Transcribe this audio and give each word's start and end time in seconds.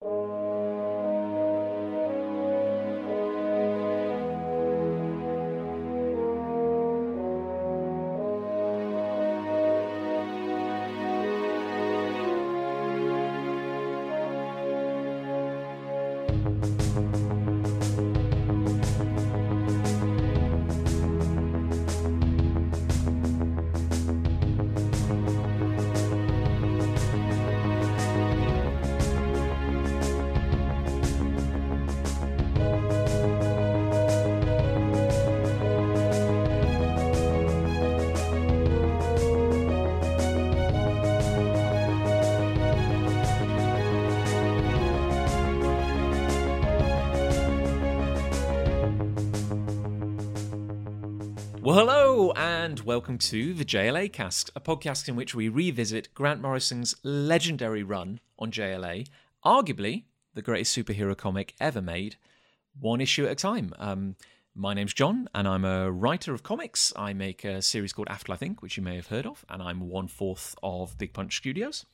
Well, 0.00 0.35
hello, 52.16 52.32
and 52.34 52.80
welcome 52.80 53.18
to 53.18 53.52
the 53.52 53.64
JLA 53.64 54.10
Cast, 54.10 54.50
a 54.56 54.60
podcast 54.60 55.06
in 55.06 55.16
which 55.16 55.34
we 55.34 55.50
revisit 55.50 56.14
Grant 56.14 56.40
Morrison's 56.40 56.94
legendary 57.02 57.82
run 57.82 58.20
on 58.38 58.50
JLA, 58.50 59.06
arguably 59.44 60.04
the 60.32 60.40
greatest 60.40 60.74
superhero 60.74 61.14
comic 61.14 61.54
ever 61.60 61.82
made, 61.82 62.16
one 62.80 63.02
issue 63.02 63.26
at 63.26 63.32
a 63.32 63.34
time. 63.34 63.74
Um, 63.78 64.16
my 64.54 64.72
name's 64.72 64.94
Jon, 64.94 65.28
and 65.34 65.46
I'm 65.46 65.66
a 65.66 65.92
writer 65.92 66.32
of 66.32 66.42
comics. 66.42 66.90
I 66.96 67.12
make 67.12 67.44
a 67.44 67.60
series 67.60 67.92
called 67.92 68.08
Afterlife 68.08 68.40
Inc., 68.40 68.62
which 68.62 68.78
you 68.78 68.82
may 68.82 68.96
have 68.96 69.08
heard 69.08 69.26
of, 69.26 69.44
and 69.50 69.62
I'm 69.62 69.80
one 69.90 70.08
fourth 70.08 70.54
of 70.62 70.96
Big 70.96 71.12
Punch 71.12 71.36
Studios. 71.36 71.84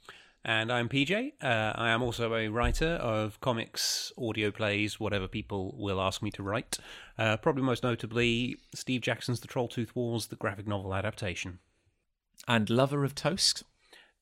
And 0.44 0.72
I'm 0.72 0.88
PJ. 0.88 1.34
Uh, 1.40 1.72
I 1.76 1.90
am 1.90 2.02
also 2.02 2.34
a 2.34 2.48
writer 2.48 2.94
of 2.94 3.40
comics, 3.40 4.12
audio 4.18 4.50
plays, 4.50 4.98
whatever 4.98 5.28
people 5.28 5.74
will 5.78 6.00
ask 6.00 6.20
me 6.20 6.32
to 6.32 6.42
write. 6.42 6.78
Uh, 7.16 7.36
probably 7.36 7.62
most 7.62 7.84
notably 7.84 8.56
Steve 8.74 9.02
Jackson's 9.02 9.38
The 9.38 9.46
Trolltooth 9.46 9.94
Wars, 9.94 10.26
the 10.26 10.36
graphic 10.36 10.66
novel 10.66 10.94
adaptation. 10.94 11.60
And 12.48 12.68
lover 12.68 13.04
of 13.04 13.14
toast. 13.14 13.62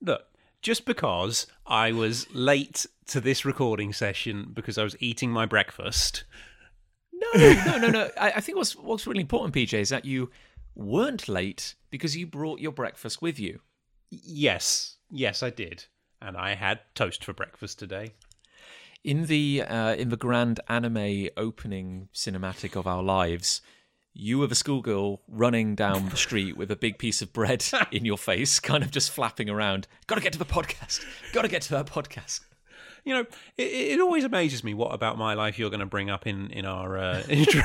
Look, 0.02 0.24
just 0.60 0.84
because 0.84 1.46
I 1.66 1.92
was 1.92 2.26
late 2.34 2.84
to 3.06 3.20
this 3.20 3.46
recording 3.46 3.94
session 3.94 4.50
because 4.52 4.76
I 4.76 4.82
was 4.82 4.96
eating 5.00 5.30
my 5.30 5.46
breakfast. 5.46 6.24
No, 7.12 7.54
no, 7.64 7.78
no, 7.78 7.88
no. 7.88 8.10
I, 8.20 8.32
I 8.32 8.40
think 8.40 8.58
what's 8.58 8.76
what's 8.76 9.06
really 9.06 9.20
important, 9.20 9.54
PJ, 9.54 9.72
is 9.74 9.88
that 9.88 10.04
you 10.04 10.30
weren't 10.74 11.28
late 11.28 11.74
because 11.90 12.16
you 12.16 12.26
brought 12.26 12.60
your 12.60 12.72
breakfast 12.72 13.22
with 13.22 13.38
you. 13.38 13.60
Yes, 14.10 14.96
yes, 15.10 15.42
I 15.42 15.50
did. 15.50 15.86
And 16.22 16.36
I 16.36 16.54
had 16.54 16.80
toast 16.94 17.24
for 17.24 17.32
breakfast 17.32 17.78
today. 17.78 18.12
In 19.02 19.26
the 19.26 19.62
uh, 19.62 19.94
in 19.94 20.10
the 20.10 20.16
grand 20.16 20.60
anime 20.68 21.28
opening 21.36 22.08
cinematic 22.14 22.76
of 22.76 22.86
our 22.86 23.02
lives, 23.02 23.62
you 24.12 24.38
were 24.38 24.46
the 24.46 24.54
schoolgirl 24.54 25.22
running 25.26 25.74
down 25.74 26.10
the 26.10 26.16
street 26.16 26.56
with 26.56 26.70
a 26.70 26.76
big 26.76 26.98
piece 26.98 27.22
of 27.22 27.32
bread 27.32 27.64
in 27.92 28.04
your 28.04 28.18
face, 28.18 28.60
kind 28.60 28.84
of 28.84 28.90
just 28.90 29.10
flapping 29.10 29.48
around. 29.48 29.86
Got 30.06 30.16
to 30.16 30.20
get 30.20 30.34
to 30.34 30.38
the 30.38 30.44
podcast. 30.44 31.02
Got 31.32 31.42
to 31.42 31.48
get 31.48 31.62
to 31.62 31.70
that 31.70 31.86
podcast. 31.86 32.40
You 33.04 33.14
know, 33.14 33.20
it, 33.56 33.62
it 33.62 34.00
always 34.00 34.24
amazes 34.24 34.62
me 34.62 34.74
what 34.74 34.92
about 34.92 35.16
my 35.16 35.32
life 35.32 35.58
you're 35.58 35.70
going 35.70 35.80
to 35.80 35.86
bring 35.86 36.10
up 36.10 36.26
in 36.26 36.50
in 36.50 36.66
our 36.66 36.98
uh, 36.98 37.22
intro. 37.28 37.62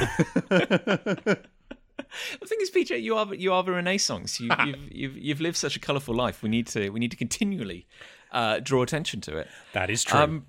The 2.39 2.45
thing 2.45 2.59
is, 2.61 2.71
PJ, 2.71 3.01
you 3.01 3.17
are 3.17 3.33
you 3.33 3.51
are 3.51 3.63
the 3.63 3.71
Renaissance. 3.73 4.39
You, 4.39 4.49
you've, 4.65 4.91
you've 4.91 5.17
you've 5.17 5.41
lived 5.41 5.57
such 5.57 5.75
a 5.75 5.79
colourful 5.79 6.15
life. 6.15 6.41
We 6.41 6.49
need 6.49 6.67
to 6.67 6.89
we 6.89 6.99
need 6.99 7.11
to 7.11 7.17
continually 7.17 7.87
uh, 8.35 8.59
draw 8.59 8.83
attention 8.83 9.21
to 9.21 9.37
it. 9.37 9.47
that 9.73 9.89
is 9.89 10.03
true. 10.03 10.19
Um, 10.19 10.45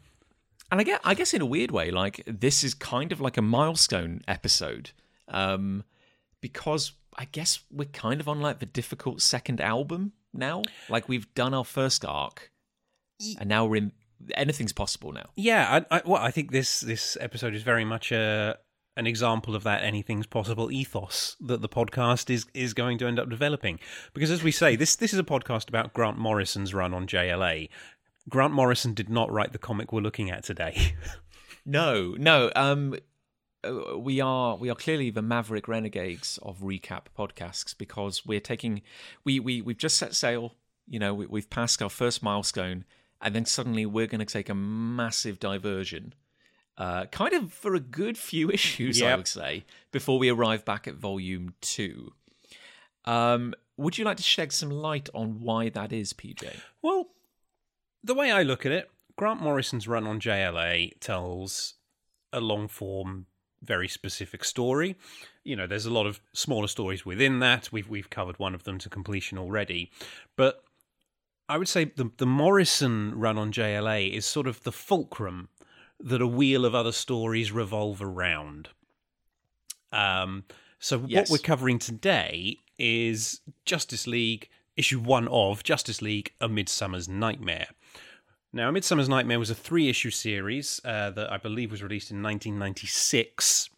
and 0.70 0.80
I 0.80 0.84
guess, 0.84 1.00
I 1.04 1.14
guess 1.14 1.32
in 1.32 1.40
a 1.40 1.46
weird 1.46 1.70
way, 1.70 1.90
like 1.90 2.22
this 2.26 2.64
is 2.64 2.74
kind 2.74 3.12
of 3.12 3.20
like 3.20 3.36
a 3.36 3.42
milestone 3.42 4.22
episode, 4.26 4.90
um, 5.28 5.84
because 6.40 6.92
I 7.16 7.26
guess 7.26 7.60
we're 7.70 7.84
kind 7.86 8.20
of 8.20 8.28
on 8.28 8.40
like 8.40 8.58
the 8.58 8.66
difficult 8.66 9.22
second 9.22 9.60
album 9.60 10.12
now. 10.34 10.62
Like 10.88 11.08
we've 11.08 11.32
done 11.34 11.54
our 11.54 11.64
first 11.64 12.04
arc, 12.04 12.50
and 13.38 13.48
now 13.48 13.64
we're 13.64 13.76
in. 13.76 13.92
Anything's 14.34 14.72
possible 14.72 15.12
now. 15.12 15.28
Yeah, 15.36 15.82
I, 15.90 15.98
I, 15.98 16.02
well, 16.04 16.20
I 16.20 16.30
think 16.30 16.50
this 16.50 16.80
this 16.80 17.16
episode 17.20 17.54
is 17.54 17.62
very 17.62 17.84
much 17.84 18.10
a 18.10 18.58
an 18.96 19.06
example 19.06 19.54
of 19.54 19.62
that 19.64 19.82
anything's 19.82 20.26
possible 20.26 20.70
ethos 20.70 21.36
that 21.40 21.60
the 21.60 21.68
podcast 21.68 22.30
is 22.30 22.46
is 22.54 22.74
going 22.74 22.98
to 22.98 23.06
end 23.06 23.18
up 23.18 23.28
developing. 23.28 23.78
Because 24.14 24.30
as 24.30 24.42
we 24.42 24.50
say, 24.50 24.76
this 24.76 24.96
this 24.96 25.12
is 25.12 25.18
a 25.18 25.24
podcast 25.24 25.68
about 25.68 25.92
Grant 25.92 26.18
Morrison's 26.18 26.74
run 26.74 26.94
on 26.94 27.06
JLA. 27.06 27.68
Grant 28.28 28.52
Morrison 28.52 28.94
did 28.94 29.08
not 29.08 29.30
write 29.30 29.52
the 29.52 29.58
comic 29.58 29.92
we're 29.92 30.00
looking 30.00 30.30
at 30.30 30.44
today. 30.44 30.94
No, 31.68 32.14
no. 32.16 32.52
Um, 32.54 32.94
uh, 33.64 33.98
we 33.98 34.20
are 34.20 34.56
we 34.56 34.70
are 34.70 34.76
clearly 34.76 35.10
the 35.10 35.20
maverick 35.20 35.66
renegades 35.66 36.38
of 36.42 36.60
recap 36.60 37.06
podcasts 37.18 37.76
because 37.76 38.24
we're 38.24 38.40
taking 38.40 38.82
we 39.24 39.40
we 39.40 39.60
we've 39.60 39.76
just 39.76 39.96
set 39.96 40.14
sail. 40.14 40.54
You 40.86 41.00
know, 41.00 41.12
we, 41.12 41.26
we've 41.26 41.50
passed 41.50 41.82
our 41.82 41.90
first 41.90 42.22
milestone, 42.22 42.84
and 43.20 43.34
then 43.34 43.44
suddenly 43.44 43.84
we're 43.84 44.06
going 44.06 44.20
to 44.20 44.24
take 44.24 44.48
a 44.48 44.54
massive 44.54 45.40
diversion. 45.40 46.14
Uh, 46.78 47.06
kind 47.06 47.32
of 47.32 47.52
for 47.52 47.74
a 47.74 47.80
good 47.80 48.18
few 48.18 48.50
issues, 48.58 49.02
I 49.02 49.16
would 49.16 49.28
say, 49.28 49.64
before 49.92 50.18
we 50.18 50.28
arrive 50.28 50.64
back 50.64 50.86
at 50.86 50.94
volume 50.94 51.54
two. 51.60 52.12
Um, 53.04 53.54
would 53.76 53.98
you 53.98 54.04
like 54.04 54.16
to 54.18 54.22
shed 54.22 54.52
some 54.52 54.70
light 54.70 55.08
on 55.14 55.40
why 55.40 55.68
that 55.70 55.92
is, 55.92 56.12
PJ? 56.12 56.56
Well, 56.82 57.08
the 58.02 58.14
way 58.14 58.30
I 58.30 58.42
look 58.42 58.66
at 58.66 58.72
it, 58.72 58.90
Grant 59.16 59.40
Morrison's 59.40 59.88
run 59.88 60.06
on 60.06 60.20
JLA 60.20 60.98
tells 61.00 61.74
a 62.32 62.40
long 62.40 62.68
form, 62.68 63.26
very 63.62 63.88
specific 63.88 64.44
story. 64.44 64.96
You 65.44 65.56
know, 65.56 65.66
there's 65.66 65.86
a 65.86 65.92
lot 65.92 66.06
of 66.06 66.20
smaller 66.32 66.68
stories 66.68 67.06
within 67.06 67.38
that. 67.40 67.72
We've 67.72 67.88
we've 67.88 68.10
covered 68.10 68.38
one 68.38 68.54
of 68.54 68.64
them 68.64 68.78
to 68.78 68.90
completion 68.90 69.38
already, 69.38 69.90
but 70.36 70.62
I 71.48 71.58
would 71.58 71.68
say 71.68 71.84
the 71.84 72.10
the 72.16 72.26
Morrison 72.26 73.18
run 73.18 73.38
on 73.38 73.52
JLA 73.52 74.12
is 74.12 74.26
sort 74.26 74.46
of 74.46 74.62
the 74.64 74.72
fulcrum 74.72 75.48
that 76.00 76.20
a 76.20 76.26
wheel 76.26 76.64
of 76.64 76.74
other 76.74 76.92
stories 76.92 77.52
revolve 77.52 78.02
around. 78.02 78.68
Um, 79.92 80.44
so 80.78 81.04
Yes. 81.06 81.30
what 81.30 81.38
we're 81.38 81.42
covering 81.44 81.78
today 81.78 82.58
is 82.78 83.40
Justice 83.64 84.06
League 84.06 84.48
issue 84.76 85.00
one 85.00 85.26
of 85.28 85.62
Justice 85.64 86.02
League: 86.02 86.32
A 86.40 86.48
Midsummer's 86.48 87.08
Nightmare. 87.08 87.68
Now, 88.52 88.68
A 88.68 88.72
Midsummer's 88.72 89.08
Nightmare 89.08 89.38
was 89.38 89.50
a 89.50 89.54
three-issue 89.54 90.10
series 90.10 90.80
uh, 90.84 91.10
that 91.10 91.32
I 91.32 91.36
believe 91.38 91.70
was 91.70 91.82
released 91.82 92.10
in 92.10 92.22
1996. 92.22 93.70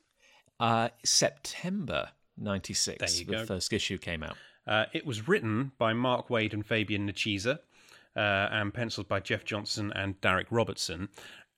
Uh, 0.61 0.89
September 1.05 2.11
'96, 2.37 2.99
There 2.99 3.21
you 3.21 3.41
the 3.41 3.47
first 3.47 3.73
issue 3.73 3.99
came 3.99 4.23
out. 4.23 4.37
Uh, 4.67 4.85
it 4.93 5.07
was 5.07 5.27
written 5.29 5.73
by 5.79 5.93
Mark 5.93 6.29
Waid 6.29 6.53
and 6.53 6.67
Fabian 6.67 7.09
Nicieza, 7.09 7.59
uh, 8.17 8.19
and 8.51 8.75
penciled 8.75 9.09
by 9.09 9.21
Jeff 9.21 9.45
Johnson 9.45 9.93
and 9.95 10.21
Darick 10.21 10.47
Robertson. 10.51 11.09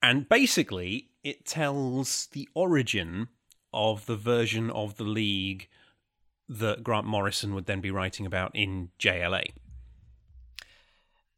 And 0.03 0.29
basically, 0.29 1.11
it 1.23 1.45
tells 1.45 2.27
the 2.33 2.49
origin 2.55 3.29
of 3.73 4.07
the 4.07 4.17
version 4.17 4.71
of 4.71 4.97
the 4.97 5.05
League 5.05 5.69
that 6.49 6.83
Grant 6.83 7.07
Morrison 7.07 7.55
would 7.55 7.67
then 7.67 7.81
be 7.81 7.91
writing 7.91 8.27
about 8.27 8.51
in 8.55 8.91
JLA. 8.99 9.53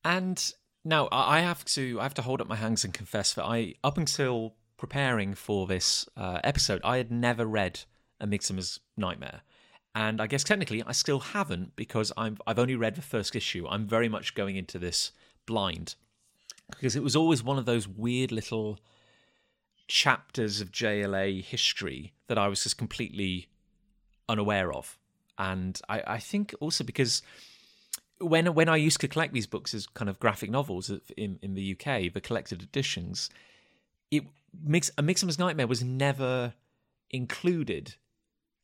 And 0.05 0.53
now 0.85 1.09
I 1.13 1.41
have 1.41 1.65
to 1.67 2.01
I 2.01 2.05
have 2.05 2.15
to 2.15 2.23
hold 2.23 2.41
up 2.41 2.49
my 2.49 2.57
hands 2.57 2.85
and 2.85 2.95
confess 2.95 3.35
that 3.35 3.45
I 3.45 3.75
up 3.85 3.99
until 3.99 4.55
preparing 4.77 5.35
for 5.35 5.67
this 5.67 6.09
uh, 6.17 6.41
episode 6.43 6.81
I 6.83 6.97
had 6.97 7.11
never 7.13 7.47
read 7.47 7.81
A 8.21 8.27
Midsummer's 8.27 8.81
Nightmare, 8.97 9.43
and 9.95 10.21
I 10.21 10.27
guess 10.27 10.43
technically 10.43 10.83
I 10.85 10.93
still 10.93 11.21
haven't 11.21 11.77
because 11.77 12.11
I'm 12.17 12.39
I've 12.47 12.59
only 12.59 12.75
read 12.75 12.97
the 12.97 13.03
first 13.03 13.37
issue. 13.37 13.67
I'm 13.69 13.87
very 13.87 14.09
much 14.09 14.35
going 14.35 14.57
into 14.57 14.79
this 14.79 15.13
blind 15.47 15.95
because 16.71 16.97
it 16.97 17.03
was 17.03 17.17
always 17.17 17.43
one 17.43 17.59
of 17.59 17.67
those 17.67 17.87
weird 17.87 18.33
little 18.33 18.79
chapters 19.89 20.61
of 20.61 20.73
JLA 20.73 21.43
history 21.43 22.13
that 22.29 22.39
I 22.39 22.49
was 22.49 22.63
just 22.63 22.79
completely 22.79 23.49
unaware 24.29 24.73
of. 24.73 24.99
And 25.39 25.81
I, 25.89 26.03
I 26.07 26.19
think 26.19 26.55
also 26.61 26.85
because 26.85 27.23
when 28.19 28.55
when 28.55 28.69
I 28.69 28.77
used 28.77 29.01
to 29.01 29.09
collect 29.09 29.33
these 29.33 29.47
books 29.47 29.75
as 29.75 29.87
kind 29.87 30.09
of 30.09 30.19
graphic 30.19 30.51
novels 30.51 30.91
in, 31.17 31.39
in 31.43 31.55
the 31.55 31.73
UK, 31.73 32.13
the 32.13 32.21
collected 32.21 32.63
editions, 32.63 33.29
it 34.11 34.25
Mix, 34.63 34.91
a 34.97 35.03
Midsummer's 35.03 35.39
Nightmare 35.39 35.67
was 35.67 35.83
never 35.83 36.55
included. 37.11 37.97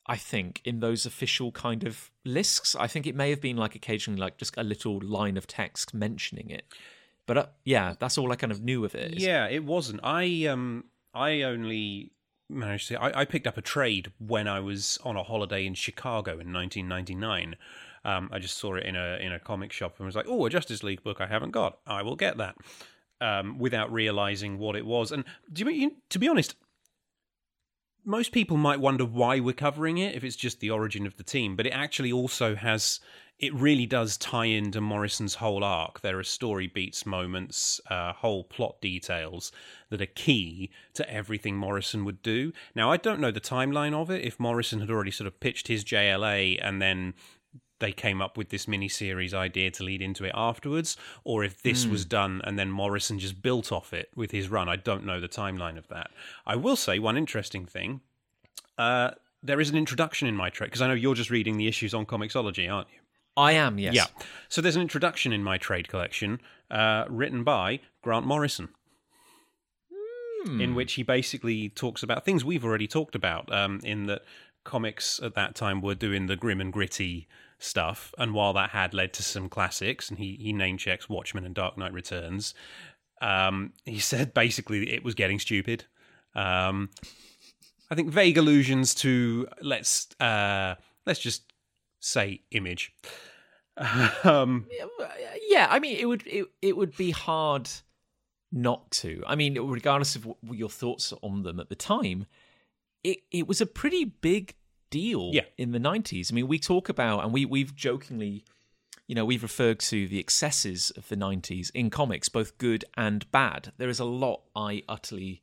I 0.06 0.16
think 0.16 0.62
in 0.64 0.80
those 0.80 1.04
official 1.04 1.52
kind 1.52 1.84
of 1.84 2.10
lists, 2.24 2.74
I 2.74 2.86
think 2.86 3.06
it 3.06 3.14
may 3.14 3.28
have 3.28 3.42
been 3.42 3.58
like 3.58 3.74
occasionally 3.74 4.20
like 4.20 4.38
just 4.38 4.56
a 4.56 4.62
little 4.62 5.00
line 5.00 5.36
of 5.36 5.46
text 5.46 5.92
mentioning 5.92 6.48
it, 6.48 6.64
But 7.28 7.38
uh, 7.38 7.46
yeah, 7.62 7.94
that's 8.00 8.16
all 8.16 8.32
I 8.32 8.36
kind 8.36 8.50
of 8.50 8.64
knew 8.64 8.84
of 8.86 8.94
it. 8.94 9.18
Yeah, 9.18 9.46
it 9.46 9.62
wasn't. 9.62 10.00
I 10.02 10.46
um 10.46 10.84
I 11.14 11.42
only 11.42 12.10
managed 12.48 12.88
to 12.88 13.00
I, 13.00 13.20
I 13.20 13.24
picked 13.26 13.46
up 13.46 13.58
a 13.58 13.62
trade 13.62 14.10
when 14.18 14.48
I 14.48 14.60
was 14.60 14.98
on 15.04 15.14
a 15.16 15.22
holiday 15.22 15.66
in 15.66 15.74
Chicago 15.74 16.32
in 16.32 16.52
1999. 16.52 17.54
Um, 18.04 18.30
I 18.32 18.38
just 18.38 18.56
saw 18.56 18.76
it 18.76 18.86
in 18.86 18.96
a 18.96 19.18
in 19.20 19.32
a 19.32 19.38
comic 19.38 19.72
shop 19.72 19.96
and 19.98 20.06
was 20.06 20.16
like, 20.16 20.24
"Oh, 20.26 20.46
a 20.46 20.50
Justice 20.50 20.82
League 20.82 21.02
book 21.02 21.20
I 21.20 21.26
haven't 21.26 21.50
got. 21.50 21.78
I 21.86 22.02
will 22.02 22.16
get 22.16 22.38
that." 22.38 22.56
Um, 23.20 23.58
without 23.58 23.92
realizing 23.92 24.58
what 24.58 24.76
it 24.76 24.86
was. 24.86 25.10
And 25.10 25.24
do 25.52 25.64
you, 25.64 25.70
you 25.70 25.96
to 26.08 26.18
be 26.20 26.28
honest, 26.28 26.54
most 28.08 28.32
people 28.32 28.56
might 28.56 28.80
wonder 28.80 29.04
why 29.04 29.38
we're 29.38 29.52
covering 29.52 29.98
it 29.98 30.14
if 30.14 30.24
it's 30.24 30.34
just 30.34 30.60
the 30.60 30.70
origin 30.70 31.06
of 31.06 31.18
the 31.18 31.22
team, 31.22 31.54
but 31.54 31.66
it 31.66 31.70
actually 31.70 32.10
also 32.10 32.56
has 32.56 33.00
it 33.38 33.54
really 33.54 33.86
does 33.86 34.16
tie 34.16 34.46
into 34.46 34.80
Morrison's 34.80 35.36
whole 35.36 35.62
arc. 35.62 36.00
There 36.00 36.18
are 36.18 36.24
story 36.24 36.66
beats, 36.66 37.06
moments, 37.06 37.80
uh, 37.88 38.14
whole 38.14 38.42
plot 38.44 38.80
details 38.80 39.52
that 39.90 40.00
are 40.00 40.06
key 40.06 40.70
to 40.94 41.08
everything 41.08 41.54
Morrison 41.56 42.04
would 42.04 42.20
do. 42.22 42.52
Now, 42.74 42.90
I 42.90 42.96
don't 42.96 43.20
know 43.20 43.30
the 43.30 43.40
timeline 43.40 43.94
of 43.94 44.10
it. 44.10 44.24
If 44.24 44.40
Morrison 44.40 44.80
had 44.80 44.90
already 44.90 45.12
sort 45.12 45.28
of 45.28 45.38
pitched 45.38 45.68
his 45.68 45.84
JLA 45.84 46.58
and 46.60 46.82
then 46.82 47.14
they 47.80 47.92
came 47.92 48.20
up 48.20 48.36
with 48.36 48.48
this 48.48 48.66
mini 48.66 48.88
series 48.88 49.32
idea 49.32 49.70
to 49.72 49.84
lead 49.84 50.02
into 50.02 50.24
it 50.24 50.32
afterwards, 50.34 50.96
or 51.24 51.44
if 51.44 51.62
this 51.62 51.86
was 51.86 52.04
done 52.04 52.40
and 52.44 52.58
then 52.58 52.70
Morrison 52.70 53.18
just 53.18 53.42
built 53.42 53.70
off 53.70 53.92
it 53.92 54.10
with 54.16 54.30
his 54.30 54.48
run. 54.48 54.68
I 54.68 54.76
don't 54.76 55.04
know 55.04 55.20
the 55.20 55.28
timeline 55.28 55.78
of 55.78 55.88
that. 55.88 56.10
I 56.46 56.56
will 56.56 56.76
say 56.76 56.98
one 56.98 57.16
interesting 57.16 57.66
thing. 57.66 58.00
Uh, 58.76 59.10
there 59.42 59.60
is 59.60 59.70
an 59.70 59.76
introduction 59.76 60.26
in 60.26 60.34
my 60.34 60.50
trade 60.50 60.68
because 60.68 60.82
I 60.82 60.88
know 60.88 60.94
you're 60.94 61.14
just 61.14 61.30
reading 61.30 61.56
the 61.56 61.68
issues 61.68 61.94
on 61.94 62.06
Comixology, 62.06 62.72
aren't 62.72 62.88
you? 62.92 62.98
I 63.36 63.52
am. 63.52 63.78
Yes. 63.78 63.94
Yeah. 63.94 64.06
So 64.48 64.60
there's 64.60 64.76
an 64.76 64.82
introduction 64.82 65.32
in 65.32 65.44
my 65.44 65.58
trade 65.58 65.88
collection 65.88 66.40
uh, 66.70 67.04
written 67.08 67.44
by 67.44 67.80
Grant 68.02 68.26
Morrison. 68.26 68.70
In 70.60 70.74
which 70.76 70.94
he 70.94 71.02
basically 71.02 71.68
talks 71.68 72.02
about 72.02 72.24
things 72.24 72.44
we've 72.44 72.64
already 72.64 72.86
talked 72.86 73.14
about. 73.14 73.52
Um, 73.52 73.80
in 73.82 74.06
that 74.06 74.22
comics 74.64 75.18
at 75.22 75.34
that 75.34 75.54
time 75.54 75.80
were 75.80 75.94
doing 75.94 76.26
the 76.26 76.36
grim 76.36 76.60
and 76.60 76.72
gritty 76.72 77.26
stuff, 77.58 78.14
and 78.18 78.34
while 78.34 78.52
that 78.52 78.70
had 78.70 78.94
led 78.94 79.12
to 79.14 79.22
some 79.22 79.48
classics, 79.48 80.08
and 80.08 80.18
he 80.18 80.38
he 80.40 80.52
name 80.52 80.78
checks 80.78 81.08
Watchmen 81.08 81.44
and 81.44 81.54
Dark 81.54 81.76
Knight 81.76 81.92
Returns, 81.92 82.54
um, 83.20 83.72
he 83.84 83.98
said 83.98 84.34
basically 84.34 84.92
it 84.92 85.04
was 85.04 85.14
getting 85.14 85.38
stupid. 85.38 85.84
Um, 86.34 86.90
I 87.90 87.94
think 87.94 88.10
vague 88.10 88.38
allusions 88.38 88.94
to 88.96 89.48
let's 89.62 90.08
uh, 90.20 90.74
let's 91.06 91.20
just 91.20 91.52
say 92.00 92.42
image. 92.50 92.92
um, 94.24 94.66
Yeah, 95.48 95.66
I 95.70 95.78
mean, 95.78 95.96
it 95.96 96.06
would 96.06 96.26
it, 96.26 96.46
it 96.60 96.76
would 96.76 96.96
be 96.96 97.10
hard 97.10 97.68
not 98.52 98.90
to. 98.90 99.22
I 99.26 99.36
mean, 99.36 99.58
regardless 99.60 100.16
of 100.16 100.26
your 100.42 100.68
thoughts 100.68 101.12
on 101.22 101.42
them 101.42 101.60
at 101.60 101.68
the 101.68 101.74
time, 101.74 102.26
it 103.02 103.18
it 103.30 103.46
was 103.46 103.60
a 103.60 103.66
pretty 103.66 104.04
big 104.04 104.54
deal 104.90 105.30
Yeah. 105.32 105.42
in 105.56 105.72
the 105.72 105.78
90s. 105.80 106.30
I 106.32 106.34
mean, 106.34 106.48
we 106.48 106.58
talk 106.58 106.88
about 106.88 107.24
and 107.24 107.32
we 107.32 107.44
we've 107.44 107.74
jokingly 107.74 108.44
you 109.06 109.14
know, 109.14 109.24
we've 109.24 109.42
referred 109.42 109.78
to 109.80 110.06
the 110.06 110.18
excesses 110.18 110.90
of 110.90 111.08
the 111.08 111.16
90s 111.16 111.70
in 111.72 111.88
comics, 111.88 112.28
both 112.28 112.58
good 112.58 112.84
and 112.94 113.30
bad. 113.32 113.72
There 113.78 113.88
is 113.88 113.98
a 113.98 114.04
lot 114.04 114.42
I 114.54 114.82
utterly 114.86 115.40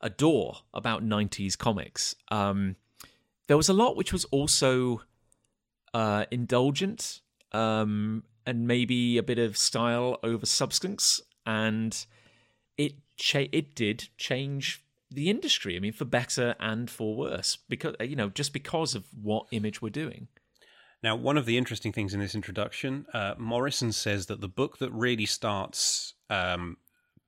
adore 0.00 0.60
about 0.72 1.04
90s 1.04 1.58
comics. 1.58 2.14
Um, 2.30 2.76
there 3.46 3.58
was 3.58 3.68
a 3.68 3.74
lot 3.74 3.94
which 3.94 4.10
was 4.10 4.24
also 4.26 5.02
uh, 5.92 6.24
indulgent 6.30 7.20
um, 7.52 8.24
and 8.46 8.66
maybe 8.66 9.18
a 9.18 9.22
bit 9.22 9.38
of 9.38 9.58
style 9.58 10.18
over 10.22 10.46
substance, 10.46 11.20
and 11.44 12.06
it 12.78 12.94
cha- 13.18 13.48
it 13.52 13.74
did 13.74 14.08
change 14.16 14.82
the 15.10 15.30
industry. 15.30 15.76
I 15.76 15.80
mean, 15.80 15.92
for 15.92 16.04
better 16.04 16.54
and 16.60 16.90
for 16.90 17.16
worse, 17.16 17.58
because 17.68 17.94
you 18.00 18.16
know, 18.16 18.28
just 18.28 18.52
because 18.52 18.94
of 18.94 19.06
what 19.20 19.46
Image 19.50 19.80
we're 19.82 19.90
doing. 19.90 20.28
Now, 21.02 21.14
one 21.14 21.36
of 21.36 21.46
the 21.46 21.56
interesting 21.56 21.92
things 21.92 22.12
in 22.12 22.20
this 22.20 22.34
introduction, 22.34 23.06
uh, 23.14 23.34
Morrison 23.38 23.92
says 23.92 24.26
that 24.26 24.40
the 24.40 24.48
book 24.48 24.78
that 24.78 24.90
really 24.90 25.26
starts 25.26 26.14
um, 26.28 26.76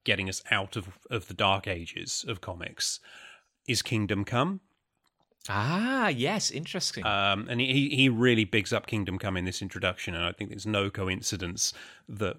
getting 0.04 0.28
us 0.28 0.42
out 0.50 0.74
of, 0.76 0.88
of 1.08 1.28
the 1.28 1.34
dark 1.34 1.68
ages 1.68 2.24
of 2.26 2.40
comics 2.40 2.98
is 3.68 3.80
Kingdom 3.80 4.24
Come. 4.24 4.60
Ah, 5.48 6.08
yes, 6.08 6.50
interesting. 6.50 7.06
Um, 7.06 7.46
and 7.48 7.60
he, 7.60 7.90
he 7.90 8.08
really 8.08 8.44
bigs 8.44 8.72
up 8.72 8.86
Kingdom 8.86 9.18
Come 9.18 9.36
in 9.36 9.44
this 9.44 9.62
introduction, 9.62 10.14
and 10.14 10.24
I 10.24 10.32
think 10.32 10.50
it's 10.50 10.66
no 10.66 10.90
coincidence 10.90 11.72
that 12.08 12.36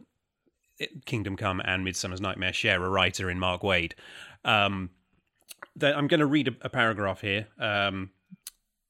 Kingdom 1.06 1.38
Come 1.38 1.62
and 1.64 1.84
Midsummer's 1.84 2.22
Nightmare 2.22 2.54
share 2.54 2.84
a 2.84 2.90
writer 2.90 3.30
in 3.30 3.40
Mark 3.40 3.62
Waid. 3.62 3.94
Um, 4.44 4.90
that 5.76 5.98
I'm 5.98 6.08
going 6.08 6.20
to 6.20 6.26
read 6.26 6.48
a, 6.48 6.56
a 6.62 6.70
paragraph 6.70 7.22
here. 7.22 7.48
Um, 7.60 8.12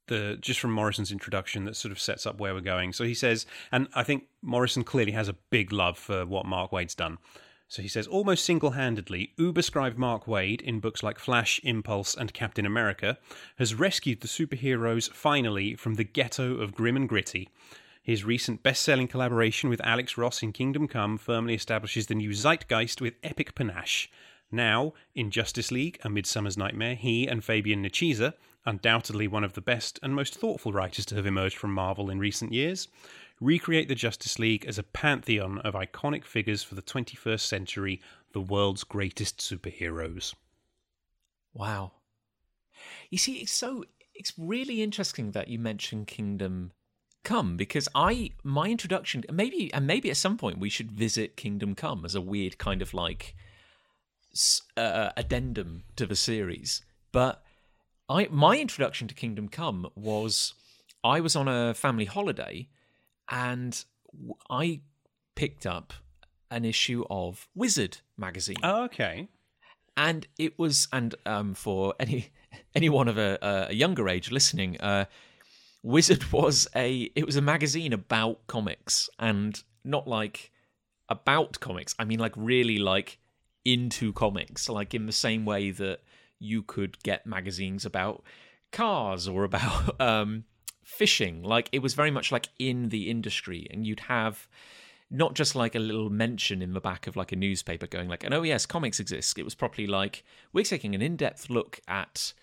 the 0.08 0.38
just 0.42 0.60
from 0.60 0.72
Morrison's 0.72 1.12
introduction 1.12 1.64
that 1.66 1.76
sort 1.76 1.92
of 1.92 2.00
sets 2.00 2.26
up 2.26 2.40
where 2.40 2.54
we're 2.54 2.60
going. 2.60 2.92
So 2.92 3.06
he 3.06 3.14
says, 3.14 3.46
and 3.72 3.88
I 3.94 4.04
think 4.04 4.26
Morrison 4.42 4.84
clearly 4.84 5.14
has 5.14 5.30
a 5.30 5.36
big 5.50 5.72
love 5.72 5.98
for 5.98 6.26
what 6.26 6.46
Mark 6.46 6.72
Waid's 6.72 6.96
done. 6.96 7.18
So 7.70 7.82
he 7.82 7.88
says, 7.88 8.06
almost 8.08 8.44
single 8.44 8.72
handedly, 8.72 9.32
Uber-scribed 9.38 9.98
Mark 9.98 10.26
Waid 10.26 10.60
in 10.60 10.82
books 10.82 11.04
like 11.04 11.18
Flash, 11.18 11.62
Impulse, 11.64 12.14
and 12.14 12.34
Captain 12.34 12.66
America 12.66 13.18
has 13.58 13.74
rescued 13.74 14.20
the 14.20 14.28
superheroes 14.28 15.10
finally 15.10 15.76
from 15.76 15.94
the 15.94 16.04
ghetto 16.04 16.56
of 16.56 16.76
grim 16.76 16.98
and 16.98 17.08
gritty. 17.08 17.48
His 18.04 18.26
recent 18.26 18.62
best 18.62 18.82
selling 18.82 19.08
collaboration 19.08 19.70
with 19.70 19.80
Alex 19.86 20.18
Ross 20.18 20.44
in 20.44 20.52
Kingdom 20.52 20.90
Come 20.90 21.18
firmly 21.18 21.54
establishes 21.54 22.08
the 22.08 22.16
new 22.16 22.32
zeitgeist 22.32 23.00
with 23.00 23.14
epic 23.24 23.56
panache. 23.56 24.10
Now, 24.52 24.94
in 25.16 25.32
Justice 25.32 25.72
League, 25.72 26.00
A 26.04 26.10
Midsummer's 26.10 26.58
Nightmare, 26.58 26.96
he 26.96 27.28
and 27.28 27.44
Fabian 27.44 27.84
Nicieza, 27.84 28.34
undoubtedly 28.66 29.28
one 29.28 29.44
of 29.44 29.54
the 29.54 29.62
best 29.62 30.00
and 30.04 30.14
most 30.14 30.36
thoughtful 30.36 30.74
writers 30.74 31.06
to 31.08 31.16
have 31.16 31.26
emerged 31.26 31.58
from 31.58 31.74
Marvel 31.74 32.10
in 32.10 32.20
recent 32.20 32.52
years, 32.52 32.88
recreate 33.40 33.88
the 33.88 33.96
Justice 33.96 34.38
League 34.38 34.66
as 34.66 34.78
a 34.78 34.84
pantheon 34.84 35.60
of 35.60 35.74
iconic 35.74 36.26
figures 36.26 36.64
for 36.64 36.76
the 36.76 36.82
21st 36.82 37.42
century, 37.42 38.02
the 38.34 38.42
world's 38.42 38.84
greatest 38.84 39.40
superheroes. 39.40 40.34
Wow. 41.54 41.94
You 43.10 43.18
see, 43.18 43.38
it's 43.38 43.52
so 43.52 43.86
it's 44.14 44.34
really 44.38 44.82
interesting 44.82 45.32
that 45.32 45.48
you 45.48 45.60
mention 45.60 46.06
Kingdom 46.06 46.72
Come 47.24 47.56
because 47.56 47.88
I 47.94 48.32
my 48.44 48.68
introduction 48.68 49.24
maybe 49.32 49.72
and 49.74 49.86
maybe 49.86 50.10
at 50.10 50.18
some 50.18 50.38
point 50.38 50.58
we 50.58 50.70
should 50.70 50.92
visit 50.92 51.38
Kingdom 51.38 51.76
Come 51.76 52.04
as 52.04 52.16
a 52.16 52.22
weird 52.22 52.58
kind 52.58 52.82
of 52.82 52.96
like 52.96 53.36
uh, 54.78 55.10
addendum 55.18 55.84
to 55.96 56.06
the 56.06 56.16
series. 56.16 56.82
But 57.12 57.44
I 58.10 58.28
my 58.32 58.58
introduction 58.58 59.08
to 59.08 59.14
Kingdom 59.16 59.48
Come 59.50 59.88
was 59.96 60.54
I 61.04 61.20
was 61.20 61.36
on 61.36 61.48
a 61.48 61.74
family 61.74 62.06
holiday 62.06 62.68
and 63.30 63.84
I 64.50 64.82
picked 65.36 65.66
up 65.66 65.94
an 66.50 66.66
issue 66.66 67.06
of 67.10 67.48
Wizard 67.56 68.00
magazine 68.18 68.58
Oh, 68.64 68.84
okay. 68.84 69.30
and 69.96 70.28
it 70.38 70.60
was 70.60 70.88
and 70.92 71.16
um, 71.26 71.54
for 71.54 71.94
any 72.00 72.30
anyone 72.76 73.08
of 73.08 73.18
a, 73.18 73.68
a 73.70 73.74
younger 73.74 74.10
age 74.10 74.32
listening 74.32 74.80
uh, 74.82 75.06
wizard 75.82 76.32
was 76.34 76.68
a 76.76 77.10
it 77.16 77.26
was 77.26 77.36
a 77.38 77.42
magazine 77.42 77.94
about 77.94 78.46
comics 78.48 79.10
and 79.18 79.64
not 79.84 80.08
like 80.08 80.52
about 81.10 81.60
comics 81.60 81.96
i 81.98 82.04
mean 82.06 82.20
like 82.20 82.34
really 82.36 82.78
like 82.78 83.18
into 83.64 84.12
comics 84.14 84.70
like 84.70 84.94
in 84.94 85.06
the 85.06 85.12
same 85.12 85.46
way 85.46 85.72
that 85.72 86.00
you 86.40 86.64
could 86.64 87.02
get 87.04 87.26
magazines 87.26 87.86
about 87.86 88.24
cars 88.72 89.28
or 89.28 89.44
about 89.44 90.00
um 90.02 90.44
fishing 90.84 91.44
like 91.44 91.70
it 91.72 91.80
was 91.80 91.94
very 91.94 92.12
much 92.12 92.32
like 92.32 92.50
in 92.60 92.90
the 92.90 93.10
industry 93.10 93.68
and 93.72 93.86
you'd 93.86 94.02
have 94.02 94.48
not 95.12 95.34
just 95.36 95.56
like 95.56 95.76
a 95.76 95.80
little 95.80 96.10
mention 96.10 96.62
in 96.62 96.74
the 96.74 96.80
back 96.80 97.06
of 97.06 97.18
like 97.18 97.34
a 97.34 97.36
newspaper 97.36 97.86
going 97.86 98.08
like, 98.08 98.24
and 98.24 98.34
oh 98.34 98.44
yes, 98.44 98.66
comics 98.66 99.00
exist. 99.00 99.38
It 99.38 99.44
was 99.44 99.54
properly 99.54 99.86
like 99.86 100.24
we're 100.54 100.64
taking 100.64 100.96
an 100.96 101.02
in-depth 101.02 101.50
look 101.50 101.82
at 101.88 102.34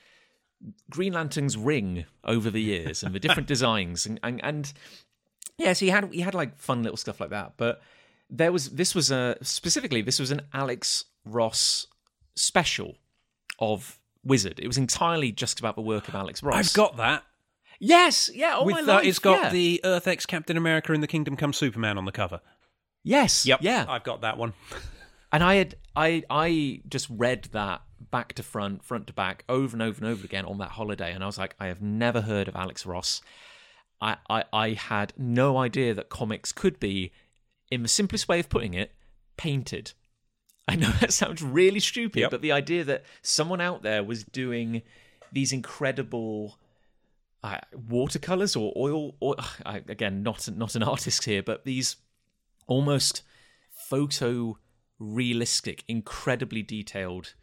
Green 0.91 1.15
Lantern's 1.15 1.57
ring 1.57 2.05
over 2.25 2.51
the 2.51 2.61
years 2.61 3.03
and 3.03 3.15
the 3.15 3.21
different 3.21 3.49
designs 3.49 4.05
and 4.05 4.21
and, 4.23 4.45
and 4.45 4.73
yeah, 5.57 5.73
so 5.73 5.87
you 5.87 5.93
had 5.93 6.15
you 6.15 6.25
had 6.25 6.35
like 6.35 6.59
fun 6.59 6.83
little 6.83 6.99
stuff 6.99 7.21
like 7.21 7.31
that. 7.31 7.55
But 7.57 7.81
there 8.31 8.53
was 8.53 8.71
this 8.71 8.95
was 8.95 9.11
a 9.11 9.37
specifically 9.43 10.03
this 10.03 10.19
was 10.19 10.31
an 10.31 10.43
Alex 10.53 11.05
Ross 11.25 11.87
special 12.35 12.97
of 13.59 13.99
Wizard. 14.25 14.59
It 14.61 14.67
was 14.67 14.79
entirely 14.79 15.33
just 15.33 15.59
about 15.59 15.77
the 15.77 15.83
work 15.83 16.09
of 16.09 16.15
Alex 16.15 16.43
Ross. 16.43 16.57
I've 16.57 16.73
got 16.75 16.97
that. 16.99 17.25
yes, 17.81 18.31
yeah. 18.35 18.57
Oh 18.59 18.65
With 18.65 18.75
my 18.75 18.81
uh, 18.83 18.97
life, 18.97 19.07
it's 19.07 19.19
got 19.19 19.45
yeah. 19.45 19.51
the 19.51 19.81
Earth 19.85 20.07
X 20.07 20.27
Captain 20.27 20.57
America 20.57 20.93
and 20.93 21.03
the 21.03 21.07
Kingdom 21.07 21.37
Come 21.37 21.53
Superman 21.53 21.97
on 21.99 22.05
the 22.05 22.13
cover. 22.13 22.41
yes, 23.03 23.47
Yep. 23.47 23.61
yeah. 23.63 23.87
I've 23.89 24.05
got 24.05 24.21
that 24.23 24.37
one. 24.39 24.53
And 25.33 25.43
I 25.43 25.57
had 25.57 25.75
I 25.97 26.23
I 26.31 26.81
just 26.89 27.07
read 27.11 27.49
that 27.53 27.83
back 28.11 28.33
to 28.35 28.43
front, 28.43 28.83
front 28.85 29.07
to 29.09 29.13
back, 29.13 29.45
over 29.49 29.75
and 29.75 29.83
over 29.83 29.99
and 29.99 30.07
over 30.07 30.25
again 30.25 30.45
on 30.47 30.59
that 30.59 30.71
holiday, 30.71 31.13
and 31.13 31.23
I 31.23 31.27
was 31.27 31.37
like, 31.39 31.55
I 31.61 31.67
have 31.67 31.83
never 31.83 32.23
heard 32.23 32.49
of 32.49 32.57
Alex 32.57 32.87
Ross. 32.87 33.21
I 34.01 34.17
I, 34.31 34.45
I 34.53 34.71
had 34.73 35.13
no 35.19 35.59
idea 35.59 35.93
that 35.95 36.09
comics 36.09 36.53
could 36.53 36.81
be, 36.81 37.13
in 37.71 37.83
the 37.83 37.89
simplest 37.89 38.29
way 38.29 38.41
of 38.41 38.49
putting 38.49 38.75
it, 38.75 38.93
painted. 39.37 39.93
I 40.67 40.77
know 40.77 40.91
that 41.01 41.13
sounds 41.13 41.43
really 41.43 41.81
stupid, 41.81 42.21
Yep. 42.21 42.31
but 42.31 42.43
the 42.43 42.53
idea 42.53 42.85
that 42.85 43.05
someone 43.23 43.61
out 43.61 43.83
there 43.83 44.03
was 44.05 44.25
doing 44.25 44.83
these 45.33 45.53
incredible 45.53 46.59
uh, 47.43 47.59
watercolors 47.73 48.57
or 48.57 48.73
oil, 48.77 49.15
or 49.21 49.37
I, 49.65 49.83
again, 49.89 50.23
not 50.23 50.49
not 50.57 50.75
an 50.75 50.83
artist 50.83 51.25
here, 51.25 51.43
but 51.43 51.65
these 51.65 51.97
almost 52.67 53.23
photo 53.71 54.59
realistic, 54.99 55.85
incredibly 55.89 56.63
detailed 56.63 57.35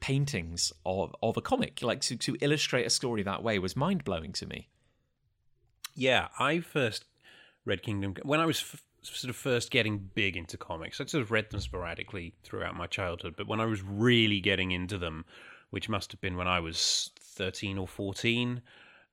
paintings 0.00 0.72
of 0.84 1.14
of 1.22 1.36
a 1.36 1.40
comic, 1.40 1.82
like 1.82 2.00
to, 2.02 2.16
to 2.16 2.36
illustrate 2.40 2.86
a 2.86 2.90
story 2.90 3.22
that 3.22 3.42
way, 3.42 3.58
was 3.58 3.76
mind 3.76 4.04
blowing 4.04 4.32
to 4.32 4.46
me. 4.46 4.68
Yeah, 5.94 6.28
I 6.38 6.60
first 6.60 7.04
read 7.64 7.82
Kingdom 7.82 8.14
when 8.22 8.40
I 8.40 8.46
was 8.46 8.60
f- 8.60 8.82
sort 9.02 9.30
of 9.30 9.36
first 9.36 9.70
getting 9.70 10.10
big 10.14 10.36
into 10.36 10.56
comics. 10.56 11.00
I 11.00 11.06
sort 11.06 11.22
of 11.22 11.30
read 11.30 11.50
them 11.50 11.60
sporadically 11.60 12.34
throughout 12.42 12.76
my 12.76 12.86
childhood, 12.86 13.34
but 13.36 13.46
when 13.46 13.60
I 13.60 13.66
was 13.66 13.82
really 13.82 14.40
getting 14.40 14.72
into 14.72 14.98
them, 14.98 15.24
which 15.70 15.88
must 15.88 16.12
have 16.12 16.20
been 16.20 16.36
when 16.36 16.48
I 16.48 16.60
was 16.60 17.10
13 17.18 17.78
or 17.78 17.86
14, 17.86 18.62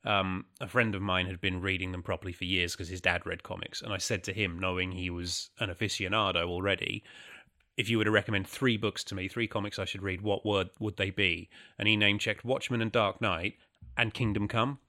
um, 0.04 0.46
a 0.62 0.68
friend 0.68 0.96
of 0.96 1.02
mine 1.02 1.26
had 1.28 1.42
been 1.42 1.62
reading 1.62 1.92
them 1.92 2.04
properly 2.04 2.34
for 2.34 2.46
years 2.46 2.74
because 2.74 2.90
his 2.90 3.02
dad 3.02 3.26
read 3.26 3.44
comics. 3.44 3.82
And 3.82 3.94
I 3.94 3.98
said 3.98 4.24
to 4.26 4.34
him, 4.34 4.60
knowing 4.60 4.92
he 4.92 5.10
was 5.10 5.50
an 5.60 5.70
aficionado 5.70 6.46
already, 6.46 7.04
if 7.78 7.90
you 7.90 7.98
were 7.98 8.06
to 8.06 8.12
recommend 8.12 8.48
three 8.48 8.78
books 8.78 9.04
to 9.06 9.16
me, 9.16 9.28
three 9.28 9.48
comics 9.48 9.80
I 9.80 9.86
should 9.86 10.04
read, 10.04 10.22
what 10.22 10.46
word 10.46 10.70
would 10.80 10.98
they 10.98 11.10
be? 11.10 11.50
And 11.78 11.88
he 11.88 11.98
name 11.98 12.20
checked 12.20 12.46
Watchmen 12.46 12.82
and 12.82 12.92
Dark 12.92 13.20
Knight 13.20 13.56
and 13.98 14.14
Kingdom 14.14 14.48
Come 14.48 14.80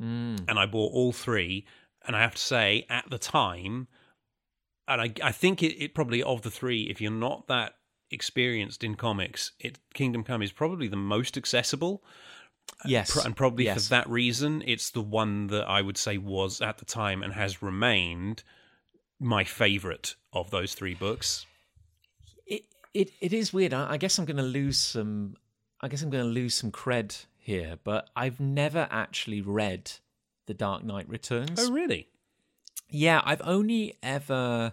Mm. 0.00 0.44
and 0.48 0.58
I 0.58 0.66
bought 0.66 0.92
all 0.92 1.12
three. 1.12 1.66
And 2.06 2.14
I 2.14 2.20
have 2.20 2.34
to 2.34 2.40
say, 2.40 2.86
at 2.90 3.08
the 3.08 3.18
time, 3.18 3.88
and 4.88 5.00
I, 5.00 5.12
I 5.22 5.32
think 5.32 5.62
it, 5.62 5.82
it 5.82 5.94
probably 5.94 6.22
of 6.22 6.42
the 6.42 6.50
three, 6.50 6.84
if 6.84 7.00
you're 7.00 7.10
not 7.10 7.46
that 7.48 7.74
experienced 8.10 8.84
in 8.84 8.94
comics, 8.94 9.52
it 9.58 9.78
Kingdom 9.94 10.24
Come 10.24 10.42
is 10.42 10.52
probably 10.52 10.88
the 10.88 10.96
most 10.96 11.36
accessible, 11.36 12.02
Yes, 12.84 13.16
and 13.24 13.36
probably 13.36 13.64
yes. 13.64 13.84
for 13.84 13.90
that 13.90 14.08
reason, 14.08 14.62
it's 14.66 14.90
the 14.90 15.00
one 15.00 15.48
that 15.48 15.68
I 15.68 15.80
would 15.82 15.96
say 15.96 16.18
was 16.18 16.60
at 16.60 16.78
the 16.78 16.84
time 16.84 17.22
and 17.22 17.32
has 17.32 17.62
remained 17.62 18.42
my 19.20 19.44
favorite 19.44 20.16
of 20.32 20.50
those 20.50 20.74
three 20.74 20.94
books. 20.94 21.46
it 22.46 22.64
it 22.92 23.10
it 23.20 23.32
is 23.32 23.52
weird. 23.52 23.72
I, 23.72 23.92
I 23.92 23.96
guess 23.96 24.18
I'm 24.18 24.24
going 24.24 24.36
to 24.38 24.42
lose 24.42 24.78
some. 24.78 25.36
I 25.80 25.88
guess 25.88 26.02
I'm 26.02 26.10
going 26.10 26.24
to 26.24 26.30
lose 26.30 26.54
some 26.54 26.70
cred 26.70 27.24
here, 27.38 27.78
but 27.84 28.08
I've 28.16 28.40
never 28.40 28.88
actually 28.90 29.40
read 29.40 29.92
The 30.46 30.54
Dark 30.54 30.84
Knight 30.84 31.08
Returns. 31.08 31.58
Oh, 31.60 31.72
really? 31.72 32.08
Yeah, 32.88 33.20
I've 33.24 33.42
only 33.44 33.96
ever 34.02 34.72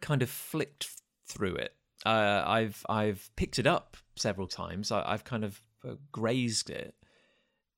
kind 0.00 0.22
of 0.22 0.30
flicked 0.30 0.88
through 1.26 1.56
it. 1.56 1.74
Uh, 2.04 2.42
I've 2.46 2.84
I've 2.88 3.30
picked 3.36 3.58
it 3.58 3.66
up 3.66 3.96
several 4.16 4.46
times. 4.46 4.92
I, 4.92 5.02
I've 5.06 5.24
kind 5.24 5.44
of 5.44 5.60
uh, 5.88 5.94
grazed 6.12 6.68
it, 6.70 6.94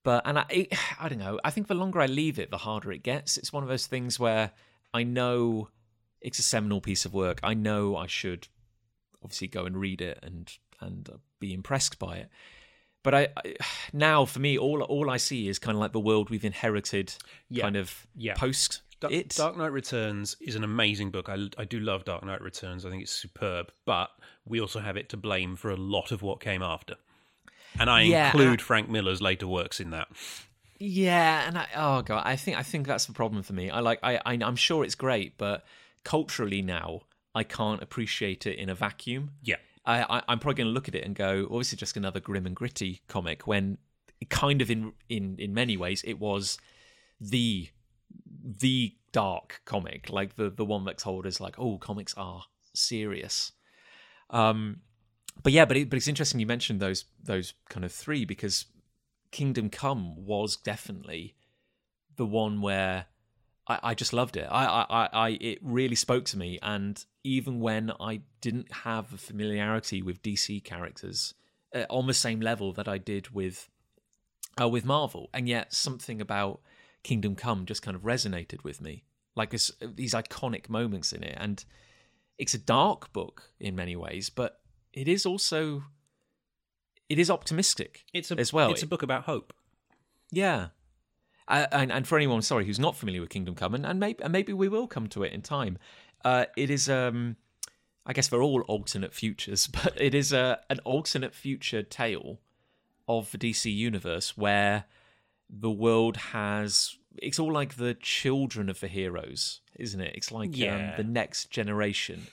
but 0.03 0.23
and 0.27 0.39
I 0.39 0.69
I 1.01 1.09
don't 1.09 1.19
know. 1.19 1.39
I 1.45 1.51
think 1.51 1.69
the 1.69 1.75
longer 1.75 2.01
I 2.01 2.07
leave 2.07 2.39
it, 2.39 2.51
the 2.51 2.59
harder 2.59 2.93
it 2.93 3.03
gets. 3.03 3.37
It's 3.37 3.53
one 3.53 3.63
of 3.63 3.69
those 3.69 3.87
things 3.87 4.19
where 4.19 4.51
I 4.93 5.05
know 5.05 5.69
it's 6.21 6.39
a 6.39 6.43
seminal 6.43 6.81
piece 6.81 7.05
of 7.05 7.15
work. 7.15 7.39
I 7.43 7.55
know 7.55 7.97
I 7.97 8.07
should 8.07 8.49
obviously 9.23 9.49
go 9.49 9.65
and 9.65 9.77
read 9.77 10.01
it 10.01 10.19
and 10.23 10.53
and 10.81 11.09
uh, 11.09 11.17
be 11.41 11.55
impressed 11.55 11.99
by 11.99 12.17
it. 12.17 12.29
But 13.05 13.15
I, 13.15 13.29
I 13.37 13.55
now 13.93 14.25
for 14.25 14.41
me, 14.41 14.59
all 14.59 14.83
all 14.83 15.09
I 15.09 15.19
see 15.19 15.49
is 15.49 15.59
kind 15.61 15.77
of 15.77 15.81
like 15.81 15.93
the 15.93 16.01
world 16.01 16.31
we've 16.31 16.45
inherited, 16.45 17.15
Yeah. 17.49 17.63
kind 17.63 17.77
of 17.77 18.07
Yeah. 18.17 18.35
post 18.35 18.83
Da-. 19.01 19.23
Dark 19.29 19.57
Knight 19.57 19.73
Returns 19.73 20.37
is 20.41 20.55
an 20.55 20.65
amazing 20.65 21.11
book. 21.11 21.29
I, 21.29 21.49
I 21.59 21.65
do 21.65 21.81
love 21.81 22.05
Dark 22.05 22.25
Knight 22.25 22.41
Returns. 22.41 22.85
I 22.85 22.91
think 22.91 23.03
it's 23.03 23.13
superb. 23.13 23.71
But 23.85 24.11
we 24.47 24.61
also 24.61 24.81
have 24.81 24.97
it 24.97 25.09
to 25.11 25.17
blame 25.17 25.57
for 25.57 25.71
a 25.71 25.77
lot 25.77 26.13
of 26.13 26.23
what 26.23 26.41
came 26.41 26.63
after. 26.63 26.97
And 27.79 27.91
I 27.91 28.03
Yeah, 28.03 28.27
include 28.27 28.61
uh, 28.61 28.65
Frank 28.65 28.89
Miller's 28.89 29.21
later 29.21 29.47
works 29.47 29.81
in 29.81 29.91
that. 29.91 30.09
Yeah, 30.79 31.47
and 31.47 31.59
I 31.59 31.67
oh 31.75 32.03
god, 32.03 32.23
I 32.27 32.37
think 32.37 32.59
I 32.59 32.63
think 32.63 32.87
that's 32.87 33.07
the 33.07 33.13
problem 33.13 33.43
for 33.43 33.53
me. 33.53 33.71
I 33.71 33.81
like 33.81 33.99
I, 34.03 34.17
I 34.25 34.33
I'm 34.43 34.57
sure 34.57 34.85
it's 34.85 34.95
great, 34.95 35.39
but 35.39 35.65
culturally 36.05 36.63
now 36.63 37.03
I 37.35 37.45
can't 37.45 37.83
appreciate 37.83 38.47
it 38.47 38.59
in 38.59 38.69
a 38.69 38.75
vacuum. 38.75 39.33
Yeah. 39.43 39.57
I, 39.85 40.03
I 40.03 40.23
I'm 40.29 40.39
probably 40.39 40.55
going 40.63 40.69
to 40.69 40.73
look 40.73 40.89
at 40.89 40.95
it 40.95 41.05
and 41.05 41.15
go, 41.15 41.47
"Oh, 41.51 41.59
this 41.59 41.73
is 41.73 41.79
just 41.79 41.97
another 41.97 42.21
grim 42.21 42.47
and 42.47 42.57
gritty 42.57 43.03
comic." 43.09 43.47
When 43.47 43.79
kind 44.31 44.61
of 44.63 44.71
in 44.71 44.93
in 45.09 45.37
in 45.39 45.53
many 45.55 45.77
ways 45.77 46.03
it 46.05 46.19
was 46.19 46.59
the 47.21 47.69
the 48.47 48.95
dark 49.13 49.61
comic, 49.65 50.11
like 50.11 50.37
the 50.37 50.51
the 50.51 50.65
one 50.65 50.85
that's 50.85 51.03
told 51.03 51.27
us 51.27 51.41
like, 51.41 51.59
"Oh, 51.59 51.79
comics 51.79 52.15
are 52.17 52.45
serious." 52.75 53.53
Um, 54.31 54.81
but 55.43 55.53
yeah, 55.53 55.65
but 55.65 55.77
it, 55.77 55.91
but 55.91 55.97
it's 55.97 56.09
interesting 56.09 56.41
you 56.41 56.47
mentioned 56.47 56.81
those 56.81 57.05
those 57.23 57.55
kind 57.69 57.85
of 57.85 57.93
three 57.93 58.25
because 58.25 58.67
Kingdom 59.33 59.69
Come 59.69 60.25
was 60.25 60.57
definitely 60.57 61.35
the 62.17 62.27
one 62.27 62.61
where 62.61 63.07
I, 63.67 63.79
I 63.83 63.95
just 63.95 64.13
loved 64.13 64.37
it. 64.37 64.47
I, 64.51 64.65
I, 64.65 64.87
I, 64.89 65.09
I, 65.13 65.29
it 65.41 65.59
really 65.61 65.97
spoke 65.97 66.25
to 66.27 66.39
me, 66.39 66.59
and 66.63 67.05
even 67.25 67.61
when 67.61 67.93
I 68.01 68.21
didn't 68.41 68.73
have 68.73 69.13
a 69.13 69.19
familiarity 69.19 70.03
with 70.03 70.23
DC 70.23 70.63
characters 70.65 71.35
uh, 71.75 71.85
on 71.91 72.07
the 72.07 72.15
same 72.15 72.41
level 72.41 72.73
that 72.75 72.89
I 72.89 72.99
did 72.99 73.31
with 73.31 73.69
uh, 74.61 74.69
with 74.69 74.85
Marvel, 74.85 75.29
and 75.35 75.49
yet 75.49 75.75
something 75.75 76.21
about 76.21 76.61
Kingdom 77.03 77.35
Come 77.37 77.67
just 77.67 77.83
kind 77.83 77.97
of 77.97 78.03
resonated 78.03 78.65
with 78.65 78.81
me, 78.81 79.05
like 79.35 79.51
this, 79.51 79.71
these 79.81 80.15
iconic 80.15 80.69
moments 80.69 81.13
in 81.13 81.23
it, 81.23 81.37
and 81.39 81.65
it's 82.39 82.55
a 82.55 82.59
dark 82.59 83.13
book 83.13 83.51
in 83.61 83.75
many 83.77 83.97
ways, 83.97 84.31
but 84.31 84.61
it 84.93 85.09
is 85.09 85.25
also 85.27 85.85
it 87.09 87.19
is 87.19 87.31
optimistic 87.31 88.05
It's 88.13 88.31
a, 88.31 88.39
as 88.39 88.53
well. 88.53 88.71
It's 88.71 88.83
a 88.83 88.87
book 88.87 89.03
about 89.03 89.25
hope. 89.25 89.53
Yeah. 90.31 90.69
Uh, 91.49 91.67
and, 91.71 91.93
and 91.93 92.07
for 92.07 92.17
anyone, 92.17 92.43
sorry, 92.43 92.67
who's 92.67 92.81
not 92.81 92.97
familiar 92.97 93.21
with 93.21 93.31
Kingdom 93.31 93.55
Come, 93.55 93.75
and, 93.75 93.87
and 93.87 94.01
maybe 94.01 94.23
and 94.23 94.33
maybe 94.33 94.53
we 94.53 94.69
will 94.69 94.89
come 94.89 95.07
to 95.09 95.23
it 95.23 95.33
in 95.33 95.43
time. 95.43 95.79
Uh, 96.25 96.47
it 96.57 96.71
is, 96.71 96.89
um, 96.89 97.37
I 98.05 98.13
guess, 98.13 98.27
for 98.27 98.43
all 98.43 98.63
alternate 98.63 99.15
futures, 99.15 99.67
but 99.85 100.01
it 100.01 100.15
is 100.15 100.33
a 100.33 100.61
an 100.69 100.81
alternate 100.81 101.35
future 101.35 101.83
tale 101.83 102.41
of 103.07 103.31
the 103.31 103.39
DC 103.39 103.73
universe 103.73 104.37
where 104.37 104.87
the 105.49 105.71
world 105.71 106.17
has. 106.17 106.97
It's 107.19 107.39
all 107.39 107.53
like 107.53 107.77
the 107.77 107.95
children 107.95 108.69
of 108.69 108.81
the 108.81 108.89
heroes, 108.89 109.61
isn't 109.77 110.01
it? 110.01 110.15
It's 110.15 110.31
like 110.31 110.51
um, 110.91 110.97
the 110.97 111.05
next 111.05 111.51
generation, 111.51 112.27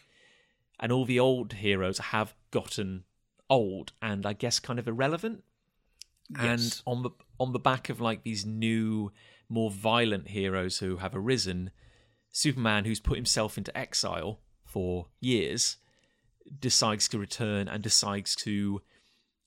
and 0.79 0.91
all 0.91 1.05
the 1.05 1.19
old 1.19 1.53
heroes 1.53 1.97
have 1.99 2.33
gotten 2.51 3.05
old 3.49 3.91
and 4.01 4.25
I 4.25 4.33
guess 4.33 4.59
kind 4.59 4.79
of 4.79 4.87
irrelevant 4.87 5.43
and 6.39 6.81
on 6.87 7.03
the 7.03 7.09
on 7.39 7.51
the 7.51 7.59
back 7.59 7.89
of 7.89 8.01
like 8.01 8.23
these 8.23 8.45
new 8.45 9.11
more 9.49 9.69
violent 9.69 10.29
heroes 10.29 10.79
who 10.79 10.97
have 10.97 11.15
arisen 11.15 11.71
superman 12.31 12.85
who's 12.85 12.99
put 12.99 13.17
himself 13.17 13.57
into 13.57 13.77
exile 13.77 14.39
for 14.65 15.07
years 15.19 15.77
decides 16.59 17.07
to 17.09 17.19
return 17.19 17.67
and 17.67 17.83
decides 17.83 18.35
to 18.35 18.81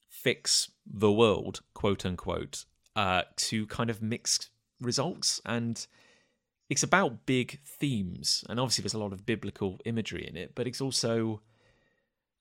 fix 0.09 0.71
the 0.87 1.11
world 1.11 1.63
quote 1.75 2.05
unquote 2.07 2.65
uh 2.97 3.23
to 3.37 3.67
kind 3.67 3.91
of 3.91 4.03
mixed 4.03 4.51
results 4.81 5.41
and 5.47 5.87
it's 6.69 6.83
about 6.83 7.25
big 7.27 7.61
themes 7.65 8.43
and 8.49 8.59
obviously 8.59 8.83
there's 8.83 8.95
a 8.95 8.99
lot 8.99 9.13
of 9.13 9.25
biblical 9.25 9.79
imagery 9.85 10.27
in 10.27 10.37
it 10.37 10.53
but 10.57 10.67
it's 10.67 10.81
also 10.81 11.41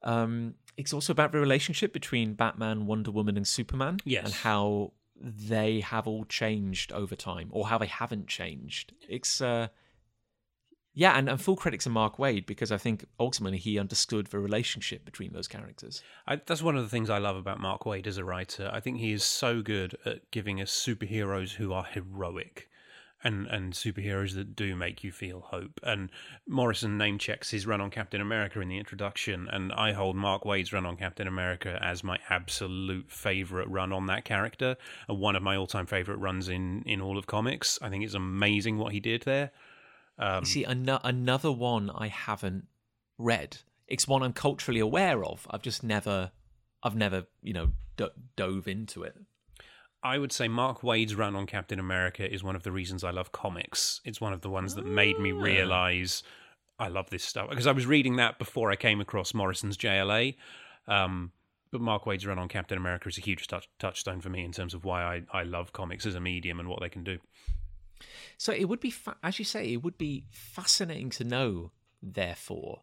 um, 0.03 0.53
it's 0.77 0.93
also 0.93 1.11
about 1.11 1.31
the 1.31 1.39
relationship 1.39 1.91
between 1.91 2.33
Batman, 2.35 2.85
Wonder 2.85 3.09
Woman, 3.09 3.37
and 3.37 3.47
Superman, 3.47 3.97
Yes. 4.05 4.25
and 4.25 4.33
how 4.35 4.91
they 5.19 5.79
have 5.79 6.05
all 6.05 6.25
changed 6.25 6.91
over 6.91 7.15
time, 7.15 7.47
or 7.51 7.67
how 7.69 7.79
they 7.79 7.87
haven't 7.87 8.27
changed. 8.27 8.93
It's 9.09 9.41
uh, 9.41 9.69
yeah, 10.95 11.17
and, 11.17 11.29
and 11.29 11.39
full 11.39 11.57
credit 11.57 11.81
to 11.81 11.89
Mark 11.89 12.17
Waid 12.17 12.45
because 12.47 12.71
I 12.71 12.77
think 12.77 13.05
ultimately 13.19 13.59
he 13.59 13.77
understood 13.77 14.27
the 14.27 14.39
relationship 14.39 15.05
between 15.05 15.33
those 15.33 15.47
characters. 15.47 16.01
I, 16.25 16.37
that's 16.37 16.63
one 16.63 16.77
of 16.77 16.83
the 16.83 16.89
things 16.89 17.09
I 17.09 17.19
love 17.19 17.35
about 17.35 17.59
Mark 17.59 17.83
Waid 17.83 18.07
as 18.07 18.17
a 18.17 18.23
writer. 18.23 18.71
I 18.73 18.79
think 18.79 18.97
he 18.97 19.11
is 19.11 19.23
so 19.23 19.61
good 19.61 19.97
at 20.05 20.31
giving 20.31 20.61
us 20.61 20.71
superheroes 20.71 21.51
who 21.51 21.73
are 21.73 21.83
heroic. 21.83 22.69
And, 23.23 23.47
and 23.47 23.73
superheroes 23.73 24.35
that 24.35 24.55
do 24.55 24.75
make 24.75 25.03
you 25.03 25.11
feel 25.11 25.39
hope. 25.39 25.79
And 25.81 26.11
Morrison 26.47 26.95
name 26.95 27.17
checks 27.17 27.49
his 27.49 27.65
run 27.65 27.81
on 27.81 27.89
Captain 27.89 28.21
America 28.21 28.61
in 28.61 28.67
the 28.67 28.77
introduction, 28.77 29.47
and 29.51 29.73
I 29.73 29.93
hold 29.93 30.15
Mark 30.15 30.43
Wade's 30.43 30.71
run 30.71 30.85
on 30.85 30.95
Captain 30.95 31.27
America 31.27 31.79
as 31.81 32.03
my 32.03 32.19
absolute 32.29 33.09
favorite 33.09 33.67
run 33.67 33.91
on 33.91 34.05
that 34.05 34.25
character, 34.25 34.77
and 35.09 35.17
one 35.17 35.35
of 35.35 35.41
my 35.41 35.55
all-time 35.55 35.87
favorite 35.87 36.17
runs 36.17 36.49
in 36.49 36.83
in 36.85 37.01
all 37.01 37.17
of 37.17 37.25
comics. 37.25 37.79
I 37.81 37.89
think 37.89 38.03
it's 38.03 38.13
amazing 38.13 38.77
what 38.77 38.93
he 38.93 38.99
did 38.99 39.23
there. 39.23 39.49
Um, 40.17 40.41
You 40.41 40.45
see, 40.45 40.63
an- 40.63 40.89
another 41.03 41.51
one 41.51 41.89
I 41.89 42.07
haven't 42.07 42.67
read. 43.17 43.57
It's 43.87 44.07
one 44.07 44.23
I'm 44.23 44.33
culturally 44.33 44.79
aware 44.79 45.23
of. 45.23 45.45
I've 45.51 45.61
just 45.61 45.83
never, 45.83 46.31
I've 46.83 46.95
never, 46.95 47.25
you 47.41 47.53
know, 47.53 47.71
d- 47.97 48.07
dove 48.35 48.67
into 48.67 49.03
it. 49.03 49.15
I 50.03 50.17
would 50.19 50.31
say 50.31 50.47
Mark 50.47 50.83
Waid's 50.83 51.15
run 51.15 51.35
on 51.35 51.47
Captain 51.47 51.79
America 51.79 52.31
is 52.31 52.43
one 52.43 52.55
of 52.55 52.63
the 52.63 52.71
reasons 52.71 53.03
I 53.03 53.09
love 53.11 53.31
comics. 53.31 54.01
It's 54.05 54.21
one 54.21 54.33
of 54.33 54.41
the 54.41 54.49
ones 54.49 54.75
that 54.75 54.85
made 54.85 55.19
me 55.19 55.31
Ah. 55.31 55.35
realize 55.41 56.23
I 56.77 56.89
love 56.89 57.09
this 57.09 57.23
stuff 57.23 57.49
because 57.49 57.67
I 57.67 57.71
was 57.71 57.85
reading 57.85 58.17
that 58.17 58.37
before 58.37 58.69
I 58.71 58.75
came 58.75 59.01
across 59.01 59.33
Morrison's 59.33 59.77
JLA. 59.77 60.35
Um, 60.87 61.31
but 61.71 61.81
Mark 61.81 62.05
Waid's 62.05 62.25
run 62.25 62.37
on 62.37 62.47
Captain 62.47 62.77
America 62.77 63.09
is 63.09 63.17
a 63.17 63.21
huge 63.21 63.47
touch, 63.47 63.67
touchstone 63.79 64.21
for 64.21 64.29
me 64.29 64.43
in 64.45 64.51
terms 64.51 64.73
of 64.73 64.83
why 64.85 65.03
I, 65.03 65.23
I 65.39 65.43
love 65.43 65.73
comics 65.73 66.05
as 66.05 66.15
a 66.15 66.19
medium 66.19 66.59
and 66.59 66.69
what 66.69 66.81
they 66.81 66.89
can 66.89 67.03
do. 67.03 67.17
So 68.37 68.51
it 68.51 68.65
would 68.65 68.79
be, 68.79 68.91
fa- 68.91 69.17
as 69.23 69.39
you 69.39 69.45
say, 69.45 69.71
it 69.73 69.83
would 69.83 69.97
be 69.97 70.25
fascinating 70.29 71.09
to 71.11 71.23
know, 71.23 71.71
therefore, 72.01 72.81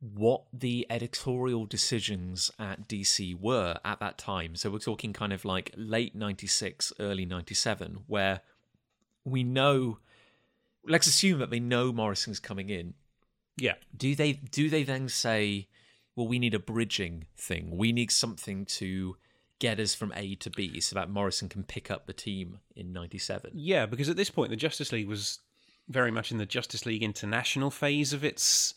what 0.00 0.44
the 0.52 0.86
editorial 0.90 1.66
decisions 1.66 2.50
at 2.58 2.88
DC 2.88 3.38
were 3.40 3.78
at 3.84 4.00
that 4.00 4.18
time. 4.18 4.56
So 4.56 4.70
we're 4.70 4.78
talking 4.78 5.12
kind 5.12 5.32
of 5.32 5.44
like 5.44 5.72
late 5.76 6.14
96, 6.14 6.92
early 7.00 7.24
97, 7.24 8.04
where 8.06 8.40
we 9.24 9.42
know 9.42 9.98
let's 10.86 11.06
assume 11.06 11.38
that 11.38 11.50
they 11.50 11.60
know 11.60 11.92
Morrison's 11.92 12.40
coming 12.40 12.68
in. 12.68 12.94
Yeah. 13.56 13.74
Do 13.96 14.14
they 14.14 14.32
do 14.32 14.68
they 14.68 14.82
then 14.82 15.08
say, 15.08 15.68
well, 16.16 16.28
we 16.28 16.38
need 16.38 16.54
a 16.54 16.58
bridging 16.58 17.26
thing. 17.36 17.76
We 17.76 17.92
need 17.92 18.10
something 18.10 18.64
to 18.66 19.16
get 19.64 19.80
us 19.80 19.94
from 19.94 20.12
A 20.14 20.34
to 20.36 20.50
B 20.50 20.78
so 20.80 20.94
that 20.94 21.08
Morrison 21.08 21.48
can 21.48 21.64
pick 21.64 21.90
up 21.90 22.06
the 22.06 22.12
team 22.12 22.58
in 22.76 22.92
97. 22.92 23.52
Yeah, 23.54 23.86
because 23.86 24.08
at 24.10 24.16
this 24.16 24.30
point 24.30 24.50
the 24.50 24.56
Justice 24.56 24.92
League 24.92 25.08
was 25.08 25.38
very 25.88 26.10
much 26.10 26.30
in 26.30 26.38
the 26.38 26.46
Justice 26.46 26.84
League 26.84 27.02
International 27.02 27.70
phase 27.70 28.12
of 28.12 28.24
its 28.24 28.74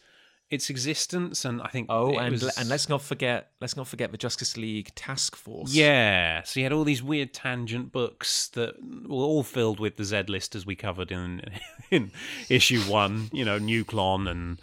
its 0.49 0.69
existence, 0.69 1.43
and 1.43 1.61
I 1.61 1.67
think 1.67 1.87
oh, 1.89 2.17
and 2.17 2.31
was- 2.31 2.57
and 2.57 2.69
let's 2.69 2.87
not 2.87 3.01
forget 3.01 3.51
let's 3.59 3.75
not 3.75 3.85
forget 3.87 4.11
the 4.13 4.17
Justice 4.17 4.55
League 4.55 4.95
Task 4.95 5.35
Force. 5.35 5.73
Yeah, 5.73 6.43
so 6.43 6.59
you 6.61 6.65
had 6.65 6.71
all 6.71 6.85
these 6.85 7.03
weird 7.03 7.33
tangent 7.33 7.91
books 7.91 8.47
that 8.49 8.75
were 8.81 9.25
all 9.25 9.43
filled 9.43 9.81
with 9.81 9.97
the 9.97 10.05
Z 10.05 10.23
list 10.29 10.55
as 10.55 10.65
we 10.65 10.75
covered 10.75 11.11
in 11.11 11.41
in 11.91 12.11
issue 12.47 12.79
one. 12.81 13.29
You 13.33 13.43
know, 13.43 13.59
Nuklon 13.59 14.29
and 14.29 14.61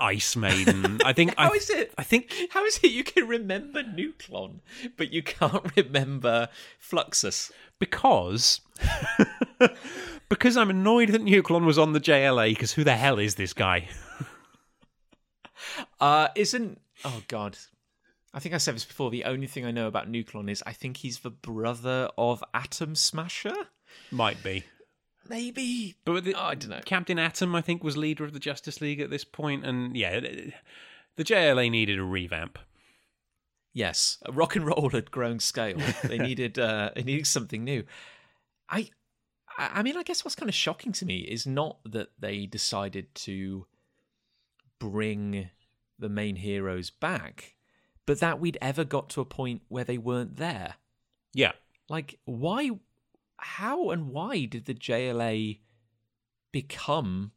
Ice 0.00 0.36
Maiden. 0.36 1.00
I 1.04 1.12
think. 1.12 1.34
How 1.38 1.52
I, 1.52 1.56
is 1.56 1.70
it? 1.70 1.92
I 1.98 2.02
think 2.02 2.32
How 2.50 2.64
is 2.64 2.78
it 2.82 2.90
you 2.90 3.04
can 3.04 3.26
remember 3.26 3.82
Nuklon, 3.82 4.60
but 4.96 5.12
you 5.12 5.22
can't 5.22 5.64
remember 5.76 6.48
Fluxus? 6.80 7.50
because 7.78 8.60
because 10.28 10.56
I'm 10.56 10.70
annoyed 10.70 11.10
that 11.10 11.24
Nuklon 11.24 11.64
was 11.64 11.78
on 11.78 11.92
the 11.92 12.00
JLA. 12.00 12.50
Because 12.50 12.72
who 12.72 12.84
the 12.84 12.96
hell 12.96 13.18
is 13.18 13.34
this 13.34 13.52
guy? 13.52 13.88
Uh, 16.00 16.28
isn't 16.34 16.80
oh 17.04 17.22
god, 17.28 17.58
I 18.32 18.40
think 18.40 18.54
I 18.54 18.58
said 18.58 18.74
this 18.74 18.84
before. 18.84 19.10
The 19.10 19.24
only 19.24 19.46
thing 19.46 19.64
I 19.64 19.70
know 19.70 19.86
about 19.86 20.10
Nuklon 20.10 20.50
is 20.50 20.62
I 20.66 20.72
think 20.72 20.98
he's 20.98 21.20
the 21.20 21.30
brother 21.30 22.08
of 22.16 22.42
Atom 22.54 22.94
Smasher. 22.94 23.54
Might 24.10 24.42
be. 24.42 24.64
Maybe, 25.28 25.96
But 26.04 26.12
with 26.12 26.24
the, 26.24 26.34
oh, 26.34 26.40
I 26.40 26.54
don't 26.54 26.70
know. 26.70 26.80
Captain 26.84 27.18
Atom, 27.18 27.54
I 27.54 27.60
think, 27.60 27.82
was 27.82 27.96
leader 27.96 28.24
of 28.24 28.32
the 28.32 28.38
Justice 28.38 28.80
League 28.80 29.00
at 29.00 29.10
this 29.10 29.24
point, 29.24 29.64
and 29.64 29.96
yeah, 29.96 30.20
the 30.20 31.24
JLA 31.24 31.70
needed 31.70 31.98
a 31.98 32.04
revamp. 32.04 32.58
Yes, 33.72 34.18
rock 34.30 34.56
and 34.56 34.66
roll 34.66 34.90
had 34.90 35.10
grown 35.10 35.38
scale. 35.38 35.78
They 36.02 36.18
needed 36.30 36.58
uh, 36.58 36.90
they 36.94 37.02
needed 37.02 37.26
something 37.26 37.62
new. 37.62 37.84
I, 38.70 38.90
I 39.58 39.70
I 39.74 39.82
mean, 39.82 39.96
I 39.96 40.02
guess 40.02 40.24
what's 40.24 40.34
kind 40.34 40.48
of 40.48 40.54
shocking 40.54 40.92
to 40.92 41.06
me 41.06 41.18
is 41.18 41.46
not 41.46 41.78
that 41.84 42.08
they 42.18 42.46
decided 42.46 43.14
to 43.16 43.66
bring 44.78 45.50
the 45.98 46.08
main 46.08 46.36
heroes 46.36 46.90
back, 46.90 47.54
but 48.06 48.20
that 48.20 48.40
we'd 48.40 48.58
ever 48.60 48.84
got 48.84 49.08
to 49.10 49.20
a 49.20 49.24
point 49.24 49.62
where 49.68 49.84
they 49.84 49.98
weren't 49.98 50.36
there. 50.36 50.74
Yeah, 51.34 51.52
Like, 51.88 52.18
why, 52.24 52.70
how, 53.38 53.90
and 53.90 54.08
why 54.08 54.44
did 54.44 54.66
the 54.66 54.74
JLA 54.74 55.60
become, 56.52 57.32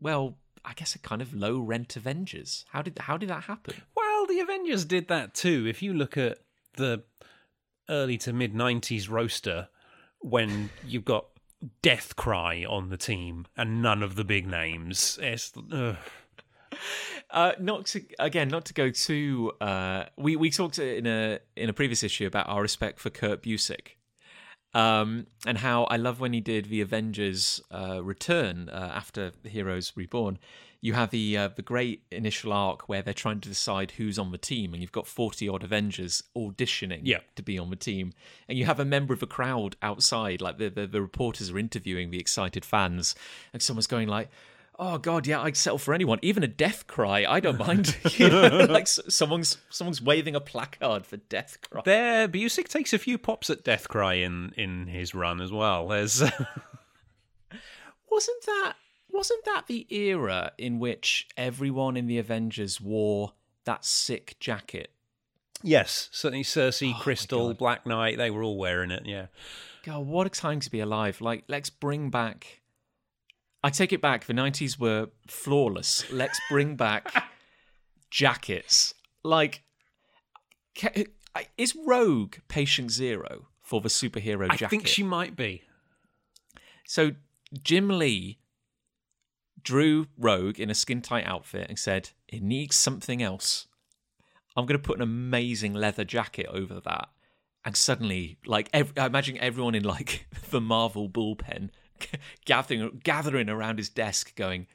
well, 0.00 0.38
I 0.64 0.72
guess 0.74 0.94
a 0.94 0.98
kind 0.98 1.22
of 1.22 1.34
low 1.34 1.58
rent 1.58 1.96
Avengers? 1.96 2.64
How 2.70 2.82
did 2.82 2.98
how 2.98 3.16
did 3.16 3.30
that 3.30 3.44
happen? 3.44 3.74
Well, 3.96 4.26
the 4.26 4.40
Avengers 4.40 4.84
did 4.84 5.08
that 5.08 5.34
too. 5.34 5.66
If 5.66 5.82
you 5.82 5.94
look 5.94 6.16
at 6.16 6.38
the 6.76 7.04
early 7.88 8.18
to 8.18 8.32
mid 8.32 8.54
90s 8.54 9.10
roster, 9.10 9.68
when 10.20 10.70
you've 10.86 11.04
got 11.04 11.26
Deathcry 11.82 12.68
on 12.68 12.88
the 12.88 12.96
team 12.96 13.46
and 13.56 13.82
none 13.82 14.02
of 14.02 14.16
the 14.16 14.24
big 14.24 14.46
names, 14.46 15.18
it's. 15.22 15.52
ugh. 15.72 15.96
Uh, 17.30 17.52
not 17.60 17.86
to 17.86 18.02
again, 18.18 18.48
not 18.48 18.64
to 18.64 18.74
go 18.74 18.90
too. 18.90 19.52
Uh, 19.60 20.04
we 20.16 20.34
we 20.34 20.50
talked 20.50 20.78
in 20.78 21.06
a 21.06 21.38
in 21.56 21.68
a 21.68 21.72
previous 21.72 22.02
issue 22.02 22.26
about 22.26 22.48
our 22.48 22.60
respect 22.62 22.98
for 22.98 23.10
Kurt 23.10 23.42
Busiek, 23.42 23.96
um, 24.74 25.26
and 25.46 25.58
how 25.58 25.84
I 25.84 25.96
love 25.96 26.20
when 26.20 26.32
he 26.32 26.40
did 26.40 26.66
the 26.66 26.80
Avengers 26.80 27.60
uh, 27.70 28.02
return 28.02 28.68
uh, 28.68 28.92
after 28.94 29.32
Heroes 29.44 29.92
Reborn. 29.96 30.38
You 30.82 30.94
have 30.94 31.10
the 31.10 31.36
uh, 31.36 31.48
the 31.54 31.60
great 31.62 32.04
initial 32.10 32.54
arc 32.54 32.88
where 32.88 33.02
they're 33.02 33.12
trying 33.12 33.40
to 33.40 33.48
decide 33.50 33.90
who's 33.92 34.18
on 34.18 34.32
the 34.32 34.38
team, 34.38 34.72
and 34.72 34.80
you've 34.80 34.92
got 34.92 35.06
forty 35.06 35.46
odd 35.46 35.62
Avengers 35.62 36.22
auditioning 36.34 37.00
Yeah. 37.04 37.18
to 37.36 37.42
be 37.42 37.58
on 37.58 37.68
the 37.68 37.76
team, 37.76 38.14
and 38.48 38.56
you 38.56 38.64
have 38.64 38.80
a 38.80 38.84
member 38.86 39.12
of 39.12 39.20
the 39.20 39.26
crowd 39.26 39.76
outside, 39.82 40.40
like 40.40 40.56
the, 40.56 40.70
the 40.70 40.86
the 40.86 41.02
reporters 41.02 41.50
are 41.50 41.58
interviewing 41.58 42.10
the 42.10 42.18
excited 42.18 42.64
fans, 42.64 43.14
and 43.52 43.60
someone's 43.60 43.86
going 43.86 44.08
like. 44.08 44.30
Oh 44.82 44.96
God, 44.96 45.26
yeah, 45.26 45.42
I'd 45.42 45.58
settle 45.58 45.76
for 45.76 45.92
anyone, 45.92 46.18
even 46.22 46.42
a 46.42 46.48
Deathcry. 46.48 47.26
I 47.28 47.38
don't 47.38 47.58
mind. 47.58 47.98
You 48.16 48.30
know, 48.30 48.48
like 48.70 48.88
someone's 48.88 49.58
someone's 49.68 50.00
waving 50.00 50.34
a 50.34 50.40
placard 50.40 51.06
for 51.06 51.18
death 51.18 51.58
cry. 51.68 51.82
There, 51.84 52.28
Busiek 52.28 52.66
takes 52.68 52.92
a 52.94 52.98
few 52.98 53.18
pops 53.18 53.50
at 53.50 53.62
Deathcry 53.62 54.24
in, 54.24 54.52
in 54.56 54.86
his 54.86 55.14
run 55.14 55.40
as 55.40 55.52
well. 55.52 55.88
There's. 55.88 56.22
Wasn't 58.10 58.46
that 58.46 58.74
wasn't 59.12 59.44
that 59.44 59.66
the 59.66 59.86
era 59.94 60.52
in 60.56 60.78
which 60.78 61.28
everyone 61.36 61.96
in 61.96 62.06
the 62.06 62.18
Avengers 62.18 62.80
wore 62.80 63.32
that 63.64 63.84
sick 63.84 64.36
jacket? 64.40 64.92
yes, 65.62 66.08
certainly 66.10 66.42
Sersi, 66.42 66.94
Oh 66.94 66.98
Crystal, 66.98 67.54
Black 67.54 67.86
Knight, 67.86 68.16
they 68.16 68.30
were 68.30 68.42
all 68.42 68.56
wearing 68.56 68.90
it, 68.90 69.04
yeah. 69.04 69.26
God, 69.84 70.06
what 70.06 70.26
a 70.26 70.30
time 70.30 70.60
to 70.60 70.70
be 70.70 70.80
alive! 70.80 71.20
Like, 71.20 71.44
let's 71.48 71.70
bring 71.70 72.10
back. 72.10 72.59
I 73.62 73.70
take 73.70 73.92
it 73.92 74.00
back. 74.00 74.24
The 74.24 74.32
nineties 74.32 74.78
were 74.78 75.08
flawless. 75.26 76.10
Let's 76.10 76.40
bring 76.48 76.76
back 76.76 77.12
jackets. 78.10 78.94
Like, 79.22 79.62
ca- 80.76 81.04
is 81.58 81.76
Rogue 81.76 82.36
Patient 82.48 82.90
Zero 82.90 83.46
for 83.62 83.80
the 83.80 83.88
superhero 83.88 84.44
I 84.50 84.56
jacket? 84.56 84.64
I 84.64 84.68
think 84.68 84.86
she 84.86 85.02
might 85.02 85.36
be. 85.36 85.62
So 86.86 87.12
Jim 87.62 87.88
Lee 87.88 88.38
drew 89.62 90.06
Rogue 90.18 90.58
in 90.58 90.70
a 90.70 90.74
skin 90.74 91.02
tight 91.02 91.26
outfit 91.26 91.66
and 91.68 91.78
said, 91.78 92.10
It 92.28 92.42
needs 92.42 92.76
something 92.76 93.22
else. 93.22 93.66
I'm 94.56 94.66
going 94.66 94.80
to 94.80 94.84
put 94.86 94.96
an 94.96 95.02
amazing 95.02 95.74
leather 95.74 96.04
jacket 96.04 96.46
over 96.48 96.80
that. 96.80 97.08
And 97.64 97.76
suddenly, 97.76 98.38
like, 98.46 98.70
ev- 98.72 98.94
I 98.96 99.06
imagine 99.06 99.36
everyone 99.38 99.74
in 99.74 99.84
like 99.84 100.26
the 100.50 100.60
Marvel 100.62 101.08
bullpen 101.10 101.68
gathering 102.44 103.00
gathering 103.04 103.48
around 103.48 103.78
his 103.78 103.88
desk, 103.88 104.34
going, 104.36 104.66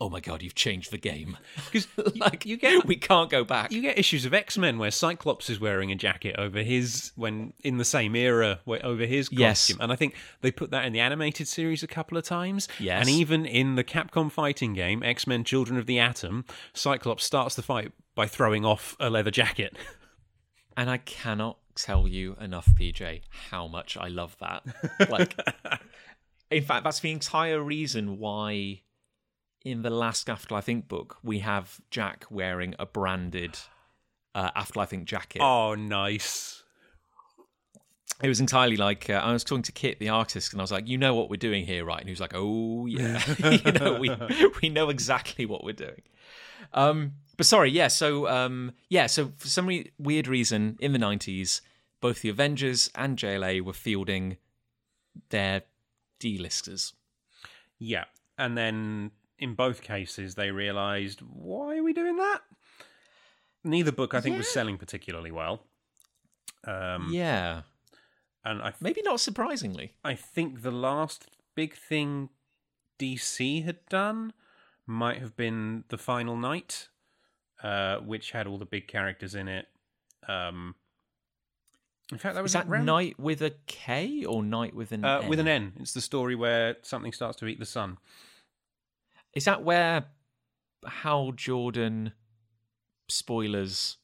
"Oh 0.00 0.08
my 0.10 0.20
god, 0.20 0.42
you've 0.42 0.54
changed 0.54 0.90
the 0.90 0.98
game!" 0.98 1.36
Because 1.70 1.88
like, 2.16 2.44
you 2.46 2.56
get 2.56 2.84
we 2.86 2.96
can't 2.96 3.30
go 3.30 3.44
back. 3.44 3.72
You 3.72 3.80
get 3.82 3.98
issues 3.98 4.24
of 4.24 4.32
X 4.34 4.56
Men 4.58 4.78
where 4.78 4.90
Cyclops 4.90 5.50
is 5.50 5.58
wearing 5.60 5.90
a 5.90 5.94
jacket 5.94 6.36
over 6.38 6.62
his 6.62 7.12
when 7.16 7.52
in 7.64 7.78
the 7.78 7.84
same 7.84 8.14
era 8.16 8.60
where, 8.64 8.84
over 8.84 9.04
his 9.06 9.28
costume, 9.28 9.40
Yes. 9.40 9.72
and 9.80 9.90
I 9.92 9.96
think 9.96 10.14
they 10.40 10.50
put 10.50 10.70
that 10.70 10.84
in 10.84 10.92
the 10.92 11.00
animated 11.00 11.48
series 11.48 11.82
a 11.82 11.86
couple 11.88 12.16
of 12.18 12.24
times. 12.24 12.68
Yes. 12.78 13.00
and 13.00 13.08
even 13.08 13.44
in 13.46 13.74
the 13.74 13.84
Capcom 13.84 14.30
fighting 14.30 14.72
game 14.74 15.02
X 15.02 15.26
Men: 15.26 15.44
Children 15.44 15.78
of 15.78 15.86
the 15.86 15.98
Atom, 15.98 16.44
Cyclops 16.74 17.24
starts 17.24 17.54
the 17.54 17.62
fight 17.62 17.92
by 18.14 18.26
throwing 18.26 18.64
off 18.64 18.96
a 19.00 19.10
leather 19.10 19.30
jacket. 19.30 19.76
And 20.78 20.90
I 20.90 20.98
cannot 20.98 21.56
tell 21.74 22.06
you 22.06 22.36
enough, 22.40 22.68
PJ, 22.78 23.22
how 23.50 23.66
much 23.66 23.96
I 23.96 24.08
love 24.08 24.36
that. 24.40 24.62
Like, 25.10 25.34
in 26.50 26.62
fact, 26.62 26.84
that's 26.84 27.00
the 27.00 27.10
entire 27.10 27.60
reason 27.60 28.18
why 28.18 28.82
in 29.64 29.82
the 29.82 29.90
last 29.90 30.30
Afterlife 30.30 30.66
Inc. 30.66 30.86
book 30.86 31.16
we 31.22 31.40
have 31.40 31.80
Jack 31.90 32.24
wearing 32.30 32.74
a 32.78 32.86
branded 32.86 33.58
uh, 34.34 34.50
Afterlife 34.54 34.90
Inc. 34.90 35.06
jacket. 35.06 35.42
oh, 35.42 35.74
nice. 35.74 36.62
It 38.22 38.28
was 38.28 38.40
entirely 38.40 38.76
like 38.76 39.10
uh, 39.10 39.14
I 39.14 39.32
was 39.32 39.44
talking 39.44 39.64
to 39.64 39.72
Kit, 39.72 39.98
the 39.98 40.08
artist, 40.08 40.52
and 40.52 40.60
I 40.60 40.64
was 40.64 40.72
like, 40.72 40.88
"You 40.88 40.96
know 40.96 41.14
what 41.14 41.28
we're 41.28 41.36
doing 41.36 41.66
here, 41.66 41.84
right?" 41.84 41.98
And 42.00 42.08
he 42.08 42.12
was 42.12 42.20
like, 42.20 42.32
"Oh 42.34 42.86
yeah, 42.86 43.20
you 43.64 43.72
know 43.72 43.98
we 44.00 44.10
we 44.62 44.70
know 44.70 44.88
exactly 44.88 45.44
what 45.44 45.64
we're 45.64 45.74
doing." 45.74 46.00
Um, 46.72 47.12
but 47.36 47.44
sorry, 47.44 47.70
yeah. 47.70 47.88
So 47.88 48.26
um, 48.26 48.72
yeah, 48.88 49.06
so 49.06 49.32
for 49.36 49.48
some 49.48 49.66
re- 49.66 49.90
weird 49.98 50.28
reason, 50.28 50.78
in 50.80 50.92
the 50.92 50.98
nineties, 50.98 51.60
both 52.00 52.22
the 52.22 52.30
Avengers 52.30 52.90
and 52.94 53.18
JLA 53.18 53.60
were 53.60 53.74
fielding 53.74 54.38
their 55.28 55.64
D-listers. 56.18 56.94
Yeah, 57.78 58.04
and 58.38 58.56
then 58.56 59.10
in 59.38 59.54
both 59.54 59.82
cases 59.82 60.34
they 60.34 60.50
realised 60.50 61.20
why 61.20 61.76
are 61.76 61.82
we 61.82 61.92
doing 61.92 62.16
that? 62.16 62.40
Neither 63.64 63.92
book 63.92 64.14
I 64.14 64.20
think 64.20 64.36
was 64.36 64.48
selling 64.48 64.78
particularly 64.78 65.30
well. 65.30 65.64
Um, 66.64 67.08
yeah, 67.10 67.62
and 68.44 68.62
I 68.62 68.72
maybe 68.80 69.02
not 69.02 69.20
surprisingly. 69.20 69.94
I 70.04 70.14
think 70.14 70.62
the 70.62 70.70
last 70.70 71.26
big 71.54 71.74
thing 71.74 72.30
DC 72.98 73.64
had 73.64 73.78
done 73.88 74.32
might 74.86 75.18
have 75.18 75.36
been 75.36 75.84
the 75.88 75.98
final 75.98 76.36
night, 76.36 76.88
uh, 77.62 77.96
which 77.98 78.30
had 78.30 78.46
all 78.46 78.58
the 78.58 78.66
big 78.66 78.86
characters 78.88 79.34
in 79.34 79.48
it. 79.48 79.66
Um, 80.28 80.76
in 82.12 82.18
fact, 82.18 82.34
that 82.34 82.42
was 82.42 82.50
Is 82.50 82.54
that 82.54 82.68
around- 82.68 82.84
night 82.86 83.18
with 83.18 83.42
a 83.42 83.52
K 83.66 84.24
or 84.24 84.42
night 84.42 84.74
with 84.74 84.92
an 84.92 85.04
uh, 85.04 85.20
N? 85.22 85.28
with 85.28 85.40
an 85.40 85.48
N. 85.48 85.72
It's 85.80 85.92
the 85.92 86.00
story 86.00 86.34
where 86.34 86.76
something 86.82 87.12
starts 87.12 87.36
to 87.38 87.46
eat 87.46 87.58
the 87.58 87.66
sun. 87.66 87.98
Is 89.34 89.44
that 89.44 89.62
where 89.64 90.04
Hal 90.86 91.32
Jordan 91.32 92.12
spoilers 93.08 93.96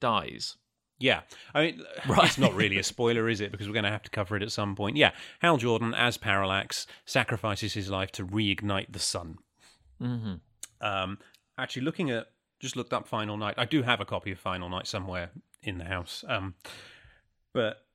dies? 0.00 0.56
Yeah, 0.98 1.22
I 1.54 1.62
mean, 1.62 1.82
Right. 2.06 2.26
it's 2.26 2.36
not 2.38 2.54
really 2.54 2.78
a 2.78 2.82
spoiler, 2.82 3.28
is 3.28 3.40
it? 3.40 3.50
Because 3.50 3.66
we're 3.66 3.72
going 3.74 3.84
to 3.84 3.90
have 3.90 4.02
to 4.02 4.10
cover 4.10 4.36
it 4.36 4.42
at 4.42 4.52
some 4.52 4.76
point. 4.76 4.96
Yeah, 4.96 5.12
Hal 5.40 5.56
Jordan 5.56 5.94
as 5.94 6.16
Parallax 6.18 6.86
sacrifices 7.06 7.72
his 7.74 7.88
life 7.88 8.12
to 8.12 8.26
reignite 8.26 8.92
the 8.92 8.98
sun. 8.98 9.38
hmm 9.98 10.34
Um, 10.80 11.18
actually, 11.58 11.82
looking 11.82 12.10
at 12.10 12.26
just 12.60 12.76
looked 12.76 12.92
up 12.92 13.08
Final 13.08 13.38
Night. 13.38 13.54
I 13.56 13.64
do 13.64 13.82
have 13.82 14.00
a 14.00 14.04
copy 14.04 14.30
of 14.32 14.38
Final 14.38 14.68
Night 14.68 14.86
somewhere 14.86 15.30
in 15.62 15.78
the 15.78 15.84
house. 15.84 16.22
Um, 16.28 16.54
but 17.52 17.86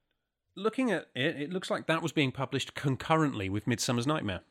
looking 0.56 0.92
at 0.92 1.08
it, 1.16 1.36
it 1.42 1.54
looks 1.54 1.70
like 1.70 1.88
that 1.88 2.02
was 2.02 2.12
being 2.12 2.32
published 2.32 2.76
concurrently 2.76 3.50
with 3.50 3.68
Midsummer's 3.68 4.08
Nightmare. 4.08 4.42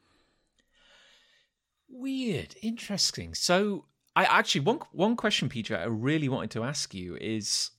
Weird, 1.89 2.57
interesting. 2.63 3.35
So, 3.35 3.87
I 4.17 4.25
actually 4.25 4.63
one 4.63 4.81
one 4.93 5.17
question, 5.17 5.49
Peter, 5.49 5.77
I 5.77 5.85
really 5.85 6.29
wanted 6.29 6.51
to 6.53 6.65
ask 6.65 6.95
you 6.95 7.17
is, 7.17 7.71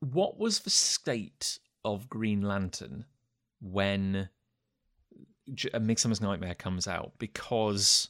what 0.00 0.38
was 0.38 0.60
the 0.60 0.70
state 0.70 1.58
of 1.84 2.08
Green 2.08 2.42
Lantern 2.42 3.04
when 3.60 4.28
A 5.72 5.76
uh, 5.76 5.80
Midsummer's 5.80 6.20
Nightmare 6.20 6.54
comes 6.54 6.86
out? 6.86 7.12
Because, 7.18 8.08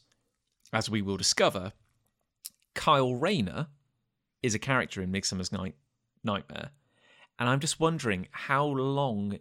as 0.73 0.91
we 0.91 1.03
will 1.03 1.17
discover, 1.17 1.73
Kyle 2.75 3.15
Rayner 3.15 3.69
is 4.43 4.55
a 4.55 4.59
character 4.59 5.03
in 5.03 5.11
Midsummer's 5.11 5.53
Night 5.53 5.75
Nightmare, 6.23 6.71
and 7.39 7.49
I'm 7.49 7.61
just 7.61 7.79
wondering 7.81 8.29
how 8.31 8.65
long 8.65 9.39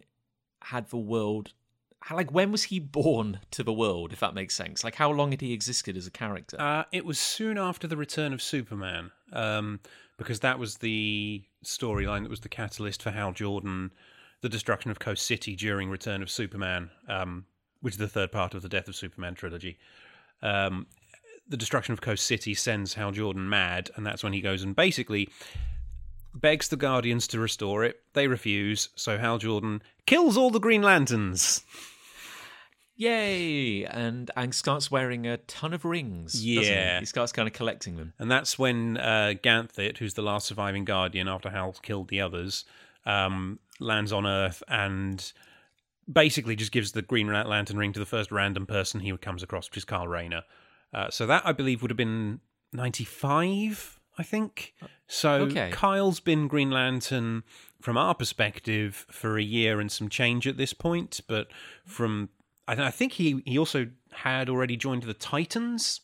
had 0.62 0.88
the 0.90 0.96
world 0.96 1.52
how, 2.00 2.14
like 2.14 2.30
when 2.32 2.52
was 2.52 2.64
he 2.64 2.78
born 2.78 3.40
to 3.50 3.62
the 3.62 3.72
world 3.72 4.12
if 4.12 4.20
that 4.20 4.34
makes 4.34 4.54
sense 4.54 4.84
like 4.84 4.94
how 4.94 5.10
long 5.10 5.30
had 5.32 5.40
he 5.40 5.52
existed 5.52 5.96
as 5.96 6.06
a 6.06 6.10
character 6.10 6.60
Uh, 6.60 6.84
it 6.92 7.04
was 7.04 7.18
soon 7.18 7.58
after 7.58 7.86
the 7.86 7.96
return 7.96 8.32
of 8.32 8.40
Superman, 8.40 9.10
um, 9.32 9.80
because 10.16 10.40
that 10.40 10.58
was 10.58 10.78
the 10.78 11.44
storyline 11.64 12.22
that 12.22 12.30
was 12.30 12.40
the 12.40 12.48
catalyst 12.48 13.02
for 13.02 13.10
Hal 13.10 13.32
Jordan, 13.32 13.92
the 14.40 14.48
destruction 14.48 14.90
of 14.90 14.98
Coast 14.98 15.26
City 15.26 15.56
during 15.56 15.90
Return 15.90 16.22
of 16.22 16.30
Superman, 16.30 16.90
um, 17.08 17.46
which 17.80 17.94
is 17.94 17.98
the 17.98 18.08
third 18.08 18.32
part 18.32 18.54
of 18.54 18.62
the 18.62 18.68
Death 18.68 18.88
of 18.88 18.96
Superman 18.96 19.34
trilogy. 19.34 19.78
Um, 20.42 20.86
the 21.48 21.56
destruction 21.56 21.92
of 21.92 22.00
Coast 22.00 22.26
City 22.26 22.54
sends 22.54 22.94
Hal 22.94 23.12
Jordan 23.12 23.48
mad, 23.48 23.90
and 23.96 24.04
that's 24.04 24.22
when 24.22 24.32
he 24.32 24.40
goes 24.40 24.62
and 24.62 24.76
basically 24.76 25.28
begs 26.40 26.68
the 26.68 26.76
Guardians 26.76 27.26
to 27.28 27.38
restore 27.40 27.84
it. 27.84 28.00
They 28.12 28.26
refuse, 28.28 28.88
so 28.94 29.18
Hal 29.18 29.38
Jordan 29.38 29.82
kills 30.06 30.36
all 30.36 30.50
the 30.50 30.60
Green 30.60 30.82
Lanterns. 30.82 31.62
yay 32.96 33.84
and 33.84 34.30
and 34.36 34.54
starts 34.54 34.90
wearing 34.90 35.26
a 35.26 35.36
ton 35.36 35.72
of 35.72 35.84
rings 35.84 36.32
doesn't 36.32 36.44
he? 36.44 36.68
Yeah. 36.68 36.98
he 36.98 37.06
starts 37.06 37.30
kind 37.30 37.46
of 37.46 37.54
collecting 37.54 37.96
them 37.96 38.12
And 38.18 38.30
that's 38.30 38.58
when 38.58 38.96
uh, 38.96 39.34
Ganthet, 39.42 39.98
who's 39.98 40.14
the 40.14 40.22
last 40.22 40.46
surviving 40.46 40.84
Guardian 40.84 41.28
after 41.28 41.50
Hal 41.50 41.76
killed 41.82 42.08
the 42.08 42.20
others, 42.20 42.64
um, 43.06 43.58
lands 43.80 44.12
on 44.12 44.26
Earth 44.26 44.62
and 44.68 45.32
basically 46.10 46.56
just 46.56 46.72
gives 46.72 46.92
the 46.92 47.02
Green 47.02 47.30
Lantern 47.32 47.76
ring 47.76 47.92
to 47.92 48.00
the 48.00 48.06
first 48.06 48.32
random 48.32 48.66
person 48.66 49.00
he 49.00 49.16
comes 49.18 49.42
across, 49.42 49.68
which 49.68 49.76
is 49.76 49.84
Carl 49.84 50.08
Rayner. 50.08 50.42
Uh, 50.92 51.10
so 51.10 51.26
that, 51.26 51.42
I 51.44 51.52
believe, 51.52 51.82
would 51.82 51.90
have 51.90 51.98
been 51.98 52.40
95, 52.72 53.97
I 54.18 54.22
think. 54.24 54.74
So 55.06 55.30
Okay. 55.42 55.70
Kyle's 55.72 56.20
been 56.20 56.48
Green 56.48 56.70
Lantern 56.70 57.44
from 57.80 57.96
our 57.96 58.14
perspective 58.14 59.06
for 59.10 59.38
a 59.38 59.42
year 59.42 59.80
and 59.80 59.90
some 59.90 60.08
change 60.08 60.46
at 60.46 60.56
this 60.56 60.72
point, 60.72 61.20
but 61.28 61.48
from. 61.86 62.28
I 62.70 62.90
think 62.90 63.12
he, 63.14 63.40
he 63.46 63.56
also 63.58 63.86
had 64.12 64.50
already 64.50 64.76
joined 64.76 65.04
the 65.04 65.14
Titans, 65.14 66.02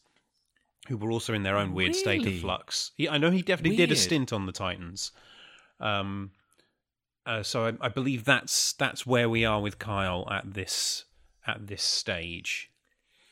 who 0.88 0.96
were 0.96 1.10
also 1.10 1.34
in 1.34 1.42
their 1.42 1.58
own 1.58 1.74
weird 1.74 1.94
state 1.94 2.26
of 2.26 2.38
flux. 2.40 2.92
He, 2.96 3.06
I 3.06 3.18
know 3.18 3.30
he 3.30 3.42
definitely 3.42 3.76
did 3.76 3.92
a 3.92 3.96
stint 3.96 4.32
on 4.32 4.46
the 4.46 4.52
Titans. 4.52 5.12
Um, 5.78 6.30
uh, 7.26 7.42
so 7.42 7.66
I, 7.66 7.72
I 7.82 7.88
believe 7.90 8.24
that's 8.24 8.72
that's 8.74 9.04
where 9.04 9.28
we 9.28 9.44
are 9.44 9.60
with 9.60 9.78
Kyle 9.78 10.26
at 10.30 10.54
this 10.54 11.04
at 11.46 11.66
this 11.66 11.82
stage. 11.82 12.70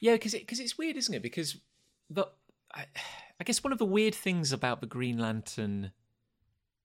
yeah 0.00 0.12
because 0.12 0.34
it, 0.34 0.46
cause 0.46 0.60
it's 0.60 0.76
weird 0.76 0.96
isn't 0.96 1.14
it 1.14 1.22
because 1.22 1.56
the 2.10 2.26
I, 2.74 2.87
I 3.40 3.44
guess 3.44 3.62
one 3.62 3.72
of 3.72 3.78
the 3.78 3.85
weird 3.85 4.14
things 4.14 4.52
about 4.52 4.80
the 4.80 4.87
green 4.87 5.18
lantern 5.18 5.92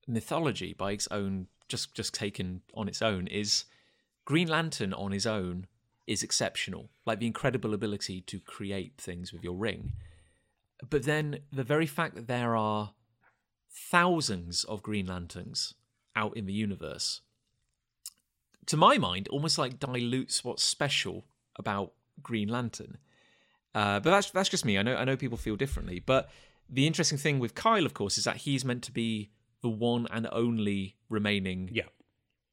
mythology 0.08 0.74
by 0.74 0.92
its 0.94 1.08
own 1.12 1.48
just 1.68 1.94
just 1.94 2.14
taken 2.14 2.62
on 2.74 2.88
its 2.88 3.02
own 3.02 3.28
is 3.28 3.66
green 4.26 4.48
lantern 4.48 4.94
on 4.94 5.12
his 5.12 5.28
own 5.28 5.68
is 6.06 6.24
exceptional 6.24 6.90
like 7.06 7.20
the 7.20 7.28
incredible 7.28 7.74
ability 7.74 8.22
to 8.22 8.40
create 8.40 8.94
things 8.98 9.34
with 9.34 9.44
your 9.44 9.56
ring. 9.56 9.94
But 10.90 11.04
then 11.04 11.40
the 11.52 11.64
very 11.64 11.86
fact 11.86 12.16
that 12.16 12.28
there 12.28 12.56
are 12.56 12.94
thousands 13.70 14.64
of 14.64 14.82
green 14.82 15.08
lanterns 15.08 15.74
out 16.16 16.36
in 16.38 16.46
the 16.46 16.54
universe 16.54 17.22
to 18.66 18.78
my 18.78 18.98
mind 18.98 19.28
almost 19.28 19.58
like 19.58 19.80
dilutes 19.80 20.44
what's 20.44 20.64
special 20.64 21.26
about 21.58 21.94
green 22.22 22.48
lantern 22.48 22.98
uh, 23.80 24.00
but 24.04 24.10
that's 24.12 24.30
that's 24.32 24.50
just 24.56 24.66
me 24.66 24.74
i 24.80 24.82
know 24.88 24.96
i 25.02 25.04
know 25.08 25.18
people 25.18 25.38
feel 25.38 25.56
differently 25.64 25.98
but 26.14 26.24
the 26.78 26.86
interesting 26.90 27.18
thing 27.26 27.38
with 27.44 27.54
kyle 27.56 27.86
of 27.86 27.94
course 28.00 28.18
is 28.18 28.24
that 28.24 28.38
he's 28.46 28.64
meant 28.70 28.84
to 28.84 28.92
be 28.92 29.30
the 29.62 29.70
one 29.70 30.08
and 30.12 30.28
only 30.32 30.96
remaining 31.10 31.70
Yeah. 31.72 31.90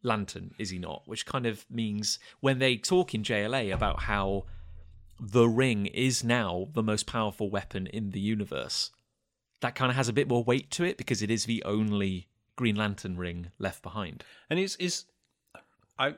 lantern, 0.03 0.47
is 0.59 0.71
he 0.71 0.79
not? 0.79 1.03
Which 1.07 1.25
kind 1.27 1.47
of 1.47 1.65
means 1.71 2.19
when 2.41 2.59
they 2.59 2.77
talk 2.77 3.15
in 3.15 3.23
JLA 3.23 3.73
about 3.79 3.99
how 4.13 4.45
the 5.21 5.47
ring 5.49 5.87
is 5.87 6.25
now 6.25 6.69
the 6.73 6.83
most 6.83 7.07
powerful 7.07 7.49
weapon 7.51 7.87
in 7.89 8.11
the 8.11 8.21
universe, 8.21 8.91
that 9.61 9.75
kind 9.75 9.91
of 9.91 9.97
has 9.97 10.09
a 10.09 10.13
bit 10.19 10.29
more 10.29 10.43
weight 10.51 10.71
to 10.73 10.85
it 10.85 10.97
because 10.97 11.21
it 11.23 11.31
is 11.31 11.45
the 11.45 11.63
only 11.65 12.29
Green 12.57 12.77
Lantern 12.77 13.17
ring 13.17 13.51
left 13.59 13.83
behind. 13.83 14.25
And 14.49 14.59
is 14.59 14.77
is 14.77 15.05
I 15.99 16.15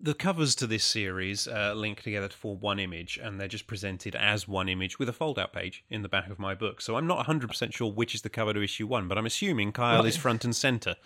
the 0.00 0.14
covers 0.14 0.54
to 0.56 0.66
this 0.66 0.82
series 0.84 1.46
uh, 1.46 1.74
link 1.74 2.02
together 2.02 2.28
to 2.28 2.36
form 2.36 2.60
one 2.60 2.78
image, 2.78 3.18
and 3.22 3.38
they're 3.38 3.48
just 3.48 3.66
presented 3.66 4.16
as 4.16 4.48
one 4.48 4.68
image 4.68 4.98
with 4.98 5.08
a 5.08 5.12
fold-out 5.12 5.52
page 5.52 5.84
in 5.90 6.02
the 6.02 6.08
back 6.08 6.30
of 6.30 6.38
my 6.38 6.54
book. 6.54 6.80
So 6.80 6.96
I'm 6.96 7.06
not 7.06 7.18
100 7.18 7.48
percent 7.48 7.74
sure 7.74 7.92
which 7.92 8.14
is 8.14 8.22
the 8.22 8.30
cover 8.30 8.54
to 8.54 8.62
issue 8.62 8.86
one, 8.86 9.08
but 9.08 9.18
I'm 9.18 9.26
assuming 9.26 9.72
Kyle 9.72 10.04
is 10.04 10.16
front 10.16 10.44
and 10.44 10.56
center. 10.56 10.96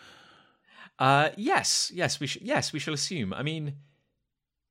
Uh, 0.99 1.31
yes, 1.37 1.91
yes, 1.93 2.21
we 2.21 2.27
should. 2.27 2.43
Yes, 2.43 2.73
we 2.73 2.79
shall 2.79 2.95
assume. 2.95 3.35
I 3.35 3.43
mean, 3.43 3.75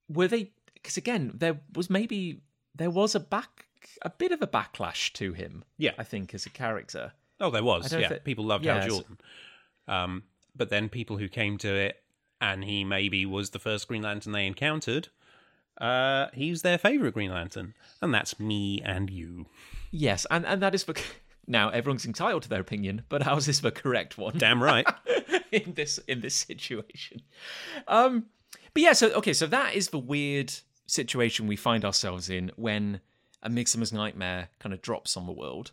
were 0.08 0.28
they? 0.28 0.52
Because 0.74 0.98
again, 0.98 1.32
there 1.34 1.60
was 1.76 1.90
maybe 1.90 2.42
there 2.76 2.90
was 2.90 3.16
a 3.16 3.20
back 3.20 3.66
a 4.02 4.10
bit 4.10 4.32
of 4.32 4.42
a 4.42 4.48
backlash 4.48 5.12
to 5.14 5.34
him. 5.34 5.64
Yeah. 5.78 5.92
I 5.98 6.04
think 6.04 6.34
as 6.34 6.46
a 6.46 6.50
character. 6.50 7.14
Oh, 7.40 7.52
there 7.52 7.64
was. 7.64 7.92
Yeah, 7.92 8.08
thi- 8.10 8.20
people 8.24 8.46
loved 8.46 8.66
yeah, 8.66 8.76
Hal 8.76 8.84
so- 8.84 8.90
Jordan. 8.90 9.18
Um, 9.88 10.24
but 10.56 10.70
then 10.70 10.88
people 10.88 11.18
who 11.18 11.28
came 11.28 11.58
to 11.60 11.74
it, 11.74 12.03
and 12.44 12.66
he 12.66 12.84
maybe 12.84 13.26
was 13.26 13.52
the 13.52 13.60
first 13.60 13.88
Green 13.88 14.02
Lantern 14.02 14.34
they 14.34 14.46
encountered. 14.46 15.08
Uh, 15.80 16.28
he's 16.34 16.62
their 16.62 16.78
favorite 16.78 17.14
Green 17.14 17.32
Lantern, 17.32 17.74
and 18.02 18.14
that's 18.14 18.38
me 18.38 18.82
and 18.84 19.10
you. 19.10 19.46
Yes, 19.92 20.28
and 20.30 20.46
and 20.46 20.62
that 20.62 20.76
is 20.76 20.84
the. 20.84 21.02
Now 21.46 21.68
everyone's 21.72 22.06
entitled 22.06 22.44
to 22.44 22.50
their 22.50 22.62
opinion, 22.62 23.04
but 23.10 23.28
ours 23.28 23.50
is 23.50 23.60
the 23.60 23.70
correct 23.70 24.18
one. 24.18 24.38
Damn 24.38 24.64
right. 24.64 24.88
in 25.52 25.74
this 25.74 25.98
in 26.08 26.22
this 26.22 26.36
situation. 26.36 27.22
Um, 27.86 28.28
but 28.74 28.82
yeah, 28.82 28.94
so 28.94 29.10
okay, 29.12 29.34
so 29.34 29.46
that 29.48 29.76
is 29.76 29.90
the 29.90 30.00
weird 30.00 30.54
situation 30.86 31.46
we 31.46 31.58
find 31.58 31.84
ourselves 31.84 32.30
in 32.30 32.54
when 32.56 33.02
a 33.42 33.50
Midsummer's 33.50 33.92
Nightmare 33.92 34.48
kind 34.60 34.72
of 34.72 34.82
drops 34.82 35.18
on 35.18 35.26
the 35.26 35.34
world. 35.34 35.72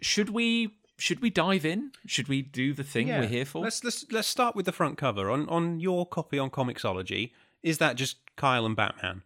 Should 0.00 0.30
we 0.30 0.78
should 1.02 1.20
we 1.20 1.30
dive 1.30 1.64
in? 1.64 1.90
Should 2.06 2.28
we 2.28 2.42
do 2.42 2.72
the 2.72 2.84
thing 2.84 3.08
we're 3.08 3.26
here 3.26 3.44
for? 3.44 3.64
Let's 3.64 3.82
let's 3.82 4.06
let's 4.12 4.28
start 4.28 4.54
with 4.54 4.66
the 4.66 4.72
front 4.72 4.96
cover 4.96 5.32
on 5.32 5.48
on 5.48 5.80
your 5.80 6.06
copy 6.06 6.38
on 6.38 6.48
Comixology. 6.48 7.32
Is 7.60 7.78
that 7.78 7.96
just 7.96 8.18
Kyle 8.36 8.64
and 8.64 8.76
Batman? 8.76 9.22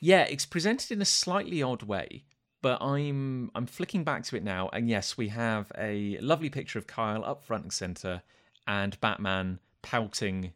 Yeah, 0.00 0.22
it's 0.22 0.44
presented 0.44 0.90
in 0.90 1.00
a 1.00 1.04
slightly 1.04 1.62
odd 1.62 1.84
way, 1.84 2.24
but 2.62 2.82
I'm 2.82 3.52
I'm 3.54 3.66
flicking 3.66 4.02
back 4.02 4.24
to 4.24 4.36
it 4.36 4.42
now, 4.42 4.68
and 4.72 4.88
yes, 4.88 5.16
we 5.16 5.28
have 5.28 5.70
a 5.78 6.18
lovely 6.18 6.50
picture 6.50 6.80
of 6.80 6.88
Kyle 6.88 7.24
up 7.24 7.44
front 7.44 7.62
and 7.62 7.72
center, 7.72 8.22
and 8.66 9.00
Batman 9.00 9.60
pouting 9.82 10.52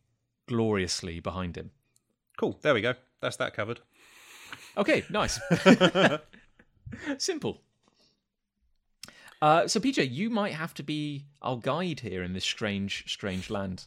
gloriously 0.49 1.21
behind 1.21 1.55
him. 1.57 1.71
Cool. 2.37 2.59
There 2.63 2.75
we 2.75 2.81
go. 2.81 2.95
That's 3.21 3.37
that 3.37 3.55
covered. 3.55 3.79
Okay, 4.77 5.05
nice. 5.09 5.39
Simple. 7.19 7.61
Uh, 9.41 9.69
so, 9.69 9.79
PJ, 9.79 10.11
you 10.11 10.31
might 10.31 10.55
have 10.55 10.75
to 10.75 10.83
be 10.83 11.27
our 11.43 11.57
guide 11.57 12.01
here 12.01 12.23
in 12.23 12.33
this 12.33 12.45
strange, 12.45 13.05
strange 13.07 13.51
land. 13.51 13.87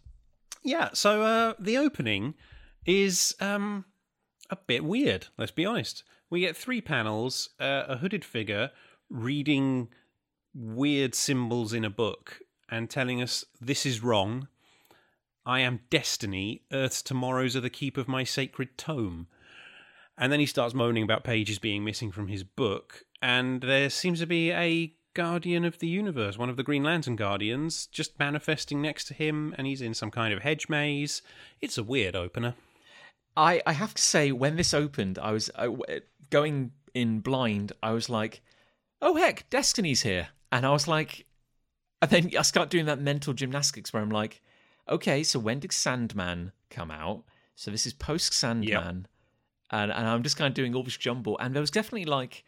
Yeah. 0.64 0.90
So 0.94 1.24
uh, 1.24 1.54
the 1.60 1.78
opening 1.78 2.36
is 2.86 3.36
um, 3.40 3.86
a 4.50 4.56
bit 4.56 4.84
weird. 4.84 5.28
Let's 5.38 5.52
be 5.52 5.66
honest. 5.66 6.04
We 6.30 6.42
get 6.42 6.56
three 6.56 6.82
panels, 6.82 7.50
uh, 7.60 7.84
a 7.88 7.98
hooded 7.98 8.24
figure 8.24 8.72
reading 9.10 9.90
weird 10.54 11.16
symbols 11.16 11.74
in 11.74 11.84
a 11.84 11.90
book 11.90 12.40
and 12.70 12.90
telling 12.90 13.22
us 13.22 13.44
this 13.60 13.86
is 13.86 14.04
wrong. 14.04 14.48
I 15.46 15.62
am 15.62 15.82
destiny. 15.90 16.64
Earth's 16.72 17.02
tomorrows 17.02 17.56
are 17.56 17.62
the 17.62 17.70
keep 17.70 17.98
of 17.98 18.08
my 18.08 18.24
sacred 18.24 18.78
tome. 18.78 19.28
And 20.18 20.32
then 20.32 20.40
he 20.40 20.46
starts 20.46 20.76
moaning 20.76 21.04
about 21.04 21.24
pages 21.24 21.58
being 21.58 21.84
missing 21.84 22.12
from 22.12 22.28
his 22.28 22.44
book. 22.44 23.04
And 23.22 23.62
there 23.62 23.90
seems 23.90 24.20
to 24.20 24.28
be 24.28 24.52
a 24.52 24.94
guardian 25.14 25.66
of 25.66 25.80
the 25.80 25.88
universe, 25.88 26.38
one 26.38 26.50
of 26.50 26.58
the 26.58 26.64
Green 26.64 26.84
Lantern 26.84 27.16
guardians, 27.16 27.86
just 27.88 28.18
manifesting 28.20 28.82
next 28.82 29.06
to 29.06 29.14
him. 29.14 29.54
And 29.58 29.68
he's 29.68 29.82
in 29.82 29.94
some 29.94 30.12
kind 30.12 30.34
of 30.34 30.42
hedge 30.42 30.70
maze. 30.70 31.22
It's 31.60 31.78
a 31.78 31.84
weird 31.84 32.16
opener. 32.16 32.56
I, 33.36 33.62
I 33.66 33.74
have 33.74 33.94
to 33.94 34.02
say, 34.02 34.32
when 34.32 34.58
this 34.58 34.74
opened, 34.74 35.18
I 35.18 35.32
was 35.32 35.50
uh, 35.56 35.70
going 36.30 36.72
in 36.94 37.20
blind. 37.22 37.72
I 37.82 37.92
was 37.92 38.10
like, 38.10 38.42
oh, 39.02 39.16
heck, 39.16 39.50
Destiny's 39.50 40.02
here. 40.02 40.30
And 40.52 40.66
I 40.66 40.72
was 40.72 40.88
like, 40.88 41.26
and 42.02 42.12
then 42.12 42.32
I 42.38 42.42
start 42.42 42.70
doing 42.70 42.86
that 42.88 43.00
mental 43.00 43.34
gymnastics 43.34 43.94
where 43.94 44.04
I'm 44.04 44.10
like, 44.10 44.42
okay, 44.90 45.24
so 45.24 45.40
when 45.40 45.60
did 45.60 45.72
Sandman 45.72 46.52
come 46.70 46.92
out? 46.92 47.24
So 47.56 47.72
this 47.72 47.86
is 47.86 47.94
post 47.94 48.34
Sandman. 48.34 48.68
Yep. 48.68 49.08
And, 49.74 49.92
and 49.92 50.08
I'm 50.08 50.24
just 50.24 50.36
kind 50.36 50.50
of 50.50 50.54
doing 50.54 50.76
all 50.76 50.84
this 50.84 50.98
jumble. 50.98 51.38
And 51.40 51.56
there 51.56 51.62
was 51.62 51.72
definitely 51.72 52.06
like, 52.06 52.44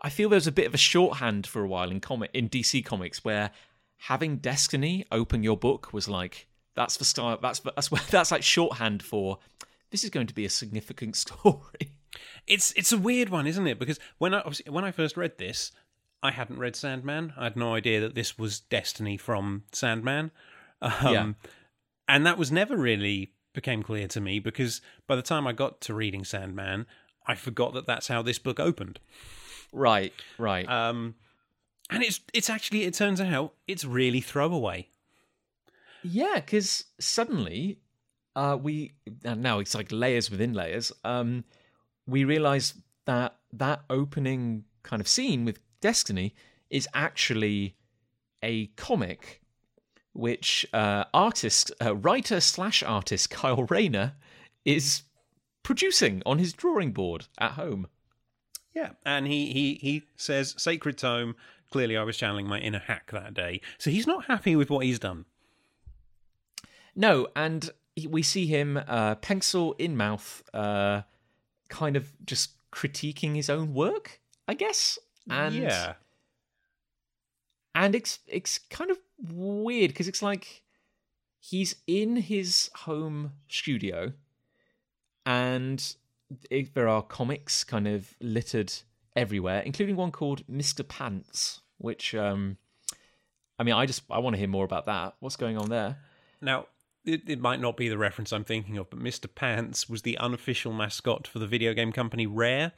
I 0.00 0.10
feel 0.10 0.28
there 0.28 0.36
was 0.36 0.46
a 0.46 0.52
bit 0.52 0.66
of 0.66 0.74
a 0.74 0.78
shorthand 0.78 1.46
for 1.46 1.62
a 1.62 1.68
while 1.68 1.90
in 1.90 2.00
comic 2.00 2.30
in 2.32 2.48
DC 2.48 2.84
Comics 2.84 3.24
where 3.24 3.50
having 4.02 4.36
Destiny 4.36 5.04
open 5.10 5.42
your 5.42 5.56
book 5.56 5.92
was 5.92 6.08
like, 6.08 6.46
that's 6.74 6.96
the 6.96 7.04
style. 7.04 7.38
That's 7.40 7.60
that's 7.60 7.90
where 7.90 8.02
that's 8.10 8.30
like 8.30 8.42
shorthand 8.42 9.02
for 9.02 9.38
this 9.90 10.04
is 10.04 10.10
going 10.10 10.26
to 10.28 10.34
be 10.34 10.44
a 10.44 10.50
significant 10.50 11.16
story. 11.24 11.92
It's 12.46 12.72
it's 12.72 12.92
a 12.92 12.98
weird 12.98 13.28
one, 13.28 13.46
isn't 13.46 13.66
it? 13.66 13.78
Because 13.78 13.98
when 14.18 14.34
I 14.34 14.42
when 14.68 14.84
I 14.84 14.92
first 14.92 15.16
read 15.16 15.38
this, 15.38 15.72
I 16.22 16.30
hadn't 16.30 16.58
read 16.58 16.76
Sandman. 16.76 17.32
I 17.36 17.44
had 17.44 17.56
no 17.56 17.74
idea 17.74 18.00
that 18.00 18.14
this 18.14 18.38
was 18.38 18.60
Destiny 18.60 19.16
from 19.16 19.64
Sandman. 19.72 20.30
Um, 20.80 20.92
yeah. 21.02 21.32
And 22.08 22.24
that 22.24 22.38
was 22.38 22.50
never 22.50 22.76
really 22.76 23.32
became 23.52 23.82
clear 23.82 24.06
to 24.08 24.20
me 24.20 24.38
because 24.38 24.80
by 25.06 25.16
the 25.16 25.22
time 25.22 25.46
I 25.46 25.52
got 25.52 25.80
to 25.82 25.94
reading 25.94 26.24
Sandman, 26.24 26.86
I 27.26 27.34
forgot 27.34 27.74
that 27.74 27.86
that's 27.86 28.08
how 28.08 28.22
this 28.22 28.38
book 28.38 28.58
opened. 28.60 29.00
Right, 29.72 30.12
right. 30.38 30.68
Um, 30.68 31.14
and 31.90 32.02
it's 32.02 32.20
it's 32.32 32.50
actually 32.50 32.84
it 32.84 32.94
turns 32.94 33.20
out 33.20 33.54
it's 33.66 33.84
really 33.84 34.20
throwaway. 34.20 34.88
Yeah, 36.02 36.34
because 36.36 36.84
suddenly 37.00 37.78
uh, 38.36 38.56
we 38.60 38.92
and 39.24 39.42
now 39.42 39.58
it's 39.58 39.74
like 39.74 39.88
layers 39.90 40.30
within 40.30 40.52
layers. 40.52 40.92
Um, 41.04 41.44
we 42.06 42.24
realize 42.24 42.74
that 43.06 43.36
that 43.52 43.82
opening 43.90 44.64
kind 44.82 45.00
of 45.00 45.08
scene 45.08 45.44
with 45.44 45.58
Destiny 45.80 46.34
is 46.70 46.88
actually 46.94 47.76
a 48.42 48.66
comic 48.76 49.42
which 50.12 50.66
uh, 50.72 51.04
artist, 51.14 51.70
uh, 51.80 51.94
writer 51.94 52.40
slash 52.40 52.82
artist 52.82 53.30
Kyle 53.30 53.64
Rayner 53.64 54.14
is 54.64 55.02
producing 55.62 56.22
on 56.26 56.38
his 56.38 56.52
drawing 56.52 56.92
board 56.92 57.26
at 57.38 57.52
home. 57.52 57.86
Yeah, 58.78 58.90
and 59.04 59.26
he 59.26 59.52
he 59.52 59.74
he 59.74 60.02
says 60.14 60.54
sacred 60.56 60.96
tome. 60.98 61.34
Clearly, 61.72 61.96
I 61.96 62.04
was 62.04 62.16
channeling 62.16 62.46
my 62.46 62.60
inner 62.60 62.78
hack 62.78 63.10
that 63.10 63.34
day, 63.34 63.60
so 63.76 63.90
he's 63.90 64.06
not 64.06 64.26
happy 64.26 64.54
with 64.54 64.70
what 64.70 64.84
he's 64.84 65.00
done. 65.00 65.24
No, 66.94 67.26
and 67.34 67.70
we 68.08 68.22
see 68.22 68.46
him 68.46 68.80
uh, 68.86 69.16
pencil 69.16 69.74
in 69.80 69.96
mouth, 69.96 70.44
uh, 70.54 71.02
kind 71.68 71.96
of 71.96 72.12
just 72.24 72.52
critiquing 72.70 73.34
his 73.34 73.50
own 73.50 73.74
work, 73.74 74.20
I 74.46 74.54
guess. 74.54 74.96
And 75.28 75.56
yeah, 75.56 75.94
and 77.74 77.96
it's 77.96 78.20
it's 78.28 78.58
kind 78.58 78.92
of 78.92 78.98
weird 79.20 79.88
because 79.88 80.06
it's 80.06 80.22
like 80.22 80.62
he's 81.40 81.74
in 81.88 82.14
his 82.14 82.70
home 82.76 83.32
studio, 83.48 84.12
and 85.26 85.96
it, 86.50 86.74
there 86.74 86.88
are 86.88 87.02
comics 87.02 87.64
kind 87.64 87.88
of 87.88 88.14
littered 88.20 88.72
everywhere, 89.16 89.60
including 89.60 89.96
one 89.96 90.12
called 90.12 90.42
Mister 90.48 90.82
Pants, 90.82 91.60
which 91.78 92.14
um, 92.14 92.58
I 93.58 93.64
mean, 93.64 93.74
I 93.74 93.86
just 93.86 94.02
I 94.10 94.18
want 94.18 94.34
to 94.34 94.38
hear 94.38 94.48
more 94.48 94.64
about 94.64 94.86
that. 94.86 95.14
What's 95.20 95.36
going 95.36 95.58
on 95.58 95.68
there? 95.68 95.98
Now, 96.40 96.66
it, 97.04 97.22
it, 97.26 97.40
might 97.40 97.60
not 97.60 97.76
be 97.76 97.88
the 97.88 97.98
reference 97.98 98.32
I'm 98.32 98.44
thinking 98.44 98.76
of, 98.76 98.90
but 98.90 99.00
Mr. 99.00 99.26
Pants 99.32 99.88
was 99.88 100.02
the 100.02 100.16
unofficial 100.18 100.72
mascot 100.72 101.26
for 101.26 101.40
the 101.40 101.46
video 101.46 101.74
game 101.74 101.90
company 101.90 102.26
Rare. 102.26 102.72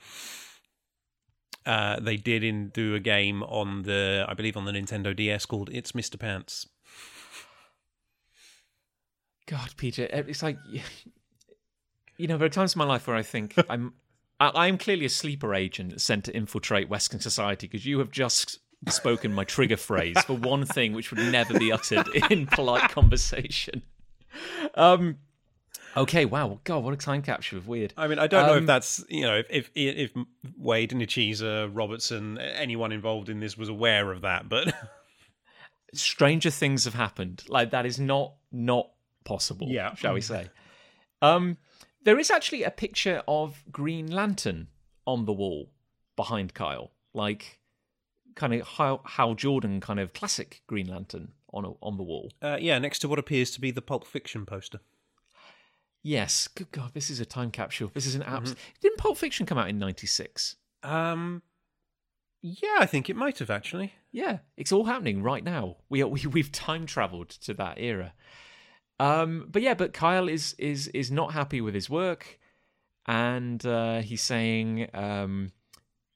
Uh, 1.67 2.01
they 2.01 2.17
did 2.17 2.43
in 2.43 2.69
do 2.69 2.95
a 2.95 3.01
game 3.01 3.43
on 3.43 3.83
the, 3.83 4.25
I 4.27 4.33
believe, 4.33 4.57
on 4.57 4.65
the 4.65 4.73
Nintendo 4.73 5.15
DS 5.15 5.45
called 5.45 5.69
"It's 5.73 5.93
Mr. 5.93 6.19
Pants." 6.19 6.67
God, 9.47 9.75
Peter, 9.77 10.05
it's 10.11 10.43
like 10.43 10.57
you 12.21 12.29
know 12.29 12.37
there 12.37 12.47
are 12.47 12.51
times 12.51 12.75
in 12.75 12.79
my 12.79 12.85
life 12.85 13.07
where 13.07 13.17
I 13.17 13.23
think 13.23 13.55
I'm 13.69 13.95
I, 14.39 14.69
am 14.69 14.79
clearly 14.79 15.05
a 15.05 15.11
sleeper 15.11 15.55
agent 15.55 16.01
sent 16.01 16.25
to 16.25 16.35
infiltrate 16.35 16.89
Western 16.89 17.21
society 17.21 17.67
because 17.67 17.85
you 17.85 17.99
have 17.99 18.11
just 18.11 18.59
spoken 18.89 19.35
my 19.35 19.45
trigger 19.45 19.77
phrase 19.77 20.19
for 20.23 20.35
one 20.35 20.65
thing 20.65 20.95
which 20.95 21.11
would 21.11 21.31
never 21.31 21.59
be 21.59 21.71
uttered 21.71 22.09
in 22.31 22.47
polite 22.47 22.91
conversation. 22.91 23.83
Um, 24.75 25.19
okay, 25.95 26.25
wow, 26.25 26.61
God, 26.65 26.83
what 26.85 26.95
a 26.95 26.97
time 26.97 27.21
capture 27.21 27.59
of 27.59 27.69
weird. 27.69 27.93
I 27.99 28.09
mean, 28.09 28.19
I 28.19 28.27
don't 28.27 28.45
um, 28.45 28.47
know 28.47 28.55
if 28.55 28.61
um, 28.61 28.67
that's 28.67 29.05
you 29.09 29.23
know 29.23 29.43
if 29.51 29.71
if, 29.75 30.11
if 30.15 30.15
Waid, 30.59 30.93
Nicieza, 30.93 31.71
Robertson, 31.73 32.39
anyone 32.39 32.93
involved 32.93 33.29
in 33.29 33.41
this 33.41 33.59
was 33.59 33.69
aware 33.69 34.11
of 34.11 34.23
that, 34.23 34.49
but 34.49 34.73
stranger 35.93 36.51
things 36.51 36.85
have 36.85 36.95
happened. 36.95 37.45
Like 37.49 37.73
that 37.73 37.85
is 37.85 38.01
not 38.01 38.35
not 38.51 38.91
possible. 39.25 39.69
Yeah, 39.69 39.95
shall 39.95 40.15
we 40.15 40.23
say? 40.23 40.49
Um, 41.21 41.59
there 42.03 42.19
is 42.19 42.31
actually 42.31 42.63
a 42.63 42.71
picture 42.71 43.23
of 43.29 43.63
Green 43.71 44.11
Lantern 44.11 44.69
on 45.07 45.25
the 45.25 45.33
wall 45.33 45.71
behind 46.17 46.55
Kyle, 46.55 46.93
like 47.15 47.61
kind 48.35 48.55
of 48.55 48.67
Hal, 48.67 49.03
Hal 49.05 49.35
Jordan 49.35 49.81
kind 49.81 50.01
of 50.01 50.13
classic 50.13 50.63
Green 50.67 50.89
Lantern 50.89 51.33
on 51.53 51.65
a, 51.65 51.73
on 51.83 51.97
the 51.97 52.03
wall. 52.03 52.33
Uh, 52.41 52.59
yeah, 52.61 52.79
next 52.79 53.01
to 53.01 53.09
what 53.09 53.19
appears 53.19 53.51
to 53.53 53.61
be 53.61 53.71
the 53.71 53.83
Pulp 53.83 54.07
Fiction 54.07 54.47
poster. 54.47 54.81
Yes. 56.03 56.49
Good 56.49 56.73
God, 56.73 56.93
this 56.95 57.11
is 57.11 57.21
a 57.21 57.27
time 57.27 57.51
capsule. 57.51 57.91
This 57.93 58.07
is 58.07 58.15
an 58.15 58.23
abs. 58.23 58.53
Mm-hmm. 58.53 58.61
Didn't 58.81 58.99
Pulp 58.99 59.19
Fiction 59.19 59.47
come 59.47 59.59
out 59.59 59.69
in 59.69 59.79
'96? 59.79 60.57
Um, 60.83 61.43
yeah, 62.43 62.77
I 62.79 62.87
think 62.87 63.11
it 63.11 63.17
might 63.17 63.39
have 63.39 63.51
actually. 63.51 63.93
Yeah, 64.13 64.39
it's 64.57 64.73
all 64.73 64.85
happening 64.85 65.23
right 65.23 65.45
now. 65.45 65.77
We 65.89 66.03
are, 66.03 66.09
we 66.09 66.25
we've 66.27 66.51
time 66.53 66.87
traveled 66.87 67.29
to 67.31 67.55
that 67.55 67.79
era. 67.79 68.15
Um, 69.01 69.49
but 69.51 69.63
yeah, 69.63 69.75
but 69.75 69.93
Kyle 69.93 70.29
is 70.29 70.55
is 70.59 70.89
is 70.89 71.11
not 71.11 71.33
happy 71.33 71.61
with 71.61 71.75
his 71.75 71.89
work, 71.89 72.39
and 73.07 73.65
uh, 73.65 74.03
he's 74.03 74.23
saying 74.23 74.89
um, 74.95 75.53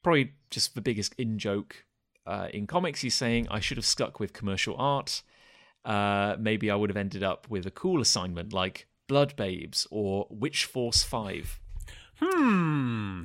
probably 0.03 0.33
just 0.51 0.75
the 0.75 0.81
biggest 0.81 1.15
in 1.17 1.39
joke 1.39 1.85
uh, 2.25 2.47
in 2.53 2.67
comics, 2.67 3.01
he's 3.01 3.13
saying 3.15 3.47
I 3.49 3.59
should 3.59 3.77
have 3.77 3.85
stuck 3.85 4.19
with 4.19 4.33
commercial 4.33 4.75
art. 4.77 5.21
Uh, 5.83 6.35
maybe 6.39 6.71
I 6.71 6.75
would 6.75 6.89
have 6.89 6.97
ended 6.97 7.23
up 7.23 7.49
with 7.49 7.65
a 7.65 7.71
cool 7.71 8.01
assignment 8.01 8.53
like 8.53 8.87
Blood 9.07 9.35
Babes 9.35 9.87
or 9.91 10.27
Witch 10.29 10.65
Force 10.65 11.03
5. 11.03 11.59
Hmm. 12.19 13.23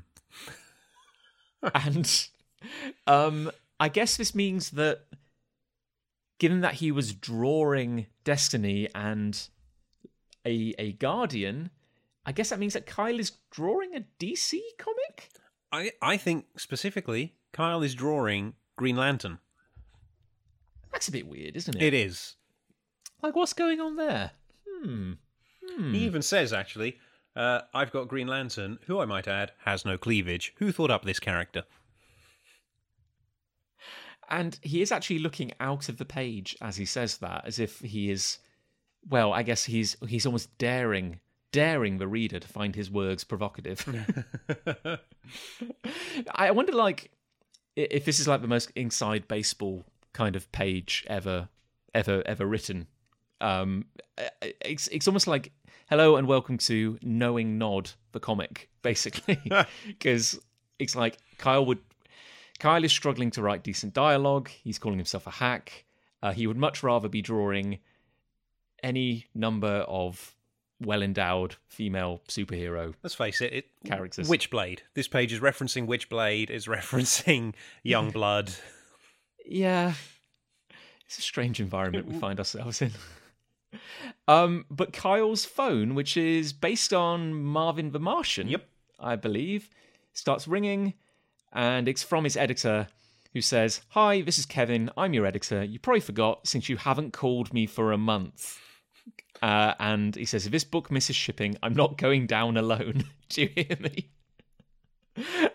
and 1.75 2.29
um, 3.07 3.51
I 3.79 3.89
guess 3.89 4.17
this 4.17 4.35
means 4.35 4.71
that 4.71 5.07
given 6.39 6.61
that 6.61 6.75
he 6.75 6.93
was 6.93 7.15
drawing 7.15 8.07
Destiny 8.31 8.89
and 8.95 9.49
a 10.47 10.73
a 10.79 10.93
Guardian, 10.93 11.71
I 12.25 12.31
guess 12.31 12.51
that 12.51 12.61
means 12.61 12.75
that 12.75 12.87
Kyle 12.87 13.19
is 13.19 13.33
drawing 13.51 13.97
a 13.97 14.05
DC 14.21 14.57
comic? 14.79 15.31
I 15.73 15.91
I 16.01 16.17
think 16.17 16.45
specifically 16.57 17.35
Kyle 17.53 17.83
is 17.83 17.93
drawing 17.93 18.55
Green 18.77 18.95
Lantern. 18.95 19.41
That's 20.93 21.09
a 21.09 21.11
bit 21.11 21.27
weird, 21.27 21.57
isn't 21.57 21.75
it? 21.75 21.83
It 21.83 21.93
is. 21.93 22.37
Like, 23.21 23.35
what's 23.35 23.53
going 23.53 23.81
on 23.81 23.97
there? 23.97 24.31
Hmm. 24.69 25.15
hmm. 25.69 25.93
He 25.93 25.99
even 26.05 26.23
says, 26.23 26.53
actually, 26.53 26.99
uh, 27.35 27.63
I've 27.75 27.91
got 27.91 28.07
Green 28.07 28.29
Lantern, 28.29 28.79
who 28.87 29.01
I 29.01 29.07
might 29.07 29.27
add 29.27 29.51
has 29.65 29.85
no 29.85 29.99
cleavage. 29.99 30.55
Who 30.59 30.71
thought 30.71 30.93
up 30.93 31.05
this 31.05 31.19
character? 31.19 31.65
And 34.31 34.59
he 34.63 34.81
is 34.81 34.93
actually 34.93 35.19
looking 35.19 35.53
out 35.61 35.89
of 35.89 35.99
the 35.99 36.05
page 36.05 36.57
as 36.61 36.77
he 36.77 36.85
says 36.85 37.19
that, 37.19 37.45
as 37.47 37.59
if 37.59 37.81
he 37.81 38.11
is. 38.11 38.39
Well, 39.09 39.33
I 39.33 39.43
guess 39.43 39.65
he's 39.65 39.97
he's 40.07 40.27
almost 40.27 40.57
daring 40.59 41.21
daring 41.53 41.99
the 41.99 42.07
reader 42.09 42.39
to 42.39 42.49
find 42.49 42.75
his 42.75 42.91
words 42.91 43.25
provocative. 43.25 43.85
I 46.35 46.51
wonder, 46.51 46.73
like, 46.73 47.11
if 47.77 48.05
this 48.05 48.21
is 48.21 48.29
like 48.29 48.43
the 48.43 48.49
most 48.49 48.71
inside 48.77 49.27
baseball 49.29 49.85
kind 50.13 50.37
of 50.37 50.51
page 50.53 51.05
ever, 51.09 51.49
ever, 51.95 52.23
ever 52.27 52.47
written, 52.47 52.87
um, 53.41 53.87
it's 54.61 54.89
it's 54.89 55.09
almost 55.09 55.27
like 55.27 55.53
hello 55.89 56.17
and 56.17 56.27
welcome 56.27 56.59
to 56.59 56.99
knowing 57.03 57.59
Nod 57.59 57.91
the 58.13 58.21
comic, 58.21 58.69
basically, 58.83 59.41
because 59.87 60.39
it's 60.79 60.95
like 60.95 61.19
Kyle 61.39 61.65
would 61.67 61.79
Kyle 62.61 62.85
is 62.85 62.93
struggling 62.93 63.31
to 63.33 63.43
write 63.43 63.65
decent 63.65 63.93
dialogue. 63.95 64.49
He's 64.63 64.79
calling 64.79 64.99
himself 64.99 65.27
a 65.27 65.31
hack. 65.31 65.85
Uh, 66.23 66.33
he 66.33 66.47
would 66.47 66.57
much 66.59 66.83
rather 66.83 67.09
be 67.09 67.23
drawing 67.23 67.79
any 68.83 69.27
number 69.35 69.85
of 69.89 70.35
well 70.81 71.03
endowed 71.03 71.57
female 71.69 72.23
superhero. 72.29 72.95
Let's 73.03 73.15
face 73.15 73.41
it, 73.41 73.53
it 73.53 73.67
Characters. 73.85 74.29
Witchblade. 74.29 74.81
This 74.95 75.09
page 75.09 75.33
is 75.33 75.41
referencing 75.41 75.87
Witchblade, 75.87 76.51
is 76.51 76.67
referencing 76.67 77.55
Youngblood. 77.85 78.59
Yeah. 79.45 79.95
It's 81.07 81.19
a 81.19 81.23
strange 81.23 81.61
environment 81.61 82.07
we 82.07 82.15
find 82.19 82.39
ourselves 82.39 82.81
in. 82.83 82.93
Um, 84.29 84.65
but 84.71 84.93
Kyle's 84.93 85.45
phone, 85.45 85.95
which 85.95 86.17
is 86.17 86.53
based 86.53 86.93
on 86.93 87.35
Marvin 87.35 87.91
the 87.93 87.99
Martian, 88.01 88.49
Yep. 88.49 88.67
I 88.99 89.17
believe, 89.17 89.71
starts 90.13 90.47
ringing, 90.47 90.95
and 91.53 91.89
it's 91.89 92.03
from 92.03 92.25
his 92.25 92.37
editor, 92.37 92.89
who 93.33 93.41
says, 93.41 93.81
"Hi, 93.91 94.21
this 94.23 94.39
is 94.39 94.47
Kevin. 94.47 94.91
I'm 94.97 95.15
your 95.15 95.27
editor. 95.27 95.63
You 95.65 95.79
probably 95.79 96.01
forgot 96.01 96.47
since 96.47 96.69
you 96.69 96.77
haven't 96.77 97.13
called 97.13 97.53
me 97.53 97.67
for 97.67 97.93
a 97.93 97.99
month." 97.99 98.59
Uh, 99.43 99.75
and 99.79 100.17
he 100.17 100.25
says, 100.25 100.47
"If 100.47 100.53
this 100.53 100.65
book 100.65 100.91
misses 100.91 101.17
shipping, 101.17 101.57
I'm 101.63 101.75
not 101.75 101.97
going 101.99 102.27
down 102.27 102.57
alone. 102.57 103.05
Do 103.29 103.43
you 103.43 103.49
hear 103.55 103.77
me?" 103.81 104.11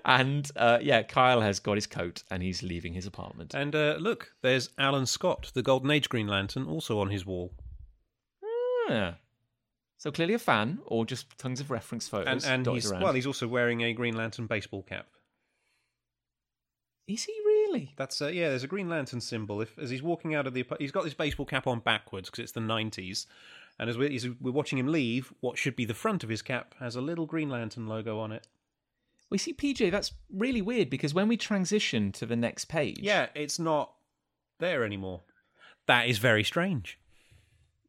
And 0.04 0.50
uh, 0.56 0.80
yeah, 0.82 1.02
Kyle 1.04 1.42
has 1.42 1.60
got 1.60 1.76
his 1.76 1.88
coat 1.88 2.24
and 2.30 2.44
he's 2.44 2.62
leaving 2.62 2.94
his 2.94 3.08
apartment. 3.08 3.54
And 3.56 3.74
uh, 3.76 3.98
look, 4.00 4.34
there's 4.42 4.70
Alan 4.78 5.06
Scott, 5.06 5.52
the 5.54 5.64
Golden 5.64 5.90
Age 5.90 6.10
Green 6.10 6.28
Lantern, 6.28 6.68
also 6.68 7.00
on 7.00 7.10
his 7.10 7.26
wall. 7.26 7.54
Yeah. 8.90 9.16
So 9.98 10.12
clearly 10.12 10.36
a 10.36 10.40
fan, 10.40 10.80
or 10.86 11.06
just 11.06 11.36
tons 11.40 11.60
of 11.60 11.72
reference 11.72 12.08
photos. 12.08 12.46
And, 12.46 12.68
and 12.68 12.76
he's 12.76 12.92
around. 12.92 13.02
well, 13.02 13.14
he's 13.14 13.26
also 13.26 13.48
wearing 13.48 13.82
a 13.82 13.94
Green 13.94 14.16
Lantern 14.16 14.46
baseball 14.46 14.84
cap. 14.84 15.08
Is 17.08 17.24
he 17.24 17.34
really? 17.46 17.94
That's 17.98 18.22
uh, 18.22 18.28
yeah. 18.28 18.50
There's 18.50 18.64
a 18.64 18.68
Green 18.68 18.90
Lantern 18.90 19.22
symbol. 19.22 19.62
If 19.62 19.78
as 19.78 19.90
he's 19.90 20.02
walking 20.04 20.34
out 20.36 20.48
of 20.48 20.54
the, 20.54 20.66
he's 20.80 20.92
got 20.92 21.04
this 21.04 21.14
baseball 21.14 21.46
cap 21.46 21.68
on 21.68 21.80
backwards 21.80 22.30
because 22.30 22.44
it's 22.44 22.52
the 22.54 22.62
'90s, 22.62 23.26
and 23.80 23.90
as 23.90 23.98
we're, 23.98 24.12
as 24.12 24.28
we're 24.42 24.52
watching 24.52 24.78
him 24.80 24.88
leave, 24.88 25.34
what 25.42 25.58
should 25.58 25.76
be 25.76 25.86
the 25.86 25.94
front 25.94 26.24
of 26.24 26.30
his 26.30 26.42
cap 26.42 26.74
has 26.80 26.96
a 26.96 27.02
little 27.02 27.26
Green 27.26 27.50
Lantern 27.50 27.88
logo 27.88 28.20
on 28.20 28.32
it. 28.32 28.48
We 29.30 29.38
see 29.38 29.54
PJ. 29.54 29.92
That's 29.92 30.14
really 30.34 30.62
weird 30.62 30.90
because 30.90 31.14
when 31.14 31.28
we 31.28 31.38
transition 31.38 32.12
to 32.14 32.26
the 32.26 32.36
next 32.36 32.66
page, 32.66 33.00
Yeah, 33.02 33.28
it's 33.36 33.60
not 33.60 33.92
there 34.60 34.84
anymore. 34.84 35.22
That 35.88 36.08
is 36.08 36.18
very 36.20 36.44
strange. 36.44 36.98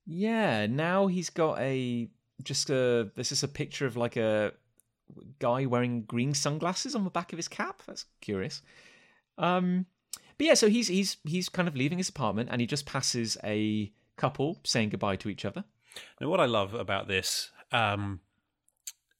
yeah. 0.06 0.66
Now 0.66 1.06
he's 1.06 1.30
got 1.30 1.58
a 1.58 2.08
just 2.42 2.70
a. 2.70 3.10
This 3.16 3.32
is 3.32 3.42
a 3.42 3.48
picture 3.48 3.86
of 3.86 3.96
like 3.96 4.16
a 4.16 4.52
guy 5.38 5.66
wearing 5.66 6.02
green 6.02 6.34
sunglasses 6.34 6.94
on 6.94 7.04
the 7.04 7.10
back 7.10 7.32
of 7.32 7.38
his 7.38 7.48
cap. 7.48 7.80
That's 7.86 8.06
curious. 8.20 8.62
Um, 9.38 9.86
but 10.38 10.46
yeah, 10.46 10.54
so 10.54 10.68
he's 10.68 10.88
he's 10.88 11.16
he's 11.24 11.48
kind 11.48 11.68
of 11.68 11.76
leaving 11.76 11.98
his 11.98 12.08
apartment 12.08 12.48
and 12.52 12.60
he 12.60 12.66
just 12.66 12.86
passes 12.86 13.36
a 13.42 13.92
couple 14.16 14.60
saying 14.64 14.90
goodbye 14.90 15.16
to 15.16 15.28
each 15.28 15.44
other. 15.44 15.64
Now, 16.20 16.28
what 16.28 16.40
I 16.40 16.46
love 16.46 16.74
about 16.74 17.08
this, 17.08 17.50
um, 17.72 18.20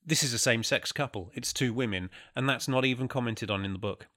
this 0.04 0.22
is 0.22 0.32
a 0.34 0.38
same-sex 0.38 0.92
couple. 0.92 1.30
It's 1.34 1.52
two 1.52 1.72
women, 1.72 2.10
and 2.34 2.48
that's 2.48 2.68
not 2.68 2.84
even 2.84 3.08
commented 3.08 3.50
on 3.50 3.64
in 3.64 3.72
the 3.72 3.78
book. 3.78 4.08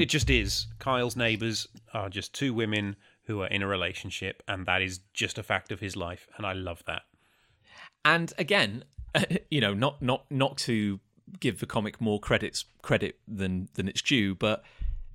It 0.00 0.06
just 0.06 0.30
is. 0.30 0.68
Kyle's 0.78 1.16
neighbours 1.16 1.66
are 1.92 2.08
just 2.08 2.32
two 2.32 2.54
women 2.54 2.94
who 3.24 3.42
are 3.42 3.48
in 3.48 3.62
a 3.62 3.66
relationship, 3.66 4.42
and 4.46 4.66
that 4.66 4.82
is 4.82 5.00
just 5.12 5.36
a 5.36 5.42
fact 5.42 5.72
of 5.72 5.80
his 5.80 5.96
life, 5.96 6.28
and 6.36 6.46
I 6.46 6.52
love 6.52 6.84
that. 6.86 7.02
And 8.04 8.32
again, 8.38 8.84
you 9.50 9.60
know, 9.60 9.74
not 9.74 10.00
not 10.00 10.30
not 10.30 10.58
to 10.58 11.00
give 11.40 11.58
the 11.58 11.66
comic 11.66 12.00
more 12.00 12.20
credits 12.20 12.64
credit 12.82 13.18
than 13.26 13.68
than 13.74 13.88
it's 13.88 14.02
due, 14.02 14.34
but 14.34 14.62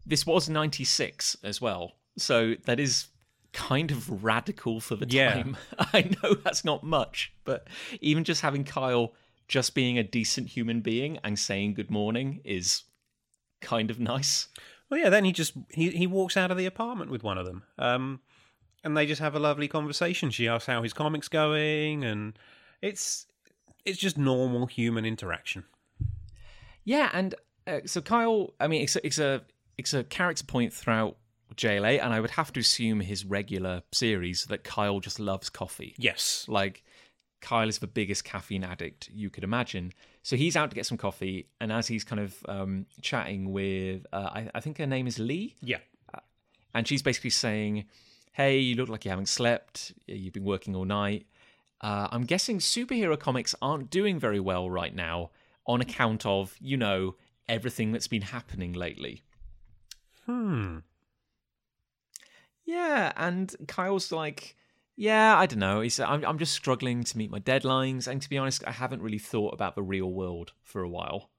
this 0.05 0.25
was 0.25 0.49
'96 0.49 1.37
as 1.43 1.61
well, 1.61 1.93
so 2.17 2.55
that 2.65 2.79
is 2.79 3.07
kind 3.51 3.89
of 3.91 4.23
radical 4.23 4.79
for 4.79 4.95
the 4.95 5.07
Yeah. 5.07 5.33
time. 5.33 5.57
I 5.79 6.11
know 6.21 6.33
that's 6.35 6.63
not 6.63 6.83
much, 6.83 7.31
but 7.45 7.67
even 8.01 8.23
just 8.23 8.41
having 8.41 8.63
Kyle 8.63 9.13
just 9.47 9.73
being 9.73 9.97
a 9.97 10.03
decent 10.03 10.49
human 10.49 10.81
being 10.81 11.17
and 11.23 11.37
saying 11.39 11.73
good 11.73 11.89
morning 11.89 12.39
is 12.43 12.83
kind 13.61 13.89
of 13.89 13.99
nice. 13.99 14.47
Well, 14.89 14.99
yeah. 14.99 15.09
Then 15.09 15.25
he 15.25 15.31
just 15.31 15.53
he 15.71 15.89
he 15.91 16.05
walks 16.07 16.37
out 16.37 16.51
of 16.51 16.57
the 16.57 16.65
apartment 16.67 17.09
with 17.11 17.23
one 17.23 17.37
of 17.37 17.45
them, 17.45 17.63
um, 17.77 18.19
and 18.83 18.95
they 18.95 19.05
just 19.05 19.21
have 19.21 19.35
a 19.35 19.39
lovely 19.39 19.67
conversation. 19.67 20.29
She 20.31 20.47
asks 20.47 20.67
how 20.67 20.81
his 20.83 20.93
comic's 20.93 21.27
going, 21.27 22.03
and 22.03 22.37
it's 22.81 23.25
it's 23.85 23.97
just 23.99 24.17
normal 24.17 24.67
human 24.67 25.05
interaction. 25.05 25.63
Yeah, 26.83 27.09
and 27.13 27.35
uh, 27.67 27.79
so 27.85 28.01
Kyle, 28.01 28.53
I 28.59 28.67
mean, 28.67 28.83
it's 28.83 28.95
it's 28.97 29.19
a 29.19 29.41
it's 29.79 29.93
a 29.93 30.03
character 30.03 30.43
point 30.43 30.73
throughout 30.73 31.17
JLA, 31.55 31.99
and 32.03 32.13
I 32.13 32.19
would 32.19 32.31
have 32.31 32.51
to 32.53 32.59
assume 32.59 32.99
his 32.99 33.25
regular 33.25 33.81
series 33.91 34.45
that 34.45 34.63
Kyle 34.63 34.99
just 34.99 35.19
loves 35.19 35.49
coffee. 35.49 35.95
Yes. 35.97 36.45
Like 36.47 36.83
Kyle 37.41 37.67
is 37.69 37.79
the 37.79 37.87
biggest 37.87 38.23
caffeine 38.23 38.63
addict 38.63 39.09
you 39.11 39.29
could 39.29 39.43
imagine. 39.43 39.93
So 40.21 40.35
he's 40.35 40.55
out 40.55 40.69
to 40.69 40.75
get 40.75 40.85
some 40.85 40.97
coffee, 40.97 41.47
and 41.61 41.71
as 41.71 41.87
he's 41.87 42.03
kind 42.03 42.19
of 42.21 42.35
um, 42.47 42.85
chatting 43.01 43.51
with, 43.51 44.05
uh, 44.13 44.29
I, 44.37 44.49
I 44.53 44.59
think 44.59 44.77
her 44.77 44.85
name 44.85 45.07
is 45.07 45.17
Lee, 45.17 45.55
Yeah. 45.61 45.79
and 46.73 46.87
she's 46.87 47.01
basically 47.01 47.29
saying, 47.31 47.85
"Hey, 48.33 48.59
you 48.59 48.75
look 48.75 48.89
like 48.89 49.05
you 49.05 49.09
haven't 49.11 49.29
slept. 49.29 49.93
You've 50.07 50.33
been 50.33 50.43
working 50.43 50.75
all 50.75 50.85
night. 50.85 51.25
Uh, 51.81 52.09
I'm 52.11 52.25
guessing 52.25 52.59
superhero 52.59 53.17
comics 53.17 53.55
aren't 53.61 53.89
doing 53.89 54.19
very 54.19 54.39
well 54.41 54.69
right 54.69 54.93
now 54.93 55.31
on 55.65 55.79
account 55.81 56.25
of 56.25 56.55
you 56.59 56.75
know 56.77 57.15
everything 57.47 57.91
that's 57.93 58.07
been 58.09 58.23
happening 58.37 58.73
lately." 58.73 59.23
Hmm. 60.29 60.77
Yeah, 62.63 63.11
and 63.15 63.55
Kyle's 63.67 64.11
like, 64.11 64.55
yeah, 64.95 65.35
I 65.35 65.47
don't 65.47 65.57
know. 65.57 65.81
He's, 65.81 65.99
I'm, 65.99 66.23
I'm 66.23 66.37
just 66.37 66.53
struggling 66.53 67.03
to 67.03 67.17
meet 67.17 67.31
my 67.31 67.39
deadlines, 67.39 68.07
and 68.07 68.21
to 68.21 68.29
be 68.29 68.37
honest, 68.37 68.63
I 68.67 68.71
haven't 68.71 69.01
really 69.01 69.17
thought 69.17 69.55
about 69.55 69.73
the 69.73 69.81
real 69.81 70.13
world 70.13 70.51
for 70.61 70.83
a 70.83 70.89
while. 70.89 71.31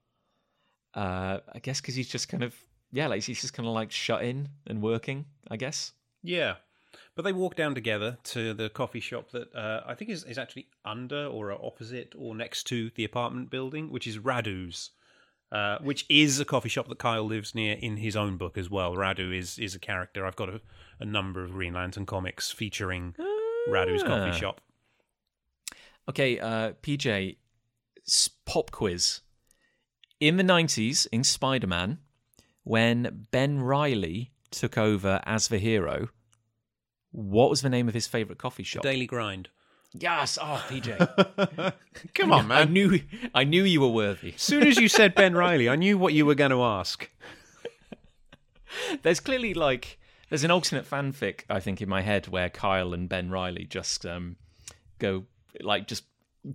Uh, 0.93 1.39
I 1.53 1.59
guess 1.59 1.79
because 1.79 1.95
he's 1.95 2.09
just 2.09 2.27
kind 2.27 2.43
of, 2.43 2.53
yeah, 2.91 3.07
like 3.07 3.23
he's 3.23 3.39
just 3.39 3.53
kind 3.53 3.65
of 3.65 3.73
like 3.73 3.91
shut 3.91 4.25
in 4.25 4.49
and 4.67 4.81
working. 4.81 5.23
I 5.49 5.55
guess. 5.55 5.93
Yeah. 6.21 6.55
But 7.15 7.23
they 7.23 7.31
walk 7.31 7.55
down 7.55 7.75
together 7.75 8.17
to 8.25 8.53
the 8.53 8.69
coffee 8.69 8.99
shop 8.99 9.31
that 9.31 9.55
uh, 9.55 9.83
I 9.85 9.95
think 9.95 10.11
is, 10.11 10.25
is 10.25 10.37
actually 10.37 10.67
under 10.83 11.27
or 11.27 11.53
opposite 11.53 12.13
or 12.17 12.35
next 12.35 12.65
to 12.65 12.91
the 12.95 13.05
apartment 13.05 13.49
building, 13.49 13.89
which 13.89 14.05
is 14.05 14.19
Radu's, 14.19 14.89
uh, 15.51 15.77
which 15.79 16.05
is 16.09 16.39
a 16.39 16.45
coffee 16.45 16.69
shop 16.69 16.87
that 16.87 16.97
Kyle 16.99 17.23
lives 17.25 17.53
near 17.53 17.75
in 17.79 17.97
his 17.97 18.15
own 18.15 18.37
book 18.37 18.57
as 18.57 18.69
well. 18.69 18.95
Radu 18.95 19.35
is, 19.37 19.59
is 19.59 19.75
a 19.75 19.79
character. 19.79 20.25
I've 20.25 20.35
got 20.35 20.49
a, 20.49 20.61
a 20.99 21.05
number 21.05 21.43
of 21.43 21.51
Green 21.51 21.73
Lantern 21.73 22.05
comics 22.05 22.51
featuring 22.51 23.15
Radu's 23.69 24.03
Ah. 24.03 24.07
coffee 24.07 24.37
shop. 24.39 24.61
Okay, 26.09 26.39
uh, 26.39 26.73
PJ, 26.81 27.37
pop 28.45 28.71
quiz. 28.71 29.21
In 30.19 30.37
the 30.37 30.43
90s, 30.43 31.07
in 31.11 31.23
Spider 31.23 31.67
Man, 31.67 31.99
when 32.63 33.27
Ben 33.31 33.59
Riley 33.59 34.31
took 34.51 34.77
over 34.77 35.19
as 35.25 35.47
the 35.47 35.57
hero, 35.57 36.09
what 37.11 37.49
was 37.49 37.61
the 37.61 37.69
name 37.69 37.87
of 37.87 37.93
his 37.93 38.07
favorite 38.07 38.37
coffee 38.37 38.63
shop? 38.63 38.83
Daily 38.83 39.05
Grind. 39.05 39.49
Yes, 39.93 40.37
oh 40.41 40.63
PJ. 40.69 41.73
Come 42.15 42.31
on, 42.31 42.47
man. 42.47 42.57
I 42.57 42.65
knew 42.65 42.99
I 43.33 43.43
knew 43.43 43.63
you 43.63 43.81
were 43.81 43.89
worthy. 43.89 44.33
As 44.35 44.41
soon 44.41 44.65
as 44.65 44.77
you 44.77 44.87
said 44.87 45.15
Ben 45.15 45.35
Riley, 45.35 45.67
I 45.67 45.75
knew 45.75 45.97
what 45.97 46.13
you 46.13 46.25
were 46.25 46.35
going 46.35 46.51
to 46.51 46.63
ask. 46.63 47.09
There's 49.01 49.19
clearly 49.19 49.53
like 49.53 49.99
there's 50.29 50.45
an 50.45 50.51
alternate 50.51 50.89
fanfic 50.89 51.41
I 51.49 51.59
think 51.59 51.81
in 51.81 51.89
my 51.89 52.01
head 52.01 52.29
where 52.29 52.49
Kyle 52.49 52.93
and 52.93 53.09
Ben 53.09 53.29
Riley 53.29 53.65
just 53.65 54.05
um 54.05 54.37
go 54.97 55.25
like 55.59 55.87
just 55.87 56.05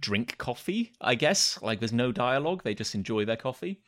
drink 0.01 0.38
coffee, 0.38 0.92
I 1.01 1.14
guess. 1.14 1.61
Like 1.61 1.81
there's 1.81 1.92
no 1.92 2.12
dialogue, 2.12 2.62
they 2.64 2.75
just 2.75 2.94
enjoy 2.94 3.27
their 3.27 3.37
coffee 3.37 3.81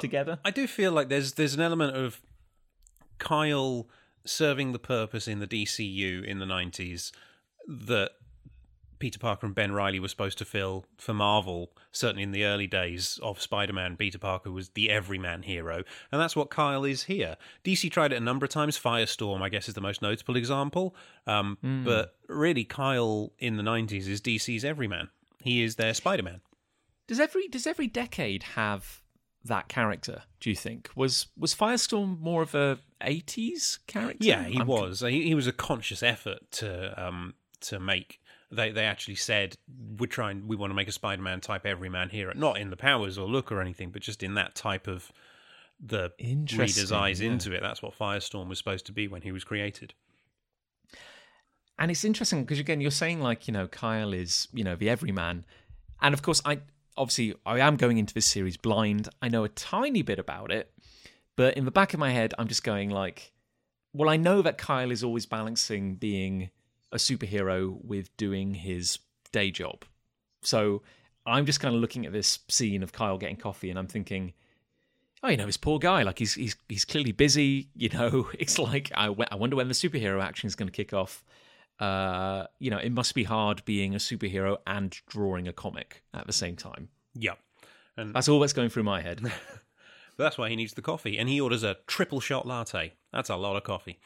together. 0.00 0.40
I 0.44 0.50
do 0.50 0.66
feel 0.66 0.90
like 0.92 1.08
there's 1.08 1.34
there's 1.34 1.54
an 1.54 1.60
element 1.60 1.96
of 1.96 2.20
Kyle 3.18 3.88
serving 4.24 4.72
the 4.72 4.78
purpose 4.80 5.28
in 5.28 5.38
the 5.38 5.46
DCU 5.46 6.24
in 6.24 6.40
the 6.40 6.44
90s 6.46 7.12
that 7.68 8.10
Peter 8.98 9.18
Parker 9.18 9.46
and 9.46 9.54
Ben 9.54 9.72
Riley 9.72 10.00
were 10.00 10.08
supposed 10.08 10.38
to 10.38 10.44
fill 10.44 10.84
for 10.96 11.12
Marvel. 11.14 11.70
Certainly 11.92 12.22
in 12.22 12.32
the 12.32 12.44
early 12.44 12.66
days 12.66 13.18
of 13.22 13.40
Spider-Man, 13.40 13.96
Peter 13.96 14.18
Parker 14.18 14.50
was 14.50 14.70
the 14.70 14.90
everyman 14.90 15.42
hero, 15.42 15.82
and 16.12 16.20
that's 16.20 16.36
what 16.36 16.50
Kyle 16.50 16.84
is 16.84 17.04
here. 17.04 17.36
DC 17.64 17.90
tried 17.90 18.12
it 18.12 18.16
a 18.16 18.20
number 18.20 18.44
of 18.44 18.50
times. 18.50 18.78
Firestorm, 18.78 19.42
I 19.42 19.48
guess, 19.48 19.68
is 19.68 19.74
the 19.74 19.80
most 19.80 20.02
notable 20.02 20.36
example. 20.36 20.94
Um, 21.26 21.58
But 21.84 22.16
really, 22.28 22.64
Kyle 22.64 23.32
in 23.38 23.56
the 23.56 23.62
90s 23.62 24.06
is 24.08 24.20
DC's 24.20 24.64
everyman. 24.64 25.08
He 25.42 25.62
is 25.62 25.76
their 25.76 25.94
Spider-Man. 25.94 26.40
Does 27.06 27.20
every 27.20 27.46
does 27.48 27.66
every 27.66 27.86
decade 27.86 28.42
have 28.42 29.00
that 29.44 29.68
character, 29.68 30.24
do 30.40 30.50
you 30.50 30.56
think? 30.56 30.90
Was 30.96 31.28
was 31.38 31.54
Firestorm 31.54 32.18
more 32.20 32.42
of 32.42 32.52
a 32.54 32.80
80s 33.00 33.78
character? 33.86 34.18
Yeah, 34.26 34.44
he 34.44 34.58
I'm- 34.58 34.66
was. 34.66 35.00
He, 35.00 35.22
he 35.22 35.34
was 35.34 35.46
a 35.46 35.52
conscious 35.52 36.02
effort 36.02 36.50
to 36.52 37.00
um 37.02 37.34
to 37.60 37.78
make. 37.78 38.20
They 38.50 38.70
they 38.70 38.84
actually 38.84 39.16
said 39.16 39.56
we're 39.98 40.06
trying. 40.06 40.46
We 40.46 40.56
want 40.56 40.70
to 40.70 40.74
make 40.74 40.88
a 40.88 40.92
Spider-Man 40.92 41.40
type 41.40 41.66
everyman 41.66 42.10
hero, 42.10 42.32
not 42.34 42.58
in 42.58 42.70
the 42.70 42.76
powers 42.76 43.18
or 43.18 43.26
look 43.26 43.50
or 43.50 43.60
anything, 43.60 43.90
but 43.90 44.02
just 44.02 44.22
in 44.22 44.34
that 44.34 44.54
type 44.54 44.86
of 44.86 45.10
the 45.84 46.12
reader's 46.18 46.92
eyes 46.92 47.20
yeah. 47.20 47.30
into 47.30 47.52
it. 47.52 47.60
That's 47.60 47.82
what 47.82 47.98
Firestorm 47.98 48.48
was 48.48 48.58
supposed 48.58 48.86
to 48.86 48.92
be 48.92 49.08
when 49.08 49.22
he 49.22 49.32
was 49.32 49.44
created. 49.44 49.94
And 51.78 51.90
it's 51.90 52.04
interesting 52.04 52.44
because 52.44 52.58
again, 52.58 52.80
you're 52.80 52.90
saying 52.90 53.20
like 53.20 53.46
you 53.46 53.52
know 53.52 53.66
Kyle 53.66 54.12
is 54.12 54.48
you 54.52 54.64
know 54.64 54.76
the 54.76 54.88
everyman, 54.88 55.44
and 56.00 56.14
of 56.14 56.22
course 56.22 56.40
I 56.44 56.60
obviously 56.96 57.34
I 57.44 57.58
am 57.58 57.76
going 57.76 57.98
into 57.98 58.14
this 58.14 58.26
series 58.26 58.56
blind. 58.56 59.08
I 59.20 59.28
know 59.28 59.44
a 59.44 59.48
tiny 59.48 60.02
bit 60.02 60.18
about 60.18 60.50
it, 60.50 60.72
but 61.36 61.56
in 61.56 61.64
the 61.64 61.70
back 61.70 61.92
of 61.92 62.00
my 62.00 62.10
head, 62.10 62.32
I'm 62.38 62.48
just 62.48 62.64
going 62.64 62.90
like, 62.90 63.32
well, 63.92 64.08
I 64.08 64.16
know 64.16 64.40
that 64.42 64.56
Kyle 64.56 64.90
is 64.90 65.04
always 65.04 65.26
balancing 65.26 65.96
being 65.96 66.50
a 66.96 66.98
superhero 66.98 67.76
with 67.84 68.14
doing 68.16 68.54
his 68.54 68.98
day 69.32 69.50
job. 69.50 69.84
So 70.42 70.82
I'm 71.24 71.46
just 71.46 71.60
kind 71.60 71.74
of 71.74 71.80
looking 71.80 72.06
at 72.06 72.12
this 72.12 72.40
scene 72.48 72.82
of 72.82 72.92
Kyle 72.92 73.18
getting 73.18 73.36
coffee, 73.36 73.70
and 73.70 73.78
I'm 73.78 73.88
thinking. 73.88 74.32
Oh, 75.22 75.28
you 75.28 75.38
know, 75.38 75.46
this 75.46 75.56
poor 75.56 75.78
guy. 75.78 76.02
Like 76.02 76.18
he's 76.18 76.34
he's 76.34 76.56
he's 76.68 76.84
clearly 76.84 77.12
busy. 77.12 77.68
You 77.74 77.88
know, 77.90 78.28
it's 78.38 78.58
like 78.58 78.90
I, 78.94 79.06
I 79.30 79.34
wonder 79.36 79.56
when 79.56 79.68
the 79.68 79.74
superhero 79.74 80.22
action 80.22 80.46
is 80.46 80.54
going 80.54 80.68
to 80.68 80.72
kick 80.72 80.92
off 80.92 81.24
uh, 81.78 82.46
you 82.58 82.70
know, 82.70 82.78
it 82.78 82.92
must 82.92 83.14
be 83.14 83.24
hard 83.24 83.64
being 83.64 83.94
a 83.94 83.98
superhero 83.98 84.56
and 84.66 84.98
drawing 85.06 85.46
a 85.46 85.52
comic 85.52 86.02
at 86.14 86.26
the 86.26 86.32
same 86.32 86.56
time. 86.56 86.88
Yep. 87.14 87.38
And 87.96 88.14
That's 88.14 88.28
all 88.28 88.40
that's 88.40 88.52
going 88.52 88.68
through 88.68 88.84
my 88.84 89.00
head. 89.00 89.20
that's 90.16 90.38
why 90.38 90.48
he 90.48 90.56
needs 90.56 90.74
the 90.74 90.82
coffee. 90.82 91.18
And 91.18 91.28
he 91.28 91.40
orders 91.40 91.62
a 91.62 91.76
triple 91.86 92.20
shot 92.20 92.46
latte. 92.46 92.94
That's 93.12 93.30
a 93.30 93.36
lot 93.36 93.56
of 93.56 93.64
coffee. 93.64 93.98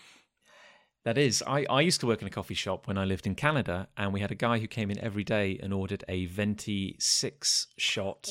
That 1.04 1.16
is, 1.16 1.42
I, 1.46 1.64
I 1.70 1.80
used 1.80 2.00
to 2.00 2.06
work 2.06 2.20
in 2.20 2.28
a 2.28 2.30
coffee 2.30 2.54
shop 2.54 2.86
when 2.86 2.98
I 2.98 3.04
lived 3.04 3.26
in 3.26 3.34
Canada, 3.34 3.88
and 3.96 4.12
we 4.12 4.20
had 4.20 4.30
a 4.30 4.34
guy 4.34 4.58
who 4.58 4.66
came 4.66 4.90
in 4.90 4.98
every 4.98 5.24
day 5.24 5.58
and 5.62 5.72
ordered 5.72 6.04
a 6.08 6.26
venti 6.26 6.96
six 6.98 7.68
shot 7.78 8.28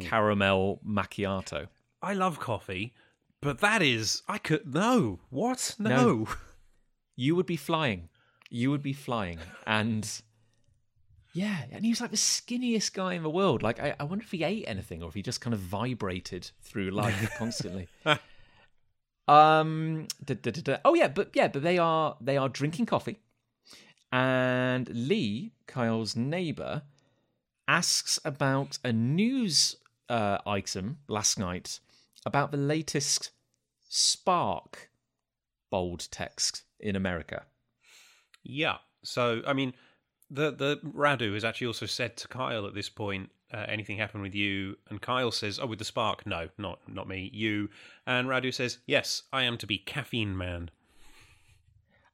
caramel 0.00 0.80
macchiato. 0.86 1.66
I 2.00 2.14
love 2.14 2.38
coffee, 2.38 2.92
but 3.40 3.58
that 3.58 3.82
is 3.82 4.22
I 4.28 4.38
could 4.38 4.72
no. 4.72 5.20
What? 5.30 5.74
No. 5.78 5.88
No. 5.88 6.28
You 7.16 7.36
would 7.36 7.46
be 7.46 7.56
flying. 7.56 8.08
You 8.50 8.70
would 8.70 8.82
be 8.82 8.92
flying. 8.92 9.38
And 9.66 10.08
yeah, 11.34 11.64
and 11.70 11.84
he 11.84 11.90
was 11.90 12.00
like 12.00 12.10
the 12.10 12.16
skinniest 12.16 12.92
guy 12.92 13.14
in 13.14 13.22
the 13.22 13.30
world. 13.30 13.62
Like, 13.62 13.80
I, 13.80 13.94
I 13.98 14.04
wonder 14.04 14.22
if 14.22 14.30
he 14.30 14.44
ate 14.44 14.64
anything 14.66 15.02
or 15.02 15.08
if 15.08 15.14
he 15.14 15.22
just 15.22 15.40
kind 15.40 15.54
of 15.54 15.60
vibrated 15.60 16.50
through 16.60 16.90
life 16.90 17.30
constantly. 17.38 17.88
Um, 19.28 20.06
da, 20.24 20.34
da, 20.34 20.50
da, 20.50 20.76
oh 20.84 20.94
yeah, 20.94 21.08
but 21.08 21.30
yeah, 21.34 21.48
but 21.48 21.62
they 21.62 21.78
are 21.78 22.16
they 22.20 22.36
are 22.36 22.48
drinking 22.48 22.86
coffee, 22.86 23.20
and 24.10 24.88
Lee, 24.88 25.52
Kyle's 25.66 26.16
neighbor, 26.16 26.82
asks 27.68 28.18
about 28.24 28.78
a 28.84 28.92
news 28.92 29.76
uh, 30.08 30.38
item 30.46 30.98
last 31.08 31.38
night 31.38 31.80
about 32.26 32.50
the 32.50 32.56
latest 32.56 33.30
Spark 33.88 34.90
bold 35.70 36.08
text 36.10 36.62
in 36.80 36.96
America. 36.96 37.44
Yeah. 38.42 38.78
So 39.04 39.42
I 39.46 39.52
mean, 39.52 39.74
the 40.30 40.50
the 40.50 40.80
Radu 40.84 41.34
has 41.34 41.44
actually 41.44 41.68
also 41.68 41.86
said 41.86 42.16
to 42.18 42.28
Kyle 42.28 42.66
at 42.66 42.74
this 42.74 42.88
point, 42.88 43.30
uh, 43.52 43.66
"Anything 43.68 43.98
happen 43.98 44.22
with 44.22 44.34
you?" 44.34 44.76
And 44.88 45.00
Kyle 45.00 45.30
says, 45.30 45.58
"Oh, 45.58 45.66
with 45.66 45.78
the 45.78 45.84
spark, 45.84 46.26
no, 46.26 46.48
not 46.58 46.80
not 46.88 47.08
me, 47.08 47.30
you." 47.32 47.68
And 48.06 48.28
Radu 48.28 48.52
says, 48.52 48.78
"Yes, 48.86 49.22
I 49.32 49.42
am 49.42 49.58
to 49.58 49.66
be 49.66 49.78
caffeine 49.78 50.36
man." 50.36 50.70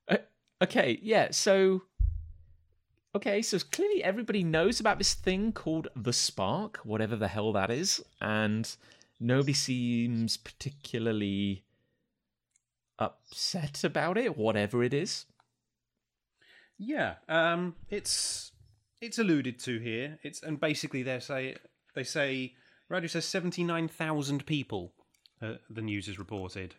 Uh, 0.09 0.18
okay, 0.62 0.99
yeah, 1.03 1.28
so 1.30 1.82
okay, 3.14 3.43
so 3.43 3.59
clearly 3.70 4.03
everybody 4.03 4.45
knows 4.45 4.80
about 4.80 4.99
this 4.99 5.14
thing 5.14 5.53
called 5.53 5.89
the 5.97 6.12
spark, 6.12 6.78
whatever 6.84 7.16
the 7.16 7.28
hell 7.28 7.53
that 7.53 7.70
is, 7.70 8.03
and 8.20 8.76
nobody 9.20 9.53
seems 9.53 10.36
particularly 10.36 11.64
upset 12.99 13.84
about 13.84 14.18
it, 14.18 14.36
whatever 14.36 14.82
it 14.82 14.95
is. 14.95 15.26
Yeah. 16.78 17.14
Um. 17.28 17.74
It's 17.91 18.53
it's 19.01 19.18
alluded 19.18 19.59
to 19.61 19.78
here. 19.78 20.18
It's 20.22 20.42
and 20.42 20.61
basically 20.61 21.03
they 21.03 21.20
say 21.20 21.57
they 21.94 22.05
say 22.05 22.55
Radu 22.90 23.09
says 23.09 23.24
seventy 23.24 23.64
nine 23.64 23.88
thousand 23.88 24.46
people. 24.46 24.92
Uh, 25.40 25.55
the 25.70 25.82
news 25.82 26.09
is 26.09 26.18
reported. 26.18 26.74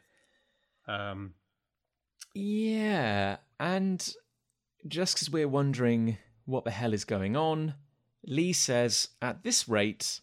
Um. 0.87 1.33
Yeah, 2.35 3.37
and 3.59 4.13
just 4.87 5.15
because 5.15 5.29
we're 5.29 5.47
wondering 5.47 6.17
what 6.45 6.63
the 6.63 6.71
hell 6.71 6.93
is 6.93 7.05
going 7.05 7.35
on, 7.35 7.73
Lee 8.25 8.53
says, 8.53 9.09
at 9.21 9.43
this 9.43 9.67
rate, 9.67 10.21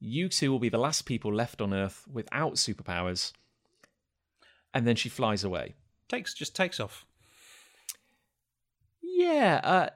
you 0.00 0.28
two 0.28 0.50
will 0.50 0.58
be 0.58 0.68
the 0.68 0.78
last 0.78 1.02
people 1.02 1.32
left 1.32 1.60
on 1.60 1.74
Earth 1.74 2.04
without 2.10 2.54
superpowers. 2.54 3.32
And 4.74 4.86
then 4.86 4.96
she 4.96 5.08
flies 5.08 5.44
away. 5.44 5.74
Takes 6.08 6.34
just 6.34 6.54
takes 6.54 6.78
off. 6.78 7.04
Yeah, 9.02 9.60
uh, 9.64 9.88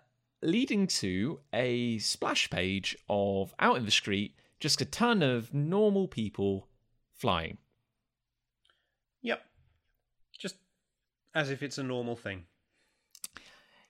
leading 0.42 0.86
to 0.86 1.40
a 1.52 1.98
splash 1.98 2.50
page 2.50 2.96
of 3.08 3.54
out 3.58 3.76
in 3.76 3.84
the 3.84 3.90
street, 3.90 4.34
just 4.60 4.80
a 4.80 4.84
ton 4.84 5.22
of 5.22 5.52
normal 5.54 6.08
people 6.08 6.68
flying. 7.14 7.58
Yep. 9.22 9.42
Just 10.38 10.56
as 11.34 11.50
if 11.50 11.62
it's 11.62 11.78
a 11.78 11.82
normal 11.82 12.16
thing. 12.16 12.44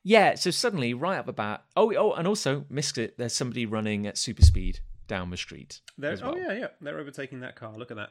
Yeah, 0.04 0.34
so 0.34 0.50
suddenly, 0.50 0.94
right 0.94 1.18
up 1.18 1.26
the 1.26 1.32
bat, 1.32 1.64
oh, 1.76 1.94
oh, 1.94 2.12
and 2.12 2.26
also 2.26 2.64
missed 2.68 2.98
it. 2.98 3.18
There's 3.18 3.34
somebody 3.34 3.66
running 3.66 4.06
at 4.06 4.18
super 4.18 4.42
speed 4.42 4.80
down 5.06 5.30
the 5.30 5.36
street. 5.36 5.80
They're, 5.96 6.16
oh, 6.22 6.32
well. 6.32 6.34
Oh 6.34 6.38
yeah, 6.38 6.52
yeah. 6.52 6.66
They're 6.80 6.98
overtaking 6.98 7.40
that 7.40 7.54
car. 7.54 7.72
Look 7.76 7.90
at 7.92 7.96
that. 7.96 8.10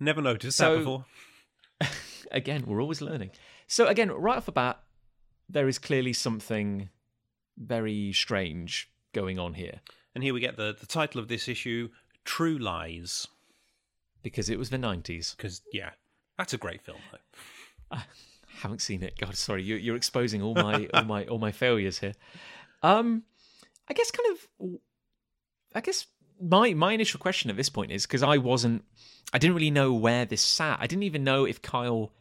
Never 0.00 0.20
noticed 0.20 0.56
So- 0.58 0.72
that 0.72 0.78
before. 0.78 1.04
again, 2.32 2.64
we're 2.66 2.82
always 2.82 3.00
learning. 3.00 3.30
So 3.66 3.86
again, 3.86 4.10
right 4.10 4.36
off 4.36 4.46
the 4.46 4.52
bat, 4.52 4.80
there 5.48 5.68
is 5.68 5.78
clearly 5.78 6.12
something 6.12 6.90
very 7.58 8.12
strange 8.12 8.90
going 9.12 9.38
on 9.38 9.54
here 9.54 9.80
And 10.14 10.22
here 10.24 10.34
we 10.34 10.40
get 10.40 10.56
the, 10.56 10.76
the 10.78 10.86
title 10.86 11.20
of 11.20 11.28
this 11.28 11.48
issue, 11.48 11.88
True 12.24 12.58
Lies. 12.58 13.26
because 14.22 14.48
it 14.48 14.58
was 14.58 14.70
the 14.70 14.76
90s. 14.76 15.36
Because, 15.36 15.62
yeah, 15.72 15.90
that's 16.38 16.54
a 16.54 16.58
great 16.58 16.82
film, 16.82 17.00
though. 17.10 17.98
haven't 18.60 18.82
seen 18.82 19.02
it. 19.02 19.18
God, 19.18 19.36
sorry, 19.36 19.62
you, 19.62 19.76
you're 19.76 19.96
exposing 19.96 20.42
all 20.42 20.54
my 20.54 20.88
all 20.94 21.04
my 21.04 21.24
all 21.26 21.38
my 21.38 21.52
failures 21.52 21.98
here. 21.98 22.14
Um, 22.82 23.24
I 23.88 23.94
guess 23.94 24.10
kind 24.10 24.36
of, 24.36 24.70
I 25.74 25.80
guess 25.80 26.06
my 26.40 26.74
my 26.74 26.92
initial 26.92 27.20
question 27.20 27.50
at 27.50 27.56
this 27.56 27.68
point 27.68 27.90
is 27.90 28.06
because 28.06 28.22
I 28.22 28.38
wasn't, 28.38 28.84
I 29.32 29.38
didn't 29.38 29.56
really 29.56 29.70
know 29.70 29.92
where 29.92 30.24
this 30.24 30.42
sat. 30.42 30.78
I 30.80 30.86
didn't 30.86 31.04
even 31.04 31.24
know 31.24 31.44
if 31.44 31.62
Kyle, 31.62 32.12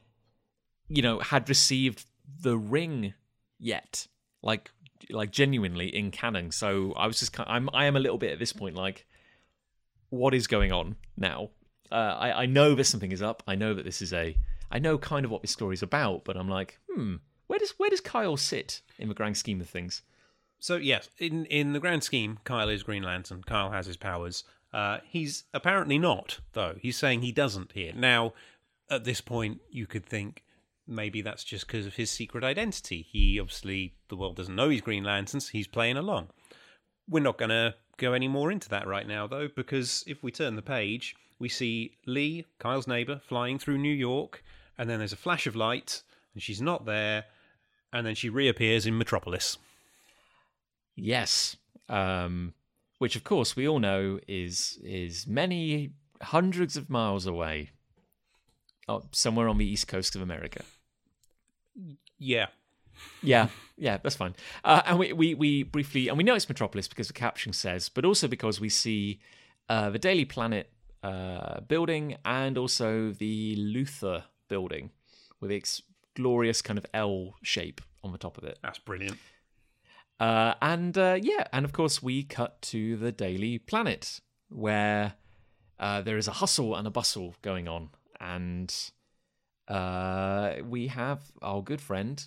you 0.87 1.01
know, 1.01 1.19
had 1.19 1.49
received 1.49 2.05
the 2.41 2.57
ring 2.57 3.13
yet, 3.59 4.07
like 4.41 4.71
like 5.09 5.31
genuinely 5.31 5.87
in 5.87 6.11
canon. 6.11 6.51
So 6.51 6.93
I 6.93 7.07
was 7.07 7.19
just 7.19 7.33
kind, 7.33 7.49
I'm 7.49 7.69
I 7.73 7.85
am 7.85 7.95
a 7.95 7.99
little 7.99 8.17
bit 8.17 8.31
at 8.31 8.39
this 8.39 8.53
point 8.53 8.75
like, 8.75 9.05
what 10.09 10.33
is 10.33 10.47
going 10.47 10.71
on 10.71 10.95
now? 11.17 11.49
Uh, 11.91 12.15
I 12.19 12.43
I 12.43 12.45
know 12.45 12.75
that 12.75 12.83
something 12.85 13.11
is 13.11 13.21
up. 13.21 13.43
I 13.47 13.55
know 13.55 13.73
that 13.73 13.85
this 13.85 14.01
is 14.01 14.13
a 14.13 14.37
I 14.71 14.79
know 14.79 14.97
kind 14.97 15.25
of 15.25 15.31
what 15.31 15.41
this 15.41 15.51
story's 15.51 15.83
about, 15.83 16.23
but 16.25 16.37
I'm 16.37 16.49
like, 16.49 16.79
hmm, 16.93 17.15
where 17.47 17.59
does 17.59 17.71
where 17.77 17.89
does 17.89 18.01
Kyle 18.01 18.37
sit 18.37 18.81
in 18.97 19.09
the 19.09 19.15
grand 19.15 19.37
scheme 19.37 19.61
of 19.61 19.69
things? 19.69 20.03
So, 20.59 20.75
yes, 20.75 21.09
in, 21.17 21.45
in 21.45 21.71
the 21.71 21.79
grand 21.79 22.03
scheme, 22.03 22.39
Kyle 22.43 22.67
is 22.69 22.83
Green 22.83 23.03
Lantern. 23.03 23.43
Kyle 23.43 23.71
has 23.71 23.85
his 23.85 23.97
powers. 23.97 24.43
Uh, 24.73 24.99
he's 25.07 25.45
apparently 25.53 25.97
not, 25.97 26.39
though. 26.51 26.75
He's 26.81 26.97
saying 26.97 27.21
he 27.21 27.31
doesn't 27.31 27.71
here. 27.71 27.93
Now, 27.95 28.33
at 28.89 29.05
this 29.05 29.21
point, 29.21 29.61
you 29.71 29.87
could 29.87 30.05
think 30.05 30.43
maybe 30.89 31.21
that's 31.21 31.43
just 31.43 31.67
because 31.67 31.85
of 31.85 31.95
his 31.95 32.09
secret 32.09 32.43
identity. 32.43 33.07
He 33.09 33.39
obviously, 33.39 33.93
the 34.09 34.15
world 34.15 34.35
doesn't 34.35 34.55
know 34.55 34.69
he's 34.69 34.81
Green 34.81 35.03
Lantern, 35.03 35.39
so 35.39 35.51
he's 35.51 35.67
playing 35.67 35.97
along. 35.97 36.29
We're 37.07 37.23
not 37.23 37.37
going 37.37 37.49
to 37.49 37.75
go 37.97 38.13
any 38.13 38.27
more 38.27 38.51
into 38.51 38.69
that 38.69 38.87
right 38.87 39.07
now, 39.07 39.27
though, 39.27 39.47
because 39.55 40.03
if 40.07 40.23
we 40.23 40.31
turn 40.31 40.55
the 40.55 40.61
page, 40.61 41.15
we 41.37 41.49
see 41.49 41.97
Lee, 42.05 42.45
Kyle's 42.57 42.87
neighbor, 42.87 43.21
flying 43.27 43.59
through 43.59 43.77
New 43.77 43.93
York, 43.93 44.43
and 44.77 44.89
then 44.89 44.99
there's 44.99 45.13
a 45.13 45.17
flash 45.17 45.47
of 45.47 45.55
light, 45.55 46.01
and 46.33 46.41
she's 46.41 46.61
not 46.61 46.85
there, 46.85 47.25
and 47.93 48.05
then 48.05 48.15
she 48.15 48.29
reappears 48.29 48.85
in 48.85 48.97
Metropolis. 48.97 49.57
Yes, 50.95 51.55
um, 51.87 52.53
which 52.97 53.15
of 53.15 53.23
course 53.23 53.55
we 53.55 53.67
all 53.67 53.79
know 53.79 54.19
is 54.27 54.77
is 54.83 55.25
many 55.25 55.91
hundreds 56.21 56.75
of 56.75 56.89
miles 56.89 57.25
away, 57.25 57.71
oh, 58.87 59.03
somewhere 59.11 59.47
on 59.47 59.57
the 59.57 59.65
east 59.69 59.87
coast 59.87 60.15
of 60.15 60.21
America. 60.21 60.63
Yeah, 62.17 62.47
Yeah, 63.21 63.47
yeah, 63.77 63.97
that's 63.97 64.15
fine. 64.15 64.35
Uh, 64.63 64.81
and 64.85 64.99
we, 64.99 65.13
we 65.13 65.33
we 65.33 65.63
briefly 65.63 66.07
and 66.07 66.17
we 66.17 66.23
know 66.23 66.35
it's 66.35 66.49
Metropolis 66.49 66.87
because 66.87 67.07
the 67.07 67.13
caption 67.13 67.53
says, 67.53 67.89
but 67.89 68.05
also 68.05 68.27
because 68.27 68.59
we 68.59 68.69
see 68.69 69.19
uh, 69.69 69.89
the 69.89 69.99
Daily 69.99 70.25
Planet 70.25 70.69
uh, 71.03 71.61
building 71.61 72.17
and 72.25 72.57
also 72.57 73.11
the 73.11 73.55
Luther 73.55 74.25
building 74.47 74.91
with 75.39 75.51
its 75.51 75.81
glorious 76.15 76.61
kind 76.61 76.77
of 76.77 76.85
L 76.93 77.35
shape 77.41 77.81
on 78.03 78.11
the 78.11 78.17
top 78.17 78.37
of 78.37 78.43
it. 78.43 78.59
that's 78.61 78.79
brilliant. 78.79 79.17
Uh, 80.19 80.53
and 80.61 80.97
uh, 80.97 81.17
yeah, 81.21 81.45
and 81.53 81.63
of 81.63 81.71
course 81.71 82.03
we 82.03 82.23
cut 82.23 82.61
to 82.61 82.97
the 82.97 83.11
Daily 83.11 83.57
Planet 83.57 84.19
where 84.49 85.13
uh, 85.79 86.01
there 86.01 86.17
is 86.17 86.27
a 86.27 86.33
hustle 86.33 86.75
and 86.75 86.85
a 86.85 86.91
bustle 86.91 87.35
going 87.41 87.67
on, 87.69 87.89
and 88.19 88.91
uh, 89.69 90.55
we 90.67 90.87
have 90.87 91.21
our 91.41 91.61
good 91.61 91.81
friend, 91.81 92.25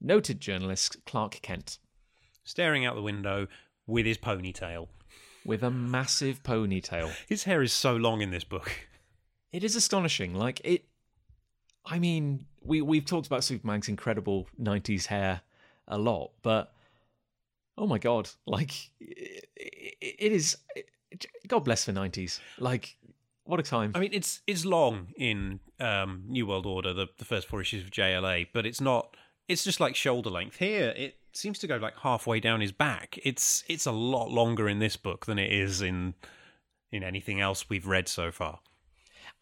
noted 0.00 0.40
journalist 0.40 0.98
Clark 1.06 1.40
Kent, 1.42 1.78
Staring 2.44 2.84
out 2.84 2.94
the 2.96 3.02
window 3.02 3.46
with 3.86 4.06
his 4.06 4.18
ponytail. 4.18 4.88
with 5.44 5.62
a 5.62 5.70
massive 5.70 6.42
ponytail. 6.42 7.12
His 7.28 7.44
hair 7.44 7.62
is 7.62 7.72
so 7.72 7.94
long 7.96 8.20
in 8.20 8.30
this 8.30 8.44
book. 8.44 8.70
It 9.52 9.64
is 9.64 9.74
astonishing. 9.76 10.34
Like 10.34 10.60
it, 10.64 10.84
I 11.84 11.98
mean, 11.98 12.46
we 12.62 12.82
we've 12.82 13.04
talked 13.04 13.26
about 13.26 13.42
Superman's 13.44 13.88
incredible 13.88 14.48
'90s 14.60 15.06
hair 15.06 15.40
a 15.88 15.98
lot, 15.98 16.32
but 16.42 16.72
oh 17.76 17.86
my 17.86 17.98
god, 17.98 18.30
like 18.46 18.72
it, 19.00 19.46
it 20.00 20.32
is. 20.32 20.56
God 21.48 21.60
bless 21.60 21.84
the 21.84 21.92
'90s. 21.92 22.38
Like 22.58 22.96
what 23.50 23.60
a 23.60 23.64
time. 23.64 23.92
I 23.94 23.98
mean, 23.98 24.10
it's 24.12 24.40
it's 24.46 24.64
long 24.64 25.08
in 25.16 25.60
um, 25.80 26.22
New 26.26 26.46
World 26.46 26.66
Order, 26.66 26.92
the, 26.92 27.08
the 27.18 27.24
first 27.24 27.48
four 27.48 27.60
issues 27.60 27.84
of 27.84 27.90
JLA, 27.90 28.48
but 28.52 28.64
it's 28.64 28.80
not. 28.80 29.16
It's 29.48 29.64
just 29.64 29.80
like 29.80 29.96
shoulder 29.96 30.30
length. 30.30 30.56
Here, 30.56 30.94
it 30.96 31.16
seems 31.32 31.58
to 31.58 31.66
go 31.66 31.76
like 31.76 31.98
halfway 31.98 32.38
down 32.40 32.60
his 32.60 32.72
back. 32.72 33.18
It's 33.24 33.64
it's 33.68 33.86
a 33.86 33.92
lot 33.92 34.30
longer 34.30 34.68
in 34.68 34.78
this 34.78 34.96
book 34.96 35.26
than 35.26 35.38
it 35.38 35.52
is 35.52 35.82
in 35.82 36.14
in 36.92 37.02
anything 37.02 37.40
else 37.40 37.68
we've 37.68 37.86
read 37.86 38.08
so 38.08 38.30
far. 38.30 38.60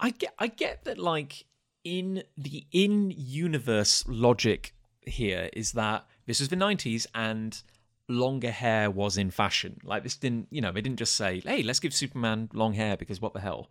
I 0.00 0.10
get 0.10 0.34
I 0.38 0.46
get 0.46 0.84
that 0.84 0.98
like 0.98 1.44
in 1.84 2.22
the 2.36 2.66
in 2.72 3.12
universe 3.16 4.04
logic 4.08 4.74
here 5.02 5.48
is 5.52 5.72
that 5.72 6.06
this 6.26 6.40
was 6.40 6.48
the 6.48 6.56
90s 6.56 7.06
and 7.14 7.62
longer 8.08 8.50
hair 8.50 8.90
was 8.90 9.16
in 9.16 9.30
fashion. 9.30 9.78
Like 9.84 10.02
this 10.02 10.16
didn't, 10.16 10.48
you 10.50 10.60
know, 10.60 10.72
they 10.72 10.80
didn't 10.80 10.98
just 10.98 11.16
say, 11.16 11.40
"Hey, 11.40 11.62
let's 11.62 11.80
give 11.80 11.94
Superman 11.94 12.48
long 12.52 12.74
hair 12.74 12.96
because 12.96 13.20
what 13.20 13.34
the 13.34 13.40
hell." 13.40 13.70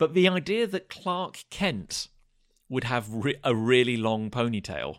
But 0.00 0.14
the 0.14 0.28
idea 0.28 0.66
that 0.66 0.88
Clark 0.88 1.44
Kent 1.50 2.08
would 2.68 2.84
have 2.84 3.12
re- 3.12 3.38
a 3.44 3.54
really 3.54 3.96
long 3.96 4.30
ponytail 4.30 4.98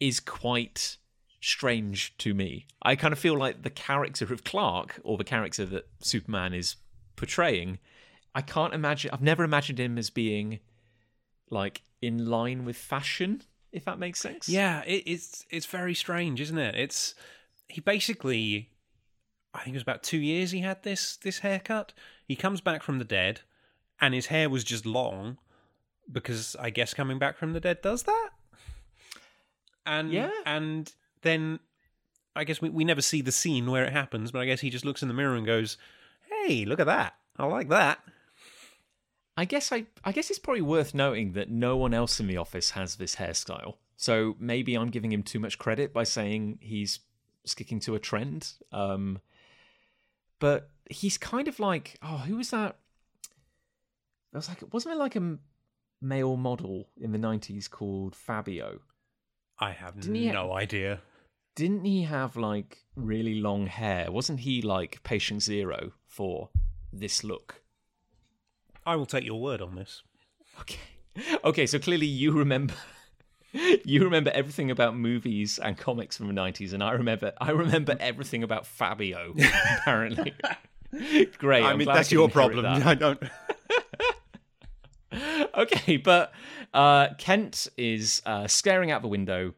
is 0.00 0.20
quite 0.20 0.96
strange 1.40 2.16
to 2.18 2.32
me. 2.32 2.66
I 2.82 2.96
kind 2.96 3.12
of 3.12 3.18
feel 3.18 3.36
like 3.36 3.62
the 3.62 3.70
character 3.70 4.32
of 4.32 4.44
Clark 4.44 5.00
or 5.04 5.18
the 5.18 5.24
character 5.24 5.66
that 5.66 5.88
Superman 6.00 6.54
is 6.54 6.76
portraying 7.16 7.78
I 8.34 8.42
can't 8.42 8.74
imagine. 8.74 9.10
I've 9.12 9.22
never 9.22 9.44
imagined 9.44 9.78
him 9.78 9.98
as 9.98 10.10
being 10.10 10.60
like 11.50 11.82
in 12.00 12.26
line 12.26 12.64
with 12.64 12.76
fashion, 12.76 13.42
if 13.72 13.84
that 13.84 13.98
makes 13.98 14.20
sense. 14.20 14.48
Yeah, 14.48 14.82
it, 14.84 15.02
it's 15.06 15.44
it's 15.50 15.66
very 15.66 15.94
strange, 15.94 16.40
isn't 16.40 16.58
it? 16.58 16.74
It's 16.74 17.14
he 17.68 17.80
basically, 17.80 18.70
I 19.54 19.58
think 19.58 19.74
it 19.74 19.74
was 19.74 19.82
about 19.82 20.02
two 20.02 20.18
years 20.18 20.50
he 20.50 20.60
had 20.60 20.82
this 20.82 21.16
this 21.16 21.40
haircut. 21.40 21.92
He 22.26 22.36
comes 22.36 22.60
back 22.60 22.82
from 22.82 22.98
the 22.98 23.04
dead, 23.04 23.40
and 24.02 24.12
his 24.12 24.26
hair 24.26 24.50
was 24.50 24.64
just 24.64 24.84
long, 24.84 25.38
because 26.10 26.54
I 26.60 26.68
guess 26.68 26.92
coming 26.92 27.18
back 27.18 27.38
from 27.38 27.54
the 27.54 27.60
dead 27.60 27.80
does 27.80 28.02
that. 28.02 28.30
And 29.86 30.12
Yeah. 30.12 30.30
and 30.44 30.92
then 31.22 31.60
I 32.36 32.44
guess 32.44 32.60
we 32.60 32.68
we 32.68 32.84
never 32.84 33.00
see 33.02 33.20
the 33.22 33.32
scene 33.32 33.70
where 33.70 33.84
it 33.84 33.92
happens, 33.92 34.30
but 34.30 34.40
I 34.42 34.46
guess 34.46 34.60
he 34.60 34.70
just 34.70 34.84
looks 34.84 35.02
in 35.02 35.08
the 35.08 35.14
mirror 35.14 35.36
and 35.36 35.46
goes, 35.46 35.76
"Hey, 36.28 36.64
look 36.64 36.80
at 36.80 36.86
that! 36.86 37.14
I 37.38 37.46
like 37.46 37.68
that." 37.68 38.00
I 39.36 39.44
guess 39.46 39.72
I. 39.72 39.86
I 40.04 40.12
guess 40.12 40.28
it's 40.30 40.38
probably 40.38 40.62
worth 40.62 40.94
noting 40.94 41.32
that 41.32 41.48
no 41.50 41.76
one 41.76 41.94
else 41.94 42.20
in 42.20 42.26
the 42.26 42.36
office 42.36 42.70
has 42.70 42.96
this 42.96 43.16
hairstyle. 43.16 43.76
So 43.96 44.36
maybe 44.38 44.74
I'm 44.74 44.90
giving 44.90 45.12
him 45.12 45.22
too 45.22 45.38
much 45.40 45.58
credit 45.58 45.92
by 45.92 46.04
saying 46.04 46.58
he's 46.60 47.00
sticking 47.44 47.80
to 47.80 47.94
a 47.94 47.98
trend. 47.98 48.52
Um, 48.72 49.20
but 50.38 50.70
he's 50.90 51.16
kind 51.18 51.48
of 51.48 51.60
like, 51.60 51.98
oh, 52.02 52.18
who 52.18 52.36
was 52.36 52.50
that? 52.50 52.76
There 54.32 54.38
was 54.38 54.48
like, 54.48 54.62
wasn't 54.72 54.94
there 54.94 54.98
like 54.98 55.16
a 55.16 55.38
male 56.00 56.36
model 56.36 56.88
in 57.00 57.12
the 57.12 57.18
'90s 57.18 57.68
called 57.70 58.14
Fabio? 58.16 58.80
I 59.58 59.72
have 59.72 60.00
Didn't 60.00 60.32
no 60.32 60.52
idea. 60.52 61.00
didn't 61.54 61.84
he 61.84 62.02
have 62.04 62.36
like 62.36 62.78
really 62.96 63.34
long 63.40 63.66
hair? 63.66 64.10
Wasn't 64.10 64.40
he 64.40 64.62
like 64.62 65.02
patient 65.04 65.42
zero 65.42 65.92
for 66.06 66.48
this 66.92 67.22
look? 67.22 67.62
I 68.84 68.96
will 68.96 69.06
take 69.06 69.24
your 69.24 69.40
word 69.40 69.60
on 69.62 69.74
this. 69.76 70.02
Okay. 70.60 70.78
Okay, 71.44 71.66
so 71.66 71.78
clearly 71.78 72.06
you 72.06 72.32
remember 72.32 72.72
you 73.84 74.02
remember 74.02 74.30
everything 74.34 74.70
about 74.70 74.96
movies 74.96 75.58
and 75.58 75.76
comics 75.76 76.16
from 76.16 76.26
the 76.28 76.32
90s 76.32 76.72
and 76.72 76.82
I 76.82 76.92
remember 76.92 77.34
I 77.38 77.50
remember 77.50 77.94
everything 78.00 78.42
about 78.42 78.66
Fabio 78.66 79.34
apparently. 79.76 80.32
Great. 81.36 81.64
I 81.64 81.76
mean, 81.76 81.86
that's 81.86 82.10
your 82.10 82.30
problem. 82.30 82.62
that. 82.64 82.86
I 82.86 82.94
don't. 82.94 83.22
okay, 85.56 85.96
but 85.96 86.32
uh, 86.72 87.08
Kent 87.18 87.68
is 87.76 88.22
uh, 88.26 88.46
staring 88.46 88.90
out 88.90 89.02
the 89.02 89.08
window, 89.08 89.54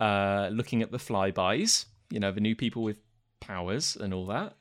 uh, 0.00 0.48
looking 0.52 0.82
at 0.82 0.90
the 0.90 0.98
flybys, 0.98 1.86
you 2.10 2.20
know, 2.20 2.32
the 2.32 2.40
new 2.40 2.56
people 2.56 2.82
with 2.82 2.96
powers 3.40 3.96
and 3.96 4.14
all 4.14 4.26
that. 4.26 4.54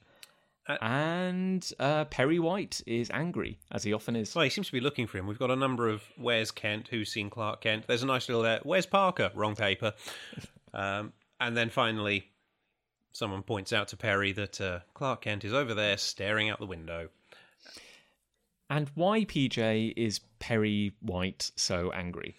Uh, 0.68 0.78
and 0.82 1.72
uh, 1.80 2.06
Perry 2.06 2.40
White 2.40 2.82
is 2.88 3.10
angry, 3.12 3.60
as 3.72 3.84
he 3.84 3.94
often 3.94 4.16
is. 4.16 4.34
Well, 4.34 4.44
he 4.44 4.50
seems 4.50 4.68
to 4.68 4.74
be 4.74 4.80
looking 4.80 5.08
for 5.08 5.18
him. 5.18 5.28
We've 5.28 5.40
got 5.40 5.52
a 5.52 5.56
number 5.56 5.88
of 5.88 6.04
where's 6.18 6.52
Kent, 6.52 6.88
who's 6.90 7.12
seen 7.12 7.30
Clark 7.30 7.62
Kent. 7.62 7.86
There's 7.88 8.04
a 8.04 8.08
nice 8.08 8.28
little 8.28 8.44
there. 8.44 8.60
Where's 8.64 8.86
Parker? 8.86 9.32
Wrong 9.34 9.56
paper. 9.56 9.94
Um, 10.74 11.14
and 11.40 11.56
then 11.56 11.70
finally, 11.70 12.28
someone 13.14 13.44
points 13.44 13.72
out 13.72 13.88
to 13.88 13.96
Perry 13.98 14.34
that 14.34 14.60
uh, 14.60 14.80
Clark 14.94 15.22
Kent 15.22 15.46
is 15.46 15.54
over 15.54 15.74
there 15.74 15.96
staring 15.96 16.50
out 16.50 16.60
the 16.60 16.66
window. 16.66 17.08
And 18.70 18.90
why, 18.96 19.26
PJ, 19.26 19.94
is 19.96 20.20
Perry 20.40 20.94
White 21.02 21.52
so 21.56 21.92
angry? 21.92 22.36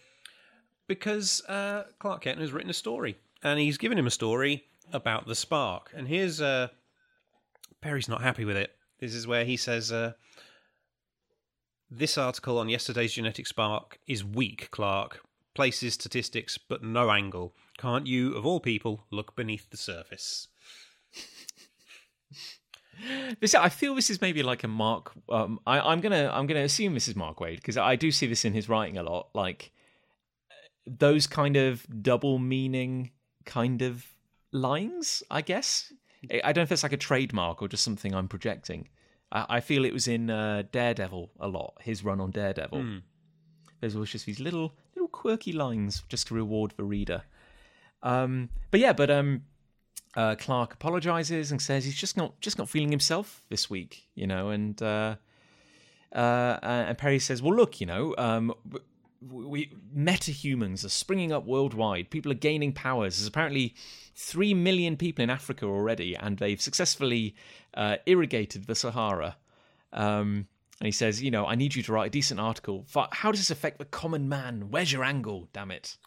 because 0.86 1.44
uh, 1.46 1.84
Clark 1.98 2.22
Kent 2.22 2.40
has 2.40 2.52
written 2.52 2.70
a 2.70 2.74
story, 2.74 3.16
and 3.42 3.58
he's 3.58 3.78
given 3.78 3.98
him 3.98 4.06
a 4.06 4.10
story 4.10 4.64
about 4.92 5.26
the 5.26 5.34
spark. 5.34 5.90
And 5.94 6.08
here's 6.08 6.40
uh, 6.40 6.68
Perry's 7.80 8.08
not 8.08 8.22
happy 8.22 8.44
with 8.44 8.56
it. 8.56 8.72
This 9.00 9.14
is 9.14 9.26
where 9.26 9.44
he 9.44 9.56
says, 9.56 9.92
uh, 9.92 10.12
"This 11.90 12.16
article 12.16 12.58
on 12.58 12.68
yesterday's 12.68 13.14
genetic 13.14 13.46
spark 13.46 13.98
is 14.06 14.24
weak, 14.24 14.70
Clark. 14.70 15.20
Places 15.54 15.94
statistics, 15.94 16.58
but 16.58 16.82
no 16.82 17.10
angle. 17.10 17.54
Can't 17.78 18.06
you, 18.06 18.34
of 18.34 18.44
all 18.44 18.60
people, 18.60 19.06
look 19.10 19.36
beneath 19.36 19.70
the 19.70 19.76
surface?" 19.76 20.48
This, 23.40 23.54
I 23.54 23.68
feel 23.68 23.94
this 23.94 24.10
is 24.10 24.20
maybe 24.20 24.42
like 24.42 24.64
a 24.64 24.68
Mark. 24.68 25.12
Um, 25.28 25.60
I, 25.66 25.80
I'm 25.80 26.00
gonna, 26.00 26.30
I'm 26.32 26.46
gonna 26.46 26.60
assume 26.60 26.94
this 26.94 27.08
is 27.08 27.16
Mark 27.16 27.38
Waid 27.38 27.56
because 27.56 27.76
I 27.76 27.96
do 27.96 28.10
see 28.10 28.26
this 28.26 28.44
in 28.44 28.52
his 28.52 28.68
writing 28.68 28.96
a 28.96 29.02
lot. 29.02 29.28
Like 29.34 29.72
those 30.86 31.26
kind 31.26 31.56
of 31.56 31.86
double 32.02 32.38
meaning 32.38 33.10
kind 33.44 33.82
of 33.82 34.06
lines. 34.52 35.22
I 35.30 35.42
guess 35.42 35.92
I 36.30 36.52
don't 36.52 36.56
know 36.58 36.62
if 36.62 36.72
it's 36.72 36.82
like 36.82 36.92
a 36.92 36.96
trademark 36.96 37.62
or 37.62 37.68
just 37.68 37.84
something 37.84 38.14
I'm 38.14 38.28
projecting. 38.28 38.88
I, 39.32 39.46
I 39.48 39.60
feel 39.60 39.84
it 39.84 39.92
was 39.92 40.08
in 40.08 40.30
uh, 40.30 40.62
Daredevil 40.72 41.30
a 41.40 41.48
lot. 41.48 41.74
His 41.80 42.04
run 42.04 42.20
on 42.20 42.30
Daredevil. 42.30 42.78
There's 43.80 43.94
always 43.94 44.10
just 44.10 44.26
these 44.26 44.40
little, 44.40 44.72
little 44.94 45.08
quirky 45.08 45.52
lines 45.52 46.02
just 46.08 46.28
to 46.28 46.34
reward 46.34 46.72
the 46.76 46.84
reader. 46.84 47.22
Um, 48.02 48.48
but 48.70 48.80
yeah, 48.80 48.92
but 48.92 49.10
um, 49.10 49.42
uh, 50.16 50.34
Clark 50.34 50.72
apologizes 50.72 51.52
and 51.52 51.60
says 51.60 51.84
he's 51.84 51.94
just 51.94 52.16
not 52.16 52.40
just 52.40 52.58
not 52.58 52.68
feeling 52.68 52.90
himself 52.90 53.44
this 53.50 53.68
week, 53.68 54.08
you 54.14 54.26
know. 54.26 54.48
And 54.48 54.80
uh, 54.82 55.16
uh, 56.12 56.58
and 56.62 56.98
Perry 56.98 57.18
says, 57.18 57.42
"Well, 57.42 57.54
look, 57.54 57.80
you 57.80 57.86
know, 57.86 58.14
um, 58.16 58.54
we, 59.20 59.72
meta-humans 59.92 60.84
are 60.84 60.90
springing 60.90 61.32
up 61.32 61.44
worldwide. 61.44 62.10
People 62.10 62.32
are 62.32 62.36
gaining 62.36 62.72
powers. 62.72 63.18
There's 63.18 63.28
apparently 63.28 63.74
three 64.14 64.54
million 64.54 64.96
people 64.96 65.22
in 65.22 65.30
Africa 65.30 65.66
already, 65.66 66.16
and 66.16 66.38
they've 66.38 66.60
successfully 66.60 67.34
uh, 67.74 67.96
irrigated 68.06 68.66
the 68.66 68.74
Sahara." 68.74 69.36
Um, 69.92 70.48
and 70.80 70.86
he 70.86 70.92
says, 70.92 71.22
"You 71.22 71.30
know, 71.30 71.44
I 71.46 71.56
need 71.56 71.74
you 71.74 71.82
to 71.82 71.92
write 71.92 72.06
a 72.06 72.10
decent 72.10 72.40
article. 72.40 72.86
How 73.12 73.30
does 73.30 73.40
this 73.40 73.50
affect 73.50 73.78
the 73.78 73.84
common 73.84 74.30
man? 74.30 74.70
Where's 74.70 74.90
your 74.90 75.04
angle? 75.04 75.50
Damn 75.52 75.70
it!" 75.70 75.98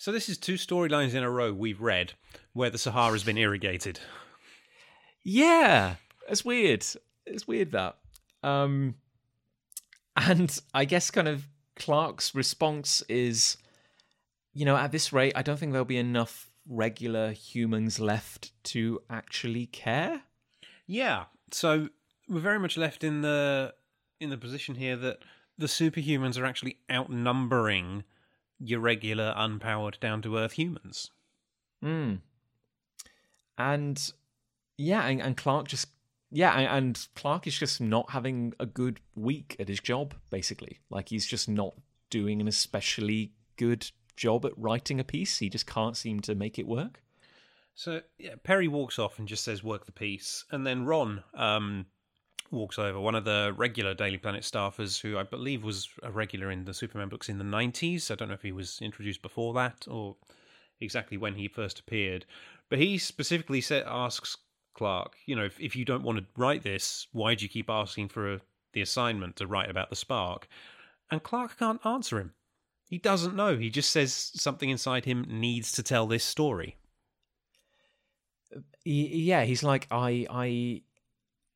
So 0.00 0.12
this 0.12 0.28
is 0.28 0.38
two 0.38 0.54
storylines 0.54 1.14
in 1.14 1.24
a 1.24 1.30
row 1.30 1.52
we've 1.52 1.80
read 1.80 2.12
where 2.52 2.70
the 2.70 2.78
Sahara's 2.78 3.24
been 3.24 3.36
irrigated. 3.36 3.98
Yeah, 5.24 5.96
it's 6.28 6.44
weird. 6.44 6.86
It's 7.26 7.48
weird 7.48 7.72
that. 7.72 7.96
Um, 8.44 8.94
and 10.16 10.56
I 10.72 10.84
guess 10.84 11.10
kind 11.10 11.26
of 11.26 11.48
Clark's 11.74 12.32
response 12.32 13.02
is, 13.08 13.56
you 14.54 14.64
know, 14.64 14.76
at 14.76 14.92
this 14.92 15.12
rate, 15.12 15.32
I 15.34 15.42
don't 15.42 15.58
think 15.58 15.72
there'll 15.72 15.84
be 15.84 15.98
enough 15.98 16.48
regular 16.68 17.32
humans 17.32 17.98
left 17.98 18.52
to 18.66 19.00
actually 19.10 19.66
care. 19.66 20.22
Yeah. 20.86 21.24
So 21.50 21.88
we're 22.28 22.38
very 22.38 22.60
much 22.60 22.76
left 22.76 23.02
in 23.02 23.22
the 23.22 23.74
in 24.20 24.30
the 24.30 24.38
position 24.38 24.76
here 24.76 24.96
that 24.96 25.18
the 25.58 25.66
superhumans 25.66 26.38
are 26.38 26.46
actually 26.46 26.78
outnumbering 26.88 28.04
your 28.58 28.80
regular 28.80 29.34
unpowered 29.36 29.98
down 30.00 30.22
to 30.22 30.36
earth 30.36 30.52
humans. 30.52 31.10
Hmm. 31.82 32.16
And 33.56 34.12
yeah, 34.76 35.06
and, 35.06 35.20
and 35.20 35.36
Clark 35.36 35.68
just 35.68 35.88
yeah, 36.30 36.52
and, 36.54 36.68
and 36.68 37.08
Clark 37.14 37.46
is 37.46 37.58
just 37.58 37.80
not 37.80 38.10
having 38.10 38.52
a 38.60 38.66
good 38.66 39.00
week 39.14 39.56
at 39.58 39.68
his 39.68 39.80
job. 39.80 40.14
Basically, 40.30 40.80
like 40.90 41.08
he's 41.08 41.26
just 41.26 41.48
not 41.48 41.74
doing 42.10 42.40
an 42.40 42.48
especially 42.48 43.32
good 43.56 43.90
job 44.16 44.44
at 44.44 44.56
writing 44.56 45.00
a 45.00 45.04
piece. 45.04 45.38
He 45.38 45.48
just 45.48 45.66
can't 45.66 45.96
seem 45.96 46.20
to 46.20 46.34
make 46.34 46.58
it 46.58 46.66
work. 46.66 47.02
So 47.74 48.02
yeah, 48.18 48.34
Perry 48.42 48.68
walks 48.68 48.98
off 48.98 49.18
and 49.18 49.28
just 49.28 49.44
says, 49.44 49.62
"Work 49.62 49.86
the 49.86 49.92
piece," 49.92 50.44
and 50.50 50.66
then 50.66 50.84
Ron 50.84 51.22
um, 51.34 51.86
walks 52.50 52.78
over. 52.78 53.00
One 53.00 53.14
of 53.14 53.24
the 53.24 53.52
regular 53.56 53.94
Daily 53.94 54.18
Planet 54.18 54.42
staffers, 54.42 55.00
who 55.00 55.18
I 55.18 55.22
believe 55.22 55.64
was 55.64 55.88
a 56.02 56.10
regular 56.10 56.50
in 56.50 56.64
the 56.64 56.74
Superman 56.74 57.08
books 57.08 57.28
in 57.28 57.38
the 57.38 57.44
nineties. 57.44 58.10
I 58.10 58.14
don't 58.14 58.28
know 58.28 58.34
if 58.34 58.42
he 58.42 58.52
was 58.52 58.78
introduced 58.80 59.22
before 59.22 59.54
that 59.54 59.86
or 59.88 60.16
exactly 60.80 61.16
when 61.16 61.34
he 61.34 61.48
first 61.48 61.80
appeared, 61.80 62.24
but 62.68 62.78
he 62.78 62.98
specifically 62.98 63.60
said, 63.60 63.84
asks 63.86 64.36
Clark, 64.74 65.14
you 65.26 65.34
know, 65.34 65.44
if, 65.44 65.58
if 65.60 65.74
you 65.74 65.84
don't 65.84 66.04
want 66.04 66.18
to 66.18 66.24
write 66.36 66.62
this, 66.62 67.06
why 67.12 67.34
do 67.34 67.44
you 67.44 67.48
keep 67.48 67.68
asking 67.68 68.08
for 68.08 68.34
a, 68.34 68.40
the 68.72 68.80
assignment 68.80 69.36
to 69.36 69.46
write 69.46 69.70
about 69.70 69.90
the 69.90 69.96
spark? 69.96 70.46
And 71.10 71.22
Clark 71.22 71.58
can't 71.58 71.84
answer 71.84 72.18
him. 72.18 72.34
He 72.88 72.98
doesn't 72.98 73.34
know. 73.34 73.56
He 73.56 73.70
just 73.70 73.90
says 73.90 74.30
something 74.34 74.70
inside 74.70 75.04
him 75.04 75.26
needs 75.28 75.72
to 75.72 75.82
tell 75.82 76.06
this 76.06 76.24
story 76.24 76.76
yeah, 78.84 79.44
he's 79.44 79.62
like 79.62 79.86
I 79.90 80.26
I 80.30 80.82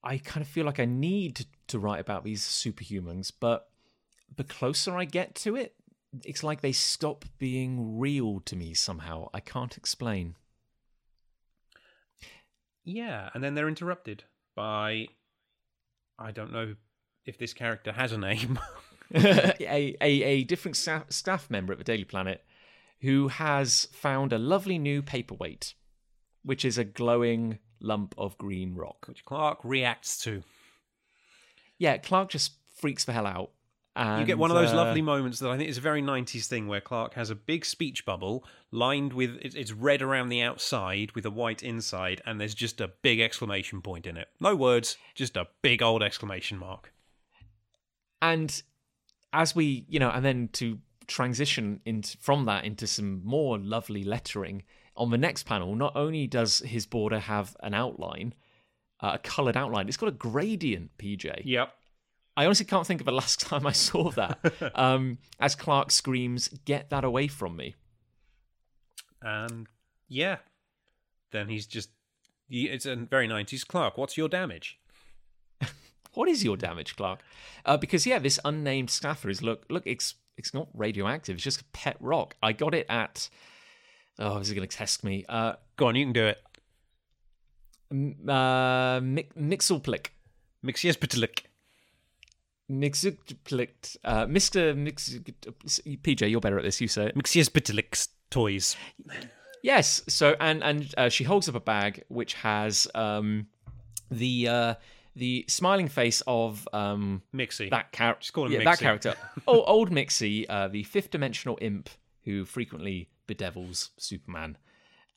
I 0.05 0.18
kind 0.18 0.44
of 0.44 0.48
feel 0.48 0.66
like 0.66 0.80
I 0.80 0.84
need 0.84 1.46
to 1.68 1.78
write 1.78 2.00
about 2.00 2.24
these 2.24 2.42
superhumans, 2.42 3.32
but 3.38 3.68
the 4.34 4.44
closer 4.44 4.96
I 4.96 5.05
get 5.05 5.34
to 5.36 5.57
it, 5.57 5.74
it's 6.24 6.42
like 6.42 6.61
they 6.61 6.72
stop 6.72 7.24
being 7.38 7.98
real 7.98 8.40
to 8.40 8.57
me 8.57 8.74
somehow. 8.74 9.28
I 9.32 9.40
can't 9.40 9.76
explain. 9.76 10.36
Yeah, 12.84 13.30
and 13.32 13.42
then 13.42 13.55
they're 13.55 13.68
interrupted 13.68 14.24
by 14.55 15.07
I 16.18 16.30
don't 16.32 16.53
know 16.53 16.74
if 17.24 17.38
this 17.38 17.55
character 17.55 17.92
has 17.92 18.12
a 18.12 18.18
name. 18.18 18.59
a, 19.14 19.96
a 20.00 20.22
a 20.22 20.44
different 20.44 20.76
staff 20.76 21.50
member 21.50 21.72
at 21.72 21.78
the 21.78 21.84
Daily 21.84 22.05
Planet 22.05 22.42
who 23.03 23.28
has 23.28 23.86
found 23.92 24.32
a 24.32 24.38
lovely 24.38 24.78
new 24.78 25.03
paperweight 25.03 25.74
which 26.42 26.64
is 26.64 26.78
a 26.78 26.84
glowing 26.84 27.59
lump 27.83 28.14
of 28.16 28.39
green 28.39 28.74
rock. 28.74 29.07
Which 29.09 29.24
Clark 29.24 29.59
reacts 29.64 30.22
to. 30.24 30.43
Yeah, 31.78 31.99
Clark 31.99 32.30
just 32.30 32.53
freaks 32.76 33.05
the 33.05 33.12
hell 33.12 33.26
out. 33.26 33.51
And, 33.95 34.20
you 34.20 34.26
get 34.26 34.39
one 34.39 34.51
of 34.51 34.57
those 34.57 34.72
uh, 34.72 34.76
lovely 34.76 35.03
moments 35.03 35.39
that 35.41 35.51
I 35.51 35.59
think 35.59 35.68
is 35.68 35.76
a 35.76 35.83
very 35.83 36.01
90s 36.01 36.47
thing 36.47 36.66
where 36.66 36.80
Clark 36.80 37.12
has 37.12 37.28
a 37.28 37.35
big 37.35 37.66
speech 37.66 38.07
bubble 38.07 38.43
lined 38.70 39.12
with 39.12 39.37
it's 39.43 39.72
red 39.72 40.01
around 40.01 40.30
the 40.30 40.41
outside 40.41 41.12
with 41.12 41.26
a 41.26 41.30
white 41.30 41.62
inside, 41.62 42.22
and 42.24 42.41
there's 42.41 42.55
just 42.55 42.80
a 42.80 42.93
big 43.03 43.20
exclamation 43.20 43.83
point 43.83 44.07
in 44.07 44.16
it. 44.16 44.28
No 44.41 44.57
words, 44.57 44.97
just 45.14 45.37
a 45.37 45.49
big 45.61 45.83
old 45.83 46.03
exclamation 46.03 46.57
mark. 46.57 46.91
And 48.22 48.62
as 49.35 49.55
we, 49.55 49.85
you 49.89 49.99
know, 49.99 50.11
and 50.11 50.24
then 50.24 50.49
to 50.55 50.78
transition 51.07 51.80
into 51.85 52.16
from 52.18 52.47
that 52.47 52.64
into 52.64 52.87
some 52.87 53.20
more 53.24 53.59
lovely 53.59 54.05
lettering, 54.05 54.62
on 54.97 55.11
the 55.11 55.18
next 55.18 55.45
panel, 55.45 55.74
not 55.74 55.97
only 55.97 56.26
does 56.26 56.59
his 56.61 56.86
border 56.86 57.18
have 57.18 57.57
an 57.61 57.74
outline, 57.74 58.34
uh, 59.01 59.12
a 59.14 59.18
coloured 59.18 59.57
outline, 59.57 59.88
it's 59.88 59.97
got 59.97 60.09
a 60.09 60.12
gradient, 60.12 60.90
PJ. 60.99 61.43
Yep. 61.45 61.72
I 62.36 62.47
honestly 62.47 62.66
can't 62.66 62.86
think 62.86 63.01
of 63.01 63.07
the 63.07 63.12
last 63.22 63.40
time 63.40 63.66
I 63.66 63.72
saw 63.72 64.11
that. 64.12 64.38
um, 64.74 65.18
as 65.40 65.55
Clark 65.55 65.90
screams, 65.90 66.49
"Get 66.64 66.90
that 66.90 67.05
away 67.05 67.28
from 67.28 67.57
me!" 67.57 67.74
And 69.20 69.66
yeah, 70.09 70.38
then 71.30 71.49
he's 71.49 71.66
just. 71.66 71.90
It's 72.49 72.84
a 72.84 72.97
very 72.97 73.26
nineties 73.26 73.64
Clark. 73.64 73.97
What's 73.97 74.16
your 74.16 74.28
damage? 74.28 74.78
what 76.14 76.28
is 76.28 76.45
your 76.45 76.57
damage, 76.57 76.97
Clark? 76.97 77.20
Uh, 77.64 77.78
because 77.78 78.07
yeah, 78.07 78.18
this 78.18 78.38
unnamed 78.45 78.90
staffer 78.90 79.30
is 79.30 79.43
look 79.43 79.64
look. 79.70 79.86
It's 79.86 80.14
it's 80.36 80.53
not 80.53 80.68
radioactive. 80.74 81.36
It's 81.36 81.45
just 81.45 81.62
a 81.62 81.66
pet 81.72 81.97
rock. 82.01 82.36
I 82.43 82.53
got 82.53 82.74
it 82.74 82.86
at 82.88 83.30
Oh, 84.18 84.38
is 84.38 84.48
he 84.48 84.54
going 84.54 84.68
to 84.68 84.76
test 84.76 85.04
me? 85.04 85.24
Uh, 85.28 85.54
Go 85.76 85.86
on, 85.86 85.96
you 85.96 86.04
can 86.04 86.12
do 86.12 86.26
it. 86.26 86.38
Uh, 88.28 89.00
Mixelplick. 89.00 90.08
Mixiespitalik. 90.64 91.40
Mixelplick. 92.70 93.96
Uh, 94.04 94.26
Mr. 94.26 94.76
Mix. 94.76 95.10
PJ, 95.10 96.30
you're 96.30 96.40
better 96.40 96.58
at 96.58 96.64
this. 96.64 96.80
You 96.80 96.88
say 96.88 97.06
it. 97.06 97.16
Mixiespitalik's 97.16 98.08
toys. 98.30 98.76
Yes. 99.62 100.02
So, 100.08 100.36
and 100.40 100.62
and 100.62 100.94
uh, 100.96 101.08
she 101.08 101.24
holds 101.24 101.48
up 101.48 101.54
a 101.54 101.60
bag 101.60 102.04
which 102.08 102.34
has 102.34 102.86
um, 102.94 103.46
the 104.10 104.48
uh, 104.48 104.74
the 105.16 105.44
smiling 105.48 105.88
face 105.88 106.22
of 106.26 106.66
um, 106.72 107.22
Mixie. 107.34 107.70
That 107.70 107.92
character. 107.92 108.48
Yeah, 108.48 108.64
that 108.64 108.78
character. 108.78 109.14
oh, 109.46 109.62
old 109.62 109.90
Mixie, 109.90 110.46
uh, 110.48 110.68
the 110.68 110.84
fifth 110.84 111.10
dimensional 111.10 111.58
imp 111.60 111.90
who 112.24 112.44
frequently 112.44 113.08
bedevils 113.27 113.91
Superman. 113.99 114.57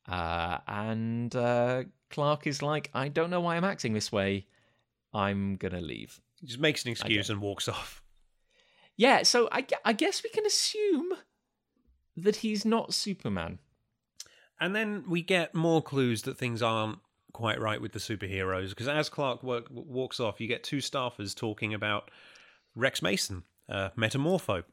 Uh, 0.08 0.60
and 0.68 1.36
uh, 1.36 1.84
Clark 2.10 2.47
is 2.47 2.62
like, 2.62 2.89
I 2.93 3.08
don't 3.08 3.30
know 3.30 3.41
why 3.41 3.56
I'm 3.56 3.64
acting 3.64 3.93
this 3.93 4.12
way. 4.12 4.47
I'm 5.14 5.56
going 5.56 5.74
to 5.74 5.82
leave. 5.82 6.20
He 6.39 6.47
just 6.47 6.60
makes 6.60 6.84
an 6.86 6.91
excuse 6.91 7.30
and 7.30 7.41
walks 7.41 7.68
off. 7.68 8.01
Yeah, 8.97 9.24
so 9.24 9.49
I, 9.51 9.66
I 9.84 9.93
guess 9.93 10.24
we 10.24 10.30
can 10.30 10.45
assume 10.45 11.14
that 12.18 12.38
he's 12.38 12.66
not 12.66 12.93
Superman. 12.93 13.60
And 14.60 14.76
then 14.76 15.03
we 15.08 15.22
get 15.22 15.53
more 15.53 15.82
clues 15.82 16.22
that 16.24 16.38
things 16.38 16.62
aren't 16.62 16.99
quite 17.34 17.60
right 17.60 17.82
with 17.82 17.91
the 17.91 17.99
superheroes 17.99 18.70
because 18.70 18.88
as 18.88 19.10
Clark 19.10 19.43
work, 19.43 19.68
walks 19.70 20.22
off, 20.22 20.39
you 20.39 20.47
get 20.47 20.64
two 20.64 20.78
staffers 20.78 21.36
talking 21.36 21.74
about 21.74 22.10
Rex 22.76 23.01
Mason, 23.01 23.43
uh, 23.68 23.89
Metamorpho. 23.97 24.64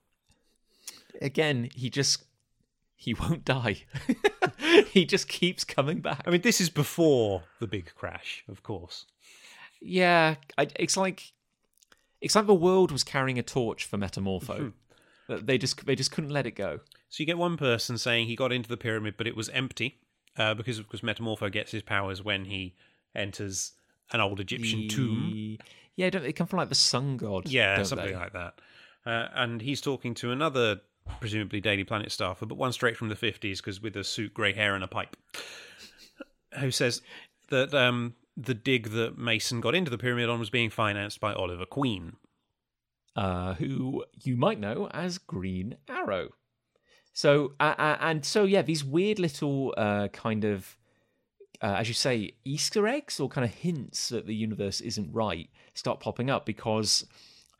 Again, 1.20 1.68
he 1.74 1.90
just 1.90 2.24
he 3.02 3.14
won't 3.14 3.44
die. 3.44 3.78
he 4.90 5.04
just 5.04 5.26
keeps 5.26 5.64
coming 5.64 5.98
back. 5.98 6.22
I 6.24 6.30
mean, 6.30 6.42
this 6.42 6.60
is 6.60 6.70
before 6.70 7.42
the 7.58 7.66
big 7.66 7.92
crash, 7.96 8.44
of 8.48 8.62
course. 8.62 9.06
Yeah, 9.80 10.36
I, 10.56 10.68
it's 10.76 10.96
like 10.96 11.32
it's 12.20 12.36
like 12.36 12.46
the 12.46 12.54
world 12.54 12.92
was 12.92 13.02
carrying 13.02 13.40
a 13.40 13.42
torch 13.42 13.84
for 13.84 13.98
Metamorpho. 13.98 14.72
Mm-hmm. 15.28 15.44
they 15.44 15.58
just 15.58 15.84
they 15.84 15.96
just 15.96 16.12
couldn't 16.12 16.30
let 16.30 16.46
it 16.46 16.52
go. 16.52 16.78
So 17.08 17.20
you 17.20 17.26
get 17.26 17.38
one 17.38 17.56
person 17.56 17.98
saying 17.98 18.28
he 18.28 18.36
got 18.36 18.52
into 18.52 18.68
the 18.68 18.76
pyramid, 18.76 19.14
but 19.18 19.26
it 19.26 19.34
was 19.34 19.48
empty 19.48 19.98
uh, 20.36 20.54
because 20.54 20.78
of 20.78 20.88
course 20.88 21.00
Metamorpho 21.00 21.50
gets 21.50 21.72
his 21.72 21.82
powers 21.82 22.22
when 22.22 22.44
he 22.44 22.76
enters 23.16 23.72
an 24.12 24.20
old 24.20 24.38
Egyptian 24.38 24.86
tomb. 24.86 25.58
Yeah, 25.96 26.10
they 26.10 26.32
come 26.32 26.46
from 26.46 26.58
like 26.58 26.68
the 26.68 26.76
sun 26.76 27.16
god. 27.16 27.48
Yeah, 27.48 27.82
something 27.82 28.06
they? 28.06 28.14
like 28.14 28.32
that. 28.32 28.60
Uh, 29.04 29.26
and 29.34 29.60
he's 29.60 29.80
talking 29.80 30.14
to 30.14 30.30
another 30.30 30.82
presumably 31.20 31.60
Daily 31.60 31.84
Planet 31.84 32.10
staffer, 32.12 32.46
but 32.46 32.56
one 32.56 32.72
straight 32.72 32.96
from 32.96 33.08
the 33.08 33.14
50s 33.14 33.58
because 33.58 33.80
with 33.80 33.96
a 33.96 34.04
suit, 34.04 34.34
grey 34.34 34.52
hair, 34.52 34.74
and 34.74 34.84
a 34.84 34.88
pipe, 34.88 35.16
who 36.58 36.70
says 36.70 37.02
that 37.50 37.74
um, 37.74 38.14
the 38.36 38.54
dig 38.54 38.90
that 38.90 39.18
Mason 39.18 39.60
got 39.60 39.74
into 39.74 39.90
the 39.90 39.98
pyramid 39.98 40.28
on 40.28 40.38
was 40.38 40.50
being 40.50 40.70
financed 40.70 41.20
by 41.20 41.32
Oliver 41.32 41.66
Queen. 41.66 42.16
Uh, 43.14 43.52
who 43.54 44.02
you 44.22 44.36
might 44.36 44.58
know 44.58 44.88
as 44.92 45.18
Green 45.18 45.76
Arrow. 45.86 46.30
So, 47.12 47.52
uh, 47.60 47.96
and 48.00 48.24
so, 48.24 48.44
yeah, 48.44 48.62
these 48.62 48.82
weird 48.82 49.18
little 49.18 49.74
uh, 49.76 50.08
kind 50.08 50.44
of, 50.44 50.78
uh, 51.60 51.74
as 51.78 51.88
you 51.88 51.94
say, 51.94 52.32
Easter 52.42 52.86
eggs 52.86 53.20
or 53.20 53.28
kind 53.28 53.44
of 53.44 53.52
hints 53.52 54.08
that 54.08 54.26
the 54.26 54.34
universe 54.34 54.80
isn't 54.80 55.12
right 55.12 55.50
start 55.74 56.00
popping 56.00 56.30
up 56.30 56.46
because 56.46 57.06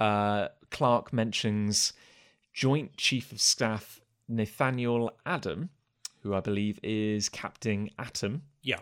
uh, 0.01 0.49
Clark 0.71 1.13
mentions 1.13 1.93
Joint 2.53 2.97
Chief 2.97 3.33
of 3.33 3.41
Staff 3.41 4.01
Nathaniel 4.29 5.13
Adam, 5.27 5.71
who 6.23 6.35
I 6.35 6.41
believe 6.41 6.79
is 6.83 7.29
Captain 7.29 7.91
Atom. 7.99 8.43
Yeah. 8.63 8.81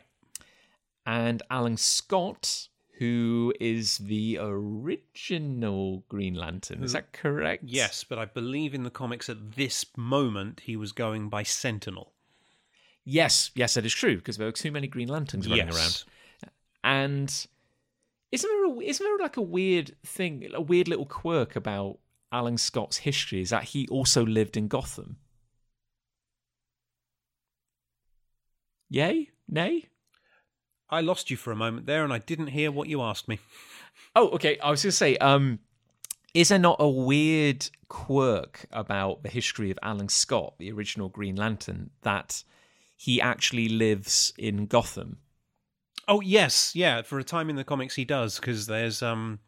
And 1.07 1.43
Alan 1.51 1.77
Scott, 1.77 2.69
who 2.99 3.55
is 3.61 3.99
the 3.99 4.39
original 4.41 6.05
Green 6.09 6.35
Lantern. 6.35 6.85
Is 6.85 6.93
that 6.93 7.13
correct? 7.13 7.65
Yes, 7.67 8.05
but 8.05 8.19
I 8.19 8.27
believe 8.27 8.75
in 8.75 8.83
the 8.83 8.91
comics 8.91 9.29
at 9.29 9.53
this 9.53 9.87
moment 9.97 10.61
he 10.65 10.77
was 10.77 10.93
going 10.93 11.29
by 11.29 11.43
Sentinel. 11.43 12.13
Yes, 13.05 13.51
yes, 13.55 13.75
that 13.75 13.87
is 13.87 13.95
true 13.95 14.17
because 14.17 14.37
there 14.37 14.47
were 14.47 14.53
too 14.53 14.71
many 14.71 14.87
Green 14.87 15.09
Lanterns 15.09 15.49
running 15.49 15.69
yes. 15.69 15.77
around. 15.77 16.05
And 16.85 17.47
isn't 18.31 18.49
there 18.49 18.67
a, 18.67 18.79
isn't 18.81 19.05
there 19.05 19.19
like 19.19 19.37
a 19.37 19.43
weird 19.43 19.97
thing, 20.05 20.47
a 20.53 20.61
weird 20.61 20.87
little 20.87 21.07
quirk 21.07 21.57
about 21.57 21.99
Alan 22.33 22.59
Scott's 22.59 22.99
history 22.99 23.41
is 23.41 23.51
that 23.51 23.65
he 23.65 23.87
also 23.89 24.25
lived 24.25 24.57
in 24.57 24.69
Gotham. 24.69 25.17
Yay? 28.89 29.31
Nay? 29.49 29.87
I 30.89 31.01
lost 31.01 31.31
you 31.31 31.37
for 31.37 31.53
a 31.53 31.57
moment 31.57 31.87
there 31.87 32.03
and 32.05 32.13
I 32.13 32.19
didn't 32.19 32.49
hear 32.49 32.73
what 32.73 32.89
you 32.89 33.03
asked 33.03 33.29
me. 33.29 33.39
Oh, 34.17 34.31
okay. 34.31 34.59
I 34.59 34.71
was 34.71 34.83
going 34.83 34.91
to 34.91 34.97
say, 34.97 35.17
um, 35.19 35.61
is 36.33 36.49
there 36.49 36.59
not 36.59 36.77
a 36.81 36.89
weird 36.89 37.69
quirk 37.89 38.67
about 38.73 39.23
the 39.23 39.29
history 39.29 39.71
of 39.71 39.79
Alan 39.83 40.09
Scott, 40.09 40.55
the 40.59 40.73
original 40.73 41.09
Green 41.09 41.37
Lantern, 41.37 41.91
that 42.03 42.43
he 42.97 43.21
actually 43.21 43.69
lives 43.69 44.33
in 44.39 44.67
Gotham? 44.67 45.19
Oh 46.09 46.21
yes, 46.21 46.75
yeah. 46.75 47.03
For 47.03 47.19
a 47.19 47.25
time 47.25 47.51
in 47.51 47.57
the 47.57 47.63
comics, 47.63 47.95
he 47.95 48.05
does 48.05 48.41
because 48.41 48.67
there's 48.67 49.03
um, 49.03 49.39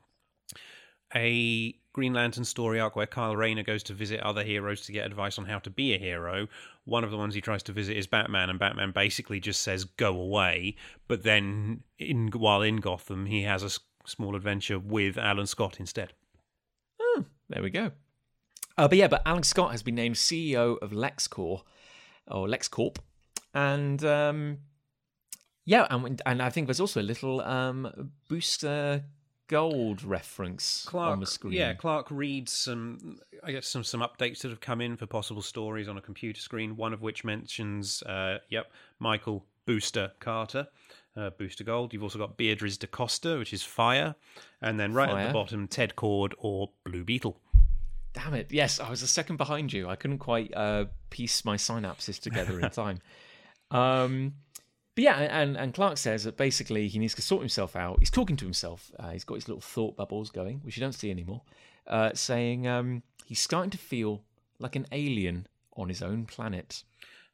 a 1.14 1.74
Green 1.93 2.14
Lantern 2.14 2.45
story 2.45 2.80
arc 2.80 2.97
where 2.97 3.07
Kyle 3.07 3.36
Rayner 3.36 3.62
goes 3.62 3.82
to 3.84 3.93
visit 3.93 4.20
other 4.20 4.43
heroes 4.45 4.80
to 4.82 4.93
get 4.93 5.05
advice 5.05 5.38
on 5.38 5.45
how 5.45 5.59
to 5.59 5.70
be 5.70 5.95
a 5.95 5.99
hero. 5.99 6.49
One 6.84 7.05
of 7.05 7.11
the 7.11 7.18
ones 7.18 7.34
he 7.34 7.40
tries 7.40 7.62
to 7.64 7.72
visit 7.72 7.97
is 7.97 8.07
Batman, 8.07 8.49
and 8.49 8.59
Batman 8.59 8.93
basically 8.93 9.40
just 9.40 9.61
says 9.61 9.84
"go 9.84 10.18
away." 10.18 10.76
But 11.07 11.22
then, 11.22 11.82
in 11.99 12.28
while 12.28 12.62
in 12.62 12.76
Gotham, 12.76 13.26
he 13.26 13.43
has 13.43 13.62
a 13.62 13.66
s- 13.66 13.80
small 14.07 14.34
adventure 14.34 14.78
with 14.78 15.18
Alan 15.18 15.47
Scott 15.47 15.78
instead. 15.78 16.14
Oh, 16.99 17.24
there 17.51 17.62
we 17.62 17.70
go. 17.70 17.90
Uh, 18.78 18.88
but 18.88 18.97
yeah, 18.97 19.09
but 19.09 19.22
Alan 19.26 19.43
Scott 19.43 19.72
has 19.72 19.82
been 19.82 19.95
named 19.95 20.16
CEO 20.16 20.78
of 20.80 20.93
LexCorp 20.93 21.62
or 22.26 22.47
LexCorp, 22.47 22.97
and 23.53 24.03
um, 24.03 24.59
yeah, 25.66 25.86
and 25.90 26.22
and 26.24 26.40
I 26.40 26.49
think 26.49 26.68
there's 26.68 26.80
also 26.80 27.01
a 27.01 27.03
little 27.03 27.43
um, 27.43 28.11
Booster 28.28 29.05
Gold 29.49 30.03
reference 30.03 30.86
on 31.12 31.20
the 31.20 31.26
screen. 31.26 31.53
Yeah, 31.53 31.74
Clark 31.74 32.07
reads 32.11 32.53
some, 32.53 33.18
I 33.45 33.53
guess 33.53 33.66
some 33.66 33.84
some 33.84 34.01
updates 34.01 34.40
that 34.40 34.49
have 34.49 34.61
come 34.61 34.80
in 34.80 34.97
for 34.97 35.07
possible 35.07 35.43
stories 35.43 35.88
on 35.88 35.99
a 35.99 36.01
computer 36.01 36.40
screen. 36.40 36.76
One 36.76 36.93
of 36.93 37.03
which 37.03 37.24
mentions, 37.24 38.03
uh, 38.05 38.38
yep, 38.49 38.70
Michael 38.99 39.45
Booster 39.66 40.12
Carter, 40.20 40.68
uh, 41.16 41.30
Booster 41.30 41.64
Gold. 41.64 41.93
You've 41.93 42.03
also 42.03 42.18
got 42.18 42.36
Beatrice 42.36 42.76
DaCosta, 42.78 43.38
which 43.38 43.53
is 43.53 43.62
Fire, 43.62 44.14
and 44.61 44.80
then 44.80 44.95
right 44.95 45.11
at 45.11 45.26
the 45.26 45.32
bottom, 45.32 45.68
Ted 45.68 45.95
Kord 45.97 46.32
or 46.38 46.70
Blue 46.84 47.05
Beetle. 47.05 47.38
Damn 48.14 48.34
it! 48.34 48.49
Yes, 48.51 48.80
I 48.80 48.90
was 48.90 49.03
a 49.03 49.07
second 49.07 49.36
behind 49.36 49.72
you. 49.72 49.88
I 49.88 49.97
couldn't 49.97 50.18
quite 50.18 50.53
uh, 50.55 50.86
piece 51.11 51.45
my 51.45 51.57
synapses 51.57 52.20
together 52.20 52.61
in 52.61 52.70
time. 52.70 53.01
Um, 53.70 54.34
but 54.95 55.05
yeah, 55.05 55.18
and 55.18 55.57
and 55.57 55.72
Clark 55.72 55.99
says 55.99 56.24
that 56.24 56.36
basically 56.36 56.88
he 56.88 56.99
needs 56.99 57.14
to 57.14 57.22
sort 57.22 57.43
himself 57.43 57.76
out. 57.76 57.99
He's 58.01 58.11
talking 58.11 58.36
to 58.36 58.45
himself. 58.45 58.90
Uh, 58.99 59.11
he's 59.11 59.24
got 59.24 59.36
his 59.36 59.49
little 59.49 59.61
thought 59.61 59.97
bubbles 59.97 60.30
going, 60.30 60.61
which 60.62 60.76
you 60.76 60.80
don't 60.80 60.93
see 60.93 61.11
anymore. 61.11 61.43
Uh, 61.86 62.11
saying 62.14 62.66
um, 62.66 63.03
he's 63.24 63.40
starting 63.40 63.70
to 63.70 63.78
feel 63.78 64.22
like 64.59 64.76
an 64.76 64.86
alien 64.93 65.47
on 65.76 65.88
his 65.88 66.03
own 66.03 66.26
planet. 66.26 66.84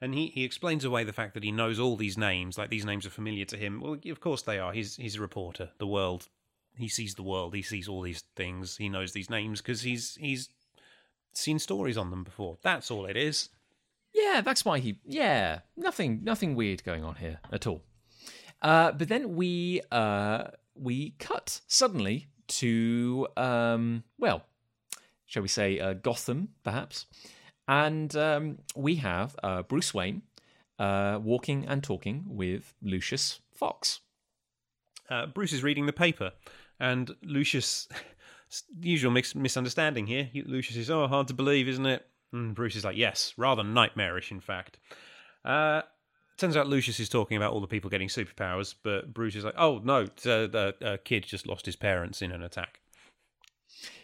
And 0.00 0.14
he, 0.14 0.28
he 0.28 0.44
explains 0.44 0.84
away 0.84 1.02
the 1.02 1.12
fact 1.12 1.34
that 1.34 1.42
he 1.42 1.50
knows 1.50 1.80
all 1.80 1.96
these 1.96 2.16
names, 2.16 2.56
like 2.56 2.70
these 2.70 2.84
names 2.84 3.04
are 3.04 3.10
familiar 3.10 3.44
to 3.46 3.56
him. 3.56 3.80
Well, 3.80 3.98
of 4.08 4.20
course 4.20 4.42
they 4.42 4.58
are. 4.58 4.72
He's 4.72 4.96
he's 4.96 5.16
a 5.16 5.20
reporter. 5.20 5.70
The 5.78 5.86
world, 5.88 6.28
he 6.76 6.88
sees 6.88 7.16
the 7.16 7.24
world. 7.24 7.54
He 7.54 7.62
sees 7.62 7.88
all 7.88 8.02
these 8.02 8.22
things. 8.36 8.76
He 8.76 8.88
knows 8.88 9.12
these 9.12 9.28
names 9.28 9.60
because 9.60 9.82
he's 9.82 10.14
he's 10.14 10.50
seen 11.32 11.58
stories 11.58 11.98
on 11.98 12.10
them 12.10 12.22
before. 12.22 12.58
That's 12.62 12.90
all 12.90 13.06
it 13.06 13.16
is. 13.16 13.48
Yeah, 14.12 14.40
that's 14.40 14.64
why 14.64 14.78
he. 14.78 14.98
Yeah, 15.04 15.60
nothing, 15.76 16.20
nothing 16.22 16.54
weird 16.54 16.82
going 16.84 17.04
on 17.04 17.16
here 17.16 17.40
at 17.52 17.66
all. 17.66 17.82
Uh, 18.60 18.92
but 18.92 19.08
then 19.08 19.36
we 19.36 19.80
uh, 19.92 20.44
we 20.74 21.10
cut 21.18 21.60
suddenly 21.66 22.26
to 22.48 23.28
um, 23.36 24.04
well, 24.18 24.44
shall 25.26 25.42
we 25.42 25.48
say 25.48 25.78
uh, 25.78 25.92
Gotham, 25.92 26.48
perhaps, 26.64 27.06
and 27.68 28.14
um, 28.16 28.58
we 28.74 28.96
have 28.96 29.36
uh, 29.42 29.62
Bruce 29.62 29.92
Wayne 29.94 30.22
uh, 30.78 31.18
walking 31.22 31.66
and 31.66 31.82
talking 31.82 32.24
with 32.26 32.74
Lucius 32.82 33.40
Fox. 33.52 34.00
Uh, 35.10 35.26
Bruce 35.26 35.52
is 35.52 35.62
reading 35.62 35.86
the 35.86 35.92
paper, 35.92 36.32
and 36.80 37.14
Lucius, 37.22 37.88
usual 38.80 39.10
mix, 39.10 39.34
misunderstanding 39.34 40.06
here. 40.06 40.30
Lucius 40.34 40.76
is, 40.76 40.90
oh, 40.90 41.06
hard 41.06 41.28
to 41.28 41.34
believe, 41.34 41.68
isn't 41.68 41.86
it? 41.86 42.06
And 42.32 42.54
Bruce 42.54 42.76
is 42.76 42.84
like, 42.84 42.96
yes, 42.96 43.34
rather 43.36 43.64
nightmarish, 43.64 44.30
in 44.30 44.40
fact. 44.40 44.78
Uh, 45.44 45.82
turns 46.36 46.56
out 46.56 46.66
Lucius 46.68 47.00
is 47.00 47.08
talking 47.08 47.36
about 47.36 47.52
all 47.52 47.60
the 47.60 47.66
people 47.66 47.90
getting 47.90 48.08
superpowers, 48.08 48.74
but 48.82 49.12
Bruce 49.14 49.34
is 49.34 49.44
like, 49.44 49.54
oh, 49.56 49.80
no, 49.82 50.04
the, 50.04 50.74
the 50.80 50.86
uh, 50.86 50.96
kid 51.04 51.24
just 51.24 51.46
lost 51.46 51.66
his 51.66 51.76
parents 51.76 52.22
in 52.22 52.32
an 52.32 52.42
attack. 52.42 52.80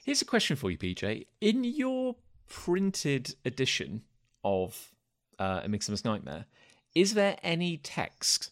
Here's 0.05 0.23
a 0.23 0.27
question 0.27 0.57
for 0.57 0.71
you, 0.71 0.79
PJ. 0.79 1.27
In 1.41 1.65
your 1.65 2.17
printed 2.49 3.35
edition 3.45 4.03
of 4.45 4.93
uh, 5.39 5.63
A 5.65 5.69
Midsummer's 5.69 6.05
Nightmare, 6.05 6.47
is 6.95 7.15
there 7.15 7.37
any 7.43 7.79
text 7.79 8.51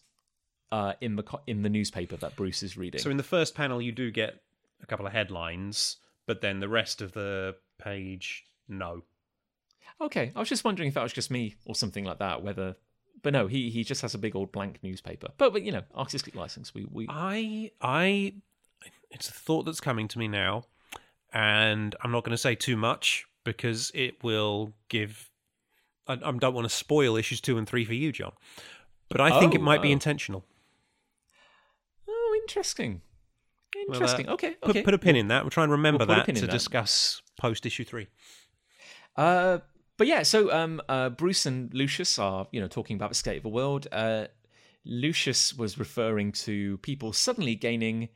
uh, 0.71 0.93
in 0.99 1.15
the 1.15 1.23
co- 1.23 1.41
in 1.47 1.61
the 1.61 1.69
newspaper 1.69 2.17
that 2.17 2.35
Bruce 2.35 2.63
is 2.63 2.75
reading? 2.75 2.99
So 2.99 3.09
in 3.09 3.17
the 3.17 3.23
first 3.23 3.55
panel, 3.55 3.81
you 3.81 3.91
do 3.91 4.11
get 4.11 4.41
a 4.81 4.85
couple 4.85 5.05
of 5.05 5.13
headlines, 5.13 5.97
but 6.25 6.41
then 6.41 6.59
the 6.59 6.67
rest 6.67 7.01
of 7.01 7.13
the 7.13 7.55
page, 7.79 8.43
no. 8.67 9.03
Okay, 10.01 10.31
I 10.35 10.39
was 10.39 10.49
just 10.49 10.63
wondering 10.63 10.87
if 10.89 10.95
that 10.95 11.03
was 11.03 11.13
just 11.13 11.31
me 11.31 11.55
or 11.65 11.75
something 11.75 12.03
like 12.03 12.19
that. 12.19 12.43
Whether, 12.43 12.75
but 13.21 13.33
no, 13.33 13.47
he 13.47 13.69
he 13.69 13.83
just 13.83 14.01
has 14.01 14.13
a 14.13 14.17
big 14.17 14.35
old 14.35 14.51
blank 14.51 14.79
newspaper. 14.83 15.27
But 15.37 15.53
but 15.53 15.61
you 15.63 15.71
know, 15.71 15.83
artistic 15.95 16.35
license. 16.35 16.73
We 16.73 16.85
we 16.91 17.07
I 17.09 17.71
I 17.81 18.33
it's 19.11 19.29
a 19.29 19.33
thought 19.33 19.63
that's 19.63 19.79
coming 19.79 20.07
to 20.09 20.19
me 20.19 20.27
now, 20.27 20.63
and 21.31 21.95
I'm 22.01 22.11
not 22.11 22.23
going 22.23 22.31
to 22.31 22.37
say 22.37 22.55
too 22.55 22.75
much 22.75 23.25
because 23.43 23.91
it 23.93 24.23
will 24.23 24.73
give. 24.89 25.29
I, 26.07 26.13
I 26.13 26.31
don't 26.31 26.53
want 26.53 26.65
to 26.65 26.73
spoil 26.75 27.15
issues 27.15 27.39
two 27.39 27.57
and 27.57 27.67
three 27.67 27.85
for 27.85 27.93
you, 27.93 28.11
Jon, 28.11 28.33
but 29.09 29.21
I 29.21 29.39
think 29.39 29.55
it 29.55 29.61
Oh, 29.61 29.63
might 29.63 29.81
be 29.81 29.89
oh. 29.89 29.93
intentional. 29.93 30.43
oh, 32.09 32.39
interesting, 32.41 33.01
Well, 33.75 33.85
uh, 33.89 33.93
interesting. 33.93 34.29
okay, 34.29 34.55
Put, 34.61 34.83
put 34.83 34.93
a 34.93 34.97
pin 34.97 35.15
in 35.15 35.27
that. 35.29 35.43
We'll 35.43 35.49
try 35.51 35.63
and 35.63 35.71
remember 35.71 36.05
We'll 36.05 36.17
that 36.17 36.25
to 36.25 36.41
that. 36.41 36.49
discuss 36.51 37.21
post 37.39 37.65
issue 37.65 37.85
three. 37.85 38.07
Uh, 39.15 39.59
but 39.97 40.07
yeah, 40.07 40.23
so 40.23 40.51
um, 40.51 40.81
uh, 40.89 41.09
Bruce 41.09 41.45
and 41.45 41.73
Lucius 41.73 42.17
are 42.19 42.47
you 42.51 42.59
know 42.61 42.67
talking 42.67 42.95
about 42.95 43.09
the 43.09 43.15
state 43.15 43.37
of 43.37 43.43
the 43.43 43.49
world. 43.49 43.87
Uh, 43.91 44.25
Lucius 44.85 45.53
was 45.53 45.77
referring 45.77 46.31
to 46.31 46.77
people 46.79 47.13
suddenly 47.13 47.55
gaining 47.55 48.09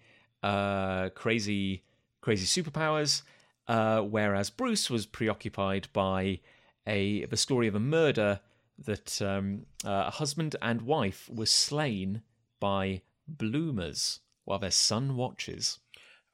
uh, 0.43 1.09
crazy, 1.09 1.83
crazy 2.21 2.45
superpowers, 2.45 3.21
uh, 3.67 4.01
whereas 4.01 4.49
Bruce 4.49 4.89
was 4.89 5.05
preoccupied 5.05 5.87
by 5.93 6.39
a 6.85 7.25
the 7.25 7.37
story 7.37 7.67
of 7.67 7.75
a 7.75 7.79
murder 7.79 8.39
that 8.79 9.21
um, 9.21 9.65
uh, 9.85 10.05
a 10.07 10.11
husband 10.11 10.55
and 10.61 10.83
wife 10.83 11.29
were 11.33 11.45
slain 11.45 12.21
by 12.59 13.01
bloomers 13.27 14.19
while 14.45 14.59
their 14.59 14.71
son 14.71 15.15
watches. 15.15 15.79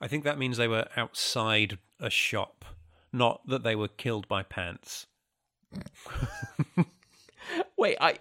I 0.01 0.07
think 0.07 0.23
that 0.23 0.37
means 0.37 0.57
they 0.57 0.67
were 0.67 0.87
outside 0.97 1.77
a 1.99 2.09
shop, 2.09 2.65
not 3.11 3.47
that 3.47 3.63
they 3.63 3.75
were 3.75 3.87
killed 3.87 4.27
by 4.27 4.43
pants. 4.43 5.07
Wait, 7.77 7.97
I, 7.99 8.17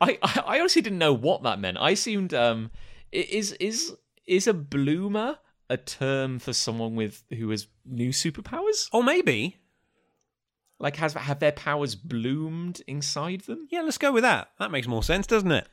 I, 0.00 0.18
I 0.22 0.60
honestly 0.60 0.82
didn't 0.82 0.98
know 0.98 1.12
what 1.12 1.42
that 1.42 1.58
meant. 1.58 1.78
I 1.80 1.90
assumed 1.90 2.32
um, 2.34 2.70
is 3.10 3.52
is 3.52 3.94
is 4.26 4.46
a 4.46 4.54
bloomer 4.54 5.38
a 5.68 5.76
term 5.76 6.38
for 6.38 6.52
someone 6.52 6.94
with 6.94 7.24
who 7.30 7.50
has 7.50 7.66
new 7.84 8.10
superpowers? 8.10 8.88
Or 8.92 9.02
maybe, 9.02 9.56
Like, 10.78 10.96
has 10.96 11.14
have 11.14 11.38
their 11.40 11.52
powers 11.52 11.94
bloomed 11.94 12.82
inside 12.86 13.42
them? 13.42 13.66
yeah, 13.70 13.80
let's 13.82 13.98
go 13.98 14.12
with 14.12 14.22
that. 14.22 14.50
That 14.58 14.70
makes 14.70 14.86
more 14.86 15.02
sense, 15.02 15.26
doesn't 15.26 15.52
it? 15.52 15.66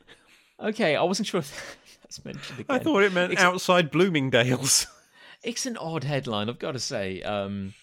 Okay, 0.60 0.96
I 0.96 1.04
wasn't 1.04 1.28
sure 1.28 1.40
if 1.40 1.78
that's 2.02 2.24
mentioned 2.26 2.60
again. 2.62 2.76
I 2.76 2.80
thought 2.80 3.04
it 3.04 3.14
meant 3.14 3.32
It's- 3.34 3.46
outside 3.46 3.92
Bloomingdale's. 3.92 4.88
it's 5.44 5.66
an 5.66 5.78
odd 5.78 6.04
headline, 6.04 6.50
I've 6.50 6.60
got 6.60 6.72
to 6.74 6.80
say. 6.80 7.22
Um, 7.22 7.74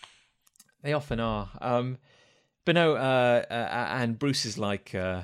they 0.82 0.92
often 0.92 1.20
are. 1.20 1.50
Um, 1.60 1.98
but 2.66 2.74
no, 2.74 2.96
uh, 2.96 3.42
uh, 3.50 3.54
and 3.54 4.18
Bruce 4.18 4.44
is 4.44 4.58
like, 4.58 4.94
uh, 4.94 5.22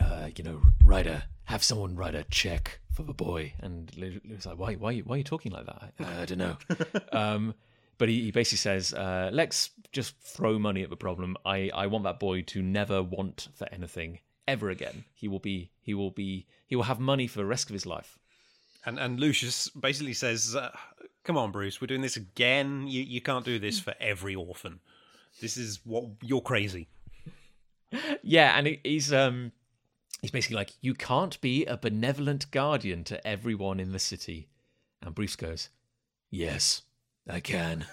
uh, 0.00 0.28
you 0.36 0.44
know, 0.44 0.60
write 0.84 1.08
a 1.08 1.24
have 1.44 1.64
someone 1.64 1.96
write 1.96 2.14
a 2.14 2.22
check 2.24 2.78
for 2.92 3.02
the 3.02 3.12
boy, 3.12 3.54
and 3.58 3.90
Lou- 3.96 4.20
Lou's 4.24 4.46
like, 4.46 4.56
why, 4.56 4.74
why, 4.74 4.98
why 4.98 5.16
are 5.16 5.18
you 5.18 5.24
talking 5.24 5.50
like 5.50 5.66
that? 5.66 5.92
I, 6.00 6.22
I 6.22 6.24
don't 6.24 6.38
know. 6.38 6.56
um, 7.12 7.54
but 7.98 8.08
he, 8.08 8.22
he 8.22 8.30
basically 8.30 8.58
says, 8.58 8.94
uh, 8.94 9.30
let's 9.32 9.70
just 9.90 10.16
throw 10.20 10.60
money 10.60 10.84
at 10.84 10.90
the 10.90 10.96
problem. 10.96 11.36
I, 11.44 11.70
I 11.74 11.88
want 11.88 12.04
that 12.04 12.20
boy 12.20 12.42
to 12.42 12.62
never 12.62 13.02
want 13.02 13.48
for 13.54 13.66
anything 13.72 14.20
ever 14.46 14.70
again. 14.70 15.04
He 15.14 15.26
will 15.26 15.40
be, 15.40 15.72
he 15.82 15.92
will 15.92 16.12
be, 16.12 16.46
he 16.68 16.76
will 16.76 16.84
have 16.84 17.00
money 17.00 17.26
for 17.26 17.38
the 17.38 17.46
rest 17.46 17.68
of 17.68 17.74
his 17.74 17.84
life. 17.84 18.16
And 18.86 18.98
and 18.98 19.20
Lucius 19.20 19.68
basically 19.68 20.14
says, 20.14 20.56
uh, 20.56 20.70
"Come 21.24 21.36
on, 21.36 21.52
Bruce, 21.52 21.80
we're 21.80 21.86
doing 21.86 22.00
this 22.00 22.16
again. 22.16 22.86
You 22.86 23.02
you 23.02 23.20
can't 23.20 23.44
do 23.44 23.58
this 23.58 23.78
for 23.78 23.94
every 24.00 24.34
orphan. 24.34 24.80
This 25.40 25.56
is 25.56 25.80
what 25.84 26.04
you're 26.22 26.40
crazy." 26.40 26.88
Yeah, 28.22 28.56
and 28.56 28.78
he's 28.84 29.12
um 29.12 29.52
he's 30.20 30.30
basically 30.30 30.56
like, 30.56 30.72
you 30.80 30.94
can't 30.94 31.40
be 31.40 31.64
a 31.64 31.76
benevolent 31.76 32.50
guardian 32.50 33.04
to 33.04 33.26
everyone 33.26 33.80
in 33.80 33.92
the 33.92 33.98
city. 33.98 34.48
And 35.02 35.14
Bruce 35.14 35.36
goes, 35.36 35.70
Yes, 36.30 36.82
I 37.28 37.40
can. 37.40 37.86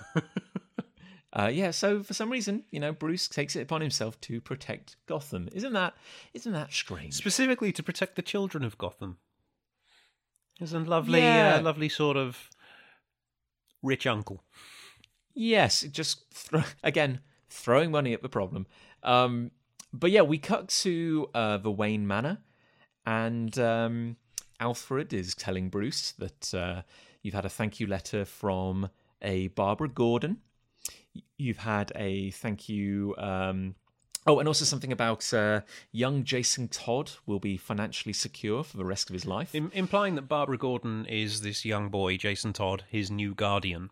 uh, 1.34 1.50
yeah, 1.52 1.72
so 1.72 2.04
for 2.04 2.14
some 2.14 2.30
reason, 2.30 2.66
you 2.70 2.80
know, 2.80 2.92
Bruce 2.92 3.28
takes 3.28 3.56
it 3.56 3.62
upon 3.62 3.82
himself 3.82 4.20
to 4.22 4.42
protect 4.42 4.98
Gotham. 5.08 5.50
Isn't 5.54 5.74
that 5.74 5.96
isn't 6.34 6.54
that 6.54 6.74
strange? 6.74 7.14
Specifically 7.14 7.72
to 7.72 7.82
protect 7.82 8.16
the 8.16 8.22
children 8.22 8.64
of 8.64 8.78
Gotham. 8.78 9.18
Isn't 10.60 10.88
lovely, 10.88 11.20
Yeah. 11.22 11.56
uh, 11.56 11.62
lovely 11.62 11.90
sort 11.90 12.18
of 12.18 12.50
rich 13.82 14.06
uncle. 14.06 14.44
Yes, 15.34 15.82
just 15.84 16.30
thro- 16.32 16.64
again 16.84 17.22
throwing 17.50 17.92
money 17.92 18.14
at 18.14 18.22
the 18.22 18.30
problem. 18.30 18.68
Um, 19.04 19.52
but 19.94 20.12
yeah, 20.12 20.22
we 20.22 20.38
cut 20.38 20.68
to 20.70 21.30
uh, 21.34 21.58
the 21.58 21.72
Wayne 21.72 22.08
Manor, 22.08 22.40
and 23.06 23.58
um, 23.58 24.18
Alfred 24.60 25.14
is 25.14 25.34
telling 25.36 25.70
Bruce 25.70 26.12
that 26.14 26.54
uh, 26.54 26.82
you've 27.22 27.34
had 27.34 27.46
a 27.46 27.50
thank 27.50 27.80
you 27.80 27.88
letter 27.88 28.26
from 28.26 28.90
a 29.22 29.48
Barbara 29.50 29.90
Gordon. 29.90 30.38
You've 31.38 31.58
had 31.58 31.92
a 31.96 32.32
thank 32.32 32.70
you. 32.70 33.16
Um, 33.18 33.76
oh, 34.26 34.40
and 34.40 34.48
also 34.48 34.66
something 34.66 34.92
about 34.92 35.34
uh, 35.34 35.62
young 35.92 36.24
Jason 36.24 36.68
Todd 36.68 37.12
will 37.26 37.40
be 37.40 37.58
financially 37.58 38.14
secure 38.14 38.64
for 38.64 38.78
the 38.78 38.86
rest 38.86 39.10
of 39.10 39.14
his 39.14 39.26
life. 39.26 39.56
Im- 39.56 39.72
implying 39.74 40.16
that 40.16 40.24
Barbara 40.24 40.58
Gordon 40.58 41.06
is 41.06 41.42
this 41.42 41.66
young 41.66 41.90
boy, 41.90 42.18
Jason 42.18 42.54
Todd, 42.54 42.84
his 42.90 43.10
new 43.10 43.34
guardian. 43.34 43.90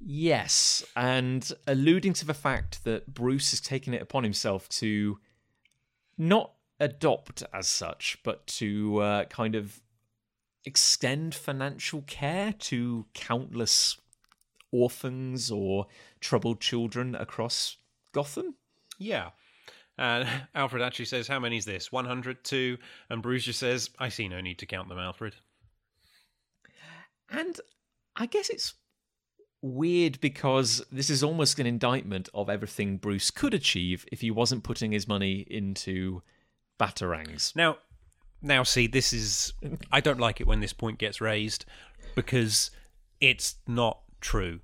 Yes, 0.00 0.82
and 0.96 1.52
alluding 1.66 2.14
to 2.14 2.24
the 2.24 2.34
fact 2.34 2.84
that 2.84 3.12
Bruce 3.12 3.50
has 3.50 3.60
taken 3.60 3.92
it 3.92 4.00
upon 4.00 4.24
himself 4.24 4.68
to 4.70 5.18
not 6.16 6.52
adopt 6.78 7.42
as 7.52 7.68
such, 7.68 8.18
but 8.24 8.46
to 8.46 8.98
uh, 8.98 9.24
kind 9.26 9.54
of 9.54 9.80
extend 10.64 11.34
financial 11.34 12.02
care 12.02 12.52
to 12.54 13.06
countless 13.12 13.98
orphans 14.72 15.50
or 15.50 15.86
troubled 16.20 16.60
children 16.60 17.14
across 17.14 17.76
Gotham. 18.12 18.54
Yeah. 18.98 19.30
And 19.98 20.28
Alfred 20.54 20.82
actually 20.82 21.04
says, 21.06 21.28
How 21.28 21.38
many 21.38 21.58
is 21.58 21.64
this? 21.66 21.92
102. 21.92 22.78
And 23.10 23.22
Bruce 23.22 23.44
just 23.44 23.58
says, 23.58 23.90
I 23.98 24.08
see 24.08 24.28
no 24.28 24.40
need 24.40 24.58
to 24.60 24.66
count 24.66 24.88
them, 24.88 24.98
Alfred. 24.98 25.34
And 27.30 27.60
I 28.16 28.26
guess 28.26 28.50
it's 28.50 28.74
weird 29.62 30.20
because 30.20 30.84
this 30.90 31.10
is 31.10 31.22
almost 31.22 31.58
an 31.58 31.66
indictment 31.66 32.28
of 32.32 32.48
everything 32.48 32.96
Bruce 32.96 33.30
could 33.30 33.54
achieve 33.54 34.06
if 34.10 34.20
he 34.20 34.30
wasn't 34.30 34.64
putting 34.64 34.92
his 34.92 35.06
money 35.06 35.46
into 35.48 36.22
batarangs. 36.78 37.54
Now, 37.54 37.76
now, 38.42 38.62
see, 38.62 38.86
this 38.86 39.12
is. 39.12 39.52
I 39.92 40.00
don't 40.00 40.20
like 40.20 40.40
it 40.40 40.46
when 40.46 40.60
this 40.60 40.72
point 40.72 40.98
gets 40.98 41.20
raised 41.20 41.64
because 42.14 42.70
it's 43.20 43.56
not 43.66 44.00
true. 44.20 44.60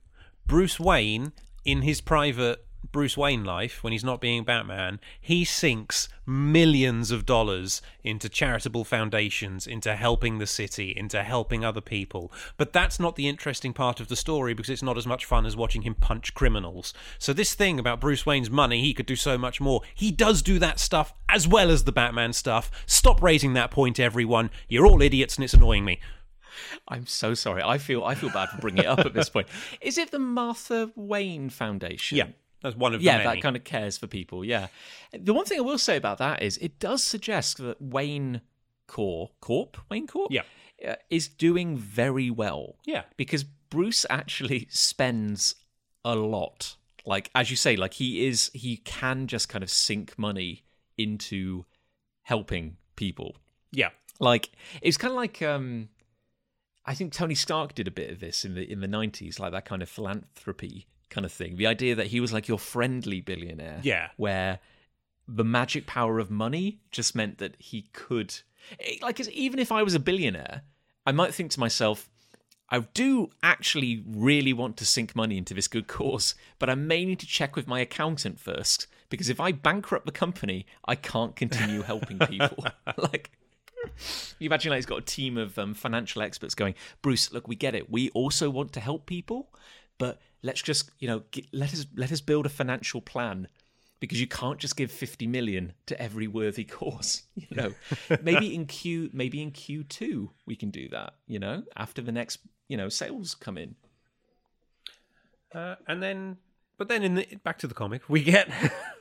Bruce 0.46 0.80
Wayne, 0.80 1.32
in 1.64 1.82
his 1.82 2.00
private 2.00 2.65
Bruce 2.96 3.14
Wayne 3.14 3.44
life, 3.44 3.84
when 3.84 3.92
he's 3.92 4.02
not 4.02 4.22
being 4.22 4.42
Batman, 4.42 5.00
he 5.20 5.44
sinks 5.44 6.08
millions 6.24 7.10
of 7.10 7.26
dollars 7.26 7.82
into 8.02 8.26
charitable 8.26 8.86
foundations, 8.86 9.66
into 9.66 9.94
helping 9.94 10.38
the 10.38 10.46
city, 10.46 10.94
into 10.96 11.22
helping 11.22 11.62
other 11.62 11.82
people. 11.82 12.32
But 12.56 12.72
that's 12.72 12.98
not 12.98 13.16
the 13.16 13.28
interesting 13.28 13.74
part 13.74 14.00
of 14.00 14.08
the 14.08 14.16
story 14.16 14.54
because 14.54 14.70
it's 14.70 14.82
not 14.82 14.96
as 14.96 15.06
much 15.06 15.26
fun 15.26 15.44
as 15.44 15.54
watching 15.54 15.82
him 15.82 15.94
punch 15.94 16.32
criminals. 16.32 16.94
So, 17.18 17.34
this 17.34 17.52
thing 17.52 17.78
about 17.78 18.00
Bruce 18.00 18.24
Wayne's 18.24 18.48
money, 18.48 18.80
he 18.80 18.94
could 18.94 19.04
do 19.04 19.14
so 19.14 19.36
much 19.36 19.60
more. 19.60 19.82
He 19.94 20.10
does 20.10 20.40
do 20.40 20.58
that 20.60 20.80
stuff 20.80 21.12
as 21.28 21.46
well 21.46 21.70
as 21.70 21.84
the 21.84 21.92
Batman 21.92 22.32
stuff. 22.32 22.70
Stop 22.86 23.22
raising 23.22 23.52
that 23.52 23.70
point, 23.70 24.00
everyone. 24.00 24.48
You're 24.70 24.86
all 24.86 25.02
idiots 25.02 25.36
and 25.36 25.44
it's 25.44 25.52
annoying 25.52 25.84
me. 25.84 26.00
I'm 26.88 27.04
so 27.04 27.34
sorry. 27.34 27.62
I 27.62 27.76
feel 27.76 28.04
I 28.04 28.14
feel 28.14 28.30
bad 28.30 28.48
for 28.48 28.58
bringing 28.62 28.84
it 28.84 28.86
up 28.86 29.00
at 29.00 29.12
this 29.12 29.28
point. 29.28 29.48
Is 29.82 29.98
it 29.98 30.12
the 30.12 30.18
Martha 30.18 30.92
Wayne 30.96 31.50
Foundation? 31.50 32.16
Yeah. 32.16 32.28
That's 32.66 32.76
one 32.76 32.94
of 32.94 33.00
yeah, 33.00 33.22
that 33.22 33.40
kind 33.40 33.54
of 33.54 33.62
cares 33.62 33.96
for 33.96 34.08
people. 34.08 34.44
Yeah. 34.44 34.66
The 35.16 35.32
one 35.32 35.44
thing 35.44 35.58
I 35.58 35.62
will 35.62 35.78
say 35.78 35.96
about 35.96 36.18
that 36.18 36.42
is 36.42 36.56
it 36.58 36.80
does 36.80 37.00
suggest 37.04 37.58
that 37.58 37.80
Wayne 37.80 38.40
Corp, 38.88 39.30
Corp, 39.40 39.76
Wayne 39.88 40.08
Corp, 40.08 40.32
Yeah. 40.32 40.42
uh, 40.84 40.96
is 41.08 41.28
doing 41.28 41.76
very 41.76 42.28
well. 42.28 42.74
Yeah. 42.84 43.04
because 43.16 43.44
Bruce 43.44 44.04
actually 44.10 44.66
spends 44.68 45.54
a 46.04 46.16
lot. 46.16 46.74
Like 47.04 47.30
as 47.36 47.50
you 47.50 47.56
say, 47.56 47.76
like 47.76 47.94
he 47.94 48.26
is, 48.26 48.50
he 48.52 48.78
can 48.78 49.28
just 49.28 49.48
kind 49.48 49.62
of 49.62 49.70
sink 49.70 50.18
money 50.18 50.64
into 50.98 51.66
helping 52.22 52.78
people. 52.96 53.36
Yeah. 53.70 53.90
Like 54.18 54.50
it's 54.82 54.96
kind 54.96 55.12
of 55.12 55.16
like 55.16 55.40
um 55.40 55.88
I 56.84 56.94
think 56.94 57.12
Tony 57.12 57.36
Stark 57.36 57.74
did 57.76 57.86
a 57.86 57.92
bit 57.92 58.10
of 58.10 58.18
this 58.18 58.44
in 58.44 58.54
the 58.56 58.68
in 58.68 58.80
the 58.80 58.88
90s 58.88 59.38
like 59.38 59.52
that 59.52 59.64
kind 59.66 59.82
of 59.82 59.88
philanthropy 59.88 60.86
kind 61.10 61.24
of 61.24 61.32
thing. 61.32 61.56
The 61.56 61.66
idea 61.66 61.94
that 61.94 62.08
he 62.08 62.20
was 62.20 62.32
like 62.32 62.48
your 62.48 62.58
friendly 62.58 63.20
billionaire. 63.20 63.80
Yeah. 63.82 64.08
Where 64.16 64.60
the 65.28 65.44
magic 65.44 65.86
power 65.86 66.18
of 66.18 66.30
money 66.30 66.80
just 66.90 67.14
meant 67.14 67.38
that 67.38 67.56
he 67.58 67.82
could 67.92 68.34
it- 68.78 69.02
like 69.02 69.20
even 69.28 69.58
if 69.58 69.72
I 69.72 69.82
was 69.82 69.94
a 69.94 70.00
billionaire, 70.00 70.62
I 71.04 71.12
might 71.12 71.34
think 71.34 71.50
to 71.52 71.60
myself 71.60 72.08
I 72.68 72.80
do 72.80 73.30
actually 73.42 74.02
really 74.06 74.52
want 74.52 74.76
to 74.78 74.84
sink 74.84 75.14
money 75.14 75.38
into 75.38 75.54
this 75.54 75.68
good 75.68 75.86
cause, 75.86 76.34
but 76.58 76.68
I 76.68 76.74
may 76.74 77.04
need 77.04 77.20
to 77.20 77.26
check 77.26 77.54
with 77.54 77.68
my 77.68 77.78
accountant 77.78 78.40
first 78.40 78.88
because 79.08 79.28
if 79.28 79.38
I 79.38 79.52
bankrupt 79.52 80.04
the 80.04 80.12
company, 80.12 80.66
I 80.84 80.96
can't 80.96 81.36
continue 81.36 81.82
helping 81.82 82.18
people. 82.18 82.64
like 82.96 83.30
you 84.38 84.46
imagine 84.46 84.70
like 84.70 84.78
he's 84.78 84.86
got 84.86 84.98
a 84.98 85.02
team 85.02 85.36
of 85.36 85.58
um, 85.58 85.74
financial 85.74 86.22
experts 86.22 86.54
going, 86.54 86.74
Bruce, 87.02 87.32
look, 87.32 87.46
we 87.46 87.54
get 87.54 87.74
it. 87.74 87.90
We 87.90 88.10
also 88.10 88.50
want 88.50 88.72
to 88.72 88.80
help 88.80 89.06
people, 89.06 89.48
but 89.98 90.20
let's 90.42 90.62
just, 90.62 90.90
you 90.98 91.08
know, 91.08 91.22
get, 91.30 91.46
let 91.52 91.72
us 91.72 91.86
let 91.96 92.12
us 92.12 92.20
build 92.20 92.46
a 92.46 92.50
financial 92.50 93.00
plan 93.00 93.48
because 94.00 94.20
you 94.20 94.26
can't 94.26 94.58
just 94.58 94.76
give 94.76 94.90
50 94.90 95.26
million 95.26 95.72
to 95.86 96.00
every 96.00 96.26
worthy 96.26 96.64
cause, 96.78 97.22
you 97.34 97.56
know. 97.56 97.72
maybe 98.22 98.54
in 98.54 98.66
Q 98.66 99.10
maybe 99.12 99.42
in 99.42 99.50
Q2 99.52 100.28
we 100.46 100.56
can 100.56 100.70
do 100.70 100.88
that, 100.90 101.14
you 101.26 101.38
know, 101.38 101.62
after 101.76 102.02
the 102.02 102.12
next, 102.12 102.38
you 102.68 102.76
know, 102.76 102.88
sales 102.88 103.34
come 103.34 103.58
in. 103.58 103.74
Uh, 105.54 105.76
and 105.86 106.02
then, 106.02 106.36
but 106.76 106.88
then 106.88 107.02
in 107.02 107.14
the 107.14 107.26
back 107.44 107.58
to 107.58 107.66
the 107.66 107.74
comic, 107.74 108.08
we 108.08 108.22
get 108.22 108.50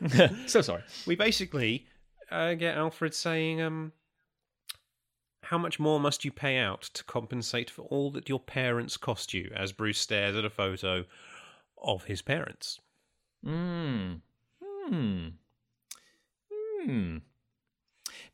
so 0.46 0.62
sorry. 0.62 0.84
we 1.08 1.16
basically 1.16 1.86
uh, 2.32 2.54
get 2.54 2.78
Alfred 2.78 3.14
saying, 3.14 3.62
um, 3.62 3.92
"How 5.46 5.58
much 5.58 5.80
more 5.80 6.00
must 6.00 6.26
you 6.26 6.32
pay 6.32 6.58
out 6.58 6.82
to 6.93 7.04
compensate 7.04 7.70
for 7.70 7.84
all 7.84 8.12
that 8.12 8.30
your 8.30 8.39
parents 8.39 8.98
cost 8.98 9.34
you?" 9.34 9.52
As 9.56 9.72
Bruce 9.72 10.00
stares 10.00 10.36
at 10.36 10.46
a 10.46 10.50
photo 10.50 11.06
of 11.78 12.06
his 12.06 12.22
parents. 12.22 12.80
Hmm. 13.43 14.16
Hmm. 14.64 15.28
Hmm. 16.52 17.18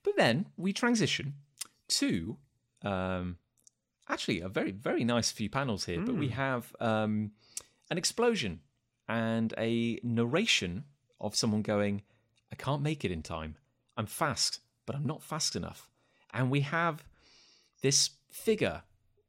But 0.04 0.16
then 0.18 0.48
we 0.58 0.74
transition 0.74 1.36
to 1.90 2.38
um, 2.84 3.38
actually 4.10 4.42
a 4.42 4.50
very, 4.50 4.72
very 4.72 5.04
nice 5.04 5.32
few 5.32 5.50
panels 5.50 5.86
here. 5.86 6.02
But 6.02 6.16
we 6.16 6.30
have 6.30 6.76
um, 6.80 7.32
an 7.90 7.98
explosion 7.98 8.62
and 9.08 9.54
a 9.58 10.00
narration 10.04 10.86
of 11.20 11.36
someone 11.36 11.62
going, 11.62 12.02
I 12.52 12.56
can't 12.56 12.82
make 12.82 13.06
it 13.06 13.12
in 13.12 13.22
time. 13.22 13.56
I'm 13.98 14.06
fast, 14.06 14.62
but 14.86 14.96
I'm 14.96 15.06
not 15.06 15.22
fast 15.24 15.56
enough. 15.56 15.91
And 16.34 16.50
we 16.50 16.62
have 16.62 17.04
this 17.82 18.12
figure 18.30 18.84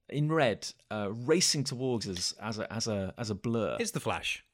in 0.09 0.31
red 0.31 0.69
uh, 0.91 1.09
racing 1.11 1.65
towards 1.65 2.09
us 2.09 2.33
as 2.41 2.59
a, 2.59 2.73
as 2.73 2.87
a, 2.87 3.15
as 3.19 3.31
a 3.31 3.35
blur. 3.35 3.77
It's 3.81 3.91
the 3.93 4.01
Flash. 4.01 4.45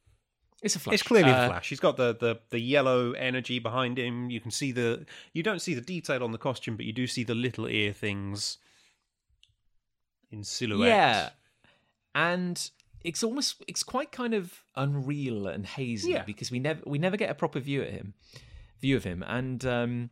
It's 0.61 0.74
a 0.74 0.80
flash. 0.80 0.94
It's 0.94 1.03
clearly 1.05 1.30
Uh, 1.30 1.42
the 1.42 1.49
Flash. 1.49 1.68
He's 1.68 1.78
got 1.78 1.96
the, 1.96 2.16
the 2.16 2.40
the 2.51 2.59
yellow 2.59 3.12
energy 3.12 3.61
behind 3.61 3.96
him. 3.96 4.28
You 4.28 4.40
can 4.40 4.51
see 4.51 4.72
the 4.72 5.07
you 5.32 5.44
don't 5.44 5.61
see 5.61 5.72
the 5.72 5.80
detail 5.80 6.24
on 6.24 6.32
the 6.32 6.38
costume, 6.38 6.76
but 6.76 6.84
you 6.84 6.92
do 6.92 7.07
see 7.07 7.22
the 7.22 7.34
little 7.36 7.68
ear 7.68 7.92
things 7.92 8.59
in 10.32 10.42
silhouette. 10.42 10.88
Yeah, 10.88 11.28
and 12.14 12.70
it's 13.05 13.22
almost 13.22 13.62
it's 13.68 13.84
quite 13.84 14.11
kind 14.11 14.34
of 14.34 14.64
unreal 14.74 15.46
and 15.46 15.64
hazy 15.64 16.11
Yeah. 16.11 16.24
because 16.24 16.51
we 16.51 16.59
never 16.59 16.80
we 16.86 16.99
never 16.99 17.16
get 17.16 17.30
a 17.30 17.34
proper 17.34 17.61
view 17.61 17.82
at 17.82 17.90
him, 17.90 18.14
view 18.80 18.96
of 18.96 19.05
him, 19.05 19.22
and 19.22 19.64
um, 19.64 20.11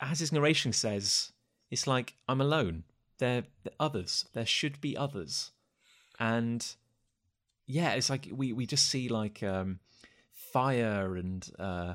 as 0.00 0.20
his 0.20 0.32
narration 0.32 0.74
says, 0.74 1.31
it's 1.72 1.86
like 1.86 2.14
I'm 2.28 2.40
alone. 2.40 2.84
There, 3.18 3.44
are 3.66 3.72
others. 3.80 4.26
There 4.34 4.46
should 4.46 4.80
be 4.80 4.96
others, 4.96 5.52
and 6.20 6.64
yeah, 7.66 7.94
it's 7.94 8.10
like 8.10 8.28
we 8.30 8.52
we 8.52 8.66
just 8.66 8.88
see 8.88 9.08
like 9.08 9.42
um, 9.42 9.80
fire 10.32 11.16
and. 11.16 11.50
Uh, 11.58 11.94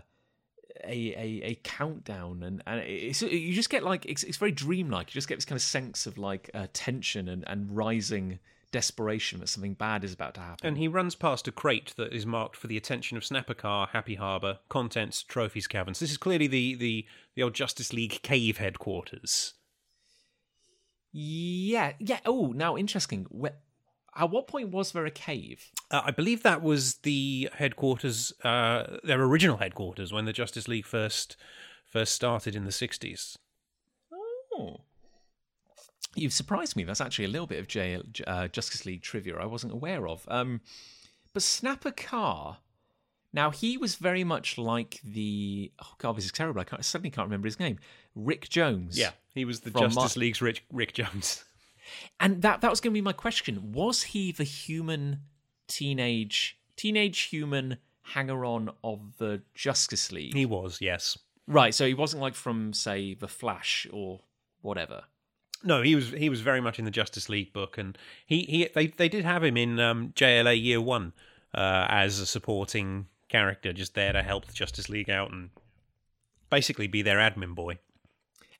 a, 0.83 1.15
a, 1.17 1.41
a 1.43 1.59
countdown 1.63 2.43
and, 2.43 2.61
and 2.67 2.81
it's, 2.81 3.23
you 3.23 3.51
just 3.55 3.71
get 3.71 3.81
like 3.81 4.05
it's, 4.05 4.21
it's 4.21 4.37
very 4.37 4.51
dreamlike 4.51 5.09
you 5.09 5.13
just 5.13 5.27
get 5.27 5.33
this 5.33 5.43
kind 5.43 5.57
of 5.57 5.63
sense 5.63 6.05
of 6.05 6.19
like 6.19 6.51
uh, 6.53 6.67
tension 6.71 7.27
and, 7.27 7.43
and 7.47 7.75
rising 7.75 8.37
desperation 8.71 9.39
that 9.39 9.49
something 9.49 9.73
bad 9.73 10.03
is 10.03 10.13
about 10.13 10.35
to 10.35 10.39
happen 10.39 10.67
And 10.67 10.77
he 10.77 10.87
runs 10.87 11.15
past 11.15 11.47
a 11.47 11.51
crate 11.51 11.95
that 11.97 12.13
is 12.13 12.27
marked 12.27 12.55
for 12.55 12.67
the 12.67 12.77
attention 12.77 13.17
of 13.17 13.25
Snapper 13.25 13.55
Carr, 13.55 13.87
Happy 13.91 14.13
Harbour, 14.13 14.59
contents, 14.69 15.23
trophies, 15.23 15.65
caverns. 15.65 15.97
This 15.97 16.11
is 16.11 16.17
clearly 16.17 16.45
the, 16.45 16.75
the, 16.75 17.05
the 17.33 17.41
old 17.41 17.55
Justice 17.55 17.91
League 17.91 18.21
cave 18.21 18.57
headquarters. 18.59 19.55
Yeah 21.19 21.93
yeah. 21.97 22.19
Oh 22.27 22.53
now 22.55 22.77
interesting. 22.77 23.25
Where, 23.31 23.55
at 24.15 24.29
what 24.29 24.47
point 24.47 24.69
was 24.69 24.91
there 24.91 25.07
a 25.07 25.11
cave? 25.11 25.71
Uh, 25.89 26.01
I 26.05 26.11
believe 26.11 26.43
that 26.43 26.61
was 26.61 26.97
the 26.97 27.49
headquarters, 27.55 28.33
uh, 28.43 28.97
their 29.03 29.19
original 29.23 29.57
headquarters 29.57 30.13
when 30.13 30.25
the 30.25 30.33
Justice 30.33 30.67
League 30.67 30.85
first 30.85 31.35
first 31.91 32.13
started 32.13 32.55
in 32.55 32.65
the 32.65 32.71
60s. 32.71 33.37
oh. 34.13 34.81
You've 36.13 36.33
surprised 36.33 36.75
me. 36.75 36.83
That's 36.83 37.01
actually 37.01 37.25
a 37.25 37.29
little 37.29 37.47
bit 37.47 37.59
of 37.59 37.67
J, 37.67 37.99
uh, 38.27 38.47
justice 38.49 38.85
league 38.85 39.01
trivia 39.01 39.37
i 39.37 39.45
wasn't 39.45 39.73
aware 39.73 40.07
of. 40.07 40.23
Um, 40.27 40.61
but 41.33 41.41
Snapper 41.41 41.91
Carr 41.91 42.57
now 43.33 43.51
he 43.51 43.77
was 43.77 43.95
very 43.95 44.23
much 44.23 44.57
like 44.57 44.99
the 45.03 45.71
oh 45.81 45.93
god 45.97 46.15
this 46.15 46.25
is 46.25 46.31
terrible. 46.31 46.61
I, 46.61 46.63
can't, 46.63 46.79
I 46.79 46.83
suddenly 46.83 47.09
can't 47.09 47.27
remember 47.27 47.47
his 47.47 47.59
name 47.59 47.79
rick 48.17 48.49
jones 48.49 48.97
Yeah, 48.97 49.11
he 49.33 49.45
was 49.45 49.61
the 49.61 49.71
From 49.71 49.91
Justice 49.91 50.15
Mar- 50.15 50.21
League's 50.21 50.41
Rick, 50.41 50.63
Rick 50.71 50.93
Jones. 50.93 51.43
And 52.19 52.41
that 52.41 52.59
that 52.59 52.69
was 52.69 52.81
going 52.81 52.91
to 52.91 52.97
be 52.97 53.01
my 53.01 53.13
question. 53.13 53.71
Was 53.71 54.03
he 54.03 54.33
the 54.33 54.43
human 54.43 55.21
teenage 55.67 56.59
teenage 56.75 57.19
human 57.19 57.77
hanger 58.13 58.45
on 58.45 58.71
of 58.83 59.17
the 59.17 59.41
Justice 59.53 60.11
League. 60.11 60.33
He 60.33 60.45
was, 60.45 60.79
yes. 60.81 61.17
Right, 61.47 61.73
so 61.73 61.85
he 61.85 61.93
wasn't 61.93 62.21
like 62.21 62.35
from 62.35 62.73
say 62.73 63.13
the 63.13 63.27
Flash 63.27 63.87
or 63.91 64.21
whatever. 64.61 65.03
No, 65.63 65.81
he 65.81 65.95
was 65.95 66.09
he 66.09 66.29
was 66.29 66.41
very 66.41 66.61
much 66.61 66.77
in 66.77 66.85
the 66.85 66.91
Justice 66.91 67.29
League 67.29 67.53
book, 67.53 67.77
and 67.77 67.97
he, 68.25 68.41
he 68.43 68.69
they 68.73 68.87
they 68.87 69.09
did 69.09 69.25
have 69.25 69.43
him 69.43 69.57
in 69.57 69.79
um, 69.79 70.13
JLA 70.15 70.61
Year 70.61 70.81
One 70.81 71.13
uh, 71.53 71.87
as 71.89 72.19
a 72.19 72.25
supporting 72.25 73.07
character, 73.29 73.73
just 73.73 73.95
there 73.95 74.13
to 74.13 74.21
help 74.21 74.45
the 74.45 74.53
Justice 74.53 74.89
League 74.89 75.09
out 75.09 75.31
and 75.31 75.49
basically 76.49 76.87
be 76.87 77.01
their 77.01 77.17
admin 77.17 77.55
boy. 77.55 77.79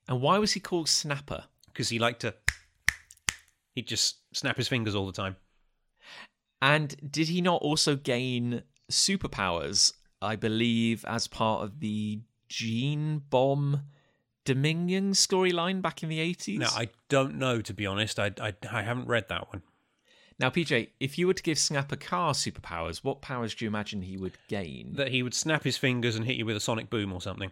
And 0.08 0.22
why 0.22 0.38
was 0.38 0.54
he 0.54 0.60
called 0.60 0.90
Snapper? 0.90 1.44
Because 1.68 1.90
he 1.90 2.00
liked 2.00 2.22
to, 2.22 2.34
he'd 3.76 3.88
just 3.88 4.18
snap 4.34 4.58
his 4.58 4.68
fingers 4.68 4.96
all 4.96 5.06
the 5.06 5.12
time. 5.12 5.36
And 6.62 6.96
did 7.12 7.28
he 7.28 7.42
not 7.42 7.62
also 7.62 7.96
gain 7.96 8.64
superpowers? 8.92 9.94
I 10.22 10.36
believe 10.36 11.06
as 11.06 11.28
part 11.28 11.64
of 11.64 11.80
the 11.80 12.22
Gene 12.50 13.22
Bomb 13.30 13.82
Dominion 14.46 15.12
storyline 15.12 15.82
back 15.82 16.02
in 16.02 16.10
the 16.10 16.20
eighties. 16.20 16.60
Now 16.60 16.70
I 16.70 16.90
don't 17.10 17.36
know 17.36 17.62
to 17.62 17.74
be 17.74 17.86
honest. 17.86 18.18
I, 18.18 18.32
I 18.42 18.54
I 18.72 18.82
haven't 18.82 19.08
read 19.08 19.28
that 19.30 19.50
one. 19.50 19.62
Now, 20.40 20.52
PJ, 20.52 20.90
if 21.00 21.18
you 21.18 21.26
were 21.26 21.34
to 21.34 21.42
give 21.42 21.58
Snapper 21.58 21.96
Carr 21.96 22.34
superpowers, 22.34 23.04
what 23.04 23.22
powers 23.22 23.56
do 23.56 23.66
you 23.66 23.70
imagine 23.70 24.04
he 24.04 24.18
would 24.18 24.38
gain? 24.48 24.94
That 24.94 25.10
he 25.10 25.24
would 25.24 25.34
snap 25.34 25.64
his 25.64 25.78
fingers 25.78 26.16
and 26.16 26.26
hit 26.26 26.38
you 26.38 26.46
with 26.46 26.56
a 26.56 26.60
sonic 26.60 26.92
boom 26.92 27.12
or 27.12 27.22
something. 27.22 27.52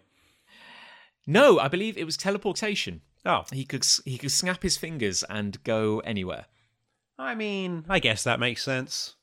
No, 1.28 1.60
I 1.60 1.68
believe 1.68 1.98
it 1.98 2.06
was 2.06 2.18
teleportation. 2.18 3.02
Oh, 3.26 3.44
He 3.52 3.66
could 3.66 3.86
he 4.06 4.18
could 4.18 4.32
snap 4.32 4.62
his 4.64 4.78
fingers 4.78 5.24
and 5.24 5.64
go 5.64 6.00
anywhere. 6.02 6.46
I 7.18 7.34
mean, 7.34 7.86
I 7.90 8.00
guess 8.00 8.24
that 8.24 8.40
makes 8.40 8.64
sense. 8.64 9.16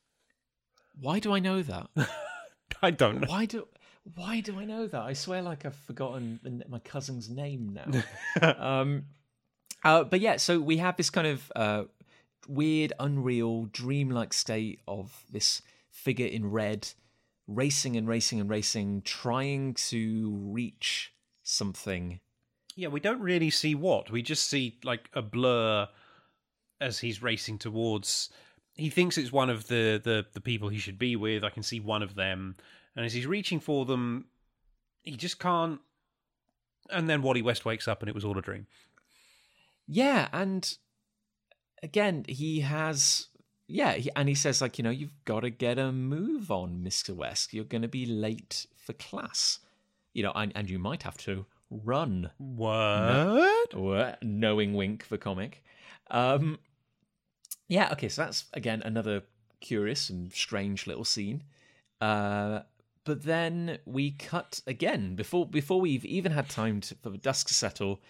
Why 1.01 1.19
do 1.21 1.33
I 1.33 1.39
know 1.39 1.63
that? 1.63 1.89
I 2.83 2.91
don't 2.91 3.21
know. 3.21 3.29
Why 3.29 3.45
do 3.47 3.69
why 4.17 4.41
do 4.41 4.59
I 4.59 4.65
know 4.65 4.87
that? 4.89 5.01
I 5.01 5.13
swear, 5.13 5.43
like 5.43 5.65
I've 5.65 5.77
forgotten 5.77 6.41
the- 6.43 6.65
my 6.69 6.81
cousin's 6.81 7.29
name 7.31 7.79
now. 7.79 8.55
um, 8.59 9.05
uh, 9.85 10.03
but 10.05 10.21
yeah, 10.21 10.37
so 10.39 10.61
we 10.61 10.79
have 10.79 10.97
this 10.97 11.11
kind 11.11 11.27
of 11.29 11.53
uh, 11.55 11.85
weird, 12.49 12.93
unreal, 12.99 13.67
dreamlike 13.67 14.33
state 14.33 14.81
of 14.89 15.25
this 15.31 15.63
figure 15.91 16.27
in 16.27 16.51
red 16.51 16.89
racing 17.47 17.97
and 17.97 18.09
racing 18.09 18.41
and 18.41 18.51
racing, 18.51 19.03
trying 19.03 19.75
to 19.75 20.37
reach 20.51 21.12
something. 21.43 22.21
Yeah, 22.77 22.89
we 22.89 23.01
don't 23.01 23.21
really 23.21 23.51
see 23.51 23.75
what. 23.75 24.11
We 24.11 24.23
just 24.23 24.49
see 24.49 24.79
like 24.83 25.09
a 25.13 25.23
blur 25.23 25.89
as 26.81 26.99
he's 26.99 27.23
racing 27.23 27.59
towards. 27.59 28.31
He 28.75 28.89
thinks 28.91 29.19
it's 29.19 29.33
one 29.33 29.51
of 29.51 29.69
the, 29.69 30.01
the, 30.03 30.27
the 30.33 30.41
people 30.41 30.69
he 30.69 30.79
should 30.79 30.99
be 30.99 31.17
with. 31.17 31.45
I 31.45 31.51
can 31.51 31.63
see 31.63 31.81
one 31.81 32.03
of 32.03 32.15
them. 32.15 32.57
And 32.97 33.05
as 33.05 33.13
he's 33.13 33.27
reaching 33.27 33.61
for 33.61 33.85
them, 33.85 34.27
he 35.03 35.17
just 35.17 35.39
can't. 35.39 35.81
And 36.91 37.09
then 37.09 37.23
Wally 37.23 37.43
West 37.43 37.65
wakes 37.65 37.87
up 37.87 38.01
and 38.01 38.09
it 38.09 38.15
was 38.15 38.25
all 38.25 38.39
a 38.39 38.43
dream. 38.43 38.67
Yeah, 39.87 40.29
and 40.33 40.77
again, 41.83 42.25
he 42.29 42.61
has 42.61 43.29
yeah, 43.73 43.93
he, 43.95 44.11
and 44.15 44.29
he 44.29 44.35
says 44.35 44.61
like, 44.61 44.79
you 44.79 44.85
know, 44.85 44.91
you've 44.91 45.25
got 45.25 45.41
to 45.41 45.51
get 45.51 45.79
a 45.79 45.93
move 45.93 46.51
on, 46.51 46.83
Mister 46.83 47.15
West. 47.15 47.55
You're 47.55 47.65
going 47.65 47.83
to 47.83 47.89
be 47.89 48.07
late 48.07 48.67
for 48.77 48.93
class, 48.93 49.59
you 50.13 50.23
know, 50.23 50.33
and, 50.35 50.53
and 50.55 50.69
you 50.71 50.79
might 50.79 51.03
have 51.03 51.17
to 51.19 51.47
run. 51.71 52.31
What? 52.39 53.75
Or 53.75 54.17
knowing 54.23 54.75
wink 54.75 55.05
for 55.05 55.17
comic. 55.17 55.63
Um, 56.11 56.59
yeah, 57.69 57.91
okay, 57.93 58.09
so 58.09 58.23
that's 58.25 58.45
again 58.53 58.83
another 58.85 59.23
curious 59.61 60.11
and 60.11 60.33
strange 60.33 60.87
little 60.87 61.05
scene. 61.05 61.45
Uh, 62.01 62.61
but 63.05 63.23
then 63.25 63.79
we 63.85 64.11
cut 64.13 64.61
again 64.67 65.15
before 65.17 65.47
before 65.47 65.81
we've 65.81 66.05
even 66.05 66.33
had 66.33 66.49
time 66.49 66.81
to, 66.83 66.95
for 66.97 67.11
the 67.11 67.19
dusk 67.19 67.49
to 67.49 67.55
settle. 67.55 68.01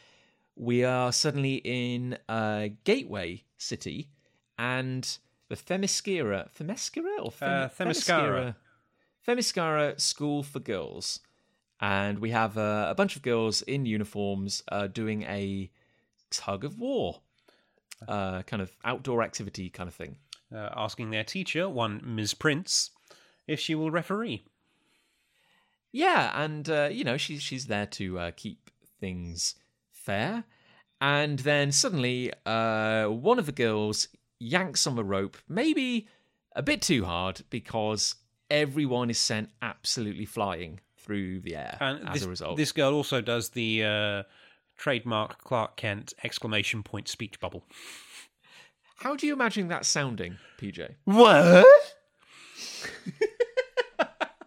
We 0.57 0.85
are 0.85 1.13
suddenly 1.13 1.57
in 1.65 2.19
uh, 2.29 2.69
Gateway 2.85 3.45
City, 3.57 4.09
and 4.59 5.19
the 5.49 5.57
Themyscira, 5.57 6.51
Themyscira 6.53 7.19
or 7.25 7.31
Them- 7.31 7.51
Uh, 7.65 7.69
Themyscira. 7.69 8.57
Themyscira 9.27 10.01
School 10.01 10.43
for 10.43 10.59
Girls, 10.61 11.21
and 11.83 12.21
we 12.21 12.31
have 12.31 12.57
uh, 12.57 12.87
a 12.89 12.95
bunch 12.95 13.17
of 13.17 13.23
girls 13.23 13.61
in 13.63 13.85
uniforms 13.85 14.63
uh, 14.69 14.87
doing 14.87 15.25
a 15.25 15.69
tug 16.31 16.65
of 16.65 16.79
war, 16.79 17.21
uh, 18.07 18.43
kind 18.43 18.63
of 18.63 18.71
outdoor 18.85 19.23
activity 19.23 19.69
kind 19.69 19.89
of 19.89 19.95
thing. 19.95 20.17
Uh, 20.55 20.69
asking 20.77 21.11
their 21.11 21.25
teacher, 21.25 21.69
one 21.69 22.01
Ms. 22.05 22.35
Prince, 22.35 22.91
if 23.49 23.59
she 23.59 23.75
will 23.75 23.91
referee. 23.91 24.45
Yeah, 25.91 26.31
and 26.43 26.71
uh, 26.71 26.89
you 26.91 27.05
know 27.05 27.17
she's 27.17 27.43
she's 27.43 27.67
there 27.67 27.87
to 27.87 28.19
uh, 28.19 28.31
keep 28.37 28.71
things 29.01 29.57
fair, 29.91 30.45
and 31.01 31.41
then 31.41 31.73
suddenly 31.73 32.33
uh, 32.47 33.07
one 33.09 33.39
of 33.39 33.47
the 33.47 33.53
girls 33.53 34.09
yanks 34.39 34.87
on 34.87 34.95
the 34.95 35.05
rope, 35.05 35.37
maybe 35.49 36.07
a 36.55 36.63
bit 36.63 36.81
too 36.81 37.05
hard 37.05 37.43
because 37.51 38.15
everyone 38.51 39.11
is 39.11 39.19
sent 39.19 39.51
absolutely 39.61 40.27
flying 40.27 40.81
through 41.03 41.41
the 41.41 41.57
air 41.57 41.77
And 41.81 42.09
as 42.09 42.15
this, 42.15 42.25
a 42.25 42.29
result. 42.29 42.57
this 42.57 42.73
girl 42.73 42.95
also 42.95 43.21
does 43.21 43.51
the 43.51 43.85
uh, 43.85 44.23
trademark 44.77 45.43
Clark 45.43 45.77
Kent 45.77 46.15
exclamation 46.25 46.83
point 46.83 47.09
speech 47.09 47.39
bubble. 47.41 47.65
How 48.99 49.17
do 49.17 49.27
you 49.27 49.33
imagine 49.33 49.69
that 49.69 49.85
sounding, 49.85 50.39
PJ? 50.61 50.95
What? 51.05 51.67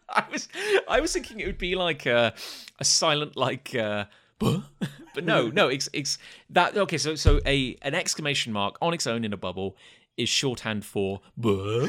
I 0.10 0.24
was 0.32 0.48
I 0.88 1.02
was 1.02 1.12
thinking 1.12 1.42
it 1.42 1.46
would 1.46 1.58
be 1.58 1.76
like 1.76 2.06
a, 2.06 2.34
a 2.80 2.86
silent 2.86 3.36
like 3.36 3.76
uh 3.76 4.06
"Buh?" 4.40 4.62
but 5.14 5.26
no 5.26 5.50
no 5.50 5.68
it's 5.68 5.90
it's 5.92 6.18
that 6.50 6.78
okay 6.78 6.98
so 6.98 7.16
so 7.16 7.42
a 7.46 7.76
an 7.82 7.94
exclamation 7.94 8.54
mark 8.54 8.78
on 8.82 8.94
its 8.94 9.06
own 9.08 9.26
in 9.26 9.34
a 9.34 9.38
bubble 9.38 9.76
is 10.16 10.30
shorthand 10.30 10.86
for 10.86 11.20
"Buh?" 11.36 11.86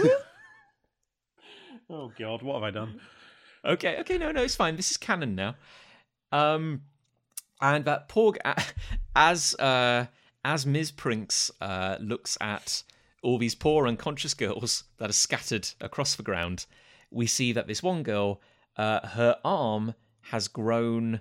Oh 1.88 2.10
God, 2.18 2.42
what 2.42 2.54
have 2.54 2.64
I 2.64 2.72
done? 2.72 3.00
Okay 3.64 3.98
okay 4.00 4.18
no 4.18 4.30
no 4.32 4.42
it's 4.42 4.54
fine 4.56 4.76
this 4.76 4.90
is 4.90 4.96
canon 4.96 5.34
now 5.34 5.54
um 6.32 6.82
and 7.60 7.84
that 7.84 8.08
poor 8.08 8.32
g- 8.32 8.40
as 9.16 9.54
uh 9.54 10.06
as 10.44 10.66
Ms. 10.66 10.92
Prince 10.92 11.50
uh 11.60 11.96
looks 12.00 12.36
at 12.40 12.82
all 13.22 13.38
these 13.38 13.54
poor 13.54 13.88
unconscious 13.88 14.34
girls 14.34 14.84
that 14.98 15.10
are 15.10 15.14
scattered 15.14 15.68
across 15.80 16.14
the 16.14 16.22
ground 16.22 16.66
we 17.10 17.26
see 17.26 17.52
that 17.52 17.66
this 17.66 17.82
one 17.82 18.02
girl 18.02 18.40
uh 18.76 19.06
her 19.06 19.36
arm 19.44 19.94
has 20.30 20.48
grown 20.48 21.20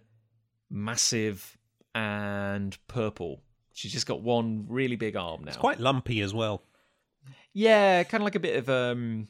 massive 0.70 1.58
and 1.94 2.78
purple 2.88 3.42
she's 3.74 3.92
just 3.94 4.06
got 4.08 4.22
one 4.22 4.66
really 4.68 4.96
big 4.96 5.16
arm 5.16 5.44
now 5.44 5.48
It's 5.50 5.58
quite 5.58 5.80
lumpy 5.80 6.22
as 6.22 6.34
well. 6.34 6.64
yeah, 7.54 8.04
kind 8.04 8.22
of 8.22 8.26
like 8.26 8.36
a 8.36 8.40
bit 8.40 8.58
of 8.58 8.70
um 8.70 9.28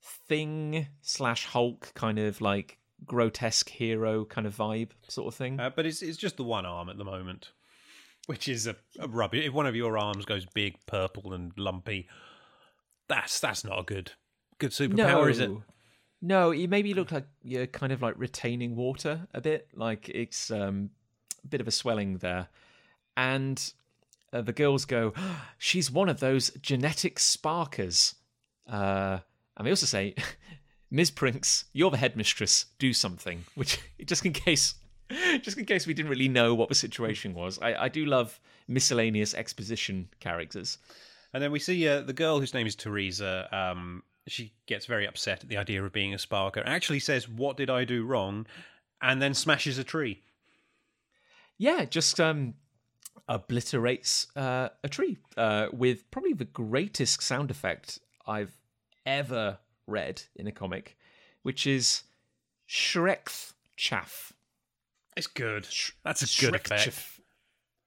thing 0.00 0.86
slash 1.02 1.46
Hulk 1.46 1.92
kind 1.94 2.18
of 2.18 2.40
like 2.40 2.78
grotesque 3.04 3.68
hero 3.68 4.24
kind 4.24 4.46
of 4.46 4.56
vibe 4.56 4.90
sort 5.08 5.32
of 5.32 5.34
thing. 5.34 5.58
Uh, 5.58 5.70
but 5.70 5.86
it's 5.86 6.02
it's 6.02 6.18
just 6.18 6.36
the 6.36 6.44
one 6.44 6.66
arm 6.66 6.88
at 6.88 6.98
the 6.98 7.04
moment, 7.04 7.52
which 8.26 8.48
is 8.48 8.66
a, 8.66 8.76
a 8.98 9.08
rubbish. 9.08 9.46
If 9.46 9.52
one 9.52 9.66
of 9.66 9.76
your 9.76 9.98
arms 9.98 10.24
goes 10.24 10.46
big, 10.46 10.76
purple, 10.86 11.32
and 11.32 11.52
lumpy, 11.56 12.08
that's 13.08 13.40
that's 13.40 13.64
not 13.64 13.78
a 13.78 13.82
good 13.82 14.12
good 14.58 14.70
superpower, 14.70 15.30
is 15.30 15.40
it? 15.40 15.50
No, 16.22 16.50
you 16.50 16.68
maybe 16.68 16.92
look 16.92 17.12
like 17.12 17.26
you're 17.42 17.66
kind 17.66 17.92
of 17.92 18.02
like 18.02 18.14
retaining 18.18 18.76
water 18.76 19.26
a 19.32 19.40
bit, 19.40 19.68
like 19.74 20.08
it's 20.10 20.50
um, 20.50 20.90
a 21.42 21.48
bit 21.48 21.60
of 21.60 21.68
a 21.68 21.70
swelling 21.70 22.18
there. 22.18 22.48
And 23.16 23.72
uh, 24.32 24.42
the 24.42 24.52
girls 24.52 24.84
go, 24.84 25.14
"She's 25.58 25.90
one 25.90 26.08
of 26.08 26.20
those 26.20 26.50
genetic 26.50 27.18
sparkers." 27.18 28.14
Uh, 28.68 29.20
and 29.60 29.66
they 29.66 29.72
also 29.72 29.84
say, 29.84 30.14
"Ms. 30.90 31.10
Prince, 31.10 31.66
you're 31.74 31.90
the 31.90 31.98
headmistress. 31.98 32.64
Do 32.78 32.94
something." 32.94 33.44
Which, 33.56 33.78
just 34.06 34.24
in 34.24 34.32
case, 34.32 34.74
just 35.42 35.58
in 35.58 35.66
case 35.66 35.86
we 35.86 35.92
didn't 35.92 36.10
really 36.10 36.28
know 36.28 36.54
what 36.54 36.70
the 36.70 36.74
situation 36.74 37.34
was, 37.34 37.58
I, 37.60 37.74
I 37.74 37.88
do 37.90 38.06
love 38.06 38.40
miscellaneous 38.68 39.34
exposition 39.34 40.08
characters. 40.18 40.78
And 41.34 41.42
then 41.42 41.52
we 41.52 41.58
see 41.58 41.86
uh, 41.86 42.00
the 42.00 42.14
girl 42.14 42.40
whose 42.40 42.54
name 42.54 42.66
is 42.66 42.74
Teresa. 42.74 43.54
Um, 43.54 44.02
she 44.26 44.54
gets 44.64 44.86
very 44.86 45.06
upset 45.06 45.42
at 45.42 45.50
the 45.50 45.58
idea 45.58 45.84
of 45.84 45.92
being 45.92 46.14
a 46.14 46.16
sparker. 46.16 46.62
Actually 46.64 47.00
says, 47.00 47.28
"What 47.28 47.58
did 47.58 47.68
I 47.68 47.84
do 47.84 48.06
wrong?" 48.06 48.46
And 49.02 49.20
then 49.20 49.34
smashes 49.34 49.76
a 49.76 49.84
tree. 49.84 50.22
Yeah, 51.58 51.84
just 51.84 52.18
um, 52.18 52.54
obliterates 53.28 54.26
uh, 54.36 54.70
a 54.82 54.88
tree 54.88 55.18
uh, 55.36 55.66
with 55.70 56.10
probably 56.10 56.32
the 56.32 56.46
greatest 56.46 57.22
sound 57.22 57.50
effect 57.50 57.98
I've 58.26 58.56
ever 59.06 59.58
read 59.86 60.22
in 60.36 60.46
a 60.46 60.52
comic, 60.52 60.96
which 61.42 61.66
is 61.66 62.02
Shrekth 62.68 63.52
chaff. 63.76 64.32
It's 65.16 65.26
good. 65.26 65.66
That's 66.04 66.22
a 66.22 66.40
good 66.40 66.54
effect. 66.54 66.88
Shrekchaff. 66.88 67.20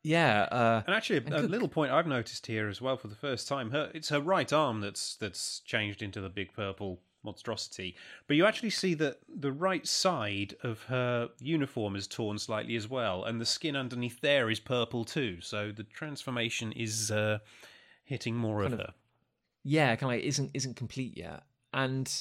yeah, 0.03 0.41
uh, 0.43 0.83
And 0.85 0.95
actually, 0.95 1.23
a, 1.31 1.39
a 1.39 1.43
little 1.43 1.69
point 1.69 1.91
I've 1.91 2.07
noticed 2.07 2.45
here 2.47 2.67
as 2.67 2.81
well 2.81 2.97
for 2.97 3.07
the 3.07 3.15
first 3.15 3.47
time. 3.47 3.71
Her 3.71 3.89
it's 3.93 4.09
her 4.09 4.19
right 4.19 4.51
arm 4.51 4.81
that's 4.81 5.15
that's 5.15 5.59
changed 5.61 6.01
into 6.01 6.19
the 6.21 6.29
big 6.29 6.53
purple 6.53 6.99
monstrosity. 7.23 7.95
But 8.27 8.35
you 8.35 8.45
actually 8.45 8.71
see 8.71 8.93
that 8.95 9.19
the 9.33 9.53
right 9.53 9.87
side 9.87 10.55
of 10.61 10.83
her 10.83 11.29
uniform 11.39 11.95
is 11.95 12.05
torn 12.05 12.37
slightly 12.37 12.75
as 12.75 12.89
well, 12.89 13.23
and 13.23 13.39
the 13.39 13.45
skin 13.45 13.77
underneath 13.77 14.19
there 14.19 14.49
is 14.49 14.59
purple 14.59 15.05
too. 15.05 15.39
So 15.39 15.71
the 15.71 15.83
transformation 15.85 16.73
is 16.73 17.09
uh, 17.09 17.39
hitting 18.03 18.35
more 18.35 18.61
of, 18.63 18.73
of- 18.73 18.79
her. 18.79 18.93
Yeah, 19.63 19.95
kind 19.95 20.11
of 20.11 20.17
like 20.17 20.23
isn't 20.23 20.51
isn't 20.53 20.75
complete 20.75 21.17
yet. 21.17 21.43
And 21.71 22.11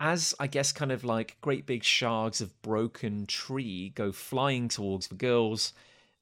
as 0.00 0.34
I 0.38 0.46
guess 0.46 0.72
kind 0.72 0.92
of 0.92 1.04
like 1.04 1.36
great 1.40 1.66
big 1.66 1.84
shards 1.84 2.40
of 2.40 2.60
broken 2.62 3.26
tree 3.26 3.90
go 3.94 4.12
flying 4.12 4.68
towards 4.68 5.08
the 5.08 5.14
girls, 5.14 5.72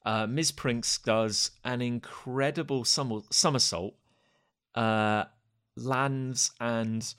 uh, 0.05 0.27
Ms. 0.27 0.53
Prince 0.53 0.99
does 0.99 1.51
an 1.65 1.83
incredible 1.83 2.85
somersault, 2.85 3.95
uh, 4.75 5.25
lands 5.77 6.53
and 6.61 7.15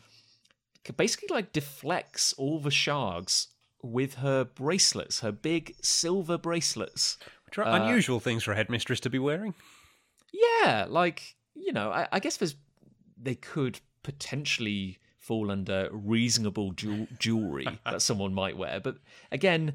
basically 0.96 1.28
like 1.30 1.52
deflects 1.52 2.34
all 2.34 2.60
the 2.60 2.72
shards 2.72 3.50
with 3.84 4.16
her 4.16 4.44
bracelets, 4.46 5.20
her 5.20 5.32
big 5.32 5.76
silver 5.82 6.38
bracelets. 6.38 7.18
Which 7.46 7.58
are 7.58 7.66
Uh, 7.66 7.84
unusual 7.84 8.20
things 8.20 8.44
for 8.44 8.54
a 8.54 8.56
headmistress 8.56 9.00
to 9.02 9.10
be 9.10 9.20
wearing. 9.20 9.54
Yeah, 10.32 10.86
like 10.90 11.36
you 11.56 11.74
know, 11.74 11.92
I, 11.92 12.08
I 12.12 12.20
guess 12.20 12.38
there's 12.38 12.56
they 13.22 13.36
could 13.36 13.80
potentially 14.04 15.00
fall 15.20 15.52
under 15.52 15.90
reasonable 15.92 16.72
jew- 16.72 17.08
jewelry 17.20 17.68
that 17.86 18.02
someone 18.02 18.34
might 18.34 18.58
wear, 18.58 18.80
but 18.80 18.98
again, 19.32 19.74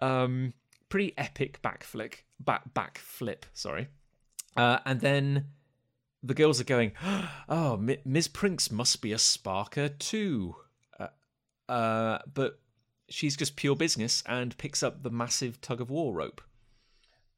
um, 0.00 0.52
pretty 0.88 1.12
epic 1.18 1.60
backflip, 1.62 2.14
back 2.38 2.72
backflip. 2.74 3.44
Sorry, 3.52 3.88
uh, 4.56 4.78
and 4.84 5.00
then 5.00 5.46
the 6.22 6.34
girls 6.34 6.60
are 6.60 6.64
going, 6.64 6.92
"Oh, 7.48 7.76
Mi- 7.76 7.98
Ms. 8.04 8.28
Prince 8.28 8.70
must 8.70 9.02
be 9.02 9.12
a 9.12 9.16
sparker 9.16 9.98
too," 9.98 10.56
uh, 10.98 11.08
uh, 11.70 12.18
but 12.32 12.60
she's 13.08 13.36
just 13.36 13.56
pure 13.56 13.74
business 13.76 14.22
and 14.26 14.56
picks 14.56 14.82
up 14.82 15.02
the 15.02 15.10
massive 15.10 15.60
tug 15.60 15.80
of 15.80 15.90
war 15.90 16.14
rope. 16.14 16.40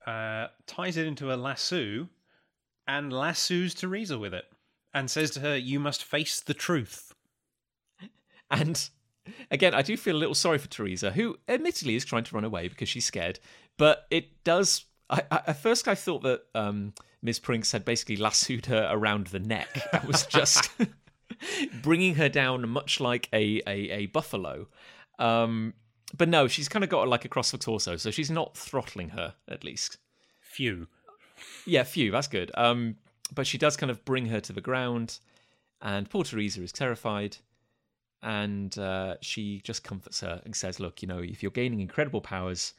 Uh, 0.06 0.48
ties 0.66 0.96
it 0.96 1.06
into 1.06 1.32
a 1.32 1.36
lasso 1.36 2.08
and 2.88 3.12
lassos 3.12 3.72
Teresa 3.72 4.18
with 4.18 4.34
it, 4.34 4.44
and 4.94 5.10
says 5.10 5.30
to 5.32 5.40
her, 5.40 5.56
"You 5.56 5.80
must 5.80 6.04
face 6.04 6.40
the 6.40 6.54
truth." 6.54 7.14
And 8.50 8.88
again, 9.50 9.74
I 9.74 9.82
do 9.82 9.96
feel 9.96 10.16
a 10.16 10.18
little 10.18 10.34
sorry 10.34 10.58
for 10.58 10.68
Teresa, 10.68 11.12
who 11.12 11.38
admittedly 11.48 11.96
is 11.96 12.04
trying 12.04 12.24
to 12.24 12.34
run 12.34 12.44
away 12.44 12.68
because 12.68 12.88
she's 12.88 13.06
scared. 13.06 13.40
But 13.78 14.06
it 14.10 14.44
does. 14.44 14.84
I, 15.08 15.22
I, 15.30 15.40
at 15.48 15.62
first, 15.62 15.88
I 15.88 15.94
thought 15.94 16.22
that 16.22 16.42
um, 16.54 16.92
Miss 17.22 17.38
Prince 17.38 17.72
had 17.72 17.84
basically 17.84 18.16
lassoed 18.16 18.66
her 18.66 18.88
around 18.90 19.28
the 19.28 19.38
neck 19.38 19.68
and 19.92 20.04
was 20.04 20.26
just 20.30 20.70
bringing 21.82 22.16
her 22.16 22.28
down, 22.28 22.68
much 22.68 23.00
like 23.00 23.28
a 23.32 23.62
a, 23.66 23.90
a 23.90 24.06
buffalo. 24.06 24.68
Um, 25.18 25.74
but 26.16 26.28
no, 26.28 26.48
she's 26.48 26.68
kind 26.68 26.84
of 26.84 26.90
got 26.90 27.02
her 27.02 27.06
like 27.06 27.24
across 27.24 27.50
the 27.50 27.58
torso, 27.58 27.96
so 27.96 28.10
she's 28.10 28.30
not 28.30 28.56
throttling 28.56 29.10
her 29.10 29.34
at 29.48 29.64
least. 29.64 29.98
Phew. 30.40 30.88
Yeah, 31.66 31.84
phew, 31.84 32.10
that's 32.10 32.28
good. 32.28 32.50
Um, 32.54 32.96
but 33.34 33.46
she 33.46 33.58
does 33.58 33.76
kind 33.76 33.90
of 33.90 34.04
bring 34.04 34.26
her 34.26 34.40
to 34.40 34.52
the 34.52 34.60
ground, 34.60 35.18
and 35.80 36.08
poor 36.10 36.24
Teresa 36.24 36.62
is 36.62 36.72
terrified, 36.72 37.36
and 38.22 38.76
uh, 38.78 39.16
she 39.20 39.60
just 39.64 39.82
comforts 39.84 40.20
her 40.20 40.40
and 40.44 40.54
says, 40.54 40.78
"Look, 40.80 41.02
you 41.02 41.08
know, 41.08 41.18
if 41.18 41.42
you're 41.42 41.50
gaining 41.52 41.80
incredible 41.80 42.20
powers, 42.20 42.74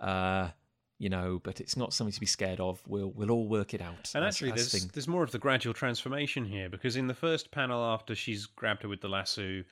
uh, 0.00 0.50
you 0.98 1.08
know, 1.08 1.40
but 1.42 1.60
it's 1.60 1.76
not 1.76 1.92
something 1.92 2.12
to 2.12 2.20
be 2.20 2.26
scared 2.26 2.60
of. 2.60 2.80
We'll 2.86 3.10
we'll 3.10 3.30
all 3.30 3.48
work 3.48 3.74
it 3.74 3.80
out." 3.82 4.12
And 4.14 4.24
as- 4.24 4.34
actually, 4.34 4.52
as 4.52 4.70
there's 4.70 4.82
thing- 4.82 4.90
there's 4.92 5.08
more 5.08 5.24
of 5.24 5.32
the 5.32 5.38
gradual 5.38 5.74
transformation 5.74 6.44
here 6.44 6.68
because 6.68 6.96
in 6.96 7.06
the 7.08 7.14
first 7.14 7.50
panel, 7.50 7.82
after 7.84 8.14
she's 8.14 8.46
grabbed 8.46 8.82
her 8.82 8.88
with 8.88 9.00
the 9.00 9.08
lasso, 9.08 9.64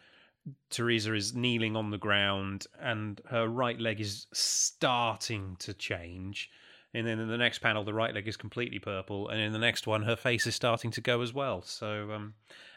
Teresa 0.71 1.15
is 1.15 1.35
kneeling 1.35 1.77
on 1.77 1.91
the 1.91 1.99
ground 1.99 2.67
and 2.81 3.21
her 3.31 3.47
right 3.47 3.79
leg 3.79 4.01
is 4.01 4.27
starting 4.33 5.57
to 5.61 5.73
change. 5.73 6.51
And 6.95 7.07
then 7.07 7.19
in 7.19 7.29
the 7.29 7.39
next 7.39 7.61
panel, 7.61 7.85
the 7.85 7.95
right 7.95 8.15
leg 8.15 8.29
is 8.29 8.37
completely 8.37 8.79
purple, 8.79 9.29
and 9.29 9.41
in 9.41 9.53
the 9.53 9.59
next 9.59 9.87
one, 9.87 10.03
her 10.03 10.17
face 10.17 10.47
is 10.47 10.55
starting 10.55 10.91
to 10.91 11.01
go 11.01 11.23
as 11.23 11.33
well. 11.33 11.63
So, 11.63 12.11
um, 12.13 12.35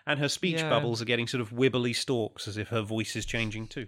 and 0.07 0.19
her 0.19 0.29
speech 0.29 0.61
Yeah. 0.61 0.69
bubbles 0.69 1.01
are 1.01 1.05
getting 1.05 1.27
sort 1.27 1.41
of 1.41 1.49
wibbly 1.51 1.93
stalks, 1.93 2.47
as 2.47 2.55
if 2.57 2.69
her 2.69 2.81
voice 2.81 3.15
is 3.17 3.25
changing 3.25 3.67
too. 3.67 3.87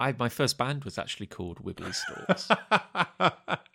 I 0.00 0.12
my 0.18 0.28
first 0.28 0.58
band 0.58 0.84
was 0.84 0.98
actually 0.98 1.26
called 1.28 1.62
Wibbly 1.64 1.94
Stalks. 1.94 2.48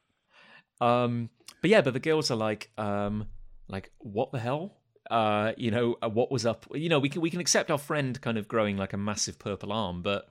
Um, 0.81 1.29
but 1.61 1.69
yeah, 1.69 1.81
but 1.81 1.93
the 1.93 1.99
girls 1.99 2.31
are 2.31 2.37
like, 2.37 2.71
um, 2.77 3.27
like 3.67 3.91
what 3.97 4.31
the 4.31 4.39
hell? 4.39 4.77
Uh, 5.09 5.51
you 5.57 5.71
know, 5.71 5.97
uh, 6.01 6.09
what 6.09 6.31
was 6.31 6.45
up? 6.45 6.65
You 6.73 6.87
know, 6.89 6.99
we 6.99 7.09
can 7.09 7.21
we 7.21 7.29
can 7.29 7.39
accept 7.41 7.71
our 7.71 7.77
friend 7.77 8.19
kind 8.21 8.37
of 8.37 8.47
growing 8.47 8.77
like 8.77 8.93
a 8.93 8.97
massive 8.97 9.39
purple 9.39 9.73
arm, 9.73 10.01
but 10.01 10.29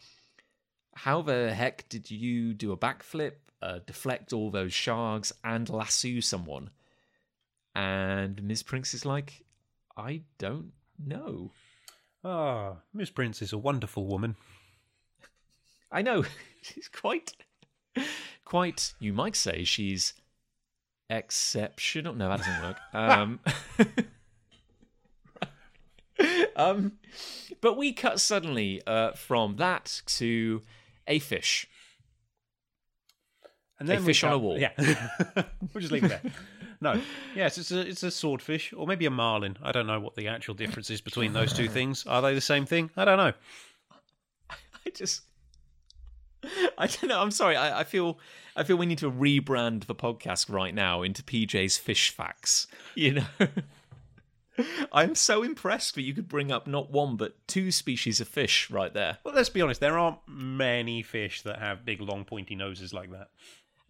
how 0.95 1.21
the 1.23 1.53
heck 1.53 1.89
did 1.89 2.11
you 2.11 2.55
do 2.55 2.73
a 2.73 2.77
backflip, 2.77 3.33
uh, 3.63 3.81
deflect 3.87 4.33
all 4.33 4.51
those 4.51 4.73
shards, 4.73 5.33
and 5.45 5.69
lasso 5.69 6.21
someone? 6.21 6.71
And 7.75 8.43
Ms. 8.43 8.63
Prince 8.63 8.95
is 8.95 9.05
like, 9.05 9.45
I 9.97 10.23
don't 10.39 10.73
know. 10.99 11.53
Ah, 12.25 12.77
Miss 12.93 13.11
Prince 13.11 13.43
is 13.43 13.53
a 13.53 13.59
wonderful 13.59 14.07
woman. 14.07 14.37
I 15.91 16.03
know 16.03 16.25
she's 16.63 16.89
quite, 16.89 17.33
quite. 18.45 18.95
You 18.99 19.13
might 19.13 19.37
say 19.37 19.65
she's 19.65 20.15
exceptional. 21.09 22.15
No, 22.15 22.29
that 22.29 22.39
doesn't 22.39 22.63
work. 22.63 22.77
Um, 22.93 23.41
um, 26.57 26.93
but 27.61 27.77
we 27.77 27.93
cut 27.93 28.21
suddenly 28.21 28.83
uh, 28.87 29.13
from 29.13 29.57
that 29.57 30.03
to 30.07 30.63
a 31.07 31.19
fish. 31.19 31.69
And 33.81 33.89
A 33.89 33.93
then 33.93 34.03
we 34.03 34.09
fish 34.09 34.25
on 34.25 34.33
a 34.33 34.39
wall. 34.39 34.59
Yeah, 34.59 34.71
we'll 35.37 35.81
just 35.81 35.93
leave 35.93 36.05
it 36.05 36.09
there. 36.09 36.33
No, 36.81 37.01
yes, 37.35 37.59
it's 37.59 37.73
a 37.73 37.81
it's 37.81 38.03
a 38.03 38.11
swordfish 38.11 38.73
or 38.73 38.87
maybe 38.87 39.07
a 39.07 39.11
marlin. 39.11 39.57
I 39.63 39.73
don't 39.73 39.87
know 39.87 39.99
what 40.01 40.15
the 40.15 40.29
actual 40.29 40.55
difference 40.55 40.91
is 40.91 41.01
between 41.01 41.33
those 41.33 41.53
two 41.53 41.69
things. 41.69 42.07
Are 42.07 42.23
they 42.23 42.35
the 42.35 42.41
same 42.41 42.67
thing? 42.67 42.91
I 42.97 43.05
don't 43.05 43.19
know. 43.19 43.33
I 44.51 44.91
just, 44.95 45.23
I 46.77 46.87
don't 46.87 47.09
know. 47.09 47.21
I'm 47.21 47.33
sorry. 47.33 47.57
I, 47.57 47.81
I 47.81 47.85
feel, 47.85 48.19
I 48.55 48.63
feel 48.63 48.77
we 48.77 48.87
need 48.87 48.99
to 48.99 49.11
rebrand 49.11 49.87
the 49.87 49.95
podcast 49.95 50.53
right 50.53 50.75
now 50.75 51.03
into 51.03 51.23
PJ's 51.23 51.77
Fish 51.77 52.11
Facts. 52.11 52.67
You 52.95 53.15
know. 53.15 53.49
I'm 54.91 55.15
so 55.15 55.45
impressed 55.45 55.95
that 55.95 56.03
you 56.03 56.15
could 56.15 56.29
bring 56.29 56.51
up 56.51 56.67
not 56.67 56.91
one 56.91 57.17
but 57.17 57.37
two 57.47 57.71
species 57.71 58.21
of 58.21 58.27
fish 58.27 58.69
right 58.71 58.93
there. 58.93 59.19
Well, 59.23 59.35
let's 59.35 59.51
be 59.51 59.63
honest. 59.63 59.81
There 59.81 59.97
aren't 59.97 60.19
many 60.27 61.03
fish 61.03 61.43
that 61.43 61.61
have 61.61 61.85
big, 61.85 62.01
long, 62.01 62.25
pointy 62.25 62.57
noses 62.57 62.93
like 62.93 63.13
that. 63.13 63.29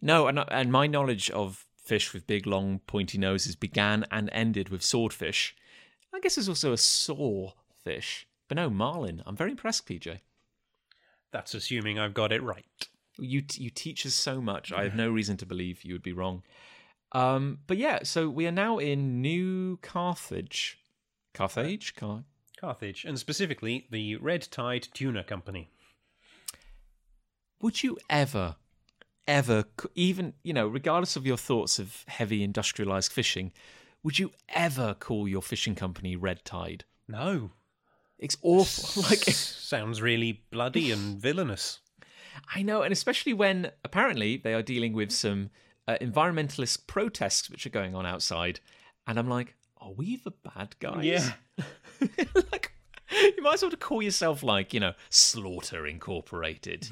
No, 0.01 0.27
and 0.27 0.39
and 0.49 0.71
my 0.71 0.87
knowledge 0.87 1.29
of 1.31 1.65
fish 1.77 2.13
with 2.13 2.27
big, 2.27 2.45
long, 2.45 2.79
pointy 2.87 3.17
noses 3.17 3.55
began 3.55 4.05
and 4.11 4.29
ended 4.31 4.69
with 4.69 4.83
swordfish. 4.83 5.55
I 6.13 6.19
guess 6.19 6.35
there's 6.35 6.49
also 6.49 6.73
a 6.73 6.77
sawfish, 6.77 8.27
but 8.47 8.55
no 8.55 8.69
marlin. 8.69 9.23
I'm 9.25 9.35
very 9.35 9.51
impressed, 9.51 9.87
PJ. 9.87 10.19
That's 11.31 11.53
assuming 11.53 11.99
I've 11.99 12.13
got 12.13 12.31
it 12.31 12.41
right. 12.41 12.65
You 13.17 13.43
you 13.55 13.69
teach 13.69 14.05
us 14.05 14.13
so 14.13 14.41
much. 14.41 14.71
I 14.71 14.83
have 14.83 14.95
no 14.95 15.09
reason 15.19 15.37
to 15.37 15.45
believe 15.45 15.83
you 15.83 15.93
would 15.93 16.03
be 16.03 16.13
wrong. 16.13 16.43
Um, 17.11 17.59
but 17.67 17.77
yeah, 17.77 17.99
so 18.03 18.29
we 18.29 18.45
are 18.47 18.51
now 18.51 18.77
in 18.77 19.21
New 19.21 19.77
Carthage. 19.81 20.77
Carthage? 21.33 21.95
Car- 21.95 22.23
Carthage, 22.59 23.05
and 23.05 23.17
specifically 23.17 23.87
the 23.89 24.17
Red 24.17 24.47
Tide 24.51 24.87
Tuna 24.93 25.23
Company. 25.23 25.69
Would 27.61 27.83
you 27.83 27.97
ever, 28.09 28.55
ever, 29.29 29.65
even, 29.93 30.33
you 30.43 30.53
know, 30.53 30.67
regardless 30.67 31.15
of 31.15 31.25
your 31.25 31.37
thoughts 31.37 31.77
of 31.77 32.03
heavy 32.07 32.43
industrialized 32.43 33.11
fishing, 33.11 33.51
would 34.03 34.17
you 34.17 34.31
ever 34.49 34.95
call 34.99 35.27
your 35.27 35.41
fishing 35.43 35.75
company 35.75 36.15
Red 36.15 36.43
Tide? 36.43 36.83
No, 37.07 37.51
It's 38.17 38.37
awful. 38.41 39.03
like, 39.03 39.19
sounds 39.19 40.01
really 40.01 40.41
bloody 40.51 40.91
and 40.91 41.19
villainous. 41.21 41.79
I 42.55 42.63
know, 42.63 42.81
and 42.81 42.91
especially 42.91 43.33
when 43.33 43.71
apparently 43.83 44.37
they 44.37 44.53
are 44.53 44.61
dealing 44.63 44.93
with 44.93 45.11
some 45.11 45.51
uh, 45.87 45.97
environmentalist 46.01 46.87
protests 46.87 47.49
which 47.49 47.65
are 47.65 47.69
going 47.71 47.93
on 47.95 48.05
outside. 48.05 48.59
And 49.05 49.19
I'm 49.19 49.29
like, 49.29 49.55
are 49.77 49.91
we 49.91 50.15
the 50.17 50.31
bad 50.31 50.75
guys? 50.79 51.03
Yeah. 51.05 51.31
like, 52.51 52.71
you 53.11 53.41
might 53.43 53.55
as 53.55 53.61
well 53.61 53.71
call 53.71 54.01
yourself 54.01 54.41
like, 54.43 54.73
you 54.73 54.79
know, 54.79 54.93
Slaughter 55.09 55.85
Incorporated. 55.85 56.87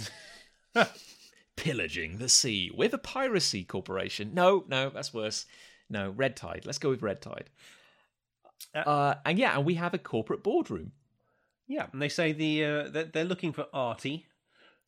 Pillaging 1.58 2.18
the 2.18 2.30
sea. 2.30 2.72
We're 2.74 2.88
the 2.88 2.98
Piracy 2.98 3.66
Corporation. 3.66 4.32
No, 4.34 4.64
no, 4.70 4.90
that's 4.90 5.14
worse. 5.14 5.46
No, 5.90 6.12
Red 6.12 6.38
Tide. 6.38 6.64
Let's 6.66 6.78
go 6.78 6.90
with 6.90 7.02
Red 7.02 7.22
Tide. 7.22 7.50
Uh, 8.74 8.80
Uh, 8.80 9.16
and 9.26 9.38
yeah, 9.38 9.58
and 9.58 9.66
we 9.66 9.74
have 9.76 9.94
a 9.94 9.98
corporate 9.98 10.44
boardroom. 10.44 10.94
Yeah, 11.68 11.88
and 11.92 12.02
they 12.02 12.10
say 12.10 12.32
the 12.32 12.64
uh, 12.64 12.90
that 12.90 13.12
they're 13.12 13.26
looking 13.26 13.52
for 13.52 13.68
Artie, 13.74 14.26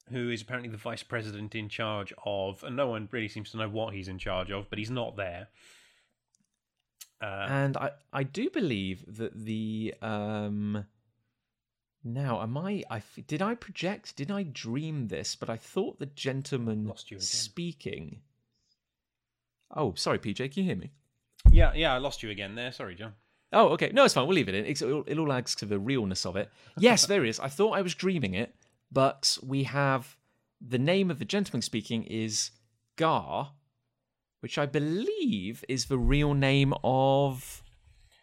who 0.10 0.30
is 0.30 0.42
apparently 0.42 0.70
the 0.70 0.78
vice 0.78 1.04
president 1.04 1.54
in 1.56 1.68
charge 1.70 2.14
of, 2.26 2.64
and 2.64 2.76
no 2.76 2.88
one 2.88 3.10
really 3.12 3.28
seems 3.28 3.52
to 3.52 3.58
know 3.58 3.68
what 3.68 3.94
he's 3.94 4.08
in 4.08 4.18
charge 4.18 4.50
of, 4.50 4.70
but 4.70 4.80
he's 4.80 4.90
not 4.90 5.18
there. 5.18 5.50
Uh, 7.22 7.48
and 7.50 7.76
I, 7.76 7.92
I 8.14 8.24
do 8.24 8.50
believe 8.50 9.04
that 9.18 9.34
the 9.46 9.94
um 10.02 10.86
now 12.04 12.42
am 12.42 12.58
I? 12.58 12.84
I 12.90 13.02
did 13.28 13.42
I 13.42 13.56
project 13.56 14.16
did 14.16 14.32
I 14.32 14.44
dream 14.44 15.08
this 15.08 15.36
but 15.36 15.50
I 15.50 15.58
thought 15.58 16.00
the 16.00 16.06
gentleman 16.06 16.88
Lost 16.88 17.12
you 17.12 17.18
again. 17.18 17.26
speaking 17.26 18.22
Oh 19.76 19.94
sorry 19.96 20.20
PJ 20.20 20.54
can 20.54 20.64
you 20.64 20.70
hear 20.70 20.76
me 20.78 20.92
yeah, 21.52 21.72
yeah, 21.74 21.94
I 21.94 21.98
lost 21.98 22.22
you 22.22 22.30
again 22.30 22.56
there. 22.56 22.72
Sorry, 22.72 22.96
Jon. 22.96 23.14
Oh 23.52 23.70
okay 23.70 23.92
no 23.94 24.06
it's 24.06 24.14
fine 24.14 24.28
we'll 24.28 24.36
leave 24.36 24.50
it 24.50 24.56
in 24.56 24.66
it's, 24.66 24.82
it'll, 24.82 25.04
it 25.08 25.18
all 25.18 25.34
adds 25.34 25.56
to 25.56 25.66
the 25.66 25.80
realness 25.80 26.26
of 26.26 26.36
it 26.36 26.52
Yes 26.78 27.08
there 27.08 27.26
is 27.26 27.40
I 27.40 27.48
thought 27.48 27.72
I 27.72 27.82
was 27.82 27.96
dreaming 27.96 28.36
it 28.36 28.54
but 28.92 29.38
we 29.42 29.64
have 29.64 30.16
the 30.62 30.78
name 30.78 31.10
of 31.10 31.18
the 31.20 31.26
gentleman 31.26 31.62
speaking 31.64 32.04
is 32.04 32.52
Gar 32.96 33.54
which 34.42 34.58
I 34.58 34.66
believe 34.68 35.66
is 35.68 35.86
the 35.86 35.98
real 35.98 36.34
name 36.34 36.74
of 36.84 37.64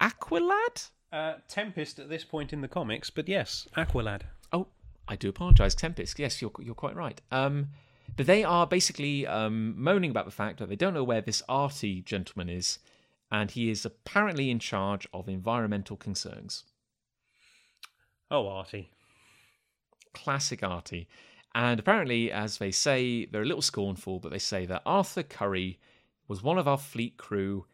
Aqualad 0.01 0.91
Uh, 1.13 1.35
Tempest 1.49 1.99
at 1.99 2.09
this 2.09 2.25
point 2.25 2.53
in 2.53 2.61
the 2.61 2.69
comics, 2.69 3.11
but 3.11 3.29
yes, 3.29 3.69
Aqualad. 3.77 4.23
Oh, 4.53 4.67
I 5.09 5.17
do 5.17 5.29
apologise, 5.29 5.75
Tempest. 5.75 6.19
Yes, 6.19 6.43
you're 6.43 6.53
you're 6.59 6.75
quite 6.75 6.97
right. 6.97 7.21
Um, 7.31 7.69
but 8.17 8.27
they 8.27 8.45
are 8.45 8.67
basically 8.67 9.27
um, 9.27 9.75
moaning 9.81 10.11
about 10.11 10.25
the 10.25 10.31
fact 10.31 10.59
that 10.59 10.69
they 10.69 10.77
don't 10.77 10.95
know 10.95 11.05
where 11.05 11.21
this 11.21 11.43
Artie 11.49 12.03
gentleman 12.03 12.49
is, 12.49 12.79
and 13.31 13.51
he 13.51 13.71
is 13.71 13.85
apparently 13.85 14.51
in 14.51 14.59
charge 14.59 15.07
of 15.13 15.29
environmental 15.29 15.97
concerns. 15.97 16.65
Oh, 18.31 18.49
Artie. 18.49 18.91
Classic 20.13 20.63
Artie. 20.63 21.09
And 21.55 21.81
apparently, 21.81 22.31
as 22.31 22.59
they 22.59 22.71
say, 22.71 23.25
they're 23.27 23.43
a 23.43 23.47
little 23.47 23.63
scornful, 23.63 24.19
but 24.19 24.31
they 24.31 24.39
say 24.39 24.67
that 24.67 24.83
Arthur 24.85 25.23
Curry 25.23 25.79
was 26.29 26.43
one 26.43 26.59
of 26.59 26.69
our 26.69 26.79
fleet 26.79 27.17
crew. 27.17 27.65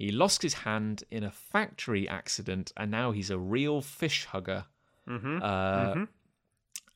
He 0.00 0.10
lost 0.10 0.40
his 0.40 0.54
hand 0.54 1.04
in 1.10 1.24
a 1.24 1.30
factory 1.30 2.08
accident, 2.08 2.72
and 2.74 2.90
now 2.90 3.10
he's 3.10 3.28
a 3.28 3.38
real 3.38 3.82
fish 3.82 4.24
hugger. 4.24 4.64
Mm-hmm. 5.06 5.38
Uh, 5.42 6.06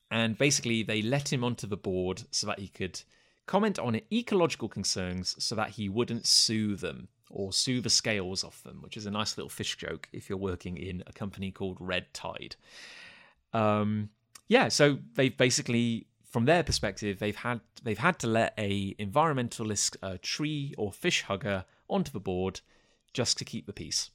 And 0.09 0.35
basically, 0.35 0.81
they 0.81 1.03
let 1.03 1.31
him 1.31 1.43
onto 1.43 1.67
the 1.67 1.77
board 1.77 2.23
so 2.31 2.47
that 2.47 2.57
he 2.57 2.67
could 2.67 3.03
comment 3.45 3.77
on 3.77 4.01
ecological 4.11 4.67
concerns 4.67 5.35
so 5.37 5.53
that 5.53 5.69
he 5.69 5.87
wouldn't 5.87 6.25
sue 6.25 6.75
them 6.75 7.09
or 7.29 7.53
sue 7.53 7.79
the 7.79 7.91
scales 7.91 8.43
off 8.43 8.63
them, 8.63 8.81
which 8.81 8.97
is 8.97 9.05
a 9.05 9.11
nice 9.11 9.37
little 9.37 9.49
fish 9.49 9.77
joke 9.77 10.09
if 10.11 10.27
you're 10.27 10.37
working 10.39 10.75
in 10.75 11.03
a 11.05 11.13
company 11.13 11.51
called 11.51 11.77
Red 11.79 12.11
Tide. 12.11 12.55
Um, 13.53 14.09
yeah, 14.47 14.67
so 14.69 14.97
they've 15.13 15.37
basically, 15.37 16.07
from 16.23 16.45
their 16.45 16.63
perspective, 16.63 17.19
they've 17.19 17.35
had 17.35 17.59
they've 17.83 17.99
had 17.99 18.17
to 18.19 18.27
let 18.27 18.55
a 18.57 18.95
environmentalist 18.95 19.95
uh, 20.01 20.17
tree 20.23 20.73
or 20.75 20.91
fish 20.91 21.21
hugger 21.21 21.65
onto 21.87 22.11
the 22.11 22.19
board 22.19 22.61
just 23.15 23.37
to 23.39 23.45
keep 23.45 23.65
the 23.65 23.73
peace. 23.73 24.11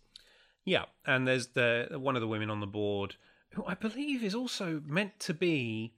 Yeah, 0.64 0.84
and 1.06 1.26
there's 1.26 1.48
the 1.48 1.88
one 1.92 2.14
of 2.16 2.20
the 2.20 2.28
women 2.28 2.50
on 2.50 2.60
the 2.60 2.66
board 2.66 3.16
who 3.54 3.64
I 3.66 3.74
believe 3.74 4.22
is 4.22 4.34
also 4.34 4.80
meant 4.86 5.18
to 5.20 5.34
be 5.34 5.94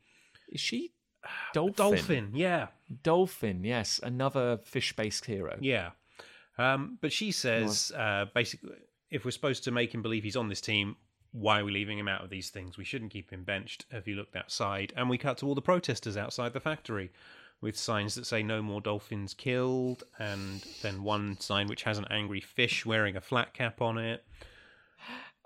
Is 0.49 0.61
she 0.61 0.93
dolphin? 1.53 1.75
Dolphin. 1.75 2.31
Yeah, 2.35 2.69
Dolphin, 3.03 3.65
yes, 3.65 4.01
another 4.03 4.59
fish-based 4.65 5.27
hero. 5.27 5.59
yeah. 5.61 5.91
Um, 6.59 6.99
but 7.01 7.13
she 7.13 7.33
says 7.33 7.91
uh, 7.97 8.27
basically, 8.35 8.71
if 9.11 9.25
we're 9.25 9.31
supposed 9.31 9.65
to 9.65 9.71
make 9.71 9.93
him 9.95 10.03
believe 10.03 10.23
he's 10.23 10.37
on 10.37 10.49
this 10.49 10.61
team, 10.61 10.97
why 11.33 11.61
are 11.61 11.65
we 11.65 11.73
leaving 11.73 11.99
him 11.99 12.09
out 12.09 12.23
of 12.23 12.29
these 12.31 12.51
things? 12.51 12.77
We 12.77 12.85
shouldn't 12.85 13.11
keep 13.11 13.31
him 13.31 13.43
benched. 13.43 13.87
Have 13.91 14.07
you 14.07 14.17
looked 14.17 14.37
outside? 14.37 14.93
And 14.95 15.09
we 15.09 15.17
cut 15.17 15.39
to 15.39 15.47
all 15.47 15.55
the 15.55 15.63
protesters 15.63 16.17
outside 16.17 16.53
the 16.53 16.61
factory 16.61 17.11
with 17.63 17.79
signs 17.79 18.17
that 18.17 18.27
say 18.27 18.43
no 18.43 18.61
more 18.61 18.81
dolphins 18.81 19.33
killed, 19.33 20.03
and 20.19 20.63
then 20.83 21.03
one 21.03 21.39
sign 21.41 21.69
which 21.69 21.85
has 21.85 21.97
an 21.97 22.07
angry 22.11 22.41
fish 22.41 22.85
wearing 22.85 23.17
a 23.17 23.21
flat 23.21 23.55
cap 23.55 23.81
on 23.81 23.97
it. 23.97 24.25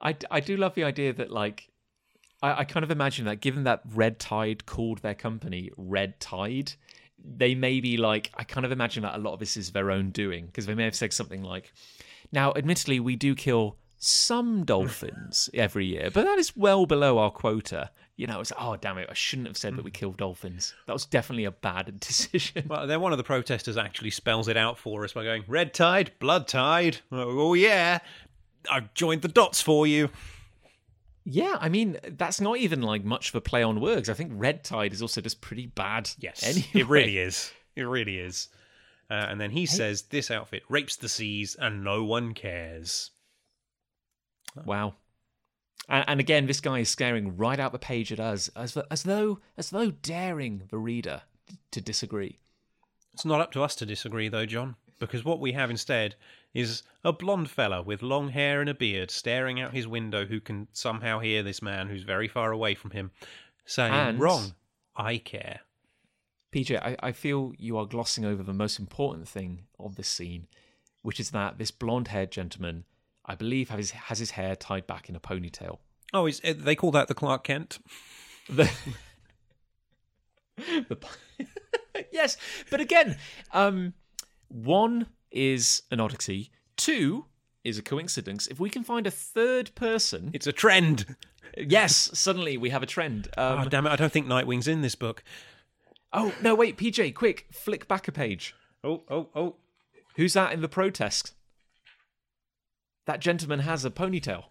I, 0.01 0.16
I 0.30 0.40
do 0.40 0.56
love 0.56 0.74
the 0.74 0.84
idea 0.84 1.12
that 1.12 1.30
like 1.30 1.68
I, 2.43 2.60
I 2.60 2.64
kind 2.64 2.82
of 2.82 2.90
imagine 2.90 3.26
that 3.26 3.40
given 3.40 3.64
that 3.64 3.82
Red 3.94 4.18
Tide 4.18 4.66
called 4.66 4.98
their 4.98 5.14
company 5.14 5.70
Red 5.76 6.18
Tide, 6.18 6.72
they 7.22 7.55
may 7.55 7.80
be 7.80 7.97
like 7.97 8.32
I 8.34 8.44
kind 8.44 8.66
of 8.66 8.72
imagine 8.72 9.02
that 9.02 9.14
a 9.14 9.18
lot 9.18 9.34
of 9.34 9.38
this 9.38 9.56
is 9.56 9.72
their 9.72 9.90
own 9.90 10.10
doing 10.10 10.47
because 10.47 10.66
they 10.66 10.74
may 10.74 10.84
have 10.84 10.97
said 10.97 11.12
something 11.12 11.43
like, 11.43 11.72
"Now, 12.32 12.52
admittedly, 12.56 12.98
we 12.98 13.14
do 13.14 13.34
kill 13.34 13.76
some 13.98 14.64
dolphins 14.64 15.51
every 15.55 15.86
year, 15.86 16.10
but 16.12 16.24
that 16.24 16.39
is 16.39 16.56
well 16.56 16.86
below 16.86 17.18
our 17.18 17.31
quota." 17.31 17.90
You 18.16 18.27
know, 18.27 18.40
it's 18.40 18.52
oh 18.59 18.77
damn 18.77 18.97
it, 18.98 19.09
I 19.10 19.14
shouldn't 19.14 19.48
have 19.48 19.59
said 19.59 19.77
that 19.77 19.85
we 19.85 19.90
kill 19.90 20.12
dolphins. 20.12 20.74
That 20.86 20.94
was 20.94 21.05
definitely 21.05 21.44
a 21.44 21.51
bad 21.51 22.01
decision. 22.01 22.64
Well, 22.66 22.86
then 22.86 23.01
one 23.01 23.12
of 23.12 23.18
the 23.18 23.24
protesters 23.24 23.77
actually 23.77 24.10
spells 24.10 24.48
it 24.48 24.56
out 24.56 24.78
for 24.78 25.05
us 25.05 25.12
by 25.12 25.24
going, 25.24 25.44
Red 25.47 25.74
tide, 25.74 26.12
blood 26.18 26.48
tide. 26.48 26.98
Oh, 27.12 27.52
yeah. 27.55 27.98
I've 28.70 28.93
joined 28.94 29.23
the 29.23 29.28
dots 29.28 29.60
for 29.60 29.86
you. 29.86 30.09
Yeah, 31.28 31.59
I 31.60 31.68
mean 31.68 31.98
that's 32.05 32.40
not 32.40 32.59
even 32.59 32.82
like 32.82 33.05
much 33.05 33.31
of 33.31 33.35
a 33.35 33.40
play 33.40 33.62
on 33.62 33.81
words. 33.81 34.09
I 34.09 34.14
think 34.14 34.32
Red 34.35 34.62
Tide 34.62 34.93
is 34.93 35.02
also 35.02 35.20
just 35.20 35.40
pretty 35.40 35.66
bad. 35.66 36.09
Yes. 36.18 36.43
anyway. 36.44 36.68
It 36.73 36.86
really 36.86 37.18
is. 37.18 37.52
It 37.74 37.82
really 37.82 38.18
is. 38.18 38.48
Uh, 39.10 39.14
and 39.14 39.40
then 39.40 39.51
he 39.51 39.66
says, 39.66 40.02
This 40.02 40.31
outfit 40.31 40.62
rapes 40.68 40.97
the 40.97 41.09
seas 41.09 41.56
and 41.59 41.82
no 41.82 42.05
one 42.05 42.32
cares. 42.32 43.10
Wow. 44.64 44.94
And, 45.88 46.04
and 46.08 46.20
again, 46.20 46.46
this 46.46 46.60
guy 46.60 46.80
is 46.80 46.88
staring 46.88 47.36
right 47.36 47.58
out 47.60 47.72
the 47.72 47.78
page 47.78 48.12
at 48.12 48.20
us, 48.20 48.48
as 48.56 48.76
as 48.90 49.02
though 49.02 49.40
as 49.56 49.70
though 49.70 49.90
daring 49.90 50.62
the 50.70 50.78
reader 50.78 51.22
to 51.70 51.80
disagree. 51.80 52.38
It's 53.14 53.24
not 53.24 53.40
up 53.40 53.52
to 53.52 53.62
us 53.62 53.74
to 53.76 53.86
disagree, 53.86 54.28
though, 54.28 54.46
Jon, 54.46 54.76
because 54.98 55.24
what 55.24 55.40
we 55.40 55.52
have 55.52 55.70
instead 55.70 56.16
is 56.52 56.82
a 57.04 57.12
blonde 57.12 57.50
fella 57.50 57.80
with 57.82 58.02
long 58.02 58.30
hair 58.30 58.60
and 58.60 58.68
a 58.68 58.74
beard 58.74 59.10
staring 59.10 59.60
out 59.60 59.72
his 59.74 59.86
window 59.86 60.26
who 60.26 60.40
can 60.40 60.68
somehow 60.72 61.18
hear 61.20 61.42
this 61.42 61.62
man 61.62 61.88
who's 61.88 62.02
very 62.02 62.28
far 62.28 62.52
away 62.52 62.74
from 62.74 62.90
him 62.90 63.10
saying, 63.64 63.92
And- 63.92 64.20
Wrong. 64.20 64.54
I 64.96 65.18
care. 65.18 65.60
PJ, 66.52 66.76
I, 66.80 66.96
I 67.02 67.12
feel 67.12 67.52
you 67.58 67.76
are 67.76 67.84
glossing 67.84 68.24
over 68.24 68.42
the 68.42 68.54
most 68.54 68.78
important 68.78 69.28
thing 69.28 69.64
of 69.78 69.96
this 69.96 70.08
scene, 70.08 70.46
which 71.02 71.20
is 71.20 71.30
that 71.32 71.58
this 71.58 71.70
blonde-haired 71.70 72.30
gentleman, 72.30 72.84
I 73.27 73.35
believe, 73.35 73.69
has 73.70 73.78
his, 73.78 73.90
has 73.90 74.19
his 74.19 74.31
hair 74.32 74.55
tied 74.57 74.86
back 74.86 75.09
in 75.09 75.16
a 75.16 75.20
ponytail. 75.20 75.78
Oh, 76.15 76.27
is, 76.27 76.40
uh, 76.44 76.55
they 76.57 76.77
call 76.77 76.93
that 76.93 77.09
the 77.09 77.15
Clark 77.15 77.44
Kent? 77.44 77.78
The, 78.48 78.70
the 80.57 80.98
yes, 82.12 82.36
but 82.70 82.81
again, 82.81 83.16
um, 83.53 83.94
one 84.48 85.07
is 85.31 85.82
an 85.90 86.01
oddity. 86.01 86.51
Two 86.77 87.27
is 87.65 87.78
a 87.78 87.82
coincidence. 87.82 88.47
If 88.47 88.61
we 88.61 88.70
can 88.70 88.85
find 88.85 89.07
a 89.07 89.11
third 89.11 89.74
person, 89.74 90.31
It's 90.32 90.47
a 90.47 90.53
trend. 90.53 91.16
yes, 91.57 92.11
suddenly 92.15 92.57
we 92.57 92.70
have 92.70 92.82
a 92.82 92.86
trend. 92.86 93.28
Um, 93.36 93.61
oh, 93.61 93.69
damn 93.69 93.86
it. 93.86 93.90
I 93.90 93.97
don't 93.97 94.12
think 94.12 94.27
Nightwing's 94.27 94.69
in 94.69 94.82
this 94.82 94.94
book. 94.94 95.24
oh 96.12 96.32
no, 96.43 96.55
wait, 96.55 96.77
PJ, 96.78 97.15
quick, 97.15 97.47
flick 97.53 97.89
back 97.89 98.07
a 98.09 98.12
page. 98.12 98.55
Oh, 98.85 99.03
oh, 99.11 99.28
oh. 99.35 99.57
Who's 100.15 100.32
that 100.35 100.53
in 100.53 100.61
the 100.62 100.69
protest? 100.69 101.35
That 103.06 103.20
gentleman 103.20 103.60
has 103.60 103.84
a 103.84 103.90
ponytail. 103.90 104.44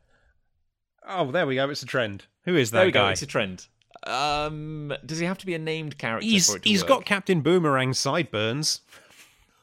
Oh, 1.08 1.32
there 1.32 1.46
we 1.46 1.56
go. 1.56 1.70
It's 1.70 1.84
a 1.84 1.86
trend. 1.86 2.26
Who 2.46 2.56
is 2.56 2.72
that 2.72 2.78
There 2.80 2.86
we 2.88 2.92
guy? 2.92 3.08
go. 3.08 3.10
It's 3.10 3.22
a 3.22 3.28
trend. 3.28 3.68
Um, 4.04 4.94
does 5.06 5.20
he 5.20 5.26
have 5.26 5.38
to 5.40 5.46
be 5.46 5.54
a 5.56 5.60
named 5.60 5.98
character 5.98 6.26
He's 6.26 6.52
for 6.52 6.60
he's 6.64 6.84
got 6.84 7.06
Captain 7.06 7.42
Boomerang's 7.42 7.98
sideburns. 8.00 8.82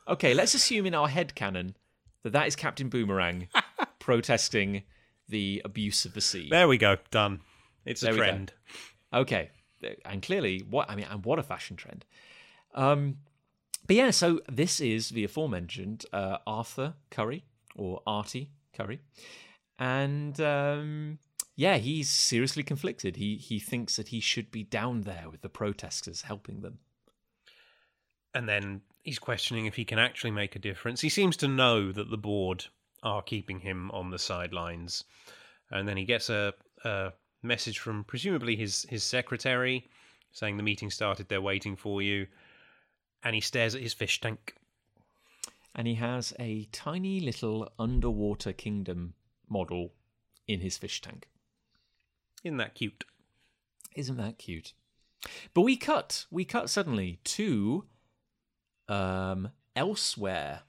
Okay, 0.09 0.35
let's 0.35 0.55
assume 0.55 0.87
in 0.87 0.95
our 0.95 1.09
head 1.09 1.35
canon 1.35 1.77
that 2.23 2.33
that 2.33 2.47
is 2.47 2.57
Captain 2.57 2.89
Boomerang 2.89 3.49
protesting 3.99 4.83
the 5.29 5.63
abuse 5.65 6.05
of 6.05 6.15
the 6.15 6.21
sea. 6.21 6.49
There 6.51 6.67
we 6.67 6.77
go. 6.79 6.97
Done. 7.11 7.41
It's 7.85 8.03
a 8.03 8.07
There 8.07 8.15
go. 8.15 8.19
trend. 8.21 8.53
Okay, 9.13 9.51
and 10.05 10.23
clearly, 10.23 10.65
what 10.69 10.91
I 10.91 10.97
mean, 10.97 11.07
and 11.11 11.25
what 11.25 11.39
a 11.39 11.43
fashion 11.43 11.77
trend. 11.77 12.05
Um, 12.75 13.19
but 13.87 13.97
yeah, 13.97 14.11
so 14.11 14.41
this 14.51 14.81
is 14.81 15.11
the 15.11 15.25
aforementioned 15.25 16.07
uh, 16.13 16.39
Arthur 16.47 16.95
Curry 17.11 17.45
or 17.77 18.01
Artie 18.07 18.51
Curry, 18.77 19.01
and 19.79 20.41
um, 20.41 21.19
yeah, 21.57 21.77
he's 21.77 22.11
seriously 22.11 22.63
conflicted. 22.63 23.17
He 23.17 23.37
he 23.37 23.59
thinks 23.59 23.97
that 23.97 24.09
he 24.09 24.21
should 24.21 24.51
be 24.51 24.65
down 24.65 25.03
there 25.03 25.29
with 25.31 25.43
the 25.43 25.49
protesters, 25.49 26.23
helping 26.23 26.61
them. 26.61 26.79
And 28.35 28.49
then 28.49 28.81
he's 29.03 29.19
questioning 29.19 29.67
if 29.67 29.75
he 29.75 29.85
can 29.85 29.99
actually 29.99 30.31
make 30.31 30.57
a 30.57 30.61
difference. 30.61 31.01
He 31.01 31.09
seems 31.09 31.37
to 31.39 31.49
know 31.49 31.93
that 31.93 32.11
the 32.11 32.17
board 32.17 32.67
are 33.03 33.23
keeping 33.23 33.61
him 33.61 33.91
on 33.91 34.11
the 34.11 34.19
sidelines. 34.19 35.05
And 35.71 35.89
then 35.89 35.97
he 35.97 36.05
gets 36.05 36.31
a, 36.31 36.55
a 36.85 37.13
message 37.43 37.79
from 37.79 38.05
presumably 38.05 38.57
his, 38.57 38.87
his 38.89 39.03
secretary 39.03 39.89
saying 40.31 40.57
the 40.57 40.63
meeting 40.63 40.91
started, 40.91 41.29
they're 41.29 41.43
waiting 41.43 41.77
for 41.77 42.01
you. 42.01 42.27
And 43.23 43.35
he 43.35 43.41
stares 43.41 43.75
at 43.75 43.83
his 43.83 43.93
fish 43.93 44.21
tank. 44.21 44.55
And 45.75 45.87
he 45.87 45.95
has 45.95 46.33
a 46.39 46.65
tiny 46.73 47.21
little 47.21 47.71
underwater 47.79 48.53
kingdom 48.53 49.15
model 49.49 49.93
in 50.47 50.61
his 50.61 50.77
fish 50.77 51.01
tank. 51.01 51.29
Isn't 52.45 52.59
that 52.59 52.75
cute? 52.75 53.05
Isn't 53.95 54.17
that 54.17 54.39
cute? 54.39 54.73
But 55.55 55.63
we 55.63 55.77
cut, 55.77 56.27
we 56.31 56.45
cut 56.45 56.69
suddenly 56.69 57.21
to 57.25 57.85
um, 58.89 59.51
elsewhere. 59.77 60.63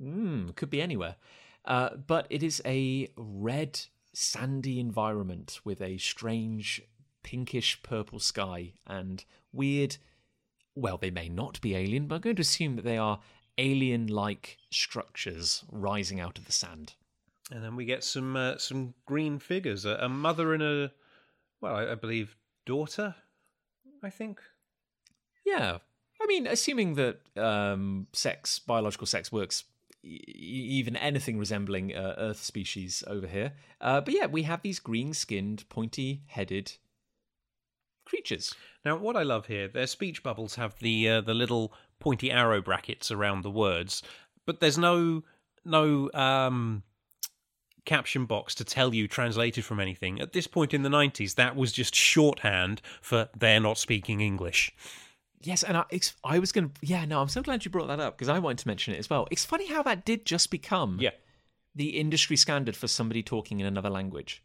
Mm, 0.00 0.54
could 0.54 0.70
be 0.70 0.80
anywhere. 0.80 1.16
Uh, 1.64 1.90
but 1.96 2.26
it 2.30 2.42
is 2.42 2.62
a 2.64 3.08
red, 3.16 3.80
sandy 4.12 4.78
environment 4.78 5.60
with 5.64 5.80
a 5.80 5.98
strange 5.98 6.82
pinkish 7.22 7.82
purple 7.82 8.18
sky 8.18 8.72
and 8.86 9.24
weird. 9.52 9.96
Well, 10.74 10.96
they 10.96 11.10
may 11.10 11.28
not 11.28 11.60
be 11.60 11.76
alien, 11.76 12.06
but 12.06 12.16
I'm 12.16 12.20
going 12.22 12.36
to 12.36 12.42
assume 12.42 12.76
that 12.76 12.84
they 12.84 12.98
are 12.98 13.20
alien 13.58 14.06
like 14.06 14.58
structures 14.70 15.64
rising 15.70 16.20
out 16.20 16.38
of 16.38 16.46
the 16.46 16.52
sand. 16.52 16.94
And 17.50 17.62
then 17.62 17.76
we 17.76 17.84
get 17.84 18.04
some 18.04 18.36
uh, 18.36 18.56
some 18.56 18.94
green 19.06 19.38
figures, 19.38 19.84
a, 19.84 19.98
a 20.00 20.08
mother 20.08 20.54
and 20.54 20.62
a 20.62 20.92
well, 21.60 21.76
I, 21.76 21.92
I 21.92 21.94
believe 21.94 22.36
daughter. 22.66 23.14
I 24.04 24.10
think. 24.10 24.40
Yeah, 25.46 25.78
I 26.20 26.26
mean, 26.26 26.46
assuming 26.46 26.94
that 26.94 27.20
um, 27.36 28.06
sex, 28.12 28.58
biological 28.58 29.06
sex, 29.06 29.30
works 29.30 29.64
even 30.04 30.96
anything 30.96 31.38
resembling 31.38 31.94
uh, 31.94 32.14
Earth 32.18 32.42
species 32.42 33.04
over 33.06 33.26
here. 33.26 33.52
Uh, 33.80 34.00
but 34.00 34.14
yeah, 34.14 34.26
we 34.26 34.42
have 34.42 34.62
these 34.62 34.80
green-skinned, 34.80 35.68
pointy-headed 35.68 36.72
creatures. 38.04 38.54
Now, 38.84 38.96
what 38.96 39.16
I 39.16 39.22
love 39.22 39.46
here, 39.46 39.68
their 39.68 39.86
speech 39.86 40.22
bubbles 40.22 40.56
have 40.56 40.78
the 40.80 41.08
uh, 41.08 41.20
the 41.20 41.34
little 41.34 41.72
pointy 42.02 42.30
arrow 42.30 42.60
brackets 42.60 43.10
around 43.10 43.42
the 43.42 43.50
words, 43.50 44.02
but 44.46 44.60
there's 44.60 44.78
no 44.78 45.22
no 45.64 46.10
um, 46.12 46.82
caption 47.84 48.26
box 48.26 48.54
to 48.56 48.64
tell 48.64 48.94
you 48.94 49.06
translated 49.08 49.64
from 49.64 49.80
anything. 49.80 50.20
At 50.20 50.32
this 50.32 50.46
point 50.46 50.74
in 50.74 50.82
the 50.82 50.88
90s, 50.88 51.36
that 51.36 51.56
was 51.56 51.72
just 51.72 51.94
shorthand 51.94 52.82
for 53.00 53.28
they're 53.36 53.60
not 53.60 53.78
speaking 53.78 54.20
English. 54.20 54.72
Yes, 55.44 55.62
and 55.62 55.76
I, 55.76 55.84
it's, 55.90 56.14
I 56.22 56.38
was 56.38 56.52
going 56.52 56.68
to. 56.68 56.74
Yeah, 56.82 57.04
no, 57.04 57.20
I'm 57.20 57.28
so 57.28 57.42
glad 57.42 57.64
you 57.64 57.70
brought 57.70 57.88
that 57.88 57.98
up 58.00 58.16
because 58.16 58.28
I 58.28 58.38
wanted 58.38 58.58
to 58.58 58.68
mention 58.68 58.94
it 58.94 58.98
as 58.98 59.10
well. 59.10 59.26
It's 59.30 59.44
funny 59.44 59.66
how 59.66 59.82
that 59.84 60.04
did 60.04 60.24
just 60.24 60.50
become 60.50 60.98
Yeah. 61.00 61.10
the 61.74 61.98
industry 61.98 62.36
standard 62.36 62.76
for 62.76 62.86
somebody 62.86 63.22
talking 63.24 63.58
in 63.58 63.66
another 63.66 63.90
language. 63.90 64.42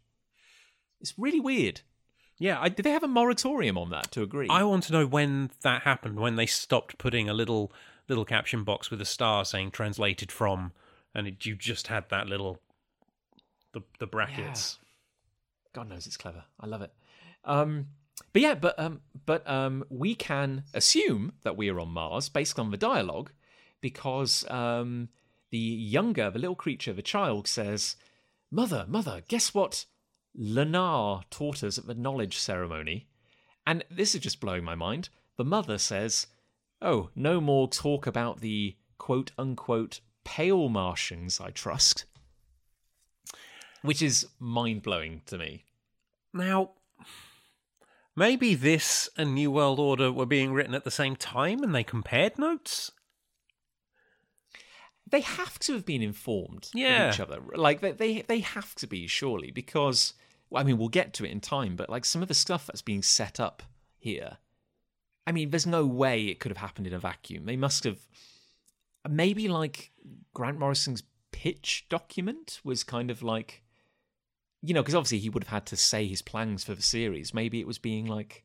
It's 1.00 1.14
really 1.16 1.38
weird. 1.40 1.82
Yeah, 2.38 2.60
I 2.60 2.68
Did 2.68 2.84
they 2.84 2.92
have 2.92 3.02
a 3.02 3.08
moratorium 3.08 3.76
on 3.76 3.90
that 3.90 4.10
to 4.12 4.22
agree? 4.22 4.46
I 4.48 4.62
want 4.64 4.84
to 4.84 4.92
know 4.92 5.06
when 5.06 5.50
that 5.62 5.82
happened, 5.82 6.20
when 6.20 6.36
they 6.36 6.46
stopped 6.46 6.98
putting 6.98 7.28
a 7.28 7.34
little 7.34 7.72
little 8.08 8.24
caption 8.24 8.64
box 8.64 8.90
with 8.90 9.00
a 9.00 9.04
star 9.04 9.44
saying 9.44 9.70
translated 9.70 10.32
from 10.32 10.72
and 11.14 11.26
it, 11.26 11.44
you 11.44 11.54
just 11.54 11.88
had 11.88 12.08
that 12.10 12.26
little 12.26 12.58
the 13.72 13.82
the 13.98 14.06
brackets. 14.06 14.78
God 15.74 15.88
knows 15.88 16.06
it's 16.06 16.16
clever. 16.16 16.44
I 16.60 16.66
love 16.66 16.82
it. 16.82 16.92
Um, 17.44 17.88
but 18.32 18.42
yeah, 18.42 18.54
but 18.54 18.78
um, 18.78 19.00
but 19.26 19.48
um, 19.48 19.84
we 19.88 20.14
can 20.14 20.64
assume 20.74 21.32
that 21.42 21.56
we 21.56 21.68
are 21.68 21.80
on 21.80 21.88
Mars 21.88 22.28
based 22.28 22.58
on 22.58 22.70
the 22.70 22.76
dialogue, 22.76 23.30
because 23.80 24.48
um, 24.50 25.08
the 25.50 25.58
younger, 25.58 26.30
the 26.30 26.38
little 26.38 26.56
creature, 26.56 26.92
the 26.92 27.02
child 27.02 27.46
says, 27.46 27.96
"Mother, 28.50 28.86
mother, 28.88 29.22
guess 29.28 29.54
what? 29.54 29.86
Lenar 30.38 31.24
taught 31.30 31.64
us 31.64 31.78
at 31.78 31.86
the 31.86 31.94
knowledge 31.94 32.36
ceremony." 32.38 33.08
And 33.66 33.84
this 33.90 34.14
is 34.14 34.20
just 34.22 34.40
blowing 34.40 34.64
my 34.64 34.74
mind. 34.74 35.08
The 35.36 35.44
mother 35.44 35.78
says, 35.78 36.26
"Oh, 36.80 37.10
no 37.14 37.40
more 37.40 37.68
talk 37.68 38.06
about 38.06 38.40
the 38.40 38.76
quote 38.98 39.32
unquote 39.36 40.00
pale 40.24 40.68
Martians, 40.68 41.40
I 41.40 41.50
trust." 41.50 42.04
Which 43.82 44.00
is 44.02 44.28
mind 44.38 44.82
blowing 44.82 45.22
to 45.26 45.38
me. 45.38 45.64
Now, 46.32 46.72
maybe 48.16 48.54
this 48.54 49.08
and 49.16 49.34
New 49.34 49.50
World 49.50 49.78
Order 49.78 50.12
were 50.12 50.26
being 50.26 50.52
written 50.52 50.74
at 50.74 50.84
the 50.84 50.90
same 50.90 51.16
time 51.16 51.62
and 51.62 51.74
they 51.74 51.84
compared 51.84 52.38
notes? 52.38 52.92
they 55.10 55.20
have 55.22 55.58
to 55.58 55.72
have 55.72 55.86
been 55.86 56.02
informed 56.02 56.68
Yeah. 56.74 57.08
of 57.08 57.14
each 57.14 57.20
other. 57.20 57.40
Like 57.54 57.80
they, 57.80 57.92
they 57.92 58.22
they 58.22 58.40
have 58.40 58.74
to 58.74 58.86
be 58.86 59.06
surely 59.06 59.50
because 59.50 60.12
I 60.54 60.62
mean 60.62 60.78
we'll 60.78 60.88
get 60.88 61.12
to 61.14 61.24
it 61.24 61.30
in 61.30 61.40
time, 61.40 61.76
but 61.76 61.90
like 61.90 62.04
some 62.04 62.22
of 62.22 62.28
the 62.28 62.34
stuff 62.34 62.66
that's 62.66 62.82
being 62.82 63.02
set 63.02 63.38
up 63.38 63.62
here, 63.98 64.38
I 65.26 65.32
mean, 65.32 65.50
there's 65.50 65.66
no 65.66 65.84
way 65.84 66.26
it 66.26 66.40
could 66.40 66.50
have 66.50 66.56
happened 66.56 66.86
in 66.86 66.94
a 66.94 66.98
vacuum. 66.98 67.44
They 67.44 67.56
must 67.56 67.84
have 67.84 67.98
maybe 69.08 69.48
like 69.48 69.92
Grant 70.32 70.58
Morrison's 70.58 71.02
pitch 71.32 71.86
document 71.88 72.60
was 72.64 72.82
kind 72.82 73.10
of 73.10 73.22
like 73.22 73.62
you 74.62 74.74
know 74.74 74.82
because 74.82 74.94
obviously 74.94 75.18
he 75.18 75.28
would 75.28 75.44
have 75.44 75.52
had 75.52 75.66
to 75.66 75.76
say 75.76 76.06
his 76.06 76.22
plans 76.22 76.64
for 76.64 76.74
the 76.74 76.82
series. 76.82 77.34
Maybe 77.34 77.60
it 77.60 77.66
was 77.66 77.78
being 77.78 78.06
like 78.06 78.44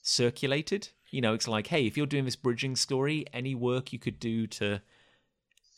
circulated. 0.00 0.88
You 1.10 1.20
know, 1.20 1.34
it's 1.34 1.46
like, 1.46 1.66
hey, 1.66 1.86
if 1.86 1.96
you're 1.96 2.06
doing 2.06 2.24
this 2.24 2.36
bridging 2.36 2.76
story, 2.76 3.26
any 3.32 3.54
work 3.54 3.92
you 3.92 3.98
could 3.98 4.18
do 4.18 4.46
to 4.46 4.80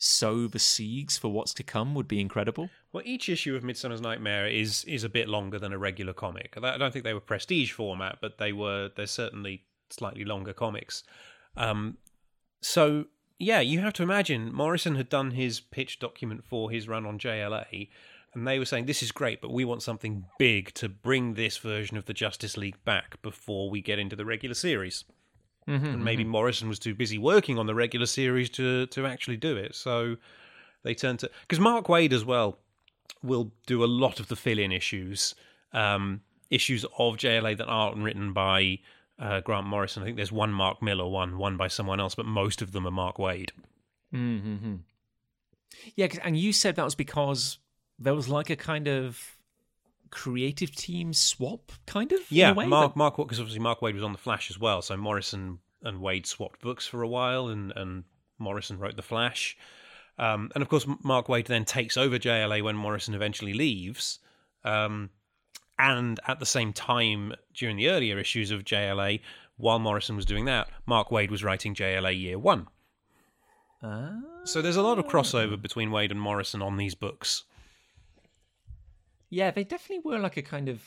sow 0.05 0.47
the 0.47 0.59
seeds 0.59 1.17
for 1.17 1.31
what's 1.31 1.53
to 1.55 1.63
come 1.63 1.95
would 1.95 2.07
be 2.07 2.21
incredible. 2.21 2.69
Well, 2.93 3.03
each 3.05 3.27
issue 3.27 3.55
of 3.55 3.63
Midsummer's 3.63 4.01
Nightmare 4.01 4.47
is 4.47 4.83
is 4.85 5.03
a 5.03 5.09
bit 5.09 5.27
longer 5.27 5.59
than 5.59 5.73
a 5.73 5.77
regular 5.77 6.13
comic. 6.13 6.55
I 6.61 6.77
don't 6.77 6.91
think 6.91 7.03
they 7.03 7.13
were 7.13 7.19
prestige 7.19 7.71
format, 7.71 8.19
but 8.21 8.37
they 8.37 8.53
were 8.53 8.91
they're 8.95 9.07
certainly 9.07 9.63
slightly 9.89 10.23
longer 10.23 10.53
comics. 10.53 11.03
Um, 11.57 11.97
so 12.61 13.05
yeah, 13.39 13.59
you 13.59 13.79
have 13.79 13.93
to 13.93 14.03
imagine 14.03 14.53
Morrison 14.53 14.95
had 14.95 15.09
done 15.09 15.31
his 15.31 15.59
pitch 15.59 15.99
document 15.99 16.45
for 16.45 16.69
his 16.69 16.87
run 16.87 17.05
on 17.05 17.19
JLA, 17.19 17.89
and 18.33 18.47
they 18.47 18.59
were 18.59 18.65
saying 18.65 18.85
this 18.85 19.03
is 19.03 19.11
great, 19.11 19.41
but 19.41 19.51
we 19.51 19.65
want 19.65 19.81
something 19.81 20.25
big 20.37 20.73
to 20.75 20.87
bring 20.87 21.33
this 21.33 21.57
version 21.57 21.97
of 21.97 22.05
the 22.05 22.13
Justice 22.13 22.57
League 22.57 22.83
back 22.85 23.21
before 23.21 23.69
we 23.69 23.81
get 23.81 23.99
into 23.99 24.15
the 24.15 24.25
regular 24.25 24.55
series. 24.55 25.03
And 25.67 26.03
maybe 26.03 26.23
Morrison 26.23 26.69
was 26.69 26.77
too 26.79 26.93
busy 26.93 27.17
working 27.17 27.57
on 27.57 27.65
the 27.65 27.73
regular 27.75 28.05
series 28.05 28.49
to 28.51 28.85
to 28.87 29.05
actually 29.07 29.37
do 29.37 29.57
it. 29.57 29.73
So 29.75 30.17
they 30.83 30.93
turned 30.93 31.19
to 31.19 31.31
because 31.41 31.59
Mark 31.59 31.87
Waid 31.87 32.11
as 32.13 32.23
well 32.23 32.59
will 33.23 33.51
do 33.65 33.83
a 33.83 33.87
lot 33.87 34.19
of 34.19 34.27
the 34.27 34.35
fill-in 34.35 34.71
issues, 34.71 35.33
um, 35.73 36.21
issues 36.51 36.83
of 36.99 37.17
JLA 37.17 37.57
that 37.57 37.65
aren't 37.67 37.97
written 38.03 38.33
by 38.33 38.79
uh, 39.17 39.39
Grant 39.41 39.65
Morrison. 39.65 40.03
I 40.03 40.05
think 40.05 40.17
there's 40.17 40.31
one 40.31 40.51
Mark 40.51 40.81
Millar 40.83 41.07
one, 41.07 41.37
one 41.39 41.57
by 41.57 41.67
someone 41.67 41.99
else, 41.99 42.13
but 42.15 42.25
most 42.27 42.61
of 42.61 42.71
them 42.71 42.85
are 42.85 42.91
Mark 42.91 43.17
Waid. 43.17 43.49
Mm-hmm. 44.13 44.75
Yeah, 45.95 46.07
'cause- 46.07 46.19
and 46.23 46.37
you 46.37 46.53
said 46.53 46.75
that 46.75 46.83
was 46.85 46.95
because 46.95 47.57
there 47.97 48.13
was 48.15 48.29
like 48.29 48.49
a 48.49 48.55
kind 48.55 48.87
of 48.87 49.34
creative 50.11 50.75
team 50.75 51.13
swap, 51.13 51.71
kind 51.85 52.11
of. 52.11 52.19
Yeah, 52.29 52.51
way, 52.53 52.67
Mark 52.67 52.93
that- 52.93 52.97
Mark 52.97 53.17
because 53.17 53.39
obviously 53.39 53.61
Mark 53.61 53.79
Waid 53.81 53.93
was 53.93 54.03
on 54.03 54.11
the 54.11 54.17
Flash 54.17 54.49
as 54.49 54.59
well, 54.59 54.81
so 54.81 54.95
Morrison 54.97 55.59
and 55.83 55.99
Waid 56.01 56.25
swapped 56.25 56.61
books 56.61 56.87
for 56.87 57.01
a 57.01 57.07
while, 57.07 57.47
and 57.47 57.71
and 57.75 58.03
Morrison 58.37 58.79
wrote 58.79 58.95
the 58.95 59.01
Flash, 59.01 59.57
um, 60.17 60.51
and 60.55 60.61
of 60.61 60.69
course 60.69 60.85
Mark 61.03 61.27
Waid 61.27 61.45
then 61.45 61.65
takes 61.65 61.97
over 61.97 62.17
JLA 62.17 62.61
when 62.63 62.75
Morrison 62.75 63.13
eventually 63.13 63.53
leaves, 63.53 64.19
um, 64.63 65.09
and 65.79 66.19
at 66.27 66.39
the 66.39 66.45
same 66.45 66.73
time 66.73 67.33
during 67.53 67.77
the 67.77 67.89
earlier 67.89 68.17
issues 68.17 68.51
of 68.51 68.63
JLA, 68.65 69.21
while 69.57 69.79
Morrison 69.79 70.15
was 70.15 70.25
doing 70.25 70.45
that, 70.45 70.69
Mark 70.85 71.09
Waid 71.09 71.29
was 71.29 71.43
writing 71.43 71.73
JLA 71.75 72.19
Year 72.19 72.37
One. 72.39 72.67
Ah. 73.81 74.19
So 74.43 74.61
there's 74.61 74.75
a 74.75 74.81
lot 74.81 74.99
of 74.99 75.05
crossover 75.05 75.61
between 75.61 75.89
Waid 75.89 76.11
and 76.11 76.19
Morrison 76.19 76.61
on 76.61 76.77
these 76.77 76.95
books. 76.95 77.43
Yeah, 79.35 79.51
they 79.51 79.65
definitely 79.65 80.09
were 80.09 80.19
like 80.19 80.37
a 80.37 80.41
kind 80.41 80.69
of. 80.69 80.81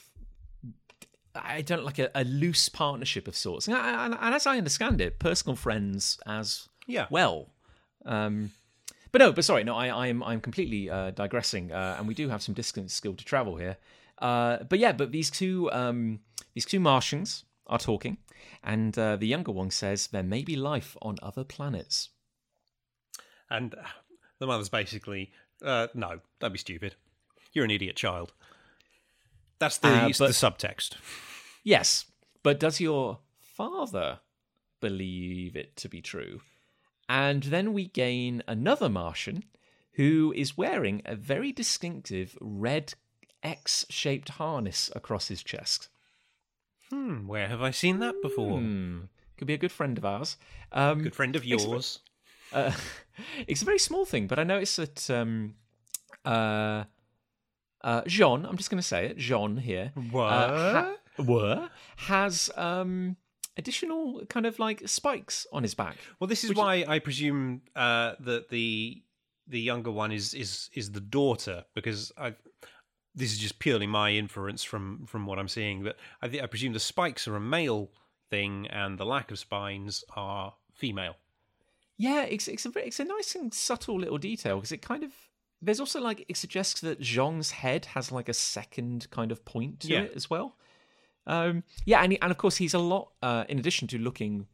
I 1.35 1.61
don't 1.61 1.85
like 1.85 1.99
a, 1.99 2.11
a 2.15 2.25
loose 2.25 2.71
partnership 2.71 3.29
of 3.29 3.37
sorts, 3.37 3.69
and, 3.69 3.77
and, 3.77 4.17
and 4.19 4.35
as 4.35 4.47
I 4.47 4.57
understand 4.57 5.03
it, 5.03 5.19
personal 5.19 5.55
friends 5.55 6.19
as 6.27 6.69
Yeah. 6.87 7.07
well. 7.11 7.51
Um, 8.07 8.53
but 9.13 9.19
no, 9.21 9.33
but 9.33 9.45
sorry, 9.45 9.65
no, 9.65 9.75
I, 9.77 10.09
I'm 10.09 10.23
I'm 10.23 10.41
completely 10.41 10.89
uh, 10.89 11.11
digressing, 11.11 11.73
uh, 11.73 11.97
and 11.99 12.09
we 12.09 12.15
do 12.15 12.31
have 12.31 12.41
some 12.43 12.55
distance 12.55 12.95
still 12.95 13.15
to 13.15 13.25
travel 13.25 13.57
here. 13.57 13.77
Uh, 14.17 14.65
but 14.65 14.79
yeah, 14.79 14.93
but 14.93 15.13
these 15.13 15.31
two 15.31 15.71
um, 15.73 16.21
these 16.55 16.65
two 16.65 16.81
Martians 16.81 17.45
are 17.67 17.79
talking, 17.79 18.17
and 18.65 18.99
uh, 18.99 19.17
the 19.17 19.27
younger 19.27 19.53
one 19.53 19.71
says 19.71 20.07
there 20.07 20.23
may 20.23 20.43
be 20.43 20.57
life 20.57 20.97
on 21.03 21.19
other 21.23 21.45
planets. 21.45 22.09
And 23.51 23.75
the 24.39 24.47
mother's 24.47 24.71
basically, 24.71 25.33
uh, 25.63 25.89
no, 25.95 26.21
don't 26.41 26.53
be 26.53 26.59
stupid. 26.59 26.95
You're 27.53 27.65
an 27.65 27.71
idiot 27.71 27.97
child. 27.97 28.33
That's 29.59 29.79
the, 29.79 29.89
Uh, 29.89 30.09
but- 30.09 30.19
the 30.19 30.27
subtext. 30.29 30.97
Yes, 31.65 32.07
but 32.43 32.61
does 32.61 32.81
your 32.81 33.19
father 33.41 34.21
believe 34.81 35.57
it 35.57 35.77
to 35.77 35.89
be 35.89 36.01
true? 36.01 36.41
And 37.09 37.43
then 37.45 37.73
we 37.73 37.87
gain 37.89 38.43
another 38.47 38.89
Martian 38.89 39.45
who 39.93 40.33
is 40.37 40.57
wearing 40.57 41.03
a 41.05 41.17
very 41.17 41.53
distinctive 41.53 42.37
red 42.41 42.95
X 43.43 43.85
shaped 43.89 44.31
harness 44.31 44.91
across 44.95 45.29
his 45.29 45.43
chest. 45.43 45.89
Hmm, 46.91 47.27
where 47.27 47.49
have 47.49 47.61
I 47.63 47.71
seen 47.71 47.99
that 48.01 48.21
before? 48.23 48.59
Hmm. 48.59 49.01
Could 49.37 49.47
be 49.47 49.55
a 49.55 49.59
good 49.59 49.73
friend 49.73 49.97
of 49.99 50.05
ours. 50.05 50.37
Um, 50.73 51.03
Good 51.03 51.15
friend 51.15 51.37
of 51.37 51.45
yours. 51.45 52.01
uh, 52.53 52.73
it's 53.47 53.63
a 53.63 53.65
very 53.65 53.79
small 53.79 54.05
thing, 54.05 54.27
but 54.27 54.39
I 54.39 54.45
noticed 54.45 54.77
that 54.77 55.11
um, 55.11 55.55
uh, 56.25 56.85
uh, 57.83 58.03
J'onn, 58.03 58.45
I'm 58.49 58.57
just 58.57 58.71
going 58.71 58.81
to 58.81 58.87
say 58.87 59.07
it, 59.07 59.19
J'onn 59.19 59.59
here, 59.61 59.93
What? 60.11 60.25
uh, 60.33 60.73
ha- 60.73 60.95
were, 61.23 61.69
has 61.97 62.51
um, 62.57 63.17
additional 63.57 64.25
kind 64.29 64.47
of 64.47 64.59
like 64.59 64.83
spikes 64.89 65.47
on 65.53 65.63
his 65.63 65.75
back. 65.75 65.97
Well, 66.21 66.29
this 66.29 66.45
is 66.45 66.55
why 66.55 66.85
I 66.89 66.99
presume 66.99 67.63
uh, 67.77 68.15
that 68.21 68.49
the 68.51 69.03
the 69.47 69.61
younger 69.61 69.91
one 69.91 70.13
is 70.13 70.35
is 70.35 70.71
is 70.75 70.93
the 70.93 71.01
daughter 71.01 71.65
because 71.75 72.13
I. 72.19 72.35
This 73.15 73.33
is 73.33 73.39
just 73.39 73.59
purely 73.59 73.87
my 73.89 74.13
inference 74.13 74.63
from 74.63 75.05
from 75.07 75.27
what 75.27 75.39
I'm 75.41 75.49
seeing, 75.49 75.83
but 75.83 75.97
I 76.23 76.29
think 76.29 76.43
I 76.43 76.47
presume 76.47 76.73
the 76.73 76.79
spikes 76.81 77.27
are 77.27 77.35
a 77.35 77.41
male 77.41 77.91
thing 78.31 78.69
and 78.69 78.97
the 78.99 79.07
lack 79.07 79.31
of 79.33 79.39
spines 79.41 80.05
are 80.15 80.55
female. 80.75 81.17
Yeah, 81.97 82.23
it's 82.25 82.47
it's 82.47 82.65
a 82.65 82.69
very- 82.71 82.87
it's 82.87 83.01
a 83.01 83.05
nice 83.05 83.35
and 83.35 83.53
subtle 83.53 83.99
little 83.99 84.19
detail 84.19 84.57
because 84.57 84.71
it 84.71 84.83
kind 84.83 85.03
of 85.03 85.11
there's 85.61 85.81
also 85.81 86.01
like 86.01 86.25
it 86.29 86.37
suggests 86.37 86.81
that 86.83 87.01
J'onn's 87.01 87.51
head 87.51 87.87
has 87.87 88.13
like 88.13 88.29
a 88.29 88.35
second 88.35 89.09
kind 89.11 89.33
of 89.33 89.45
point 89.45 89.81
to 89.81 89.89
Yeah. 89.89 90.03
it 90.03 90.13
as 90.15 90.31
well. 90.31 90.57
Um, 91.27 91.63
yeah, 91.85 92.03
and 92.03 92.13
he, 92.13 92.21
and 92.21 92.31
of 92.31 92.39
course 92.39 92.57
he's 92.57 92.75
a 92.75 92.79
lot. 92.79 93.11
Uh, 93.23 93.45
in 93.49 93.59
addition 93.59 93.87
to 93.89 93.99
looking, 93.99 94.47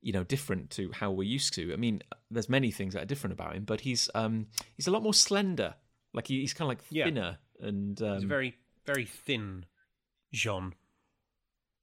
you 0.00 0.12
know, 0.12 0.24
different 0.24 0.70
to 0.70 0.90
how 0.92 1.10
we're 1.10 1.24
used 1.28 1.52
to. 1.54 1.72
I 1.72 1.76
mean, 1.76 2.02
there's 2.30 2.48
many 2.48 2.70
things 2.70 2.94
that 2.94 3.02
are 3.02 3.06
different 3.06 3.32
about 3.34 3.54
him, 3.54 3.64
but 3.64 3.80
he's 3.82 4.08
um 4.14 4.46
he's 4.76 4.86
a 4.86 4.90
lot 4.90 5.02
more 5.02 5.14
slender. 5.14 5.74
Like 6.14 6.28
he, 6.28 6.40
he's 6.40 6.54
kind 6.54 6.66
of 6.70 6.78
like 6.78 6.84
Yeah. 6.90 7.04
thinner 7.04 7.38
and 7.60 8.00
um, 8.02 8.14
It's 8.14 8.24
a 8.24 8.28
very 8.28 8.56
very 8.86 9.04
thin 9.04 9.66
J'onn. 10.34 10.72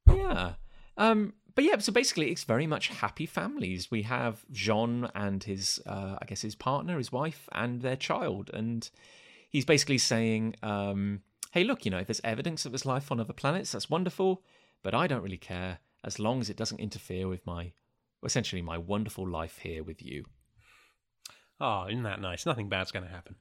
Yeah. 0.07 0.53
Um, 0.97 1.33
but 1.55 1.63
yeah, 1.63 1.77
so 1.79 1.91
basically, 1.91 2.31
it's 2.31 2.43
very 2.43 2.67
much 2.67 2.87
happy 2.87 3.25
families. 3.25 3.89
We 3.91 4.03
have 4.03 4.45
J'onn 4.51 5.09
and 5.15 5.43
his, 5.43 5.79
uh, 5.85 6.17
I 6.21 6.25
guess, 6.25 6.41
his 6.41 6.55
partner, 6.55 6.97
his 6.97 7.11
wife, 7.11 7.47
and 7.51 7.81
their 7.81 7.95
child. 7.95 8.49
And 8.53 8.89
he's 9.49 9.65
basically 9.65 9.97
saying, 9.97 10.55
um, 10.63 11.21
hey, 11.51 11.63
look, 11.63 11.85
you 11.85 11.91
know, 11.91 11.99
if 11.99 12.07
there's 12.07 12.21
evidence 12.23 12.65
of 12.65 12.71
there's 12.71 12.85
life 12.85 13.11
on 13.11 13.19
other 13.19 13.33
planets, 13.33 13.71
that's 13.71 13.89
wonderful, 13.89 14.43
but 14.83 14.93
I 14.93 15.07
don't 15.07 15.23
really 15.23 15.37
care 15.37 15.79
as 16.03 16.19
long 16.19 16.39
as 16.41 16.49
it 16.49 16.57
doesn't 16.57 16.79
interfere 16.79 17.27
with 17.27 17.45
my, 17.45 17.73
essentially, 18.23 18.61
my 18.61 18.77
wonderful 18.77 19.27
life 19.27 19.59
here 19.59 19.83
with 19.83 20.01
you. 20.01 20.25
Oh, 21.59 21.87
isn't 21.87 22.03
that 22.03 22.21
nice? 22.21 22.45
Nothing 22.45 22.69
bad's 22.69 22.91
going 22.91 23.05
to 23.05 23.11
happen. 23.11 23.35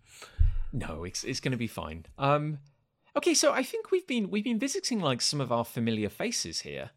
No, 0.72 1.04
it's 1.04 1.24
it's 1.24 1.40
going 1.40 1.52
to 1.52 1.58
be 1.58 1.68
fine. 1.68 2.04
Um, 2.18 2.58
okay, 3.16 3.32
so 3.32 3.52
I 3.52 3.62
think 3.62 3.90
we've 3.90 4.06
been 4.06 4.28
we've 4.28 4.44
been 4.44 4.58
visiting 4.58 5.00
like 5.00 5.20
some 5.20 5.40
of 5.40 5.52
our 5.52 5.64
familiar 5.64 6.08
faces 6.08 6.60
here, 6.60 6.90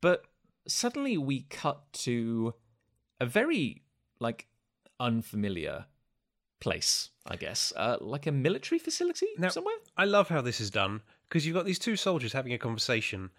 but 0.00 0.24
suddenly 0.68 1.18
we 1.18 1.42
cut 1.50 1.92
to 1.92 2.54
a 3.20 3.26
very 3.26 3.82
like 4.20 4.46
unfamiliar 5.00 5.86
place. 6.60 7.10
I 7.26 7.36
guess, 7.36 7.72
uh, 7.76 7.98
like 8.00 8.26
a 8.26 8.32
military 8.32 8.78
facility 8.78 9.26
Now- 9.36 9.50
somewhere. 9.50 9.76
I 9.96 10.04
love 10.06 10.28
how 10.28 10.40
this 10.40 10.60
is 10.60 10.70
done 10.70 11.02
because 11.28 11.46
you've 11.46 11.54
got 11.54 11.66
these 11.66 11.78
two 11.78 11.96
soldiers 11.96 12.32
having 12.32 12.52
a 12.52 12.58
conversation 12.58 13.30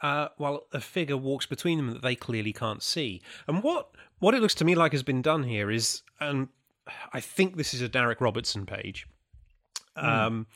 uh, 0.00 0.28
while 0.36 0.66
a 0.72 0.80
figure 0.80 1.16
walks 1.16 1.46
between 1.46 1.78
them 1.78 1.92
that 1.92 2.02
they 2.02 2.14
clearly 2.14 2.52
can't 2.52 2.82
see. 2.82 3.22
And 3.46 3.62
what 3.62 3.90
what 4.18 4.34
it 4.34 4.40
looks 4.40 4.54
to 4.56 4.64
me 4.64 4.74
like 4.74 4.92
has 4.92 5.02
been 5.02 5.22
done 5.22 5.44
here 5.44 5.70
is, 5.70 6.02
um, 6.20 6.50
I 7.12 7.20
think 7.20 7.56
this 7.56 7.74
is 7.74 7.82
a 7.82 7.88
Darick 7.88 8.20
Robertson 8.20 8.66
page. 8.66 9.06
Um, 9.96 10.46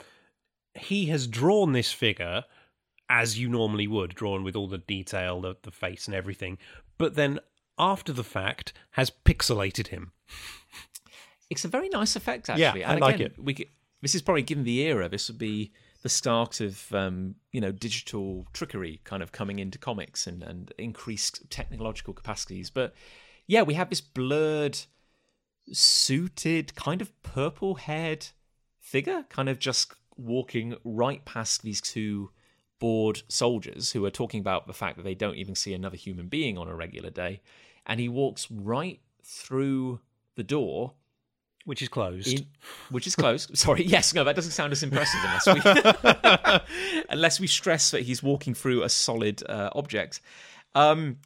he 0.74 1.06
has 1.06 1.26
drawn 1.26 1.72
this 1.72 1.92
figure 1.92 2.44
as 3.08 3.38
you 3.38 3.48
normally 3.48 3.86
would, 3.86 4.14
drawn 4.14 4.42
with 4.42 4.56
all 4.56 4.68
the 4.68 4.78
detail, 4.78 5.40
the, 5.40 5.56
the 5.62 5.70
face 5.70 6.06
and 6.06 6.14
everything, 6.14 6.58
but 6.98 7.14
then 7.14 7.38
after 7.78 8.12
the 8.12 8.24
fact 8.24 8.72
has 8.92 9.10
pixelated 9.24 9.88
him. 9.88 10.12
It's 11.50 11.64
a 11.64 11.68
very 11.68 11.88
nice 11.88 12.16
effect, 12.16 12.48
actually. 12.48 12.62
Yeah, 12.62 12.68
actually. 12.68 12.84
I 12.84 12.92
and 12.92 13.00
like 13.00 13.14
again, 13.16 13.26
it. 13.26 13.42
We 13.42 13.54
c- 13.54 13.70
this 14.02 14.14
is 14.14 14.22
probably 14.22 14.42
given 14.42 14.64
the 14.64 14.80
era. 14.80 15.08
This 15.08 15.28
would 15.28 15.38
be 15.38 15.72
the 16.02 16.08
start 16.08 16.60
of 16.60 16.92
um, 16.92 17.36
you 17.52 17.60
know 17.60 17.72
digital 17.72 18.46
trickery 18.52 19.00
kind 19.04 19.22
of 19.22 19.32
coming 19.32 19.58
into 19.58 19.78
comics 19.78 20.26
and, 20.26 20.42
and 20.42 20.72
increased 20.78 21.48
technological 21.50 22.14
capacities. 22.14 22.70
But 22.70 22.94
yeah, 23.46 23.62
we 23.62 23.74
have 23.74 23.90
this 23.90 24.00
blurred, 24.00 24.78
suited, 25.72 26.74
kind 26.74 27.00
of 27.00 27.10
purple-haired 27.22 28.26
figure, 28.80 29.24
kind 29.28 29.48
of 29.48 29.58
just 29.58 29.92
walking 30.16 30.76
right 30.82 31.24
past 31.24 31.62
these 31.62 31.80
two 31.80 32.30
bored 32.78 33.22
soldiers 33.28 33.92
who 33.92 34.04
are 34.04 34.10
talking 34.10 34.40
about 34.40 34.66
the 34.66 34.72
fact 34.72 34.96
that 34.96 35.02
they 35.04 35.14
don't 35.14 35.36
even 35.36 35.54
see 35.54 35.72
another 35.74 35.96
human 35.96 36.28
being 36.28 36.58
on 36.58 36.68
a 36.68 36.74
regular 36.74 37.10
day, 37.10 37.40
and 37.86 38.00
he 38.00 38.08
walks 38.08 38.50
right 38.50 39.00
through 39.22 40.00
the 40.36 40.42
door 40.44 40.92
Which 41.64 41.82
is 41.82 41.88
closed. 41.88 42.28
in, 42.28 42.46
which 42.90 43.06
is 43.06 43.16
closed. 43.16 43.56
Sorry, 43.58 43.84
yes, 43.84 44.12
no, 44.14 44.24
that 44.24 44.36
doesn't 44.36 44.52
sound 44.52 44.72
as 44.72 44.82
impressive 44.82 45.20
unless 45.24 45.46
we 45.46 47.02
unless 47.10 47.40
we 47.40 47.46
stress 47.46 47.90
that 47.90 48.02
he's 48.02 48.22
walking 48.22 48.54
through 48.54 48.82
a 48.82 48.88
solid 48.88 49.42
uh, 49.48 49.70
object, 49.74 50.20
um, 50.74 51.18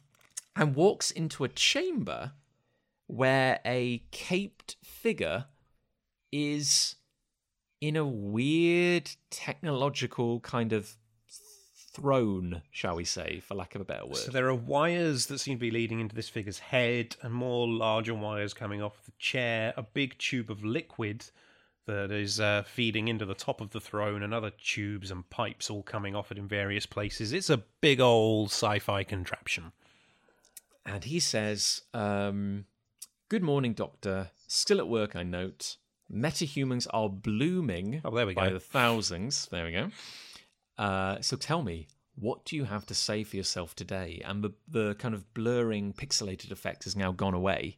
and 0.55 0.75
walks 0.75 1.11
into 1.11 1.43
a 1.43 1.47
chamber 1.49 2.31
where 3.07 3.59
a 3.65 4.01
caped 4.11 4.77
figure 4.83 5.45
is 6.31 6.95
in 7.81 7.95
a 7.97 8.05
weird 8.05 9.11
technological 9.29 10.39
kind 10.39 10.71
of 10.71 10.95
throne, 11.93 12.61
shall 12.71 12.95
we 12.95 13.05
say, 13.05 13.39
for 13.39 13.55
lack 13.55 13.75
of 13.75 13.81
a 13.81 13.85
better 13.85 14.05
word. 14.05 14.17
So 14.17 14.31
there 14.31 14.47
are 14.47 14.55
wires 14.55 15.25
that 15.27 15.39
seem 15.39 15.57
to 15.57 15.59
be 15.61 15.71
leading 15.71 15.99
into 15.99 16.15
this 16.15 16.29
figure's 16.29 16.59
head, 16.59 17.15
and 17.21 17.33
more 17.33 17.67
larger 17.67 18.13
wires 18.13 18.53
coming 18.53 18.81
off 18.81 19.03
the 19.05 19.11
chair. 19.19 19.73
A 19.77 19.83
big 19.83 20.17
tube 20.17 20.49
of 20.49 20.63
liquid 20.63 21.25
that 21.87 22.11
is 22.11 22.39
uh, 22.39 22.63
feeding 22.65 23.07
into 23.07 23.25
the 23.25 23.33
top 23.33 23.59
of 23.59 23.71
the 23.71 23.79
throne, 23.81 24.23
and 24.23 24.33
other 24.33 24.51
tubes 24.51 25.11
and 25.11 25.29
pipes 25.29 25.69
all 25.69 25.83
coming 25.83 26.15
off 26.15 26.31
it 26.31 26.37
in 26.37 26.47
various 26.47 26.85
places. 26.85 27.33
It's 27.33 27.49
a 27.49 27.57
big 27.81 27.99
old 27.99 28.49
sci-fi 28.49 29.03
contraption. 29.03 29.71
And 30.85 31.03
he 31.03 31.19
says, 31.19 31.81
um, 31.93 32.65
Good 33.29 33.43
morning, 33.43 33.73
Doctor. 33.73 34.31
Still 34.47 34.79
at 34.79 34.87
work, 34.87 35.15
I 35.15 35.23
note. 35.23 35.77
Metahumans 36.13 36.87
are 36.91 37.07
blooming 37.07 38.01
Oh, 38.03 38.11
there 38.13 38.27
we 38.27 38.33
go. 38.33 38.41
by 38.41 38.47
go. 38.49 38.53
the 38.55 38.59
thousands. 38.59 39.47
There 39.51 39.63
we 39.65 39.71
go. 39.71 39.89
Uh, 40.81 41.21
so 41.21 41.37
tell 41.37 41.61
me, 41.61 41.87
what 42.15 42.43
do 42.43 42.55
you 42.55 42.63
have 42.63 42.87
to 42.87 42.95
say 42.95 43.23
for 43.23 43.37
yourself 43.37 43.75
today? 43.75 44.19
And 44.25 44.43
the, 44.43 44.51
the 44.67 44.95
kind 44.95 45.13
of 45.13 45.31
blurring, 45.35 45.93
pixelated 45.93 46.49
effect 46.49 46.85
has 46.85 46.95
now 46.95 47.11
gone 47.11 47.35
away. 47.35 47.77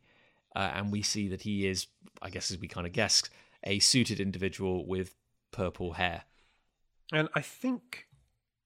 Uh, 0.56 0.72
and 0.74 0.90
we 0.90 1.02
see 1.02 1.28
that 1.28 1.42
he 1.42 1.68
is, 1.68 1.88
I 2.22 2.30
guess, 2.30 2.50
as 2.50 2.60
we 2.60 2.70
kind 2.70 2.88
of 2.88 2.94
guessed, 2.94 3.30
a 3.66 3.80
suited 3.80 4.22
individual 4.22 4.88
with 4.88 5.16
purple 5.52 5.94
hair. 5.94 6.24
And 7.12 7.28
I 7.36 7.42
think 7.42 8.08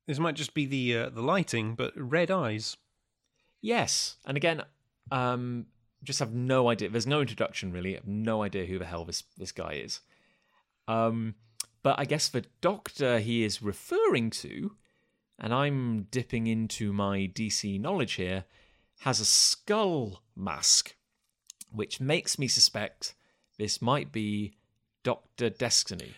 this 0.05 0.19
might 0.19 0.35
just 0.35 0.53
be 0.53 0.67
the 0.67 0.97
uh, 0.97 1.09
the 1.09 1.21
lighting, 1.21 1.73
but 1.73 1.93
red 1.95 2.29
eyes. 2.29 2.77
Yes, 3.61 4.17
and 4.25 4.37
again, 4.37 4.61
um, 5.11 5.65
just 6.03 6.19
have 6.19 6.33
no 6.33 6.69
idea. 6.69 6.89
There's 6.89 7.07
no 7.07 7.21
introduction 7.21 7.71
really. 7.71 7.95
I 7.95 7.99
have 7.99 8.07
no 8.07 8.43
idea 8.43 8.65
who 8.65 8.77
the 8.77 8.85
hell 8.85 9.03
this 9.03 9.23
this 9.37 9.51
guy 9.51 9.81
is. 9.83 10.01
Um, 10.87 11.35
but 11.87 11.97
I 11.97 12.03
guess 12.03 12.27
the 12.27 12.43
doctor 12.59 13.19
he 13.19 13.45
is 13.45 13.61
referring 13.61 14.29
to, 14.31 14.75
and 15.39 15.53
I'm 15.53 16.07
dipping 16.11 16.45
into 16.45 16.91
my 16.91 17.31
DC 17.33 17.79
knowledge 17.79 18.15
here, 18.15 18.43
has 19.03 19.21
a 19.21 19.25
skull 19.25 20.21
mask, 20.35 20.97
which 21.71 22.01
makes 22.01 22.37
me 22.37 22.49
suspect 22.49 23.15
this 23.57 23.81
might 23.81 24.11
be 24.11 24.57
Doctor 25.03 25.49
Destiny. 25.49 26.11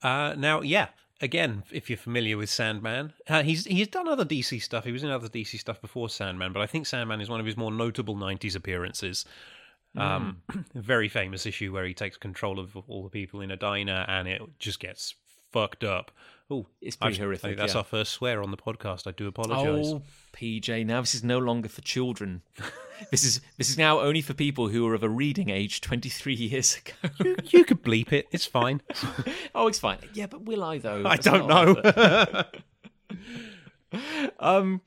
Uh, 0.00 0.36
now, 0.38 0.60
yeah, 0.60 0.90
again, 1.20 1.64
if 1.72 1.90
you're 1.90 1.96
familiar 1.96 2.36
with 2.36 2.48
Sandman, 2.48 3.12
uh, 3.28 3.42
he's 3.42 3.64
he's 3.64 3.88
done 3.88 4.06
other 4.06 4.24
DC 4.24 4.62
stuff. 4.62 4.84
He 4.84 4.92
was 4.92 5.02
in 5.02 5.10
other 5.10 5.28
DC 5.28 5.58
stuff 5.58 5.80
before 5.80 6.08
Sandman, 6.08 6.52
but 6.52 6.62
I 6.62 6.68
think 6.68 6.86
Sandman 6.86 7.20
is 7.20 7.28
one 7.28 7.40
of 7.40 7.46
his 7.46 7.56
more 7.56 7.72
notable 7.72 8.14
'90s 8.14 8.54
appearances. 8.54 9.24
Um, 9.96 10.42
a 10.74 10.80
very 10.80 11.08
famous 11.08 11.46
issue 11.46 11.72
where 11.72 11.84
he 11.84 11.94
takes 11.94 12.16
control 12.16 12.58
of 12.58 12.76
all 12.88 13.02
the 13.02 13.10
people 13.10 13.40
in 13.40 13.50
a 13.50 13.56
diner, 13.56 14.04
and 14.08 14.28
it 14.28 14.42
just 14.58 14.80
gets 14.80 15.14
fucked 15.52 15.84
up. 15.84 16.10
Oh, 16.48 16.66
It's 16.80 16.94
pretty 16.94 17.16
I 17.16 17.24
horrific, 17.24 17.42
think 17.42 17.56
that's 17.58 17.72
yeah. 17.74 17.78
our 17.78 17.84
first 17.84 18.12
swear 18.12 18.40
on 18.40 18.52
the 18.52 18.56
podcast. 18.56 19.08
I 19.08 19.10
do 19.10 19.26
apologise. 19.26 19.86
Oh, 19.88 20.02
PJ, 20.32 20.86
now 20.86 21.00
this 21.00 21.14
is 21.14 21.24
no 21.24 21.38
longer 21.38 21.68
for 21.68 21.80
children. 21.80 22.42
this 23.10 23.24
is 23.24 23.40
this 23.56 23.68
is 23.68 23.76
now 23.76 23.98
only 23.98 24.20
for 24.22 24.32
people 24.32 24.68
who 24.68 24.86
are 24.86 24.94
of 24.94 25.02
a 25.02 25.08
reading 25.08 25.50
age 25.50 25.80
23 25.80 26.34
years 26.34 26.78
ago. 26.78 27.10
you, 27.24 27.36
you 27.48 27.64
could 27.64 27.82
bleep 27.82 28.12
it. 28.12 28.26
It's 28.30 28.46
fine. 28.46 28.80
oh, 29.56 29.66
it's 29.66 29.80
fine. 29.80 29.98
Yeah, 30.14 30.26
but 30.26 30.42
will 30.42 30.62
I 30.62 30.78
though? 30.78 31.00
I 31.04 31.16
That's 31.16 31.24
don't 31.24 31.48
know. 31.48 32.44
um, 34.38 34.80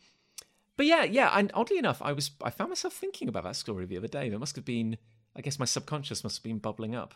but 0.79 0.85
yeah, 0.85 1.03
yeah. 1.03 1.29
And 1.37 1.51
oddly 1.53 1.77
enough, 1.77 2.01
I 2.01 2.13
was 2.13 2.31
I 2.41 2.51
found 2.51 2.69
myself 2.69 2.93
thinking 2.93 3.27
about 3.27 3.43
that 3.43 3.57
story 3.57 3.85
the 3.85 3.97
other 3.97 4.07
day. 4.07 4.29
There 4.29 4.39
must 4.39 4.55
have 4.55 4.63
been, 4.63 4.97
I 5.35 5.41
guess, 5.41 5.59
my 5.59 5.65
subconscious 5.65 6.23
must 6.23 6.37
have 6.37 6.43
been 6.43 6.59
bubbling 6.59 6.95
up. 6.95 7.15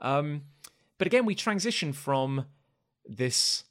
Um, 0.00 0.42
but 0.98 1.06
again, 1.06 1.24
we 1.24 1.36
transition 1.36 1.92
from 1.92 2.46
this 3.06 3.62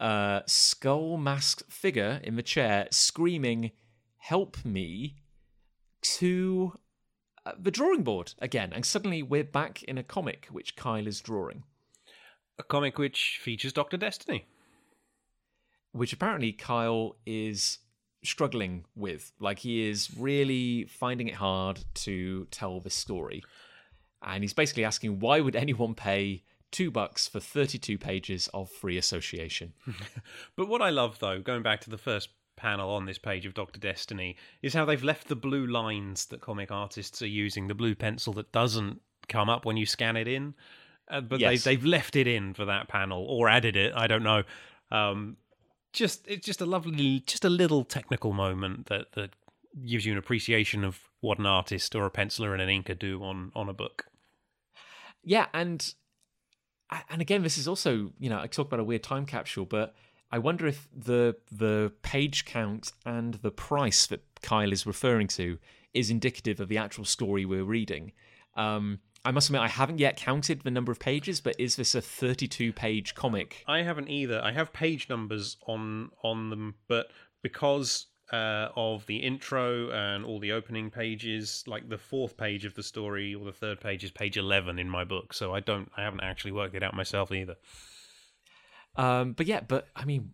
uh, 0.00 0.40
skull 0.44 1.16
masked 1.16 1.72
figure 1.72 2.20
in 2.24 2.36
the 2.36 2.42
chair 2.42 2.86
screaming, 2.90 3.70
"Help 4.18 4.62
me!" 4.66 5.16
to 6.18 6.78
uh, 7.46 7.52
the 7.58 7.70
drawing 7.70 8.02
board 8.02 8.34
again, 8.40 8.70
and 8.74 8.84
suddenly 8.84 9.22
we're 9.22 9.44
back 9.44 9.82
in 9.84 9.96
a 9.96 10.02
comic 10.02 10.48
which 10.52 10.76
Kyle 10.76 11.06
is 11.06 11.22
drawing, 11.22 11.62
a 12.58 12.62
comic 12.62 12.98
which 12.98 13.40
features 13.42 13.72
Doctor 13.72 13.96
Destiny. 13.96 14.44
which 15.92 16.12
apparently 16.12 16.52
Kyle 16.52 17.16
is 17.24 17.78
struggling 18.24 18.84
with. 18.96 19.32
Like 19.38 19.58
he 19.60 19.88
is 19.88 20.10
really 20.18 20.84
finding 20.86 21.28
it 21.28 21.34
hard 21.34 21.84
to 21.94 22.46
tell 22.50 22.80
this 22.80 22.94
story. 22.94 23.42
And 24.22 24.42
he's 24.42 24.54
basically 24.54 24.84
asking 24.84 25.20
why 25.20 25.40
would 25.40 25.54
anyone 25.56 25.94
pay 25.94 26.42
two 26.72 26.90
bucks 26.90 27.28
for 27.28 27.40
32 27.40 27.98
pages 27.98 28.48
of 28.54 28.70
free 28.70 28.98
association? 28.98 29.72
But 30.56 30.68
what 30.68 30.82
I 30.82 30.90
love, 30.90 31.18
though, 31.18 31.40
going 31.40 31.62
back 31.62 31.80
to 31.82 31.90
the 31.90 31.98
first 31.98 32.30
panel 32.56 32.90
on 32.90 33.04
this 33.06 33.18
page 33.18 33.46
of 33.46 33.54
Doctor 33.54 33.78
Destiny, 33.80 34.36
is 34.62 34.74
how 34.74 34.84
they've 34.84 35.02
left 35.04 35.28
the 35.28 35.36
blue 35.36 35.66
lines 35.66 36.26
that 36.26 36.40
comic 36.40 36.70
artists 36.70 37.20
are 37.22 37.26
using, 37.26 37.66
the 37.68 37.74
blue 37.74 37.94
pencil 37.94 38.32
that 38.34 38.52
doesn't 38.52 39.00
come 39.28 39.48
up 39.50 39.64
when 39.66 39.76
you 39.76 39.86
scan 39.86 40.16
it 40.16 40.28
in. 40.28 40.54
Uh, 41.08 41.20
but 41.20 41.38
Yes. 41.40 41.64
they, 41.64 41.74
they've 41.76 41.84
left 41.84 42.16
it 42.16 42.26
in 42.26 42.54
for 42.54 42.64
that 42.64 42.88
panel 42.88 43.24
or 43.28 43.48
added 43.48 43.76
it. 43.76 43.92
I 43.94 44.06
don't 44.06 44.22
know. 44.22 44.42
Um, 44.90 45.36
just 45.94 46.26
it's 46.26 46.44
just 46.44 46.60
a 46.60 46.66
lovely, 46.66 47.20
just 47.20 47.44
a 47.44 47.50
little 47.50 47.84
technical 47.84 48.32
moment 48.32 48.86
that 48.86 49.12
that 49.12 49.30
gives 49.86 50.04
you 50.04 50.12
an 50.12 50.18
appreciation 50.18 50.84
of 50.84 51.00
what 51.20 51.38
an 51.38 51.46
artist 51.46 51.94
or 51.94 52.04
a 52.04 52.10
penciler 52.10 52.52
and 52.52 52.60
an 52.60 52.68
inker 52.68 52.98
do 52.98 53.22
on 53.22 53.50
on 53.54 53.68
a 53.68 53.72
book. 53.72 54.06
Yeah, 55.22 55.46
and 55.54 55.94
and 57.08 57.22
again, 57.22 57.42
this 57.42 57.56
is 57.56 57.66
also 57.66 58.12
you 58.18 58.28
know 58.28 58.40
I 58.40 58.46
talk 58.46 58.66
about 58.66 58.80
a 58.80 58.84
weird 58.84 59.02
time 59.02 59.24
capsule, 59.24 59.64
but 59.64 59.94
I 60.30 60.38
wonder 60.38 60.66
if 60.66 60.88
the 60.94 61.36
the 61.50 61.92
page 62.02 62.44
count 62.44 62.92
and 63.06 63.34
the 63.34 63.50
price 63.50 64.06
that 64.08 64.22
Kyle 64.42 64.72
is 64.72 64.86
referring 64.86 65.28
to 65.28 65.58
is 65.94 66.10
indicative 66.10 66.60
of 66.60 66.68
the 66.68 66.76
actual 66.76 67.04
story 67.04 67.44
we're 67.44 67.64
reading. 67.64 68.12
Um, 68.56 68.98
I 69.24 69.30
must 69.30 69.48
admit, 69.48 69.62
I 69.62 69.68
haven't 69.68 69.98
yet 69.98 70.16
counted 70.16 70.62
the 70.62 70.70
number 70.70 70.92
of 70.92 70.98
pages, 70.98 71.40
but 71.40 71.58
is 71.58 71.76
this 71.76 71.94
a 71.94 72.02
32 72.02 72.72
page 72.72 73.14
comic? 73.14 73.64
I 73.66 73.82
haven't 73.82 74.08
either. 74.08 74.40
I 74.44 74.52
have 74.52 74.72
page 74.72 75.08
numbers 75.08 75.56
on 75.66 76.10
on 76.22 76.50
them, 76.50 76.74
but 76.88 77.10
because 77.42 78.06
uh, 78.32 78.68
of 78.76 79.06
the 79.06 79.16
intro 79.16 79.90
and 79.90 80.24
all 80.24 80.40
the 80.40 80.52
opening 80.52 80.90
pages, 80.90 81.64
like 81.66 81.88
the 81.88 81.98
fourth 81.98 82.36
page 82.36 82.64
of 82.64 82.74
the 82.74 82.82
story 82.82 83.34
or 83.34 83.44
the 83.44 83.52
third 83.52 83.80
page 83.80 84.04
is 84.04 84.10
page 84.10 84.36
eleven 84.36 84.78
in 84.78 84.90
my 84.90 85.04
book, 85.04 85.32
so 85.32 85.54
I 85.54 85.60
don't, 85.60 85.90
I 85.96 86.02
haven't 86.02 86.22
actually 86.22 86.52
worked 86.52 86.74
it 86.74 86.82
out 86.82 86.94
myself 86.94 87.32
either. 87.32 87.56
Um, 88.96 89.32
but 89.32 89.46
yeah, 89.46 89.60
but 89.60 89.88
I 89.96 90.04
mean, 90.04 90.32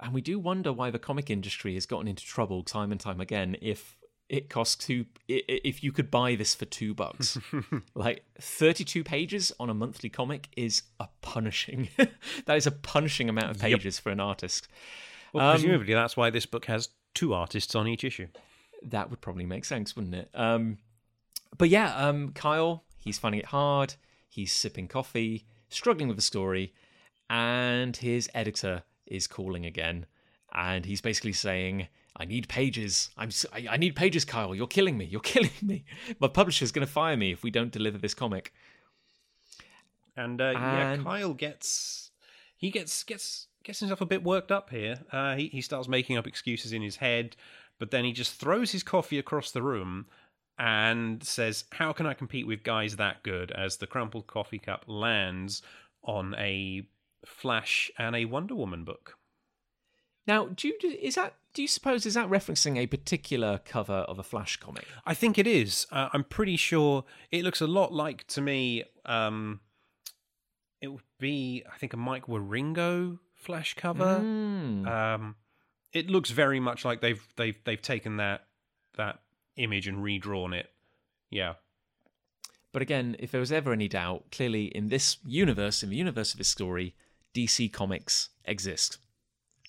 and 0.00 0.12
we 0.12 0.20
do 0.20 0.38
wonder 0.40 0.72
why 0.72 0.90
the 0.90 0.98
comic 0.98 1.30
industry 1.30 1.74
has 1.74 1.86
gotten 1.86 2.08
into 2.08 2.24
trouble 2.24 2.64
time 2.64 2.90
and 2.90 3.00
time 3.00 3.20
again. 3.20 3.56
If 3.62 3.96
it 4.32 4.48
costs 4.48 4.74
two, 4.74 5.04
if 5.28 5.84
you 5.84 5.92
could 5.92 6.10
buy 6.10 6.34
this 6.34 6.54
for 6.54 6.64
two 6.64 6.94
bucks, 6.94 7.38
like 7.94 8.24
thirty-two 8.40 9.04
pages 9.04 9.52
on 9.60 9.68
a 9.70 9.74
monthly 9.74 10.08
comic 10.08 10.48
is 10.56 10.82
a 10.98 11.06
punishing. 11.20 11.88
that 12.46 12.56
is 12.56 12.66
a 12.66 12.70
punishing 12.72 13.28
amount 13.28 13.50
of 13.50 13.58
pages 13.60 13.98
for 14.00 14.10
an 14.10 14.18
artist. 14.20 14.66
Well, 15.32 15.46
Um, 15.50 15.52
presumably 15.54 15.94
that's 15.94 16.16
why 16.16 16.30
this 16.30 16.46
book 16.46 16.64
has 16.64 16.88
two 17.14 17.34
artists 17.34 17.74
on 17.74 17.86
each 17.86 18.04
issue. 18.04 18.28
That 18.82 19.10
would 19.10 19.20
probably 19.20 19.44
make 19.46 19.64
sense, 19.66 19.94
wouldn't 19.94 20.14
it? 20.14 20.30
Um, 20.34 20.78
but 21.58 21.68
yeah, 21.68 21.94
um, 21.94 22.32
Kyle, 22.32 22.84
he's 22.98 23.18
finding 23.18 23.40
it 23.40 23.46
hard. 23.46 23.94
He's 24.28 24.52
sipping 24.52 24.88
coffee, 24.88 25.44
struggling 25.68 26.08
with 26.08 26.16
the 26.16 26.22
story, 26.22 26.72
and 27.28 27.94
his 27.96 28.30
editor 28.34 28.82
is 29.06 29.26
calling 29.26 29.66
again, 29.66 30.06
and 30.54 30.86
he's 30.86 31.02
basically 31.02 31.34
saying, 31.34 31.88
"I 32.22 32.24
need 32.24 32.48
pages. 32.48 33.10
I'm. 33.18 33.30
I, 33.52 33.66
I 33.70 33.76
need 33.76 33.96
pages, 33.96 34.24
Kyle. 34.24 34.54
You're 34.54 34.68
killing 34.68 34.96
me. 34.96 35.04
You're 35.04 35.20
killing 35.34 35.50
me. 35.60 35.84
My 36.20 36.28
publisher's 36.28 36.70
going 36.70 36.86
to 36.86 36.92
fire 36.92 37.16
me 37.16 37.32
if 37.32 37.42
we 37.42 37.50
don't 37.50 37.72
deliver 37.72 37.98
this 37.98 38.14
comic." 38.14 38.52
And 40.16 40.40
uh, 40.40 40.52
yeah, 40.52 40.96
Kyle 40.98 41.34
gets 41.34 42.10
he 42.56 42.70
gets 42.70 43.02
gets 43.02 43.48
gets 43.64 43.80
himself 43.80 44.00
a 44.00 44.06
bit 44.06 44.22
worked 44.22 44.52
up 44.52 44.70
here. 44.70 45.00
Uh, 45.10 45.34
he 45.34 45.48
he 45.48 45.60
starts 45.60 45.88
making 45.88 46.16
up 46.16 46.28
excuses 46.28 46.72
in 46.72 46.80
his 46.80 46.96
head, 46.96 47.34
but 47.78 47.90
then 47.90 48.04
he 48.04 48.12
just 48.12 48.34
throws 48.34 48.70
his 48.70 48.84
coffee 48.84 49.18
across 49.18 49.50
the 49.50 49.62
room 49.62 50.06
and 50.58 51.24
says, 51.24 51.64
"How 51.72 51.92
can 51.92 52.06
I 52.06 52.14
compete 52.14 52.46
with 52.46 52.62
guys 52.62 52.96
that 52.96 53.24
good?" 53.24 53.50
As 53.50 53.78
the 53.78 53.88
crumpled 53.88 54.28
coffee 54.28 54.60
cup 54.60 54.84
lands 54.86 55.60
on 56.04 56.36
a 56.38 56.86
Flash 57.26 57.90
and 57.98 58.14
a 58.14 58.26
Wonder 58.26 58.54
Woman 58.54 58.84
book. 58.84 59.18
Now, 60.26 60.46
do 60.46 60.68
you 60.68 60.74
is 61.00 61.16
that? 61.16 61.34
Do 61.54 61.62
you 61.62 61.68
suppose 61.68 62.06
is 62.06 62.14
that 62.14 62.28
referencing 62.30 62.78
a 62.78 62.86
particular 62.86 63.60
cover 63.64 63.92
of 64.08 64.18
a 64.18 64.22
Flash 64.22 64.56
comic? 64.56 64.86
I 65.04 65.14
think 65.14 65.38
it 65.38 65.46
is. 65.46 65.86
Uh, 65.90 66.08
I'm 66.12 66.24
pretty 66.24 66.56
sure 66.56 67.04
it 67.30 67.44
looks 67.44 67.60
a 67.60 67.66
lot 67.66 67.92
like 67.92 68.26
to 68.28 68.40
me. 68.40 68.84
Um, 69.04 69.60
it 70.80 70.88
would 70.88 71.02
be, 71.18 71.62
I 71.72 71.76
think, 71.78 71.92
a 71.92 71.96
Mike 71.96 72.26
Wieringo 72.26 73.18
Flash 73.34 73.74
cover. 73.74 74.18
Hmm. 74.18 74.86
Um, 74.86 75.36
it 75.92 76.08
looks 76.08 76.30
very 76.30 76.60
much 76.60 76.84
like 76.84 77.00
they've 77.00 77.22
they've 77.36 77.58
they've 77.64 77.82
taken 77.82 78.16
that 78.16 78.46
that 78.96 79.20
image 79.56 79.86
and 79.86 80.02
redrawn 80.02 80.52
it. 80.54 80.70
Yeah, 81.30 81.54
But 82.72 82.82
again, 82.82 83.16
if 83.18 83.30
there 83.30 83.40
was 83.40 83.52
ever 83.52 83.72
any 83.72 83.88
doubt, 83.88 84.24
clearly 84.30 84.64
in 84.66 84.88
this 84.88 85.16
universe, 85.24 85.82
in 85.82 85.88
the 85.88 85.96
universe 85.96 86.32
of 86.32 86.38
this 86.38 86.48
story, 86.48 86.94
DC 87.34 87.72
Comics 87.72 88.28
exist. 88.44 88.98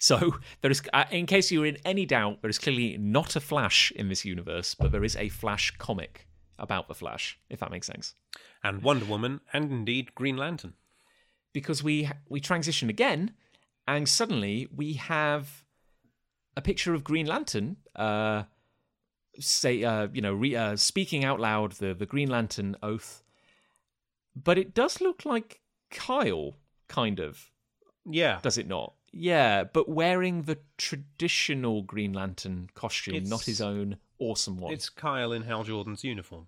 So 0.03 0.35
there 0.61 0.69
is, 0.69 0.81
uh, 0.91 1.05
in 1.11 1.25
case 1.25 1.49
you're 1.49 1.65
in 1.65 1.77
any 1.85 2.05
doubt, 2.05 2.41
there 2.41 2.49
is 2.49 2.59
clearly 2.59 2.97
not 2.97 3.37
a 3.37 3.39
Flash 3.39 3.89
in 3.95 4.09
this 4.09 4.25
universe, 4.25 4.75
but 4.75 4.91
there 4.91 5.05
is 5.05 5.15
a 5.15 5.29
Flash 5.29 5.71
comic 5.77 6.27
about 6.59 6.89
the 6.89 6.93
Flash, 6.93 7.39
if 7.49 7.61
that 7.61 7.71
makes 7.71 7.87
sense. 7.87 8.13
and 8.65 8.83
Wonder 8.83 9.05
Woman, 9.05 9.39
and 9.53 9.71
indeed 9.71 10.13
Green 10.13 10.35
Lantern. 10.35 10.73
Because 11.53 11.81
we 11.83 12.09
we 12.27 12.41
transition 12.41 12.89
again, 12.89 13.31
and 13.87 14.09
suddenly 14.09 14.67
we 14.75 14.93
have 14.93 15.63
a 16.57 16.61
picture 16.61 16.93
of 16.93 17.05
Green 17.05 17.25
Lantern. 17.25 17.77
Uh, 17.95 18.43
say, 19.39 19.83
uh, 19.85 20.07
you 20.11 20.21
know, 20.21 20.33
re, 20.33 20.53
uh, 20.53 20.75
speaking 20.75 21.23
out 21.23 21.39
loud 21.39 21.73
the 21.73 21.93
the 21.93 22.05
Green 22.05 22.29
Lantern 22.29 22.75
oath, 22.83 23.23
but 24.35 24.57
it 24.57 24.73
does 24.73 24.99
look 24.99 25.23
like 25.23 25.61
Kyle, 25.89 26.55
kind 26.89 27.21
of. 27.21 27.51
Yeah, 28.05 28.39
Does 28.41 28.57
it 28.57 28.67
not? 28.67 28.95
Yeah, 29.15 29.63
but 29.63 29.87
wearing 29.87 30.43
the 30.43 30.57
traditional 30.77 31.83
Green 31.83 32.13
Lantern 32.13 32.69
costume, 32.73 33.13
It's- 33.15 33.29
not 33.29 33.43
his 33.43 33.61
own 33.61 33.97
awesome 34.17 34.57
one. 34.57 34.73
it's 34.73 34.89
Kyle 34.89 35.31
in 35.31 35.43
Hal 35.43 35.63
Jordan's 35.63 36.03
uniform. 36.03 36.47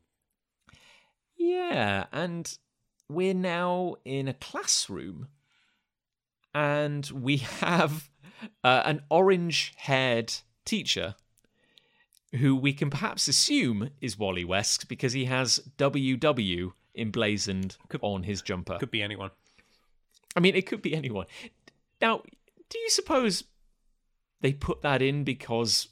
Yeah, 1.37 2.05
and 2.11 2.57
we're 3.07 3.33
now 3.35 3.95
in 4.03 4.27
a 4.27 4.33
classroom, 4.33 5.27
and 6.53 7.05
we 7.07 7.37
have 7.61 8.09
uh, 8.63 8.81
an 8.85 9.03
orange 9.09 9.73
haired 9.77 10.33
teacher 10.65 11.15
who 12.39 12.55
we 12.55 12.73
can 12.73 12.89
perhaps 12.89 13.27
assume 13.27 13.91
is 14.01 14.17
Wally 14.17 14.43
West 14.43 14.89
because 14.89 15.13
he 15.13 15.25
has 15.25 15.59
WW 15.77 16.73
emblazoned 16.97 17.77
on 18.01 18.23
his 18.23 18.41
jumper. 18.41 18.77
Could 18.79 18.91
be 18.91 19.03
anyone. 19.03 19.29
I 20.35 20.39
mean, 20.39 20.55
it 20.55 20.65
could 20.65 20.81
be 20.81 20.95
anyone. 20.95 21.27
Now, 22.01 22.23
do 22.69 22.79
you 22.79 22.89
suppose 22.89 23.43
they 24.41 24.53
put 24.53 24.81
that 24.81 25.01
in 25.01 25.23
because 25.23 25.87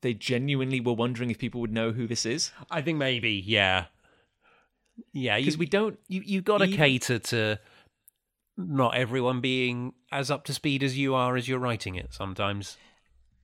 they 0.00 0.14
genuinely 0.14 0.80
were 0.80 0.92
wondering 0.92 1.30
if 1.30 1.38
people 1.38 1.60
would 1.60 1.72
know 1.72 1.92
who 1.92 2.06
this 2.06 2.26
is? 2.26 2.52
I 2.70 2.82
think 2.82 2.98
maybe. 2.98 3.42
Yeah, 3.44 3.86
yeah. 5.12 5.38
Because 5.38 5.58
we 5.58 5.66
don't. 5.66 5.98
you 6.08 6.22
you 6.24 6.40
got 6.40 6.58
to 6.58 6.68
cater 6.68 7.18
to 7.18 7.58
not 8.56 8.96
everyone 8.96 9.40
being 9.40 9.92
as 10.10 10.30
up 10.30 10.44
to 10.44 10.54
speed 10.54 10.82
as 10.82 10.96
you 10.96 11.14
are 11.14 11.36
as 11.36 11.48
you're 11.48 11.58
writing 11.58 11.94
it. 11.94 12.12
Sometimes. 12.12 12.76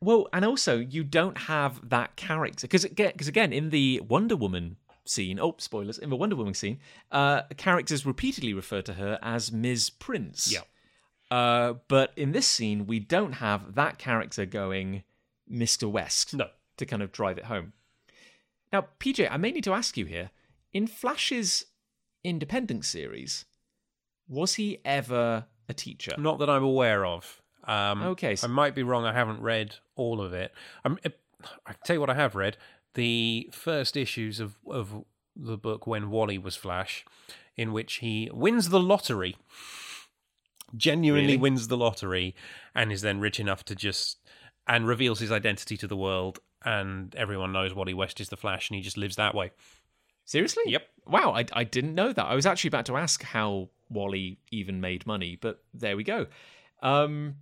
Well, 0.00 0.28
and 0.32 0.44
also 0.44 0.78
you 0.78 1.04
don't 1.04 1.38
have 1.38 1.88
that 1.90 2.16
character 2.16 2.66
because 2.66 2.84
because 2.84 3.28
again 3.28 3.52
in 3.52 3.70
the 3.70 4.00
Wonder 4.00 4.36
Woman 4.36 4.76
scene, 5.04 5.38
oh 5.40 5.54
spoilers, 5.58 5.98
in 5.98 6.10
the 6.10 6.16
Wonder 6.16 6.36
Woman 6.36 6.54
scene, 6.54 6.78
uh, 7.10 7.42
characters 7.56 8.04
repeatedly 8.06 8.52
refer 8.52 8.82
to 8.82 8.94
her 8.94 9.18
as 9.22 9.52
Ms. 9.52 9.90
Prince. 9.90 10.52
Yeah. 10.52 10.60
Uh, 11.32 11.74
but 11.88 12.12
in 12.14 12.32
this 12.32 12.46
scene, 12.46 12.86
we 12.86 12.98
don't 13.00 13.32
have 13.32 13.74
that 13.74 13.96
character 13.98 14.44
going 14.44 15.02
Mr. 15.50 15.90
West 15.90 16.34
No. 16.34 16.48
to 16.76 16.84
kind 16.84 17.02
of 17.02 17.10
drive 17.10 17.38
it 17.38 17.44
home. 17.44 17.72
Now, 18.70 18.86
PJ, 19.00 19.28
I 19.30 19.38
may 19.38 19.50
need 19.50 19.64
to 19.64 19.72
ask 19.72 19.96
you 19.96 20.04
here: 20.04 20.30
in 20.74 20.86
Flash's 20.86 21.64
independent 22.22 22.84
series, 22.84 23.46
was 24.28 24.54
he 24.54 24.78
ever 24.84 25.46
a 25.70 25.74
teacher? 25.74 26.12
Not 26.18 26.38
that 26.38 26.50
I'm 26.50 26.62
aware 26.64 27.06
of. 27.06 27.40
Um, 27.64 28.02
Okay, 28.02 28.36
I 28.42 28.46
might 28.48 28.74
be 28.74 28.82
wrong. 28.82 29.06
I 29.06 29.14
haven't 29.14 29.40
read 29.40 29.76
all 29.96 30.20
of 30.20 30.34
it. 30.34 30.52
I'm, 30.84 30.98
I 31.66 31.72
can 31.72 31.82
tell 31.84 31.94
you 31.96 32.00
what 32.00 32.10
I 32.10 32.14
have 32.14 32.34
read. 32.34 32.58
The 32.94 33.48
first 33.52 33.96
issues 33.96 34.38
of, 34.38 34.58
of 34.68 35.04
the 35.34 35.56
book 35.56 35.86
when 35.86 36.10
Wally 36.10 36.36
was 36.36 36.56
Flash, 36.56 37.06
in 37.56 37.72
which 37.72 37.94
he 37.94 38.28
wins 38.34 38.68
the 38.68 38.80
lottery, 38.80 39.36
genuinely 40.76 41.26
Really? 41.26 41.36
wins 41.38 41.68
the 41.68 41.76
lottery, 41.76 42.34
and 42.74 42.92
is 42.92 43.02
then 43.02 43.20
rich 43.20 43.38
enough 43.40 43.64
to 43.66 43.74
just 43.74 44.18
and 44.66 44.86
reveals 44.86 45.18
his 45.18 45.32
identity 45.32 45.76
to 45.76 45.86
the 45.86 45.96
world, 45.96 46.38
and 46.64 47.14
everyone 47.16 47.52
knows 47.52 47.74
Wally 47.74 47.94
West 47.94 48.20
is 48.20 48.28
the 48.28 48.36
Flash, 48.36 48.70
and 48.70 48.76
he 48.76 48.82
just 48.82 48.96
lives 48.96 49.16
that 49.16 49.34
way. 49.34 49.50
Seriously? 50.24 50.62
Yep. 50.66 50.86
Wow, 51.06 51.32
I, 51.32 51.44
I 51.52 51.64
didn't 51.64 51.94
know 51.96 52.12
that. 52.12 52.24
I 52.24 52.34
was 52.34 52.46
actually 52.46 52.68
about 52.68 52.86
to 52.86 52.96
ask 52.96 53.22
how 53.24 53.70
Wally 53.90 54.38
even 54.52 54.80
made 54.80 55.04
money, 55.06 55.36
but 55.40 55.62
there 55.74 55.96
we 55.96 56.04
go. 56.04 56.26
Um, 56.80 57.36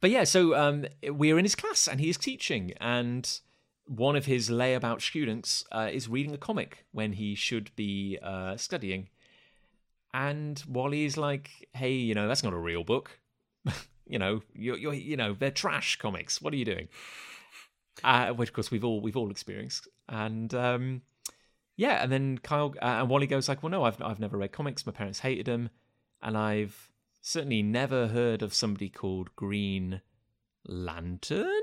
but 0.00 0.10
yeah, 0.10 0.24
so 0.24 0.54
um, 0.54 0.86
we're 1.02 1.38
in 1.38 1.44
his 1.44 1.54
class 1.54 1.88
and 1.88 1.98
he 1.98 2.08
is 2.08 2.16
teaching, 2.16 2.72
and 2.80 3.40
one 3.86 4.16
of 4.16 4.26
his 4.26 4.48
layabout 4.48 5.02
students 5.02 5.64
uh, 5.72 5.88
is 5.92 6.08
reading 6.08 6.32
a 6.32 6.38
comic 6.38 6.84
when 6.92 7.14
he 7.14 7.34
should 7.34 7.74
be 7.74 8.18
uh, 8.22 8.56
studying. 8.56 9.08
And 10.14 10.62
Wally's 10.68 11.16
like, 11.16 11.50
"Hey, 11.74 11.92
you 11.94 12.14
know 12.14 12.28
that's 12.28 12.44
not 12.44 12.52
a 12.52 12.58
real 12.58 12.84
book. 12.84 13.18
you 14.06 14.18
know, 14.18 14.42
you're, 14.54 14.78
you're, 14.78 14.94
you 14.94 15.16
know, 15.16 15.34
they're 15.34 15.50
trash 15.50 15.96
comics. 15.96 16.40
What 16.40 16.54
are 16.54 16.56
you 16.56 16.64
doing?" 16.64 16.88
Uh, 18.02 18.28
which, 18.30 18.50
of 18.50 18.52
course, 18.54 18.70
we've 18.70 18.84
all 18.84 19.00
we've 19.00 19.16
all 19.16 19.30
experienced. 19.30 19.88
And 20.08 20.54
um, 20.54 21.02
yeah, 21.76 22.00
and 22.00 22.12
then 22.12 22.38
Kyle 22.38 22.74
uh, 22.80 23.00
and 23.00 23.10
Wally 23.10 23.26
goes 23.26 23.48
like, 23.48 23.64
"Well, 23.64 23.70
no, 23.70 23.82
I've 23.82 24.00
I've 24.00 24.20
never 24.20 24.38
read 24.38 24.52
comics. 24.52 24.86
My 24.86 24.92
parents 24.92 25.18
hated 25.18 25.46
them, 25.46 25.70
and 26.22 26.38
I've 26.38 26.92
certainly 27.20 27.62
never 27.62 28.06
heard 28.06 28.40
of 28.40 28.54
somebody 28.54 28.90
called 28.90 29.34
Green 29.34 30.00
Lantern." 30.64 31.60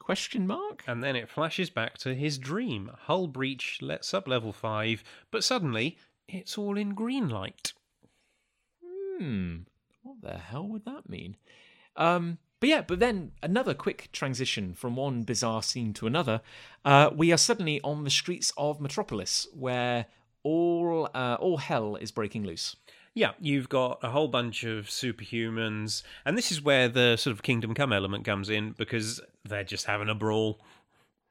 Question 0.00 0.48
mark. 0.48 0.82
And 0.86 1.02
then 1.02 1.14
it 1.14 1.30
flashes 1.30 1.70
back 1.70 1.96
to 1.98 2.14
his 2.14 2.38
dream. 2.38 2.90
Hull 3.02 3.26
breach 3.28 3.78
lets 3.80 4.12
up 4.12 4.28
level 4.28 4.52
5, 4.52 5.02
but 5.30 5.42
suddenly 5.42 5.96
it's 6.28 6.58
all 6.58 6.76
in 6.76 6.94
green 6.94 7.30
light. 7.30 7.72
Hmm. 9.18 9.56
What 10.02 10.20
the 10.22 10.38
hell 10.38 10.66
would 10.68 10.84
that 10.84 11.08
mean? 11.08 11.36
Um, 11.96 12.38
but 12.60 12.68
yeah, 12.68 12.82
but 12.82 12.98
then 12.98 13.32
another 13.42 13.74
quick 13.74 14.10
transition 14.12 14.74
from 14.74 14.96
one 14.96 15.22
bizarre 15.22 15.62
scene 15.62 15.92
to 15.94 16.06
another. 16.06 16.40
Uh, 16.84 17.10
we 17.14 17.32
are 17.32 17.38
suddenly 17.38 17.80
on 17.82 18.04
the 18.04 18.10
streets 18.10 18.52
of 18.56 18.80
Metropolis, 18.80 19.46
where 19.54 20.06
all 20.42 21.08
uh, 21.14 21.36
all 21.40 21.58
hell 21.58 21.96
is 21.96 22.10
breaking 22.10 22.44
loose. 22.44 22.76
Yeah, 23.14 23.32
you've 23.38 23.68
got 23.68 24.00
a 24.02 24.10
whole 24.10 24.28
bunch 24.28 24.64
of 24.64 24.86
superhumans, 24.86 26.02
and 26.24 26.36
this 26.36 26.50
is 26.50 26.60
where 26.60 26.88
the 26.88 27.16
sort 27.16 27.32
of 27.32 27.42
Kingdom 27.42 27.72
Come 27.74 27.92
element 27.92 28.24
comes 28.24 28.50
in 28.50 28.72
because 28.72 29.20
they're 29.44 29.62
just 29.62 29.86
having 29.86 30.08
a 30.08 30.14
brawl. 30.14 30.60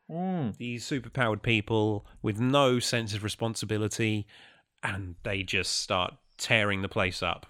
These 0.09 0.87
superpowered 0.87 1.41
people 1.41 2.05
with 2.21 2.39
no 2.39 2.79
sense 2.79 3.13
of 3.13 3.23
responsibility, 3.23 4.27
and 4.83 5.15
they 5.23 5.43
just 5.43 5.81
start 5.81 6.13
tearing 6.37 6.81
the 6.81 6.89
place 6.89 7.23
up. 7.23 7.47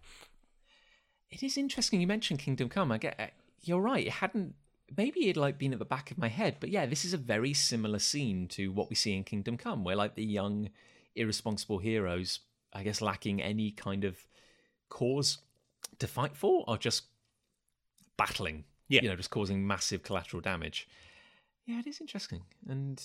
It 1.34 1.41
is 1.41 1.57
interesting 1.57 1.99
you 1.99 2.05
mentioned 2.05 2.39
Kingdom 2.39 2.69
Come. 2.69 2.91
I 2.91 2.99
get 2.99 3.34
you're 3.64 3.81
right. 3.81 4.05
It 4.05 4.14
hadn't 4.14 4.53
maybe 4.95 5.30
it 5.30 5.38
like 5.38 5.57
been 5.57 5.73
at 5.73 5.80
the 5.80 5.85
back 5.85 6.11
of 6.11 6.18
my 6.19 6.27
head, 6.27 6.57
but 6.60 6.69
yeah, 6.69 6.85
this 6.85 7.03
is 7.03 7.14
a 7.14 7.18
very 7.18 7.53
similar 7.53 7.97
scene 7.97 8.47
to 8.49 8.72
what 8.72 8.89
we 8.89 8.95
see 8.95 9.15
in 9.15 9.23
Kingdom 9.23 9.57
Come, 9.57 9.84
where 9.84 9.95
like 9.95 10.14
the 10.14 10.23
young, 10.23 10.69
irresponsible 11.15 11.80
heroes, 11.80 12.41
I 12.72 12.84
guess, 12.84 13.01
lacking 13.01 13.41
any 13.41 13.72
kind 13.72 14.03
of 14.03 14.18
cause 14.89 15.39
to 15.97 16.07
fight 16.07 16.35
for, 16.35 16.64
are 16.68 16.77
just 16.77 17.05
battling. 18.15 18.65
Yeah. 18.89 19.01
you 19.01 19.10
know, 19.10 19.15
just 19.15 19.31
causing 19.31 19.65
massive 19.65 20.03
collateral 20.03 20.41
damage. 20.41 20.88
Yeah, 21.65 21.80
it 21.80 21.88
is 21.88 21.99
interesting, 21.99 22.41
and 22.69 23.01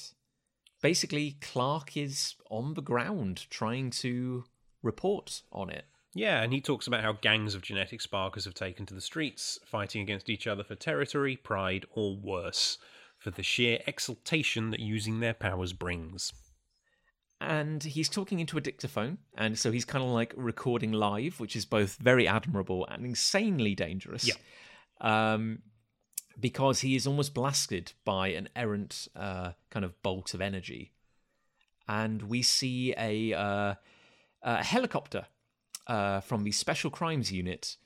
basically 0.83 1.37
Clark 1.41 1.97
is 1.97 2.35
on 2.51 2.75
the 2.75 2.83
ground 2.83 3.47
trying 3.49 3.91
to 3.91 4.45
report 4.83 5.43
on 5.51 5.71
it. 5.71 5.87
Yeah, 6.15 6.43
and 6.43 6.53
he 6.53 6.61
talks 6.61 6.87
about 6.87 7.03
how 7.03 7.13
gangs 7.13 7.55
of 7.55 7.63
genetic 7.63 8.01
sparkers 8.01 8.45
have 8.45 8.55
taken 8.55 8.87
to 8.87 8.95
the 8.95 9.01
streets, 9.01 9.59
fighting 9.65 10.03
against 10.03 10.29
each 10.31 10.47
other 10.47 10.65
for 10.65 10.75
territory, 10.75 11.37
pride, 11.37 11.87
or 11.93 12.17
worse, 12.17 12.79
for 13.19 13.31
the 13.31 13.43
sheer 13.43 13.81
exultation 13.87 14.71
that 14.71 14.81
using 14.81 15.21
their 15.21 15.35
powers 15.35 15.73
brings. 15.73 16.33
and 17.41 17.85
he's 17.85 18.09
talking 18.09 18.41
into 18.41 18.59
a 18.59 18.61
dictaphone 18.61 19.19
and 19.37 19.57
so 19.57 19.71
he's 19.71 19.85
kind 19.85 20.03
of 20.03 20.11
like 20.11 20.35
recording 20.37 20.91
live 20.91 21.39
which 21.39 21.55
is 21.55 21.65
both 21.65 21.95
very 21.97 22.27
admirable 22.27 22.85
and 22.91 23.05
insanely 23.07 23.77
dangerous 23.77 24.27
Yeah. 24.27 24.35
um 25.01 25.63
because 26.41 26.81
he 26.81 26.97
is 26.97 27.07
almost 27.07 27.35
blasted 27.35 27.93
by 28.05 28.29
an 28.29 28.49
errant 28.57 29.07
uh, 29.15 29.53
kind 29.71 29.85
of 29.85 30.01
bolt 30.03 30.35
of 30.35 30.41
energy 30.41 30.93
and 31.87 32.23
we 32.23 32.43
see 32.43 32.93
a, 32.99 33.33
uh, 33.35 33.75
a 34.43 34.65
helicopter 34.65 35.27
uh, 35.89 36.21
from 36.21 36.45
the 36.45 36.53
special 36.53 36.91
crimes 36.91 37.33
unit 37.33 37.77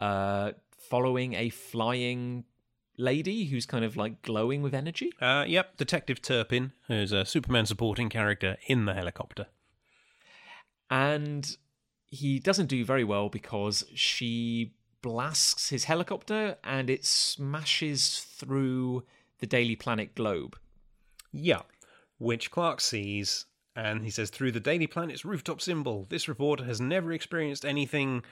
uh, 0.00 0.52
following 0.70 1.34
a 1.34 1.48
flying 1.50 2.44
lady 2.96 3.44
who's 3.46 3.66
kind 3.66 3.84
of 3.84 3.96
like 3.96 4.22
glowing 4.22 4.62
with 4.62 4.74
energy 4.74 5.12
Uh, 5.20 5.44
yep, 5.46 5.76
Detective 5.76 6.20
Turpin, 6.22 6.72
who's 6.86 7.12
a 7.12 7.24
Superman 7.24 7.66
supporting 7.66 8.08
character 8.08 8.56
in 8.66 8.86
the 8.86 8.94
helicopter. 8.94 9.46
and 10.90 11.56
he 12.06 12.38
doesn't 12.38 12.66
do 12.68 12.84
very 12.84 13.04
well 13.04 13.28
because 13.28 13.84
she 13.94 14.72
blasts 15.02 15.68
his 15.68 15.84
helicopter 15.84 16.56
and 16.64 16.88
it 16.88 17.04
smashes 17.04 18.20
through 18.20 19.04
the 19.40 19.46
Daily 19.46 19.76
Planet 19.76 20.14
globe. 20.14 20.56
Yeah, 21.30 21.62
which 22.18 22.50
Clark 22.50 22.80
sees, 22.80 23.44
and 23.78 24.02
he 24.02 24.10
says, 24.10 24.28
through 24.30 24.50
the 24.50 24.58
Daily 24.58 24.88
Planet's 24.88 25.24
rooftop 25.24 25.60
symbol, 25.60 26.04
this 26.10 26.26
reporter 26.26 26.64
has 26.64 26.80
never 26.80 27.12
experienced 27.12 27.64
anything 27.64 28.24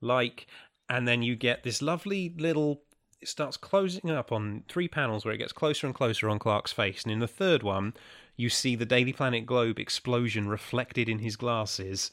like. 0.00 0.46
And 0.88 1.08
then 1.08 1.20
you 1.20 1.34
get 1.34 1.64
this 1.64 1.82
lovely 1.82 2.32
little. 2.38 2.82
It 3.20 3.26
starts 3.26 3.56
closing 3.56 4.08
up 4.08 4.30
on 4.30 4.62
three 4.68 4.86
panels 4.86 5.24
where 5.24 5.34
it 5.34 5.38
gets 5.38 5.52
closer 5.52 5.88
and 5.88 5.96
closer 5.96 6.28
on 6.28 6.38
Clark's 6.38 6.70
face. 6.70 7.02
And 7.02 7.10
in 7.10 7.18
the 7.18 7.26
third 7.26 7.64
one, 7.64 7.94
you 8.36 8.48
see 8.48 8.76
the 8.76 8.86
Daily 8.86 9.12
Planet 9.12 9.46
globe 9.46 9.80
explosion 9.80 10.46
reflected 10.46 11.08
in 11.08 11.18
his 11.18 11.34
glasses. 11.34 12.12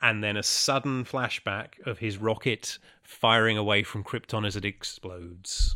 And 0.00 0.22
then 0.22 0.36
a 0.36 0.44
sudden 0.44 1.04
flashback 1.04 1.84
of 1.84 1.98
his 1.98 2.16
rocket 2.16 2.78
firing 3.02 3.58
away 3.58 3.82
from 3.82 4.04
Krypton 4.04 4.46
as 4.46 4.54
it 4.54 4.64
explodes. 4.64 5.74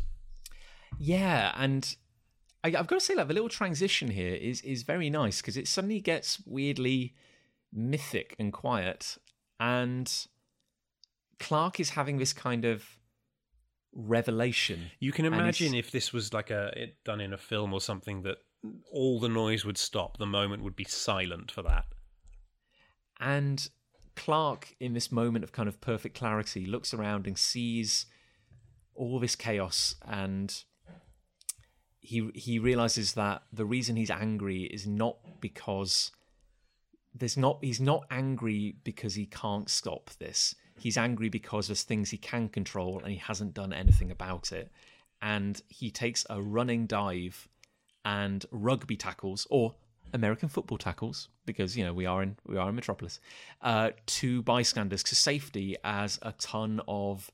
Yeah, 0.97 1.51
and 1.57 1.97
I, 2.65 2.79
I've 2.79 2.87
got 2.87 2.95
to 2.95 3.05
say, 3.05 3.13
like 3.13 3.27
the 3.27 3.33
little 3.33 3.49
transition 3.49 4.09
here 4.09 4.33
is 4.33 4.61
is 4.61 4.81
very 4.83 5.09
nice 5.09 5.39
because 5.39 5.55
it 5.55 5.67
suddenly 5.67 5.99
gets 5.99 6.41
weirdly 6.45 7.13
mythic 7.71 8.35
and 8.39 8.51
quiet, 8.51 9.17
and 9.59 10.11
Clark 11.39 11.79
is 11.79 11.91
having 11.91 12.17
this 12.17 12.33
kind 12.33 12.65
of 12.65 12.83
revelation. 13.93 14.91
You 14.99 15.11
can 15.11 15.25
imagine 15.25 15.75
if 15.75 15.91
this 15.91 16.11
was 16.11 16.33
like 16.33 16.49
a 16.49 16.71
it 16.75 16.97
done 17.05 17.21
in 17.21 17.33
a 17.33 17.37
film 17.37 17.71
or 17.71 17.81
something 17.81 18.23
that 18.23 18.37
all 18.91 19.19
the 19.19 19.29
noise 19.29 19.63
would 19.63 19.77
stop, 19.77 20.17
the 20.17 20.25
moment 20.25 20.63
would 20.63 20.75
be 20.75 20.85
silent 20.85 21.51
for 21.51 21.61
that. 21.61 21.85
And 23.19 23.69
Clark, 24.15 24.75
in 24.79 24.93
this 24.93 25.11
moment 25.11 25.43
of 25.43 25.51
kind 25.51 25.69
of 25.69 25.79
perfect 25.79 26.17
clarity, 26.17 26.65
looks 26.65 26.95
around 26.95 27.27
and 27.27 27.37
sees 27.37 28.07
all 28.95 29.19
this 29.19 29.35
chaos, 29.35 29.95
and 30.07 30.63
he 32.05 32.29
he 32.35 32.59
realizes 32.59 33.13
that 33.13 33.43
the 33.51 33.65
reason 33.65 33.95
he's 33.95 34.11
angry 34.11 34.63
is 34.63 34.85
not 34.85 35.17
because 35.41 36.11
there's 37.13 37.37
not 37.37 37.59
he's 37.61 37.81
not 37.81 38.05
angry 38.11 38.75
because 38.83 39.15
he 39.15 39.25
can't 39.25 39.69
stop 39.69 40.11
this. 40.19 40.55
He's 40.77 40.97
angry 40.97 41.29
because 41.29 41.67
there's 41.67 41.83
things 41.83 42.11
he 42.11 42.17
can 42.17 42.49
control 42.49 42.99
and 42.99 43.11
he 43.11 43.17
hasn't 43.17 43.53
done 43.53 43.73
anything 43.73 44.11
about 44.11 44.51
it. 44.51 44.71
And 45.21 45.61
he 45.69 45.89
takes 45.89 46.25
a 46.29 46.41
running 46.41 46.85
dive 46.85 47.47
and 48.03 48.45
rugby 48.51 48.97
tackles 48.97 49.47
or 49.49 49.73
American 50.13 50.49
football 50.49 50.77
tackles 50.77 51.29
because 51.45 51.75
you 51.75 51.83
know 51.83 51.93
we 51.93 52.05
are 52.05 52.21
in 52.21 52.35
we 52.45 52.57
are 52.57 52.69
in 52.69 52.75
Metropolis 52.75 53.19
uh, 53.61 53.91
to 54.05 54.43
bystanders 54.43 55.01
to 55.03 55.15
safety 55.15 55.75
as 55.83 56.19
a 56.21 56.33
ton 56.33 56.81
of 56.87 57.31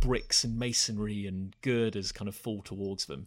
bricks 0.00 0.44
and 0.44 0.58
masonry 0.58 1.26
and 1.26 1.54
girders 1.60 2.12
kind 2.12 2.28
of 2.28 2.34
fall 2.34 2.62
towards 2.62 3.06
them. 3.06 3.26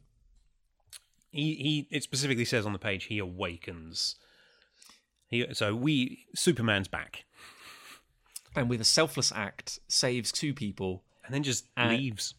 He 1.32 1.56
he 1.56 1.88
it 1.92 2.04
specifically 2.04 2.46
says 2.46 2.66
on 2.66 2.74
the 2.74 2.80
page 2.80 3.06
he 3.06 3.20
awakens. 3.20 4.16
He 5.28 5.46
so 5.54 5.76
we 5.76 6.26
Superman's 6.36 6.88
back 6.88 7.26
And 8.56 8.70
with 8.70 8.82
a 8.82 8.86
selfless 8.86 9.32
act, 9.32 9.80
saves 9.88 10.32
two 10.32 10.54
people 10.54 11.04
and 11.24 11.34
then 11.34 11.44
just 11.44 11.68
Uh, 11.78 11.90
leaves. 11.90 12.34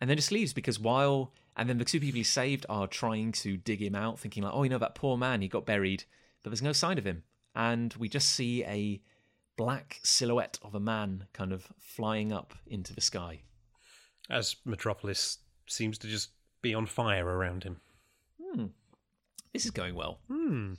and 0.00 0.10
then 0.10 0.16
just 0.16 0.32
leaves 0.32 0.52
because 0.52 0.78
while 0.80 1.32
and 1.56 1.68
then 1.68 1.78
the 1.78 1.84
two 1.84 2.00
people 2.00 2.16
he 2.18 2.24
saved 2.24 2.66
are 2.68 2.88
trying 2.88 3.30
to 3.30 3.56
dig 3.56 3.80
him 3.80 3.94
out, 3.94 4.18
thinking 4.18 4.42
like, 4.42 4.52
oh, 4.52 4.64
you 4.64 4.68
know 4.70 4.78
that 4.78 4.96
poor 4.96 5.16
man, 5.16 5.40
he 5.40 5.46
got 5.46 5.64
buried, 5.64 6.02
but 6.42 6.50
there's 6.50 6.60
no 6.60 6.72
sign 6.72 6.98
of 6.98 7.04
him, 7.04 7.22
and 7.54 7.94
we 7.94 8.08
just 8.08 8.28
see 8.30 8.64
a 8.64 9.00
black 9.56 10.00
silhouette 10.02 10.58
of 10.62 10.74
a 10.74 10.80
man 10.80 11.28
kind 11.32 11.52
of 11.52 11.68
flying 11.78 12.32
up 12.32 12.54
into 12.66 12.92
the 12.92 13.00
sky. 13.00 13.42
As 14.28 14.56
Metropolis 14.64 15.38
seems 15.68 15.96
to 15.98 16.08
just 16.08 16.30
be 16.60 16.74
on 16.74 16.86
fire 16.86 17.24
around 17.28 17.62
him. 17.62 17.80
This 19.52 19.64
is 19.64 19.70
going 19.70 19.94
well. 19.94 20.20
Hmm. 20.28 20.74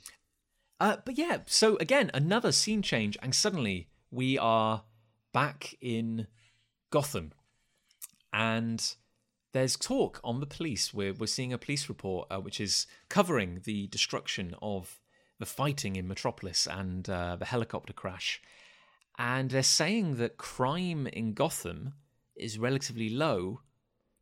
Uh, 0.80 0.98
but 1.06 1.18
yeah, 1.18 1.40
so 1.46 1.78
again, 1.78 2.12
another 2.14 2.52
scene 2.52 2.82
change, 2.82 3.18
and 3.22 3.34
suddenly 3.34 3.88
we 4.12 4.38
are 4.38 4.84
back 5.34 5.76
in 5.82 6.28
Gotham. 6.90 7.32
And 8.34 8.96
there's 9.54 9.78
talk 9.78 10.20
on 10.24 10.42
the 10.42 10.46
police. 10.46 10.94
We're, 10.94 11.14
we're 11.14 11.28
seeing 11.28 11.54
a 11.54 11.58
police 11.58 11.88
report 11.88 12.28
uh, 12.30 12.40
which 12.40 12.60
is 12.60 12.88
covering 13.08 13.62
the 13.64 13.88
destruction 13.88 14.56
of 14.62 15.00
the 15.40 15.46
fighting 15.46 15.96
in 15.96 16.08
Metropolis 16.08 16.68
and 16.68 17.10
uh, 17.10 17.38
the 17.38 17.46
helicopter 17.46 17.94
crash. 17.94 18.42
And 19.18 19.52
they're 19.52 19.64
saying 19.64 20.18
that 20.18 20.38
crime 20.38 21.08
in 21.08 21.34
Gotham 21.34 21.94
is 22.36 22.60
relatively 22.60 23.10
low 23.10 23.62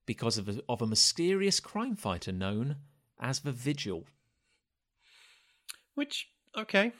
because 0.05 0.38
of 0.38 0.47
a, 0.49 0.61
of 0.69 0.81
a 0.81 0.88
mysterious 0.88 1.59
crime 1.59 1.95
fighter 1.95 2.31
known 2.31 2.75
as 3.23 3.39
the 3.39 3.51
Vigil. 3.51 4.05
Which 5.95 6.29
okay, 6.57 6.91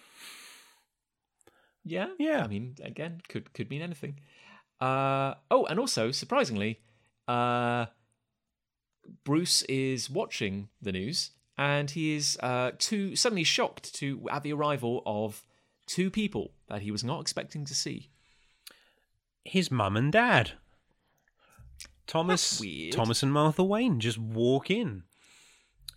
Yeah, 1.84 2.08
Yeah. 2.18 2.44
I 2.44 2.48
mean, 2.48 2.76
again, 2.84 3.22
could 3.28 3.54
could 3.54 3.70
mean 3.70 3.82
anything. 3.82 4.20
Uh, 4.80 5.36
oh, 5.52 5.66
and 5.66 5.80
also 5.80 6.12
surprisingly, 6.12 6.80
uh, 7.28 7.86
Bruce 9.24 9.62
is 9.64 10.10
watching 10.10 10.70
the 10.82 10.92
news, 10.92 11.32
and 11.58 11.92
he 11.92 12.16
is 12.16 12.38
uh, 12.42 12.72
too 12.78 13.16
suddenly 13.16 13.44
shocked 13.44 13.94
to 13.96 14.28
at 14.30 14.44
the 14.44 14.54
arrival 14.54 15.04
of 15.06 15.44
two 15.86 16.10
people 16.10 16.52
that 16.68 16.82
he 16.82 16.92
was 16.92 17.04
not 17.04 17.22
expecting 17.22 17.66
to 17.66 17.76
see. 17.76 18.10
his 19.46 19.70
mum 19.70 19.98
and 19.98 20.12
dad. 20.12 20.52
Thomas, 22.08 22.62
Thomas 22.92 23.24
and 23.24 23.32
Martha 23.32 23.64
Wayne 23.64 24.00
just 24.00 24.18
walk 24.18 24.70
in, 24.70 25.04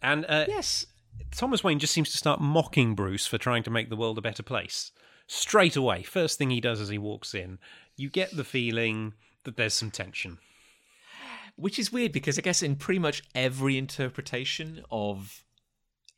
and 0.02 0.24
uh, 0.28 0.44
Yes, 0.48 0.86
Thomas 1.32 1.64
Wayne 1.64 1.78
just 1.78 1.93
seems 1.93 2.10
to 2.10 2.16
start 2.18 2.40
mocking 2.40 2.94
Bruce 2.94 3.27
for 3.27 3.39
trying 3.39 3.62
to 3.64 3.70
make 3.70 3.90
the 3.90 3.97
world 3.97 4.18
a 4.18 4.23
better 4.23 4.43
place 4.43 4.93
straight 5.27 5.77
away. 5.77 6.02
First 6.02 6.39
thing 6.39 6.51
he 6.51 6.60
does 6.60 6.81
as 6.81 6.89
he 6.89 6.98
walks 6.98 7.35
in, 7.35 7.59
you 7.97 8.09
get 8.10 8.36
the 8.36 8.44
feeling 8.44 9.14
that 9.44 9.56
there's 9.56 9.74
some 9.74 9.90
tension. 9.90 10.39
which 11.56 11.78
is 11.78 11.90
weird 11.93 12.12
because 12.12 12.39
I 12.39 12.43
guess 12.43 12.62
in 12.62 12.77
pretty 12.77 12.98
much 12.98 13.23
every 13.35 13.78
interpretation 13.78 14.82
of 14.90 15.44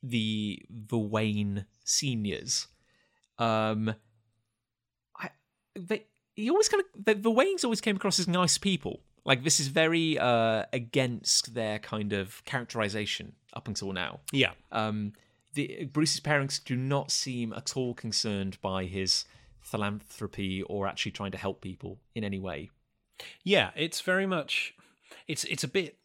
the 0.02 0.62
the 0.68 0.98
Wayne 0.98 1.66
seniors, 1.84 2.66
um, 3.38 3.94
I 5.16 5.30
they 5.74 6.06
he 6.34 6.50
always 6.50 6.68
kind 6.68 6.82
of 6.82 7.04
the, 7.04 7.14
the 7.14 7.30
Waynes 7.30 7.64
always 7.64 7.80
came 7.80 7.96
across 7.96 8.18
as 8.18 8.28
nice 8.28 8.58
people. 8.58 9.00
Like 9.24 9.44
this 9.44 9.60
is 9.60 9.68
very 9.68 10.18
uh 10.18 10.64
against 10.72 11.54
their 11.54 11.78
kind 11.78 12.12
of 12.12 12.44
characterization 12.44 13.34
up 13.54 13.68
until 13.68 13.92
now. 13.92 14.20
Yeah, 14.32 14.52
Um, 14.72 15.12
the 15.54 15.84
Bruce's 15.92 16.20
parents 16.20 16.58
do 16.58 16.76
not 16.76 17.10
seem 17.10 17.52
at 17.52 17.76
all 17.76 17.94
concerned 17.94 18.58
by 18.60 18.84
his 18.84 19.24
philanthropy 19.60 20.62
or 20.62 20.86
actually 20.86 21.12
trying 21.12 21.32
to 21.32 21.38
help 21.38 21.60
people 21.60 21.98
in 22.14 22.24
any 22.24 22.38
way. 22.38 22.70
yeah, 23.42 23.70
it's 23.76 24.00
very 24.00 24.26
much. 24.26 24.74
It's 25.26 25.44
it's 25.44 25.64
a 25.64 25.68
bit. 25.68 25.98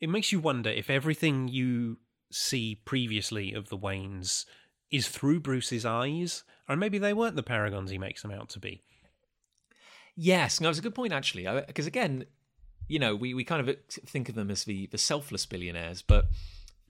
It 0.00 0.08
makes 0.08 0.32
you 0.32 0.40
wonder 0.40 0.70
if 0.70 0.88
everything 0.90 1.48
you 1.48 1.98
see 2.30 2.76
previously 2.84 3.52
of 3.52 3.68
the 3.68 3.78
Waynes 3.78 4.44
is 4.90 5.08
through 5.08 5.40
Bruce's 5.40 5.84
eyes, 5.84 6.44
or 6.68 6.76
maybe 6.76 6.98
they 6.98 7.12
weren't 7.12 7.36
the 7.36 7.42
paragons 7.42 7.90
he 7.90 7.98
makes 7.98 8.22
them 8.22 8.30
out 8.30 8.48
to 8.50 8.58
be. 8.60 8.82
Yes, 10.16 10.60
no, 10.60 10.68
it's 10.70 10.78
a 10.78 10.82
good 10.82 10.94
point 10.94 11.12
actually. 11.12 11.46
Because 11.66 11.86
again, 11.86 12.24
you 12.88 12.98
know, 12.98 13.14
we, 13.14 13.34
we 13.34 13.44
kind 13.44 13.66
of 13.66 13.76
think 13.88 14.28
of 14.28 14.34
them 14.34 14.50
as 14.50 14.64
the 14.64 14.86
the 14.88 14.98
selfless 14.98 15.46
billionaires, 15.46 16.02
but 16.02 16.26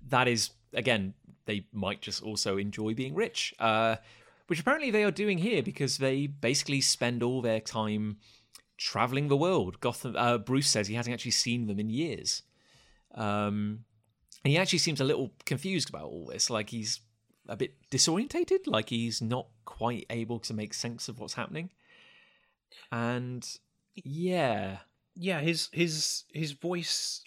that 0.08 0.28
is 0.28 0.50
again, 0.72 1.14
they 1.46 1.66
might 1.72 2.00
just 2.00 2.22
also 2.22 2.56
enjoy 2.56 2.94
being 2.94 3.14
rich, 3.14 3.54
uh, 3.58 3.96
which 4.46 4.60
apparently 4.60 4.90
they 4.90 5.04
are 5.04 5.10
doing 5.10 5.38
here 5.38 5.62
because 5.62 5.98
they 5.98 6.26
basically 6.26 6.80
spend 6.80 7.22
all 7.22 7.40
their 7.40 7.60
time 7.60 8.18
traveling 8.76 9.28
the 9.28 9.36
world. 9.36 9.80
Gotham. 9.80 10.16
Uh, 10.16 10.38
Bruce 10.38 10.68
says 10.68 10.88
he 10.88 10.94
hasn't 10.94 11.14
actually 11.14 11.30
seen 11.30 11.66
them 11.66 11.78
in 11.78 11.90
years, 11.90 12.42
um, 13.14 13.84
and 14.44 14.50
he 14.52 14.58
actually 14.58 14.80
seems 14.80 15.00
a 15.00 15.04
little 15.04 15.32
confused 15.44 15.88
about 15.88 16.04
all 16.04 16.26
this. 16.26 16.50
Like 16.50 16.70
he's 16.70 17.00
a 17.48 17.56
bit 17.56 17.74
disorientated, 17.90 18.66
like 18.66 18.88
he's 18.88 19.22
not 19.22 19.46
quite 19.64 20.06
able 20.10 20.38
to 20.40 20.54
make 20.54 20.74
sense 20.74 21.08
of 21.08 21.18
what's 21.18 21.34
happening. 21.34 21.70
And 22.90 23.46
yeah, 23.94 24.78
Yeah, 25.14 25.40
his 25.40 25.68
his 25.72 26.24
his 26.32 26.52
voice, 26.52 27.22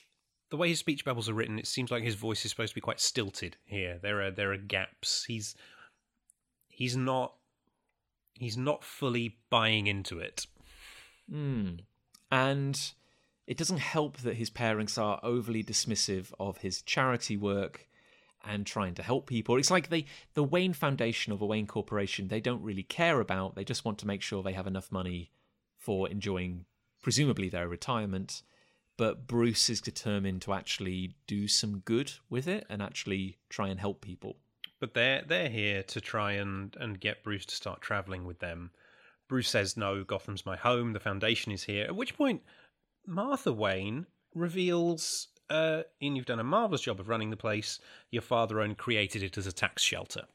the 0.50 0.58
way 0.58 0.70
his 0.70 0.80
speech 0.80 1.06
bubbles 1.06 1.30
are 1.30 1.34
written, 1.34 1.58
it 1.58 1.68
seems 1.68 1.92
like 1.92 2.04
his 2.04 2.16
voice 2.16 2.44
is 2.44 2.52
supposed 2.52 2.72
to 2.72 2.76
be 2.76 2.82
quite 2.82 3.00
stilted. 3.00 3.58
Here, 3.66 4.00
there 4.02 4.22
are 4.22 4.32
there 4.32 4.52
are 4.52 4.58
gaps. 4.58 5.26
He's 5.26 5.56
he's 6.68 6.98
not 6.98 7.34
he's 8.34 8.58
not 8.58 8.84
fully 8.84 9.38
buying 9.50 9.88
into 9.88 10.20
it. 10.20 10.48
Mm. 11.32 11.80
And 12.32 12.92
it 13.46 13.58
doesn't 13.58 13.78
help 13.78 14.18
that 14.18 14.36
his 14.36 14.50
parents 14.50 14.98
are 14.98 15.20
overly 15.24 15.64
dismissive 15.64 16.34
of 16.40 16.58
his 16.60 16.82
charity 16.82 17.38
work 17.38 17.88
and 18.46 18.66
trying 18.66 18.94
to 18.96 19.04
help 19.04 19.28
people. 19.28 19.58
It's 19.58 19.72
like 19.72 19.90
they 19.90 20.06
the 20.34 20.44
Wayne 20.44 20.74
Foundation 20.74 21.34
or 21.34 21.40
the 21.40 21.46
Wayne 21.46 21.68
Corporation, 21.68 22.28
they 22.28 22.42
don't 22.42 22.62
really 22.62 22.84
care 22.84 23.20
about. 23.20 23.56
They 23.56 23.64
just 23.64 23.86
want 23.86 23.98
to 24.00 24.08
make 24.08 24.22
sure 24.22 24.44
they 24.44 24.54
have 24.54 24.68
enough 24.68 24.92
money 24.92 25.32
for 25.78 26.10
enjoying 26.10 26.66
presumably 27.08 27.48
their 27.48 27.70
retirement. 27.70 28.42
But 28.98 29.28
Bruce 29.28 29.70
is 29.70 29.80
determined 29.80 30.42
to 30.42 30.52
actually 30.52 31.16
do 31.26 31.48
some 31.48 31.80
good 31.80 32.12
with 32.30 32.50
it 32.50 32.66
and 32.70 32.82
actually 32.82 33.38
try 33.48 33.70
and 33.70 33.80
help 33.80 34.02
people. 34.02 34.36
But 34.82 34.94
they're 34.94 35.24
they're 35.26 35.48
here 35.48 35.84
to 35.84 36.02
try 36.02 36.34
and 36.34 36.76
and 36.78 37.00
get 37.00 37.24
Bruce 37.24 37.46
to 37.46 37.56
start 37.56 37.80
traveling 37.80 38.26
with 38.26 38.40
them. 38.40 38.72
Bruce 39.30 39.48
says 39.48 39.78
no, 39.78 40.04
Gotham's 40.04 40.46
my 40.46 40.58
home. 40.58 40.92
The 40.92 41.00
Foundation 41.00 41.54
is 41.54 41.64
here. 41.64 41.86
At 41.86 41.96
which 41.96 42.18
point, 42.18 42.42
Martha 43.06 43.54
Wayne 43.54 44.08
reveals, 44.36 45.30
uh, 45.50 45.84
"Ian, 46.02 46.18
you've 46.18 46.26
done 46.26 46.42
a 46.42 46.44
marvelous 46.44 46.82
job 46.82 47.00
of 47.00 47.08
running 47.08 47.30
the 47.30 47.38
place. 47.38 47.80
Your 48.12 48.22
father 48.22 48.60
only 48.60 48.76
created 48.76 49.24
it 49.24 49.38
as 49.38 49.48
a 49.48 49.54
tax 49.54 49.82
shelter." 49.82 50.26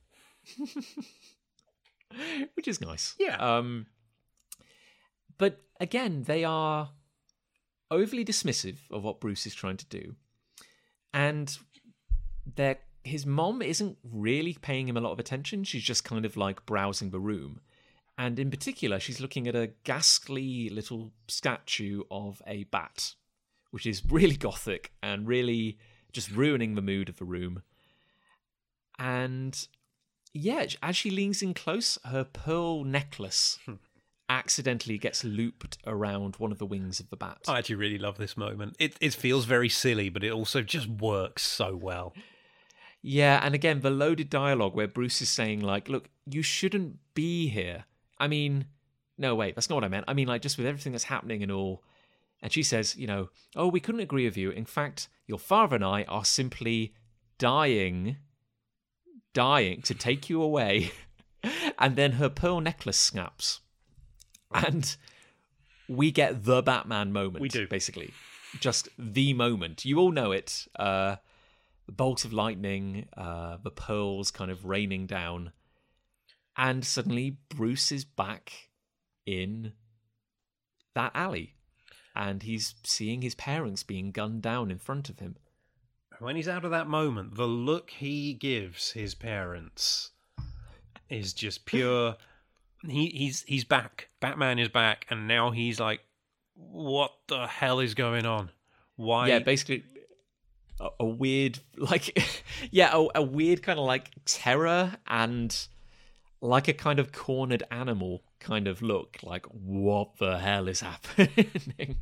which 2.54 2.66
is 2.66 2.80
nice. 2.80 3.14
Yeah. 3.18 3.36
Um, 3.36 3.88
but 5.42 5.60
again, 5.80 6.22
they 6.22 6.44
are 6.44 6.90
overly 7.90 8.24
dismissive 8.24 8.76
of 8.92 9.02
what 9.02 9.18
Bruce 9.18 9.44
is 9.44 9.56
trying 9.56 9.76
to 9.78 9.86
do, 9.86 10.14
and 11.12 11.58
their 12.54 12.78
his 13.02 13.26
mom 13.26 13.60
isn't 13.60 13.98
really 14.04 14.56
paying 14.62 14.86
him 14.86 14.96
a 14.96 15.00
lot 15.00 15.10
of 15.10 15.18
attention. 15.18 15.64
She's 15.64 15.82
just 15.82 16.04
kind 16.04 16.24
of 16.24 16.36
like 16.36 16.64
browsing 16.64 17.10
the 17.10 17.18
room, 17.18 17.58
and 18.16 18.38
in 18.38 18.52
particular, 18.52 19.00
she's 19.00 19.20
looking 19.20 19.48
at 19.48 19.56
a 19.56 19.72
ghastly 19.82 20.68
little 20.68 21.10
statue 21.26 22.04
of 22.08 22.40
a 22.46 22.62
bat, 22.62 23.16
which 23.72 23.84
is 23.84 24.00
really 24.08 24.36
gothic 24.46 24.92
and 25.02 25.26
really 25.26 25.76
just 26.12 26.30
ruining 26.30 26.76
the 26.76 26.82
mood 26.82 27.08
of 27.08 27.16
the 27.16 27.24
room. 27.24 27.64
And 28.96 29.66
yeah, 30.32 30.66
as 30.80 30.96
she 30.96 31.10
leans 31.10 31.42
in 31.42 31.52
close, 31.52 31.98
her 32.04 32.22
pearl 32.22 32.84
necklace 32.84 33.58
hmm. 33.66 33.74
Accidentally 34.32 34.96
gets 34.96 35.24
looped 35.24 35.76
around 35.86 36.36
one 36.36 36.50
of 36.52 36.58
the 36.58 36.66
wings 36.66 37.00
of 37.00 37.10
the 37.10 37.16
bat. 37.16 37.38
I 37.46 37.58
actually 37.58 37.76
really 37.76 37.98
love 37.98 38.16
this 38.16 38.36
moment. 38.36 38.76
It 38.78 38.96
it 39.00 39.14
feels 39.14 39.44
very 39.44 39.68
silly, 39.68 40.08
but 40.08 40.24
it 40.24 40.32
also 40.32 40.62
just 40.62 40.88
works 40.88 41.42
so 41.42 41.76
well. 41.76 42.14
Yeah, 43.02 43.40
and 43.42 43.54
again, 43.54 43.80
the 43.80 43.90
loaded 43.90 44.30
dialogue 44.30 44.74
where 44.74 44.88
Bruce 44.88 45.20
is 45.20 45.28
saying, 45.28 45.60
like, 45.60 45.88
look, 45.88 46.08
you 46.24 46.42
shouldn't 46.42 46.98
be 47.14 47.48
here. 47.48 47.84
I 48.18 48.28
mean, 48.28 48.66
no, 49.18 49.34
wait, 49.34 49.54
that's 49.54 49.68
not 49.68 49.76
what 49.76 49.84
I 49.84 49.88
meant. 49.88 50.04
I 50.06 50.14
mean, 50.14 50.28
like, 50.28 50.40
just 50.40 50.56
with 50.56 50.66
everything 50.66 50.92
that's 50.92 51.04
happening 51.04 51.42
and 51.42 51.50
all. 51.50 51.82
And 52.40 52.52
she 52.52 52.62
says, 52.62 52.96
you 52.96 53.06
know, 53.06 53.30
oh, 53.56 53.68
we 53.68 53.80
couldn't 53.80 54.00
agree 54.00 54.24
with 54.24 54.36
you. 54.36 54.50
In 54.50 54.64
fact, 54.64 55.08
your 55.26 55.38
father 55.38 55.76
and 55.76 55.84
I 55.84 56.04
are 56.04 56.24
simply 56.24 56.94
dying, 57.38 58.16
dying 59.34 59.82
to 59.82 59.94
take 59.94 60.30
you 60.30 60.40
away. 60.40 60.92
and 61.78 61.96
then 61.96 62.12
her 62.12 62.28
pearl 62.28 62.60
necklace 62.60 62.96
snaps. 62.96 63.60
And 64.54 64.96
we 65.88 66.10
get 66.10 66.44
the 66.44 66.62
Batman 66.62 67.12
moment. 67.12 67.40
We 67.40 67.48
do. 67.48 67.66
Basically. 67.66 68.12
Just 68.60 68.88
the 68.98 69.32
moment. 69.32 69.84
You 69.84 69.98
all 69.98 70.12
know 70.12 70.32
it. 70.32 70.66
Uh, 70.76 71.16
the 71.86 71.92
bolt 71.92 72.24
of 72.24 72.32
lightning, 72.32 73.08
uh, 73.16 73.58
the 73.62 73.70
pearls 73.70 74.30
kind 74.30 74.50
of 74.50 74.64
raining 74.64 75.06
down, 75.06 75.52
and 76.56 76.84
suddenly 76.84 77.38
Bruce 77.48 77.90
is 77.90 78.04
back 78.04 78.68
in 79.26 79.72
that 80.94 81.12
alley, 81.14 81.54
and 82.14 82.42
he's 82.42 82.74
seeing 82.84 83.22
his 83.22 83.34
parents 83.34 83.82
being 83.82 84.10
gunned 84.10 84.42
down 84.42 84.70
in 84.70 84.78
front 84.78 85.08
of 85.08 85.18
him. 85.18 85.36
When 86.18 86.36
he's 86.36 86.48
out 86.48 86.64
of 86.64 86.70
that 86.70 86.86
moment, 86.86 87.34
the 87.34 87.46
look 87.46 87.90
he 87.90 88.34
gives 88.34 88.92
his 88.92 89.14
parents 89.14 90.10
is 91.08 91.32
just 91.32 91.66
pure. 91.66 92.16
He 92.86 93.06
he's 93.08 93.42
he's 93.42 93.64
back. 93.64 94.08
Batman 94.20 94.58
is 94.58 94.68
back, 94.68 95.06
and 95.10 95.28
now 95.28 95.50
he's 95.50 95.78
like, 95.78 96.00
"What 96.54 97.12
the 97.28 97.46
hell 97.46 97.80
is 97.80 97.94
going 97.94 98.26
on? 98.26 98.50
Why?" 98.96 99.28
Yeah, 99.28 99.38
basically. 99.40 99.84
A, 100.80 100.88
a 101.00 101.04
weird, 101.06 101.58
like, 101.76 102.18
yeah, 102.70 102.90
a, 102.94 103.20
a 103.20 103.22
weird 103.22 103.62
kind 103.62 103.78
of 103.78 103.84
like 103.84 104.10
terror 104.24 104.96
and 105.06 105.56
like 106.40 106.66
a 106.66 106.72
kind 106.72 106.98
of 106.98 107.12
cornered 107.12 107.62
animal 107.70 108.22
kind 108.40 108.66
of 108.66 108.82
look. 108.82 109.18
Like, 109.22 109.46
what 109.46 110.16
the 110.18 110.38
hell 110.38 110.66
is 110.68 110.80
happening? 110.90 111.98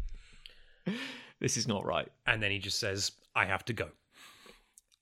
this 1.41 1.57
is 1.57 1.69
not 1.69 1.85
right. 1.85 2.09
and 2.27 2.43
then 2.43 2.51
he 2.51 2.59
just 2.59 2.79
says, 2.79 3.13
"I 3.35 3.45
have 3.45 3.65
to 3.67 3.73
go." 3.73 3.89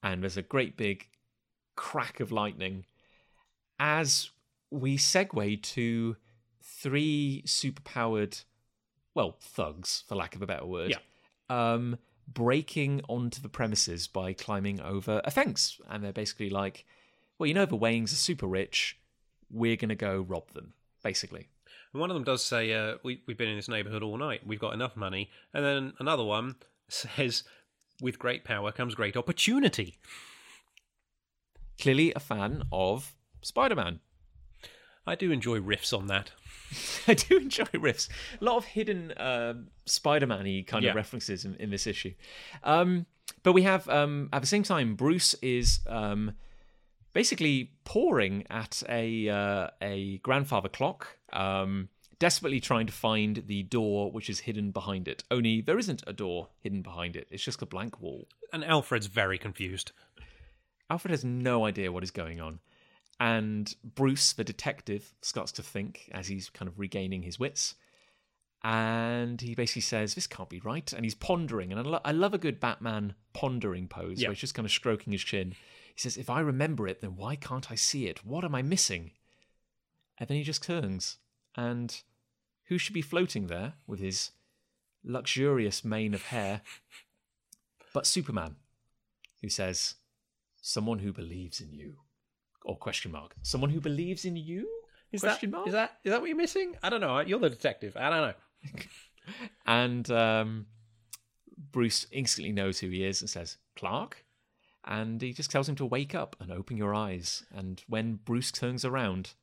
and 0.02 0.22
there's 0.22 0.36
a 0.36 0.42
great 0.42 0.76
big 0.76 1.06
crack 1.76 2.20
of 2.20 2.32
lightning 2.32 2.84
as 3.78 4.30
we 4.70 4.96
segue 4.98 5.62
to 5.62 6.16
three 6.62 7.42
superpowered 7.46 8.44
well 9.14 9.36
thugs 9.40 10.04
for 10.06 10.14
lack 10.14 10.34
of 10.36 10.42
a 10.42 10.46
better 10.46 10.66
word 10.66 10.90
Yeah. 10.90 10.98
um 11.48 11.98
breaking 12.30 13.00
onto 13.08 13.40
the 13.40 13.48
premises 13.48 14.06
by 14.06 14.34
climbing 14.34 14.80
over 14.82 15.22
a 15.24 15.30
fence. 15.30 15.80
And 15.88 16.04
they're 16.04 16.12
basically 16.12 16.50
like, 16.50 16.84
well, 17.38 17.46
you 17.46 17.54
know, 17.54 17.64
the 17.64 17.74
Waynes 17.78 18.12
are 18.12 18.16
super 18.16 18.46
rich. 18.46 18.98
We're 19.50 19.76
going 19.76 19.88
to 19.88 19.94
go 19.94 20.20
rob 20.28 20.50
them, 20.50 20.74
basically. 21.02 21.48
And 21.94 22.00
one 22.02 22.10
of 22.10 22.14
them 22.14 22.24
does 22.24 22.44
say, 22.44 22.74
uh, 22.74 22.96
we, 23.02 23.22
We've 23.26 23.38
been 23.38 23.48
in 23.48 23.56
this 23.56 23.66
neighborhood 23.70 24.02
all 24.02 24.18
night. 24.18 24.46
We've 24.46 24.60
got 24.60 24.74
enough 24.74 24.94
money. 24.94 25.30
And 25.54 25.64
then 25.64 25.94
another 26.00 26.22
one 26.22 26.56
says, 26.90 27.44
With 28.02 28.18
great 28.18 28.44
power 28.44 28.72
comes 28.72 28.94
great 28.94 29.16
opportunity. 29.16 29.96
Clearly 31.80 32.12
a 32.14 32.20
fan 32.20 32.64
of 32.70 33.14
Spider 33.40 33.76
Man. 33.76 34.00
I 35.08 35.14
do 35.14 35.30
enjoy 35.32 35.58
riffs 35.60 35.96
on 35.96 36.06
that. 36.08 36.30
I 37.08 37.14
do 37.14 37.38
enjoy 37.38 37.64
riffs. 37.64 38.08
A 38.40 38.44
lot 38.44 38.56
of 38.58 38.64
hidden 38.66 39.12
uh, 39.12 39.54
Spider-Man-y 39.86 40.64
kind 40.66 40.84
Yeah. 40.84 40.90
of 40.90 40.96
references 40.96 41.44
in, 41.44 41.54
in 41.56 41.70
this 41.70 41.86
issue. 41.86 42.12
Um, 42.62 43.06
but 43.42 43.52
we 43.52 43.62
have 43.62 43.88
um, 43.88 44.28
at 44.32 44.40
the 44.42 44.46
same 44.46 44.62
time, 44.62 44.94
Bruce 44.94 45.34
is 45.42 45.80
um, 45.86 46.32
basically 47.12 47.72
poring 47.84 48.44
at 48.50 48.82
a 48.88 49.28
uh, 49.28 49.68
a 49.82 50.18
grandfather 50.18 50.68
clock, 50.68 51.16
um, 51.32 51.88
desperately 52.18 52.60
trying 52.60 52.86
to 52.86 52.92
find 52.92 53.44
the 53.46 53.62
door 53.64 54.10
which 54.12 54.28
is 54.30 54.40
hidden 54.40 54.70
behind 54.70 55.08
it. 55.08 55.24
Only 55.30 55.60
there 55.60 55.78
isn't 55.78 56.02
a 56.06 56.12
door 56.12 56.48
hidden 56.60 56.82
behind 56.82 57.16
it. 57.16 57.28
It's 57.30 57.42
just 57.44 57.62
a 57.62 57.66
blank 57.66 58.00
wall. 58.00 58.28
And 58.52 58.64
Alfred's 58.64 59.06
very 59.06 59.38
confused. 59.38 59.92
Alfred 60.90 61.10
has 61.10 61.24
no 61.24 61.66
idea 61.66 61.92
what 61.92 62.02
is 62.02 62.10
going 62.10 62.40
on. 62.40 62.60
And 63.20 63.74
Bruce, 63.82 64.32
the 64.32 64.44
detective, 64.44 65.12
starts 65.22 65.50
to 65.52 65.62
think 65.62 66.08
as 66.12 66.28
he's 66.28 66.48
kind 66.50 66.68
of 66.68 66.78
regaining 66.78 67.22
his 67.22 67.38
wits. 67.38 67.74
And 68.62 69.40
he 69.40 69.54
basically 69.54 69.82
says, 69.82 70.14
This 70.14 70.26
can't 70.26 70.48
be 70.48 70.60
right. 70.60 70.92
And 70.92 71.04
he's 71.04 71.14
pondering. 71.14 71.72
And 71.72 71.80
I, 71.80 71.84
lo- 71.84 72.00
I 72.04 72.12
love 72.12 72.34
a 72.34 72.38
good 72.38 72.60
Batman 72.60 73.14
pondering 73.32 73.88
pose 73.88 74.20
Yeah. 74.20 74.28
where 74.28 74.34
he's 74.34 74.40
just 74.40 74.54
kind 74.54 74.66
of 74.66 74.72
stroking 74.72 75.12
his 75.12 75.22
chin. 75.22 75.54
He 75.94 76.00
says, 76.00 76.16
If 76.16 76.30
I 76.30 76.40
remember 76.40 76.86
it, 76.86 77.00
then 77.00 77.16
why 77.16 77.36
can't 77.36 77.70
I 77.70 77.74
see 77.76 78.06
it? 78.06 78.24
What 78.24 78.44
am 78.44 78.54
I 78.54 78.62
missing? 78.62 79.12
And 80.18 80.28
then 80.28 80.36
he 80.36 80.42
just 80.42 80.62
turns. 80.62 81.18
And 81.56 82.00
who 82.64 82.78
should 82.78 82.94
be 82.94 83.02
floating 83.02 83.46
there 83.46 83.74
with 83.86 84.00
his 84.00 84.30
luxurious 85.04 85.84
mane 85.84 86.12
of 86.14 86.22
hair 86.26 86.60
but 87.94 88.06
Superman, 88.06 88.56
who 89.40 89.48
says, 89.48 89.94
Someone 90.60 90.98
who 90.98 91.12
believes 91.12 91.60
in 91.60 91.72
you. 91.72 91.96
Or 92.64 92.76
question 92.76 93.12
mark. 93.12 93.34
Someone 93.42 93.70
who 93.70 93.80
believes 93.80 94.24
in 94.24 94.36
you? 94.36 94.68
Is 95.12 95.22
question 95.22 95.50
that, 95.50 95.56
mark? 95.56 95.66
Is 95.68 95.72
that 95.72 95.98
is 96.04 96.10
that 96.10 96.20
what 96.20 96.28
you're 96.28 96.36
missing? 96.36 96.76
I 96.82 96.90
don't 96.90 97.00
know. 97.00 97.20
You're 97.20 97.38
the 97.38 97.50
detective. 97.50 97.96
I 97.96 98.10
don't 98.10 98.28
know. 98.28 98.80
And 99.66 100.10
um, 100.10 100.66
Bruce 101.72 102.06
instantly 102.10 102.52
knows 102.52 102.78
who 102.78 102.88
he 102.88 103.04
is 103.04 103.20
and 103.20 103.28
says, 103.28 103.58
Clark? 103.76 104.24
And 104.84 105.20
he 105.20 105.32
just 105.32 105.50
tells 105.50 105.68
him 105.68 105.76
to 105.76 105.86
wake 105.86 106.14
up 106.14 106.36
and 106.40 106.50
open 106.50 106.76
your 106.76 106.94
eyes. 106.94 107.44
And 107.54 107.82
when 107.88 108.20
Bruce 108.24 108.50
turns 108.50 108.84
around, 108.84 109.34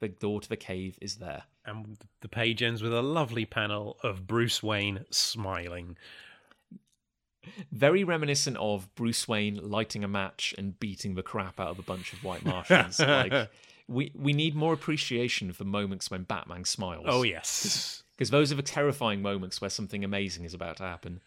the 0.00 0.08
door 0.08 0.40
to 0.40 0.48
the 0.48 0.56
cave 0.56 0.98
is 1.00 1.16
there. 1.16 1.44
And 1.64 1.98
the 2.20 2.28
page 2.28 2.62
ends 2.62 2.82
with 2.82 2.92
a 2.92 3.02
lovely 3.02 3.44
panel 3.44 3.98
of 4.02 4.26
Bruce 4.26 4.62
Wayne 4.62 5.04
smiling. 5.10 5.96
Very 7.70 8.04
reminiscent 8.04 8.56
of 8.58 8.92
Bruce 8.94 9.26
Wayne 9.26 9.56
lighting 9.62 10.04
a 10.04 10.08
match 10.08 10.54
and 10.58 10.78
beating 10.78 11.14
the 11.14 11.22
crap 11.22 11.58
out 11.58 11.68
of 11.70 11.78
a 11.78 11.82
bunch 11.82 12.12
of 12.12 12.22
white 12.24 12.44
Martians. 12.44 12.98
like, 13.00 13.50
we, 13.88 14.12
we 14.14 14.32
need 14.32 14.54
more 14.54 14.72
appreciation 14.72 15.52
for 15.52 15.64
moments 15.64 16.10
when 16.10 16.22
Batman 16.22 16.64
smiles. 16.64 17.06
Oh 17.08 17.22
yes. 17.22 18.02
because 18.12 18.30
those 18.30 18.52
are 18.52 18.54
the 18.56 18.62
terrifying 18.62 19.22
moments 19.22 19.60
where 19.60 19.70
something 19.70 20.04
amazing 20.04 20.44
is 20.44 20.54
about 20.54 20.76
to 20.78 20.84
happen. 20.84 21.20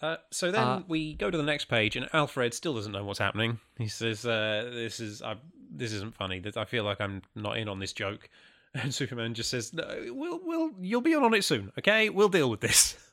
Uh, 0.00 0.16
so 0.30 0.50
then 0.50 0.62
Uh, 0.62 0.82
we 0.88 1.14
go 1.14 1.30
to 1.30 1.36
the 1.36 1.44
next 1.44 1.66
page, 1.66 1.94
and 1.94 2.08
Alfred 2.12 2.54
still 2.54 2.74
doesn't 2.74 2.90
know 2.92 3.04
what's 3.04 3.20
happening. 3.20 3.60
He 3.78 3.86
says, 3.86 4.26
uh, 4.26 4.68
"This 4.72 4.98
is 4.98 5.22
I, 5.22 5.36
this 5.70 5.92
isn't 5.92 6.16
funny. 6.16 6.40
That 6.40 6.56
I 6.56 6.64
feel 6.64 6.82
like 6.82 7.00
I'm 7.00 7.22
not 7.36 7.56
in 7.56 7.68
on 7.68 7.78
this 7.78 7.92
joke." 7.92 8.28
And 8.74 8.92
Superman 8.94 9.34
just 9.34 9.50
says, 9.50 9.74
no, 9.74 9.84
"We'll, 10.08 10.40
we'll, 10.42 10.70
you'll 10.80 11.02
be 11.02 11.14
on 11.14 11.22
on 11.22 11.34
it 11.34 11.44
soon. 11.44 11.70
Okay, 11.78 12.08
we'll 12.08 12.30
deal 12.30 12.48
with 12.50 12.60
this." 12.60 12.96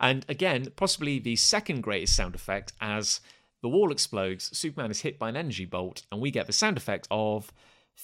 And 0.00 0.24
again, 0.28 0.68
possibly 0.76 1.18
the 1.18 1.36
second 1.36 1.82
greatest 1.82 2.16
sound 2.16 2.34
effect 2.34 2.72
as 2.80 3.20
the 3.62 3.68
wall 3.68 3.90
explodes, 3.90 4.56
Superman 4.56 4.90
is 4.90 5.00
hit 5.00 5.18
by 5.18 5.28
an 5.28 5.36
energy 5.36 5.64
bolt, 5.64 6.02
and 6.12 6.20
we 6.20 6.30
get 6.30 6.46
the 6.46 6.52
sound 6.52 6.76
effect 6.76 7.08
of 7.10 7.52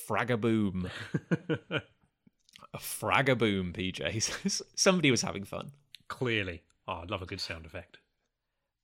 fragaboom. 0.08 0.90
a 1.70 2.78
fragaboom, 2.78 3.72
PJ. 3.72 4.62
Somebody 4.74 5.10
was 5.10 5.22
having 5.22 5.44
fun. 5.44 5.72
Clearly, 6.08 6.62
oh, 6.88 7.00
I'd 7.02 7.10
love 7.10 7.22
a 7.22 7.26
good 7.26 7.40
sound 7.40 7.66
effect. 7.66 7.98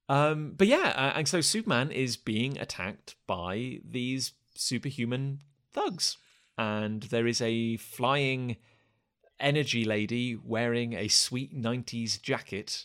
Um, 0.09 0.55
but 0.57 0.67
yeah, 0.67 0.93
uh, 0.97 1.13
and 1.17 1.29
so 1.29 1.41
Superman 1.41 1.91
is 1.91 2.17
being 2.17 2.59
attacked 2.59 3.17
by 3.27 3.81
these 3.85 4.33
superhuman 4.55 5.41
thugs. 5.73 6.17
And 6.57 7.03
there 7.05 7.27
is 7.27 7.41
a 7.41 7.77
flying 7.77 8.57
energy 9.41 9.85
lady 9.85 10.37
wearing 10.37 10.95
a 10.95 11.09
sweet 11.09 11.55
90s 11.55 12.21
jacket, 12.21 12.85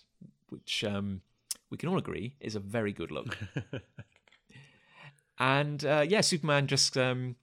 which 0.50 0.84
um, 0.84 1.22
we 1.70 1.78
can 1.78 1.90
all 1.90 1.98
agree 1.98 2.36
is 2.40 2.56
a 2.56 2.60
very 2.60 2.92
good 2.92 3.12
look. 3.12 3.38
and 5.40 5.84
uh, 5.86 6.06
yeah, 6.08 6.22
Superman 6.22 6.68
just 6.68 6.98
um, 6.98 7.36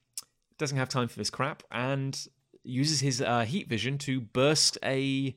doesn't 0.59 0.78
have 0.78 0.89
time 0.89 1.09
for 1.09 1.19
this 1.19 1.31
crap 1.31 1.62
and 1.70 2.28
uses 2.62 3.01
his 3.01 3.20
uh, 3.20 3.41
heat 3.41 3.69
vision 3.69 3.99
to 3.99 4.20
burst 4.20 4.78
a 4.85 5.37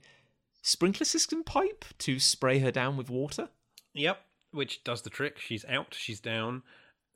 sprinkler 0.61 1.05
system 1.05 1.43
pipe 1.43 1.85
to 1.99 2.19
spray 2.19 2.59
her 2.59 2.71
down 2.71 2.97
with 2.97 3.09
water. 3.09 3.49
Yep, 3.93 4.19
which 4.51 4.83
does 4.83 5.01
the 5.01 5.09
trick. 5.09 5.39
She's 5.39 5.65
out. 5.65 5.95
She's 5.97 6.19
down. 6.19 6.63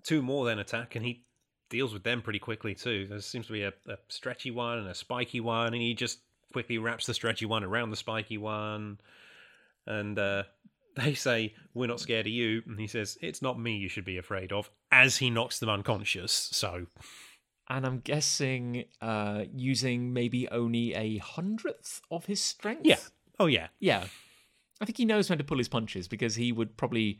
Two 0.03 0.21
more 0.21 0.45
then 0.45 0.59
attack, 0.59 0.95
and 0.95 1.05
he 1.05 1.25
deals 1.69 1.93
with 1.93 2.03
them 2.03 2.21
pretty 2.21 2.39
quickly 2.39 2.73
too. 2.73 3.07
There 3.07 3.19
seems 3.19 3.47
to 3.47 3.53
be 3.53 3.63
a, 3.63 3.73
a 3.88 3.97
stretchy 4.07 4.51
one 4.51 4.79
and 4.79 4.88
a 4.88 4.95
spiky 4.95 5.39
one, 5.39 5.73
and 5.73 5.81
he 5.81 5.93
just 5.93 6.19
quickly 6.53 6.77
wraps 6.77 7.05
the 7.05 7.13
stretchy 7.13 7.45
one 7.45 7.63
around 7.63 7.89
the 7.89 7.97
spiky 7.97 8.37
one. 8.37 8.99
And 9.85 10.17
uh, 10.17 10.43
they 10.95 11.13
say, 11.13 11.53
"We're 11.73 11.87
not 11.87 11.99
scared 11.99 12.27
of 12.27 12.33
you," 12.33 12.61
and 12.65 12.79
he 12.79 12.87
says, 12.87 13.17
"It's 13.21 13.41
not 13.41 13.59
me 13.59 13.77
you 13.77 13.89
should 13.89 14.05
be 14.05 14.17
afraid 14.17 14.51
of." 14.51 14.69
As 14.91 15.17
he 15.17 15.29
knocks 15.29 15.59
them 15.59 15.69
unconscious. 15.69 16.31
So 16.31 16.87
and 17.69 17.85
I'm 17.85 17.99
guessing 17.99 18.85
uh, 19.01 19.43
using 19.53 20.13
maybe 20.13 20.49
only 20.49 20.93
a 20.93 21.17
hundredth 21.17 22.01
of 22.09 22.25
his 22.25 22.41
strength. 22.41 22.85
yeah, 22.85 22.97
oh 23.39 23.47
yeah, 23.47 23.67
yeah. 23.79 24.05
I 24.79 24.85
think 24.85 24.97
he 24.97 25.05
knows 25.05 25.29
when 25.29 25.39
to 25.39 25.43
pull 25.43 25.57
his 25.57 25.67
punches 25.67 26.07
because 26.07 26.35
he 26.35 26.51
would 26.51 26.77
probably 26.77 27.19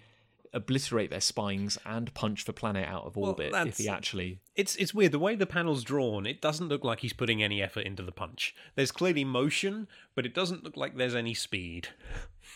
obliterate 0.54 1.10
their 1.10 1.22
spines 1.22 1.78
and 1.86 2.14
punch 2.14 2.46
the 2.46 2.54
planet 2.54 2.88
out 2.88 3.06
of 3.06 3.18
orbit 3.18 3.54
if 3.68 3.78
he 3.78 3.88
actually. 3.90 4.40
It's 4.56 4.76
it's 4.78 4.94
weird 4.94 5.12
the 5.12 5.20
way 5.20 5.36
the 5.36 5.46
panel's 5.46 5.84
drawn. 5.84 6.26
It 6.26 6.42
doesn't 6.42 6.70
look 6.70 6.84
like 6.84 7.00
he's 7.02 7.14
putting 7.14 7.44
any 7.44 7.62
effort 7.62 7.82
into 7.86 8.04
the 8.04 8.12
punch. 8.12 8.56
There's 8.76 8.92
clearly 8.92 9.24
motion, 9.24 9.88
but 10.16 10.26
it 10.26 10.34
doesn't 10.34 10.64
look 10.64 10.78
like 10.78 10.96
there's 10.96 11.16
any 11.16 11.34
speed. 11.34 11.90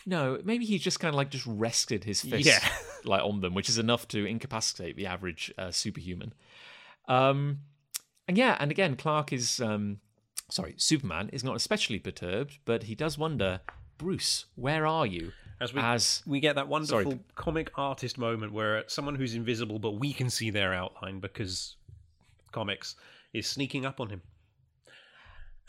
No, 0.06 0.40
maybe 0.44 0.66
he 0.66 0.80
just 0.80 1.00
kind 1.00 1.14
of 1.14 1.18
like 1.18 1.30
just 1.30 1.46
rested 1.46 2.04
his 2.04 2.22
fist 2.22 2.46
Yeah. 2.46 2.68
like 3.06 3.24
on 3.24 3.42
them, 3.42 3.54
which 3.54 3.70
is 3.70 3.78
enough 3.78 4.08
to 4.10 4.26
incapacitate 4.26 4.96
the 4.96 5.06
average 5.06 5.54
uh, 5.58 5.72
superhuman. 5.72 6.34
Um, 7.08 7.60
and 8.28 8.38
yeah, 8.38 8.58
and 8.60 8.72
again, 8.72 8.96
Clark 8.96 9.34
is 9.34 9.60
um, 9.60 10.00
sorry, 10.50 10.76
Superman 10.78 11.30
is 11.34 11.44
not 11.44 11.56
especially 11.56 12.00
perturbed, 12.00 12.60
but 12.66 12.84
he 12.84 12.96
does 12.96 13.18
wonder, 13.18 13.62
Bruce, 13.98 14.46
where 14.56 14.86
are 14.86 15.06
you? 15.06 15.32
As 15.62 15.74
we 15.74 15.80
As 15.80 16.24
we 16.26 16.40
get 16.40 16.56
that 16.56 16.68
wonderful 16.68 17.04
Sorry. 17.04 17.20
comic 17.36 17.72
artist 17.76 18.18
moment 18.18 18.52
where 18.52 18.84
someone 18.88 19.14
who's 19.14 19.36
invisible 19.36 19.78
but 19.78 19.92
we 19.92 20.12
can 20.12 20.30
see 20.30 20.50
their 20.50 20.74
outline 20.74 21.20
because 21.20 21.76
comics 22.52 22.96
is 23.32 23.48
sneaking 23.48 23.86
up 23.86 24.00
on 24.00 24.10
him. 24.10 24.24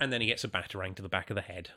And 0.01 0.11
then 0.11 0.23
he 0.23 0.27
gets 0.27 0.45
a 0.45 0.49
batarang 0.49 0.95
to 0.97 1.03
the 1.03 1.11
back 1.11 1.31
of 1.31 1.37
the 1.37 1.43
head. 1.43 1.71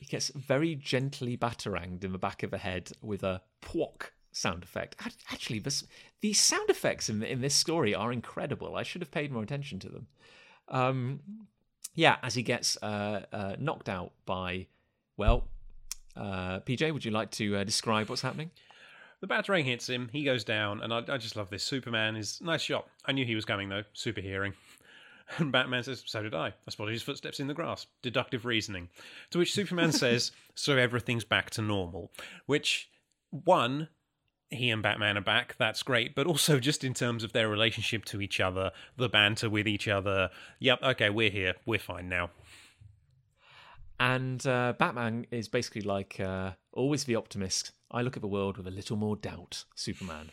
he 0.00 0.06
gets 0.06 0.30
very 0.30 0.74
gently 0.74 1.36
bataranged 1.36 2.02
in 2.02 2.10
the 2.10 2.18
back 2.18 2.42
of 2.42 2.50
the 2.50 2.58
head 2.58 2.90
with 3.02 3.22
a 3.22 3.42
pwock 3.60 4.10
sound 4.32 4.64
effect. 4.64 4.96
Actually, 5.30 5.60
this, 5.60 5.84
the 6.22 6.32
sound 6.32 6.70
effects 6.70 7.08
in, 7.08 7.22
in 7.22 7.40
this 7.40 7.54
story 7.54 7.94
are 7.94 8.12
incredible. 8.12 8.74
I 8.74 8.82
should 8.82 9.02
have 9.02 9.12
paid 9.12 9.30
more 9.30 9.42
attention 9.42 9.78
to 9.80 9.88
them. 9.88 10.06
Um, 10.68 11.20
yeah, 11.94 12.16
as 12.22 12.34
he 12.34 12.42
gets 12.42 12.76
uh, 12.82 13.26
uh, 13.32 13.56
knocked 13.58 13.88
out 13.88 14.12
by, 14.26 14.66
well, 15.16 15.48
uh, 16.16 16.60
PJ, 16.60 16.92
would 16.92 17.04
you 17.04 17.10
like 17.10 17.30
to 17.32 17.56
uh, 17.56 17.64
describe 17.64 18.08
what's 18.08 18.22
happening? 18.22 18.50
The 19.20 19.28
batarang 19.28 19.64
hits 19.64 19.88
him, 19.88 20.08
he 20.12 20.24
goes 20.24 20.42
down, 20.42 20.82
and 20.82 20.92
I, 20.92 21.02
I 21.08 21.16
just 21.16 21.36
love 21.36 21.48
this. 21.48 21.62
Superman 21.62 22.16
is 22.16 22.40
nice 22.40 22.62
shot. 22.62 22.88
I 23.06 23.12
knew 23.12 23.24
he 23.24 23.36
was 23.36 23.44
coming 23.44 23.68
though, 23.68 23.84
super 23.92 24.20
hearing. 24.20 24.54
And 25.38 25.52
Batman 25.52 25.82
says, 25.82 26.02
So 26.04 26.22
did 26.22 26.34
I. 26.34 26.48
I 26.48 26.70
spotted 26.70 26.92
his 26.92 27.02
footsteps 27.02 27.40
in 27.40 27.46
the 27.46 27.54
grass. 27.54 27.86
Deductive 28.02 28.44
reasoning. 28.44 28.90
To 29.30 29.38
which 29.38 29.54
Superman 29.54 29.92
says, 29.92 30.32
So 30.54 30.76
everything's 30.76 31.24
back 31.24 31.48
to 31.50 31.62
normal. 31.62 32.10
Which, 32.44 32.90
one, 33.30 33.88
he 34.50 34.70
and 34.70 34.82
Batman 34.82 35.16
are 35.16 35.22
back. 35.22 35.56
That's 35.58 35.82
great. 35.82 36.14
But 36.14 36.26
also, 36.26 36.58
just 36.58 36.84
in 36.84 36.94
terms 36.94 37.24
of 37.24 37.32
their 37.32 37.48
relationship 37.48 38.04
to 38.06 38.20
each 38.20 38.40
other, 38.40 38.72
the 38.96 39.08
banter 39.08 39.48
with 39.48 39.66
each 39.66 39.88
other. 39.88 40.30
Yep, 40.58 40.82
okay, 40.82 41.10
we're 41.10 41.30
here. 41.30 41.54
We're 41.64 41.78
fine 41.78 42.08
now. 42.08 42.30
And 44.00 44.44
uh, 44.46 44.74
Batman 44.78 45.26
is 45.30 45.48
basically 45.48 45.82
like, 45.82 46.18
uh, 46.18 46.52
always 46.72 47.04
the 47.04 47.14
optimist. 47.14 47.72
I 47.90 48.02
look 48.02 48.16
at 48.16 48.22
the 48.22 48.28
world 48.28 48.56
with 48.56 48.66
a 48.66 48.70
little 48.70 48.96
more 48.96 49.16
doubt, 49.16 49.64
Superman. 49.74 50.30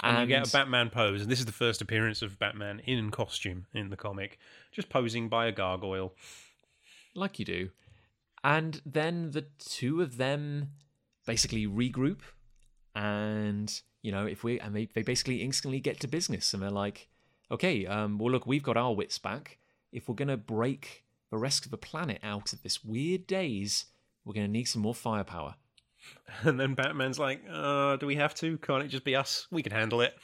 And, 0.00 0.28
you 0.28 0.36
get 0.36 0.48
a 0.48 0.52
Batman 0.52 0.90
pose, 0.90 1.22
and 1.22 1.30
this 1.30 1.38
is 1.38 1.46
the 1.46 1.52
first 1.52 1.80
appearance 1.80 2.20
of 2.20 2.38
Batman 2.38 2.80
in 2.80 3.10
costume 3.10 3.66
in 3.72 3.90
the 3.90 3.96
comic, 3.96 4.38
just 4.72 4.88
posing 4.88 5.28
by 5.28 5.46
a 5.46 5.52
gargoyle. 5.52 6.14
like 7.14 7.38
you 7.38 7.44
do. 7.44 7.70
And 8.42 8.82
then 8.84 9.30
the 9.30 9.46
two 9.58 10.02
of 10.02 10.18
them 10.18 10.70
basically 11.26 11.66
regroup 11.66 12.20
and 12.94 13.80
you 14.02 14.12
know, 14.12 14.26
if 14.26 14.44
we 14.44 14.60
and 14.60 14.76
they, 14.76 14.88
they 14.92 15.02
basically 15.02 15.42
instantly 15.42 15.80
get 15.80 15.98
to 16.00 16.06
business 16.06 16.52
and 16.52 16.62
they're 16.62 16.70
like, 16.70 17.08
okay, 17.50 17.86
um, 17.86 18.18
well 18.18 18.30
look, 18.30 18.46
we've 18.46 18.62
got 18.62 18.76
our 18.76 18.94
wits 18.94 19.18
back. 19.18 19.58
If 19.92 20.08
we're 20.08 20.14
gonna 20.14 20.36
break 20.36 21.03
the 21.34 21.38
rest 21.40 21.64
of 21.64 21.72
the 21.72 21.76
planet 21.76 22.20
out 22.22 22.52
of 22.52 22.62
this 22.62 22.84
weird 22.84 23.26
daze, 23.26 23.86
we're 24.24 24.34
gonna 24.34 24.46
need 24.46 24.64
some 24.68 24.82
more 24.82 24.94
firepower. 24.94 25.56
And 26.44 26.60
then 26.60 26.74
Batman's 26.74 27.18
like, 27.18 27.42
uh, 27.50 27.96
do 27.96 28.06
we 28.06 28.14
have 28.16 28.34
to? 28.36 28.56
Can't 28.58 28.84
it 28.84 28.88
just 28.88 29.04
be 29.04 29.16
us? 29.16 29.46
We 29.50 29.62
can 29.64 29.72
handle 29.72 30.00
it. 30.00 30.14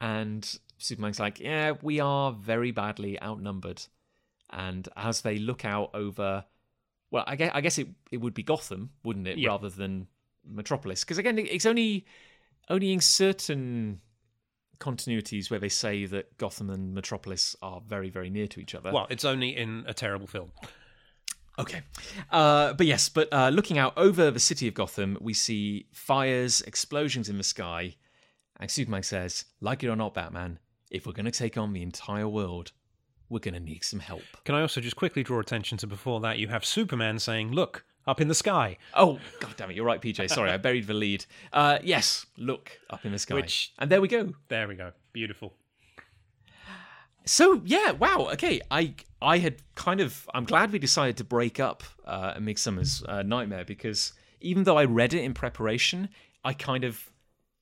And 0.00 0.58
Superman's 0.78 1.20
like, 1.20 1.40
yeah, 1.40 1.72
we 1.82 2.00
are 2.00 2.32
very 2.32 2.70
badly 2.70 3.20
outnumbered. 3.22 3.82
And 4.50 4.88
as 4.96 5.20
they 5.22 5.38
look 5.38 5.64
out 5.64 5.90
over, 5.94 6.44
well, 7.10 7.24
I 7.26 7.36
guess, 7.36 7.50
I 7.54 7.60
guess 7.60 7.78
it, 7.78 7.88
it 8.10 8.18
would 8.18 8.34
be 8.34 8.42
Gotham, 8.42 8.90
wouldn't 9.04 9.26
it, 9.28 9.38
Yeah. 9.38 9.48
rather 9.50 9.68
than 9.68 10.08
Metropolis? 10.44 11.04
Because 11.04 11.18
again, 11.18 11.38
it's 11.38 11.66
only 11.66 12.06
only 12.70 12.92
in 12.92 13.00
certain 13.00 14.00
continuities 14.82 15.50
where 15.50 15.60
they 15.60 15.68
say 15.68 16.04
that 16.06 16.36
Gotham 16.38 16.68
and 16.70 16.92
Metropolis 16.92 17.54
are 17.62 17.80
very, 17.86 18.10
very 18.10 18.30
near 18.30 18.46
to 18.48 18.60
each 18.60 18.74
other. 18.74 18.92
Well, 18.92 19.06
it's 19.08 19.24
only 19.24 19.56
in 19.56 19.84
a 19.86 19.94
terrible 19.94 20.26
film. 20.26 20.52
Okay. 21.58 21.82
Uh, 22.30 22.72
but 22.72 22.86
yes, 22.86 23.08
but 23.08 23.28
uh, 23.32 23.50
looking 23.50 23.78
out 23.78 23.92
over 23.96 24.30
the 24.30 24.40
city 24.40 24.66
of 24.68 24.74
Gotham, 24.74 25.18
we 25.20 25.34
see 25.34 25.86
fires, 25.92 26.62
explosions 26.62 27.28
in 27.28 27.38
the 27.38 27.44
sky, 27.44 27.94
and 28.58 28.70
Superman 28.70 29.02
says, 29.02 29.44
like 29.60 29.84
it 29.84 29.88
or 29.88 29.96
not, 29.96 30.14
Batman, 30.14 30.58
if 30.90 31.06
we're 31.06 31.12
going 31.12 31.26
to 31.26 31.30
take 31.30 31.56
on 31.56 31.72
the 31.72 31.82
entire 31.82 32.28
world, 32.28 32.72
we're 33.28 33.38
going 33.38 33.54
to 33.54 33.60
need 33.60 33.84
some 33.84 34.00
help. 34.00 34.22
Can 34.44 34.54
I 34.54 34.62
also 34.62 34.80
just 34.80 34.96
quickly 34.96 35.22
draw 35.22 35.40
attention 35.40 35.78
to 35.78 35.86
before 35.86 36.20
that 36.20 36.38
you 36.38 36.48
have 36.48 36.64
Superman 36.64 37.18
saying, 37.18 37.52
"Look 37.52 37.84
up 38.06 38.20
in 38.20 38.28
the 38.28 38.34
sky," 38.34 38.78
Oh, 38.94 39.18
god 39.40 39.54
damn 39.56 39.70
it, 39.70 39.76
you're 39.76 39.84
right, 39.84 40.00
PJ. 40.00 40.28
Sorry, 40.30 40.50
I 40.50 40.56
buried 40.56 40.86
the 40.86 40.94
lead. 40.94 41.24
Uh, 41.52 41.78
yes, 41.82 42.26
look 42.36 42.78
up 42.90 43.04
in 43.04 43.12
the 43.12 43.18
sky. 43.18 43.34
Which- 43.34 43.72
And 43.78 43.90
there 43.90 44.00
we 44.00 44.08
go. 44.08 44.32
there 44.48 44.66
we 44.68 44.74
go, 44.74 44.92
beautiful. 45.12 45.54
So 47.24 47.62
yeah, 47.64 47.92
wow. 47.92 48.28
Okay, 48.32 48.60
I 48.70 48.94
I 49.20 49.38
had 49.38 49.56
kind 49.76 50.00
of 50.00 50.28
I'm 50.34 50.44
glad 50.44 50.72
we 50.72 50.78
decided 50.80 51.16
to 51.18 51.24
break 51.24 51.60
up 51.60 51.84
uh, 52.04 52.32
a 52.36 52.40
Midsummer's 52.40 53.02
uh, 53.04 53.22
Nightmare 53.22 53.64
because 53.64 54.12
even 54.40 54.64
though 54.64 54.76
I 54.76 54.84
read 54.86 55.14
it 55.14 55.22
in 55.22 55.32
preparation, 55.34 56.08
I 56.44 56.52
kind 56.52 56.82
of 56.82 57.10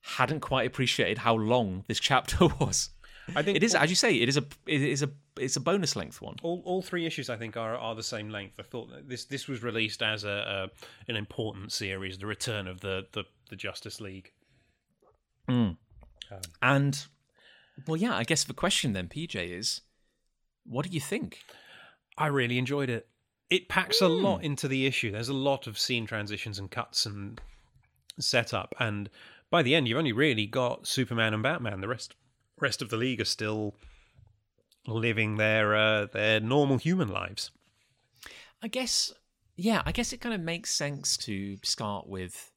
hadn't 0.03 0.41
quite 0.41 0.67
appreciated 0.67 1.19
how 1.19 1.35
long 1.35 1.85
this 1.89 2.01
chapter 2.01 2.47
was. 2.61 2.89
I 3.37 3.43
think 3.43 3.57
It 3.59 3.63
is, 3.63 3.75
as 3.75 3.91
you 3.91 3.97
say, 3.97 4.15
it 4.15 4.29
is 4.31 4.39
a 4.39 4.45
it 4.67 4.81
is 4.81 5.03
a 5.03 5.11
it's 5.41 5.57
a 5.57 5.61
bonus 5.61 5.97
length 5.97 6.21
one. 6.21 6.37
all, 6.43 6.63
all 6.65 6.83
three 6.83 7.07
issues 7.07 7.31
I 7.31 7.37
think 7.37 7.57
are, 7.57 7.77
are 7.77 7.95
the 7.95 8.03
same 8.03 8.31
length. 8.31 8.57
I 8.59 8.63
thought 8.63 8.91
this 9.09 9.25
this 9.25 9.49
was 9.49 9.63
released 9.63 10.03
as 10.03 10.25
a, 10.25 10.69
a 11.09 11.11
an 11.11 11.17
important 11.17 11.73
series, 11.73 12.19
the 12.19 12.27
return 12.27 12.69
of 12.69 12.81
the 12.81 13.07
the, 13.13 13.25
the 13.49 13.57
Justice 13.57 14.01
League. 14.01 14.33
Mm. 15.49 15.77
Um, 16.31 16.41
and 16.63 17.07
well, 17.87 17.97
yeah, 17.97 18.15
I 18.15 18.25
guess 18.25 18.45
the 18.45 18.55
question 18.55 18.93
then, 18.93 19.09
PJ, 19.09 19.35
is 19.51 19.81
what 20.65 20.87
do 20.87 20.93
you 20.93 21.01
think? 21.01 21.39
I 22.17 22.27
really 22.27 22.59
enjoyed 22.59 22.91
it. 22.91 23.09
It 23.49 23.69
packs 23.69 24.01
a 24.01 24.05
mm. 24.05 24.23
lot 24.23 24.45
into 24.45 24.69
the 24.69 24.87
issue. 24.87 25.11
There's 25.11 25.29
a 25.29 25.35
lot 25.35 25.67
of 25.67 25.79
scene 25.79 26.07
transitions 26.07 26.59
and 26.59 26.71
cuts 26.71 27.07
and 27.07 27.41
setup, 28.19 28.75
and 28.79 29.11
by 29.51 29.63
the 29.63 29.75
end, 29.75 29.89
you've 29.89 29.99
only 29.99 30.13
really 30.13 30.47
got 30.47 30.87
Superman 30.87 31.35
and 31.35 31.43
Batman. 31.43 31.81
The 31.81 31.89
rest 31.89 32.15
rest 32.61 32.83
of 32.83 32.91
the 32.91 32.97
league 32.97 33.21
are 33.21 33.25
still 33.27 33.75
living 34.87 35.37
their 35.37 35.75
uh, 35.75 36.07
their 36.07 36.41
normal 36.41 36.79
human 36.79 37.09
lives. 37.09 37.51
I 38.63 38.69
guess, 38.69 39.13
yeah, 39.57 39.83
I 39.87 39.93
guess 39.93 40.13
it 40.13 40.21
kind 40.21 40.35
of 40.35 40.41
makes 40.41 40.75
sense 40.75 41.17
to 41.19 41.57
start 41.63 42.07
with 42.07 42.53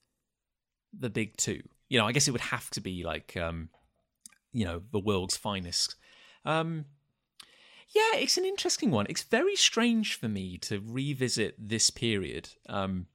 the 0.98 1.10
big 1.10 1.38
two. 1.38 1.62
You 1.90 2.00
know, 2.00 2.06
I 2.06 2.12
guess 2.12 2.28
it 2.28 2.32
would 2.32 2.42
have 2.42 2.70
to 2.72 2.82
be 2.82 3.04
like, 3.04 3.38
um, 3.38 3.70
you 4.52 4.66
know, 4.66 4.82
the 4.92 5.00
world's 5.00 5.38
finest. 5.38 5.96
Um, 6.46 6.86
yeah, 7.90 8.16
it's 8.16 8.38
an 8.38 8.46
interesting 8.46 8.92
one. 8.92 9.06
It's 9.08 9.24
very 9.24 9.56
strange 9.56 10.16
for 10.16 10.28
me 10.28 10.58
to 10.60 10.82
revisit 10.86 11.56
this 11.60 11.90
period, 11.90 12.50
um, 12.68 13.08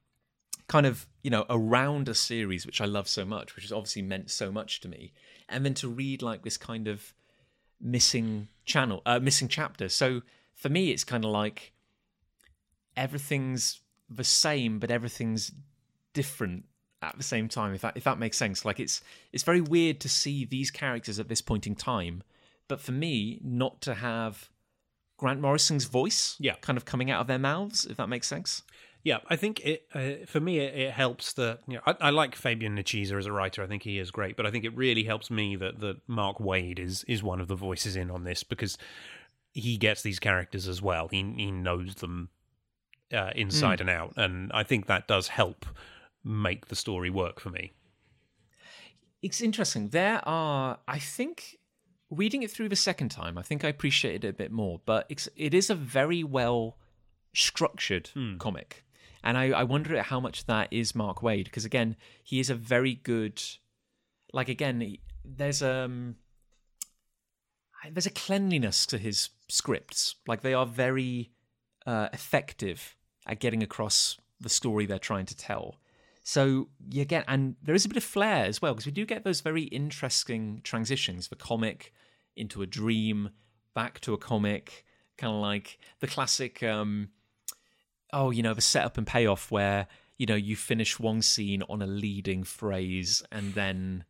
kind 0.67 0.85
of, 0.85 1.05
you 1.21 1.29
know, 1.29 1.45
around 1.49 2.07
a 2.07 2.15
series 2.15 2.65
which 2.65 2.79
I 2.79 2.85
love 2.85 3.07
so 3.09 3.25
much, 3.25 3.55
which 3.55 3.65
has 3.65 3.73
obviously 3.73 4.01
meant 4.01 4.31
so 4.31 4.51
much 4.51 4.79
to 4.81 4.87
me, 4.87 5.13
and 5.49 5.65
then 5.65 5.73
to 5.75 5.89
read 5.89 6.21
like 6.21 6.43
this 6.43 6.57
kind 6.57 6.87
of 6.87 7.13
missing 7.81 8.47
channel, 8.65 9.01
uh, 9.05 9.19
missing 9.19 9.47
chapter. 9.47 9.89
So 9.89 10.21
for 10.53 10.69
me, 10.69 10.91
it's 10.91 11.03
kind 11.03 11.23
of 11.25 11.31
like 11.31 11.73
everything's 12.95 13.81
the 14.09 14.23
same, 14.23 14.79
but 14.79 14.91
everything's 14.91 15.51
different 16.13 16.65
at 17.01 17.15
the 17.17 17.23
same 17.23 17.47
time. 17.47 17.73
If 17.73 17.81
that 17.81 17.95
if 17.97 18.03
that 18.03 18.19
makes 18.19 18.37
sense, 18.37 18.65
like 18.65 18.79
it's 18.79 19.01
it's 19.31 19.43
very 19.43 19.61
weird 19.61 19.99
to 20.01 20.09
see 20.09 20.45
these 20.45 20.71
characters 20.71 21.19
at 21.19 21.27
this 21.29 21.41
point 21.41 21.67
in 21.67 21.75
time, 21.75 22.23
but 22.67 22.81
for 22.81 22.91
me, 22.91 23.39
not 23.43 23.81
to 23.81 23.95
have 23.95 24.49
Grant 25.17 25.41
Morrison's 25.41 25.85
voice, 25.85 26.35
Yeah. 26.39 26.55
kind 26.61 26.77
of 26.77 26.85
coming 26.85 27.11
out 27.11 27.19
of 27.21 27.27
their 27.27 27.39
mouths. 27.39 27.85
If 27.85 27.97
that 27.97 28.07
makes 28.07 28.27
sense. 28.27 28.63
Yeah, 29.03 29.19
I 29.29 29.37
think 29.37 29.61
it 29.61 29.85
uh, 29.93 30.25
for 30.25 30.39
me 30.39 30.59
it, 30.59 30.75
it 30.75 30.91
helps 30.91 31.33
that 31.33 31.59
you 31.67 31.75
know 31.75 31.81
I, 31.85 31.95
I 32.01 32.09
like 32.09 32.35
Fabian 32.35 32.75
Nicieza 32.75 33.17
as 33.17 33.25
a 33.25 33.31
writer. 33.31 33.63
I 33.63 33.67
think 33.67 33.83
he 33.83 33.97
is 33.97 34.11
great, 34.11 34.35
but 34.35 34.45
I 34.45 34.51
think 34.51 34.65
it 34.65 34.75
really 34.75 35.03
helps 35.03 35.31
me 35.31 35.55
that 35.55 35.79
that 35.79 35.97
Mark 36.07 36.37
Waid 36.37 36.79
is 36.79 37.03
is 37.05 37.23
one 37.23 37.39
of 37.39 37.47
the 37.47 37.55
voices 37.55 37.95
in 37.95 38.11
on 38.11 38.23
this 38.23 38.43
because 38.43 38.77
he 39.53 39.77
gets 39.77 40.01
these 40.01 40.19
characters 40.19 40.67
as 40.67 40.81
well. 40.81 41.07
He 41.07 41.23
he 41.37 41.51
knows 41.51 41.95
them 41.95 42.29
uh, 43.13 43.31
inside 43.35 43.81
and 43.81 43.89
out, 43.89 44.13
and 44.17 44.51
I 44.53 44.63
think 44.63 44.87
that 44.87 45.07
does 45.07 45.29
help 45.29 45.65
make 46.23 46.67
the 46.67 46.75
story 46.75 47.09
work 47.09 47.39
for 47.39 47.49
me. 47.49 47.71
It's 49.21 49.41
interesting. 49.41 49.89
There 49.89 50.21
are, 50.27 50.79
I 50.87 50.99
think, 50.99 51.57
reading 52.09 52.43
it 52.43 52.51
through 52.51 52.69
the 52.69 52.75
second 52.75 53.09
time, 53.09 53.37
I 53.37 53.41
think 53.41 53.63
I 53.63 53.67
appreciated 53.67 54.23
it 54.25 54.29
a 54.29 54.33
bit 54.33 54.51
more. 54.51 54.81
But 54.85 55.05
it's, 55.09 55.27
it 55.35 55.53
is 55.53 55.69
a 55.69 55.75
very 55.75 56.23
well 56.23 56.77
structured 57.33 58.11
comic, 58.39 58.85
and 59.23 59.37
I, 59.37 59.49
I 59.49 59.63
wonder 59.63 59.95
at 59.95 60.05
how 60.05 60.19
much 60.19 60.45
that 60.45 60.67
is 60.71 60.95
Mark 60.95 61.19
Waid 61.19 61.45
because 61.45 61.65
again, 61.65 61.95
he 62.23 62.39
is 62.39 62.49
a 62.49 62.55
very 62.55 62.95
good. 62.95 63.41
Like 64.31 64.49
again, 64.49 64.97
there's 65.25 65.63
um, 65.63 66.15
there's 67.91 68.05
a 68.05 68.11
cleanliness 68.11 68.85
to 68.87 68.97
his 68.97 69.29
scripts. 69.47 70.15
Like 70.27 70.41
they 70.41 70.53
are 70.53 70.65
very 70.65 71.31
uh, 71.85 72.09
effective 72.13 72.95
at 73.27 73.39
getting 73.39 73.63
across 73.63 74.17
the 74.39 74.49
story 74.49 74.85
they're 74.85 74.99
trying 74.99 75.25
to 75.25 75.35
tell. 75.35 75.75
So 76.23 76.69
you 76.89 77.05
get, 77.05 77.25
and 77.27 77.55
there 77.63 77.75
is 77.75 77.85
a 77.85 77.89
bit 77.89 77.97
of 77.97 78.03
flair 78.03 78.45
as 78.45 78.61
well 78.61 78.73
because 78.73 78.85
we 78.85 78.91
do 78.91 79.05
get 79.05 79.23
those 79.23 79.41
very 79.41 79.63
interesting 79.63 80.61
transitions: 80.63 81.27
the 81.27 81.35
comic 81.35 81.93
into 82.35 82.61
a 82.61 82.67
dream, 82.67 83.31
back 83.73 83.99
to 84.01 84.13
a 84.13 84.17
comic, 84.17 84.85
kind 85.17 85.33
of 85.33 85.41
like 85.41 85.79
the 85.99 86.07
classic. 86.07 86.61
Um, 86.63 87.09
oh, 88.13 88.31
you 88.31 88.41
know, 88.43 88.53
the 88.53 88.61
setup 88.61 88.97
and 88.97 89.05
payoff 89.07 89.51
where 89.51 89.87
you 90.17 90.25
know 90.25 90.35
you 90.35 90.55
finish 90.55 90.99
one 90.99 91.21
scene 91.21 91.63
on 91.69 91.81
a 91.81 91.87
leading 91.87 92.43
phrase 92.43 93.23
and 93.31 93.53
then 93.53 94.03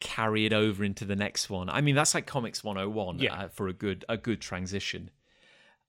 carry 0.00 0.46
it 0.46 0.52
over 0.52 0.82
into 0.84 1.04
the 1.04 1.16
next 1.16 1.50
one. 1.50 1.68
I 1.68 1.80
mean, 1.80 1.94
that's 1.94 2.14
like 2.14 2.26
comics 2.26 2.64
101 2.64 3.18
Yeah. 3.18 3.34
uh, 3.34 3.48
for 3.48 3.68
a 3.68 3.72
good 3.72 4.04
a 4.08 4.16
good 4.16 4.40
transition. 4.40 5.10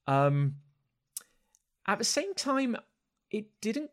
Um, 0.06 0.56
at 1.86 1.98
the 1.98 2.04
same 2.04 2.34
time, 2.34 2.76
it 3.30 3.46
didn't. 3.60 3.90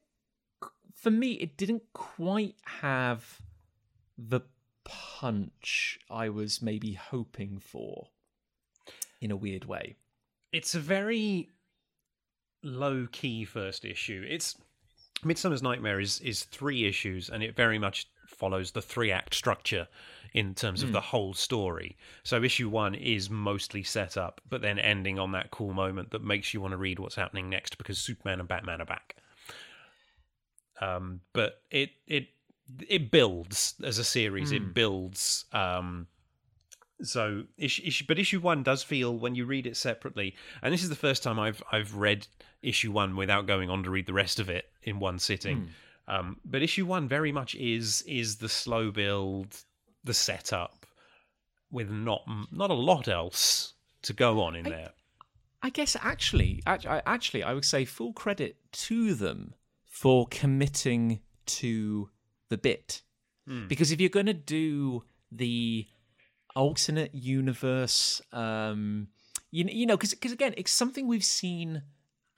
For 0.96 1.12
me, 1.12 1.34
it 1.34 1.56
didn't 1.56 1.84
quite 1.94 2.56
have 2.82 3.42
the 4.18 4.42
punch 4.84 6.00
I 6.10 6.28
was 6.30 6.62
maybe 6.62 6.94
hoping 6.94 7.60
for. 7.60 8.10
In 9.22 9.32
a 9.32 9.36
weird 9.38 9.66
way. 9.66 9.96
It's 10.52 10.76
a 10.76 10.80
very 10.80 11.50
low 12.64 13.08
key 13.12 13.46
first 13.46 13.86
issue. 13.86 14.26
It's 14.28 14.56
Midsummer's 15.24 15.64
Nightmare 15.64 16.00
is 16.00 16.20
is 16.22 16.44
three 16.44 16.88
issues, 16.88 17.30
and 17.30 17.44
it 17.44 17.56
very 17.56 17.80
much 17.80 18.08
follows 18.28 18.72
the 18.72 18.82
three 18.82 19.12
act 19.12 19.34
structure 19.34 19.88
in 20.34 20.54
terms 20.54 20.84
of 20.84 20.92
the 20.92 21.02
whole 21.02 21.34
story. 21.34 21.98
So 22.24 22.44
issue 22.44 22.70
one 22.70 22.94
is 22.94 23.30
mostly 23.30 23.82
set 23.82 24.16
up, 24.16 24.42
but 24.48 24.62
then 24.62 24.78
ending 24.78 25.18
on 25.18 25.32
that 25.32 25.50
cool 25.50 25.74
moment 25.74 26.12
that 26.12 26.24
makes 26.24 26.54
you 26.54 26.62
want 26.62 26.74
to 26.74 26.78
read 26.78 27.00
what's 27.00 27.16
happening 27.16 27.50
next 27.50 27.80
because 27.80 27.98
Superman 27.98 28.40
and 28.40 28.48
Batman 28.48 28.82
are 28.82 28.86
back. 28.86 29.16
Um, 30.80 31.22
but 31.34 31.62
it 31.72 31.90
it 32.08 32.28
it 32.88 33.12
builds 33.12 33.76
as 33.84 33.98
a 33.98 34.04
series. 34.04 34.52
It 34.52 34.74
builds. 34.74 35.46
Um, 35.52 36.08
so 37.02 37.44
issue, 37.58 37.84
issue, 37.86 38.06
but 38.08 38.20
issue 38.20 38.40
one 38.40 38.64
does 38.64 38.84
feel 38.84 39.18
when 39.18 39.36
you 39.36 39.46
read 39.46 39.66
it 39.68 39.78
separately, 39.78 40.36
and 40.62 40.74
this 40.74 40.84
is 40.84 40.90
the 40.90 40.96
first 40.96 41.24
time 41.24 41.40
I've 41.40 41.62
I've 41.72 41.96
read 41.96 42.28
issue 42.62 42.92
one 42.92 43.16
without 43.16 43.48
going 43.48 43.70
on 43.70 43.84
to 43.84 43.90
read 43.90 44.06
the 44.06 44.14
rest 44.14 44.40
of 44.40 44.50
it 44.50 44.70
in 44.84 45.00
one 45.00 45.20
sitting. 45.20 45.70
Um, 46.08 46.38
but 46.44 46.62
issue 46.64 46.86
one 46.86 47.08
very 47.08 47.32
much 47.32 47.56
is 47.56 48.02
is 48.08 48.38
the 48.38 48.50
slow 48.50 48.92
build, 48.92 49.56
the 50.04 50.14
setup, 50.14 50.86
with 51.72 51.90
not 51.90 52.24
not 52.52 52.72
a 52.72 52.76
lot 52.76 53.08
else 53.08 53.74
to 54.02 54.14
go 54.14 54.42
on 54.42 54.56
in 54.56 54.68
I, 54.68 54.70
there. 54.70 54.90
I 55.62 55.70
guess 55.70 55.96
actually, 56.02 56.64
actually, 56.66 57.44
I 57.44 57.54
would 57.54 57.66
say 57.66 57.86
full 57.86 58.14
credit 58.14 58.58
to 58.72 59.14
them 59.14 59.54
for 59.86 60.28
committing 60.30 61.20
to 61.46 62.10
the 62.50 62.58
bit, 62.58 63.02
Hmm. 63.46 63.68
because 63.68 63.92
if 63.92 64.00
you're 64.00 64.10
going 64.10 64.26
to 64.28 64.34
do 64.34 65.04
the 65.32 65.88
alternate 66.56 67.14
universe, 67.14 68.22
um, 68.32 69.08
you 69.52 69.66
you 69.66 69.86
know, 69.86 69.98
because 69.98 70.12
because 70.12 70.32
again, 70.32 70.54
it's 70.58 70.72
something 70.72 71.08
we've 71.08 71.24
seen 71.24 71.84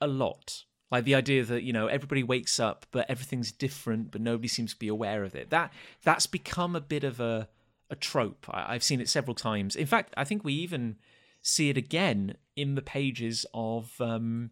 a 0.00 0.06
lot. 0.06 0.64
Like 0.90 1.04
the 1.04 1.14
idea 1.14 1.44
that 1.44 1.62
you 1.62 1.72
know 1.72 1.86
everybody 1.86 2.22
wakes 2.22 2.60
up, 2.60 2.86
but 2.90 3.08
everything's 3.08 3.50
different, 3.50 4.10
but 4.10 4.20
nobody 4.20 4.48
seems 4.48 4.72
to 4.72 4.78
be 4.78 4.88
aware 4.88 5.24
of 5.24 5.34
it. 5.34 5.50
That 5.50 5.72
that's 6.04 6.26
become 6.26 6.76
a 6.76 6.80
bit 6.80 7.04
of 7.04 7.20
a 7.20 7.48
a 7.90 7.96
trope. 7.96 8.46
I, 8.50 8.74
I've 8.74 8.82
seen 8.82 9.00
it 9.00 9.08
several 9.08 9.34
times. 9.34 9.76
In 9.76 9.86
fact, 9.86 10.12
I 10.16 10.24
think 10.24 10.44
we 10.44 10.52
even 10.54 10.96
see 11.40 11.70
it 11.70 11.76
again 11.76 12.36
in 12.56 12.74
the 12.74 12.82
pages 12.82 13.46
of 13.54 14.00
um, 14.00 14.50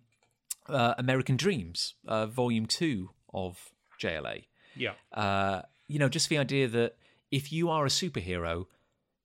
uh, 0.68 0.94
American 0.98 1.36
Dreams, 1.36 1.94
uh, 2.08 2.26
Volume 2.26 2.66
Two 2.66 3.10
of 3.34 3.70
JLA. 4.00 4.44
Yeah. 4.76 4.92
Uh, 5.12 5.62
you 5.88 5.98
know, 5.98 6.08
just 6.08 6.28
the 6.28 6.38
idea 6.38 6.68
that 6.68 6.96
if 7.30 7.52
you 7.52 7.68
are 7.68 7.84
a 7.84 7.88
superhero, 7.88 8.66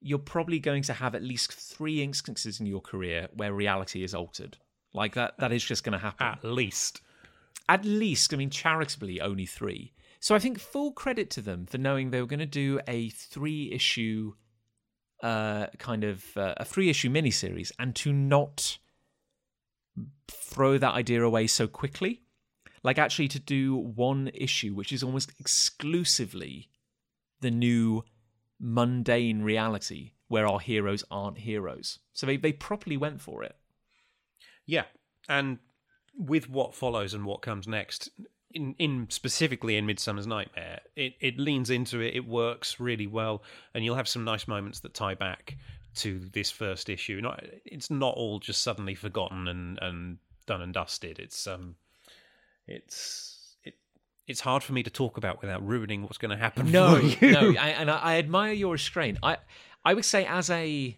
you're 0.05 0.19
probably 0.19 0.59
going 0.59 0.83
to 0.83 0.93
have 0.93 1.15
at 1.15 1.23
least 1.23 1.51
three 1.51 2.03
instances 2.03 2.59
in 2.59 2.67
your 2.67 2.79
career 2.79 3.27
where 3.33 3.51
reality 3.51 4.03
is 4.03 4.13
altered. 4.13 4.55
Like 4.93 5.15
that, 5.15 5.33
that 5.39 5.51
is 5.51 5.63
just 5.63 5.83
going 5.83 5.93
to 5.93 5.97
happen. 5.97 6.27
At 6.27 6.43
least. 6.43 7.01
At 7.67 7.83
least, 7.83 8.31
I 8.31 8.37
mean, 8.37 8.51
charitably, 8.51 9.19
only 9.19 9.47
three. 9.47 9.93
So 10.19 10.35
I 10.35 10.39
think 10.39 10.59
full 10.59 10.91
credit 10.91 11.31
to 11.31 11.41
them 11.41 11.65
for 11.65 11.79
knowing 11.79 12.11
they 12.11 12.21
were 12.21 12.27
going 12.27 12.39
to 12.39 12.45
do 12.45 12.79
a 12.87 13.09
three 13.09 13.71
issue, 13.71 14.33
uh, 15.23 15.67
kind 15.79 16.03
of 16.03 16.37
uh, 16.37 16.53
a 16.57 16.65
three 16.65 16.91
issue 16.91 17.09
miniseries 17.09 17.71
and 17.79 17.95
to 17.95 18.13
not 18.13 18.77
throw 20.27 20.77
that 20.77 20.93
idea 20.93 21.23
away 21.23 21.47
so 21.47 21.67
quickly. 21.67 22.21
Like 22.83 22.99
actually 22.99 23.29
to 23.29 23.39
do 23.39 23.75
one 23.75 24.29
issue, 24.35 24.75
which 24.75 24.93
is 24.93 25.01
almost 25.01 25.31
exclusively 25.39 26.69
the 27.41 27.49
new 27.49 28.03
mundane 28.59 29.41
reality 29.41 30.11
where 30.27 30.47
our 30.47 30.59
heroes 30.59 31.03
aren't 31.11 31.39
heroes. 31.39 31.99
So 32.13 32.25
they, 32.25 32.37
they 32.37 32.53
properly 32.53 32.97
went 32.97 33.21
for 33.21 33.43
it. 33.43 33.55
Yeah, 34.65 34.85
and 35.29 35.59
with 36.17 36.49
what 36.49 36.73
follows 36.73 37.13
and 37.13 37.25
what 37.25 37.41
comes 37.41 37.67
next, 37.67 38.09
in, 38.51 38.73
in 38.79 39.07
specifically 39.09 39.75
in 39.77 39.85
Midsummer's 39.85 40.25
Nightmare, 40.25 40.79
it, 40.95 41.13
it 41.19 41.37
leans 41.37 41.69
into 41.69 41.99
it. 41.99 42.15
It 42.15 42.27
works 42.27 42.79
really 42.79 43.07
well, 43.07 43.43
and 43.73 43.83
you'll 43.83 43.95
have 43.95 44.07
some 44.07 44.23
nice 44.23 44.47
moments 44.47 44.79
that 44.79 44.93
tie 44.93 45.13
back 45.13 45.57
to 45.95 46.19
this 46.33 46.49
first 46.49 46.89
issue. 46.89 47.21
Not, 47.21 47.43
it's 47.65 47.91
not 47.91 48.15
all 48.15 48.39
just 48.39 48.63
suddenly 48.63 48.95
forgotten 48.95 49.47
and, 49.47 49.77
and 49.81 50.17
done 50.45 50.61
and 50.61 50.73
dusted. 50.73 51.19
It's 51.19 51.47
um, 51.47 51.75
it's 52.67 53.34
it, 53.34 53.34
it's 54.27 54.41
hard 54.41 54.63
for 54.63 54.73
me 54.73 54.83
to 54.83 54.89
talk 54.89 55.17
about 55.17 55.41
without 55.41 55.65
ruining 55.65 56.01
what's 56.03 56.17
going 56.17 56.31
to 56.31 56.37
happen. 56.37 56.71
No, 56.71 56.97
no, 57.21 57.53
I, 57.59 57.69
and 57.69 57.91
I, 57.91 57.97
I 57.97 58.17
admire 58.17 58.53
your 58.53 58.73
restraint. 58.73 59.17
I 59.21 59.37
I 59.83 59.93
would 59.93 60.05
say 60.05 60.25
as 60.25 60.49
a 60.49 60.97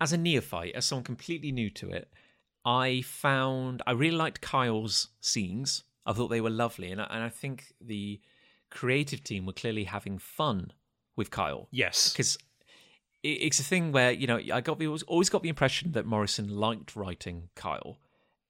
as 0.00 0.12
a 0.12 0.16
neophyte, 0.16 0.74
as 0.74 0.84
someone 0.84 1.04
completely 1.04 1.52
new 1.52 1.70
to 1.70 1.90
it, 1.90 2.10
I 2.64 3.02
found 3.02 3.82
I 3.86 3.92
really 3.92 4.16
liked 4.16 4.40
Kyle's 4.40 5.08
scenes. 5.20 5.84
I 6.06 6.12
thought 6.12 6.28
they 6.28 6.40
were 6.40 6.50
lovely, 6.50 6.90
and 6.90 7.00
I, 7.00 7.06
and 7.10 7.22
I 7.22 7.28
think 7.28 7.72
the 7.80 8.20
creative 8.70 9.22
team 9.22 9.46
were 9.46 9.52
clearly 9.52 9.84
having 9.84 10.18
fun 10.18 10.72
with 11.16 11.30
Kyle 11.30 11.68
Yes, 11.70 12.12
because 12.12 12.36
it's 13.22 13.60
a 13.60 13.64
thing 13.64 13.92
where 13.92 14.10
you 14.10 14.26
know 14.26 14.40
I 14.52 14.60
got 14.60 14.78
the 14.78 14.88
always 15.06 15.30
got 15.30 15.42
the 15.42 15.48
impression 15.48 15.92
that 15.92 16.06
Morrison 16.06 16.48
liked 16.48 16.96
writing 16.96 17.50
Kyle, 17.54 17.98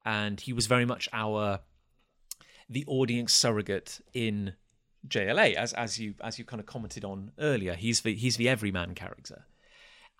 and 0.05 0.40
he 0.40 0.52
was 0.52 0.66
very 0.66 0.86
much 0.86 1.09
our 1.12 1.60
the 2.68 2.84
audience 2.86 3.32
surrogate 3.32 4.00
in 4.12 4.54
JLA, 5.06 5.54
as 5.54 5.72
as 5.74 5.98
you 5.98 6.14
as 6.22 6.38
you 6.38 6.44
kind 6.44 6.60
of 6.60 6.66
commented 6.66 7.04
on 7.04 7.32
earlier. 7.38 7.74
He's 7.74 8.00
the 8.00 8.14
he's 8.14 8.36
the 8.36 8.48
everyman 8.48 8.94
character. 8.94 9.44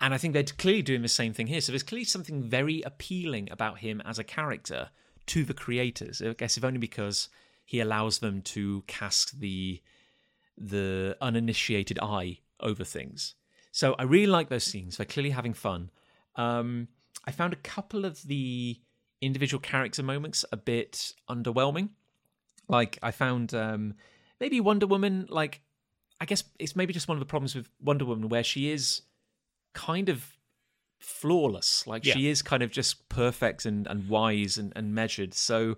And 0.01 0.13
I 0.13 0.19
think 0.19 0.35
they're 0.35 0.43
clearly 0.43 0.83
doing 0.83 1.03
the 1.03 1.09
same 1.09 1.33
thing 1.33 1.47
here. 1.47 1.61
So 1.61 1.71
there's 1.71 1.85
clearly 1.85 2.05
something 2.05 2.43
very 2.43 2.83
appealing 2.83 3.49
about 3.51 3.79
him 3.79 4.03
as 4.05 4.19
a 4.19 4.25
character 4.25 4.91
to 5.27 5.45
the 5.45 5.55
creators. 5.55 6.21
I 6.21 6.33
guess 6.33 6.57
if 6.57 6.65
only 6.65 6.79
because 6.79 7.29
he 7.65 7.81
allows 7.81 8.19
them 8.19 8.43
to 8.43 8.83
cast 8.87 9.41
the 9.41 9.81
the 10.57 11.17
uninitiated 11.21 11.99
eye 12.01 12.39
over 12.61 12.85
things. 12.85 13.35
So 13.73 13.95
I 13.99 14.05
really 14.05 14.27
like 14.27 14.49
those 14.49 14.65
scenes. 14.65 14.97
They're 14.97 15.07
clearly 15.07 15.31
having 15.31 15.55
fun. 15.55 15.91
Um, 16.37 16.89
I 17.25 17.33
found 17.33 17.53
a 17.53 17.57
couple 17.57 18.05
of 18.05 18.23
the 18.23 18.81
individual 19.21 19.61
character 19.61 20.03
moments 20.03 20.45
a 20.53 20.57
bit 20.57 21.13
underwhelming. 21.29 21.89
Like 22.69 22.99
I 23.03 23.11
found 23.11 23.55
um, 23.55 23.95
maybe 24.41 24.61
Wonder 24.61 24.87
Woman. 24.87 25.27
Like 25.29 25.61
I 26.21 26.25
guess 26.25 26.45
it's 26.59 26.77
maybe 26.77 26.93
just 26.93 27.09
one 27.09 27.17
of 27.17 27.21
the 27.21 27.27
problems 27.27 27.55
with 27.55 27.69
Wonder 27.81 28.05
Woman 28.05 28.29
where 28.29 28.45
she 28.45 28.71
is 28.71 29.03
kind 29.75 30.09
of 30.09 30.37
flawless. 30.99 31.87
Like 31.87 32.05
Yeah. 32.05 32.15
she 32.15 32.29
is 32.29 32.43
kind 32.43 32.63
of 32.63 32.71
just 32.71 33.09
perfect 33.09 33.67
and, 33.67 33.87
and 33.87 34.09
wise 34.09 34.57
and, 34.57 34.73
and 34.75 34.95
measured. 34.95 35.35
So 35.35 35.77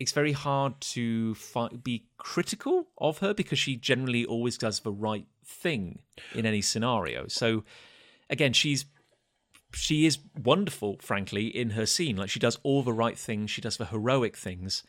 it's 0.00 0.12
very 0.12 0.32
hard 0.32 0.80
to 0.80 1.34
fi- 1.36 1.68
be 1.68 2.06
critical 2.16 2.88
of 2.98 3.18
her 3.18 3.32
because 3.32 3.58
she 3.58 3.76
generally 3.76 4.24
always 4.24 4.58
does 4.58 4.80
the 4.80 4.92
right 4.92 5.26
thing 5.44 6.00
in 6.34 6.46
any 6.46 6.60
scenario. 6.62 7.28
So 7.28 7.64
again, 8.28 8.52
she's 8.52 8.86
she 9.72 10.06
is 10.06 10.18
wonderful, 10.40 10.98
frankly, 11.00 11.46
in 11.46 11.70
her 11.70 11.84
scene. 11.86 12.16
Like 12.16 12.30
she 12.30 12.38
does 12.40 12.58
all 12.62 12.82
the 12.82 12.92
right 12.92 13.18
things, 13.18 13.50
she 13.50 13.60
does 13.60 13.76
the 13.76 13.86
heroic 13.86 14.36
things. 14.36 14.82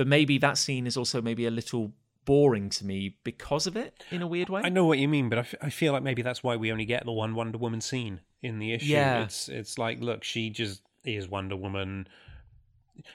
But 0.00 0.06
maybe 0.06 0.38
that 0.38 0.56
scene 0.56 0.86
is 0.86 0.96
also 0.96 1.20
maybe 1.20 1.44
a 1.44 1.50
little 1.50 1.92
boring 2.24 2.70
to 2.70 2.86
me 2.86 3.16
because 3.22 3.66
of 3.66 3.76
it 3.76 4.02
in 4.10 4.22
a 4.22 4.26
weird 4.26 4.48
way. 4.48 4.62
I 4.64 4.70
know 4.70 4.86
what 4.86 4.96
you 4.98 5.08
mean, 5.08 5.28
but 5.28 5.36
I, 5.36 5.42
f- 5.42 5.54
I 5.60 5.68
feel 5.68 5.92
like 5.92 6.02
maybe 6.02 6.22
that's 6.22 6.42
why 6.42 6.56
we 6.56 6.72
only 6.72 6.86
get 6.86 7.04
the 7.04 7.12
one 7.12 7.34
Wonder 7.34 7.58
Woman 7.58 7.82
scene 7.82 8.20
in 8.40 8.58
the 8.58 8.72
issue. 8.72 8.92
Yeah. 8.92 9.24
It's 9.24 9.50
it's 9.50 9.76
like, 9.76 10.00
look, 10.00 10.24
she 10.24 10.48
just 10.48 10.80
is 11.04 11.28
Wonder 11.28 11.54
Woman. 11.54 12.08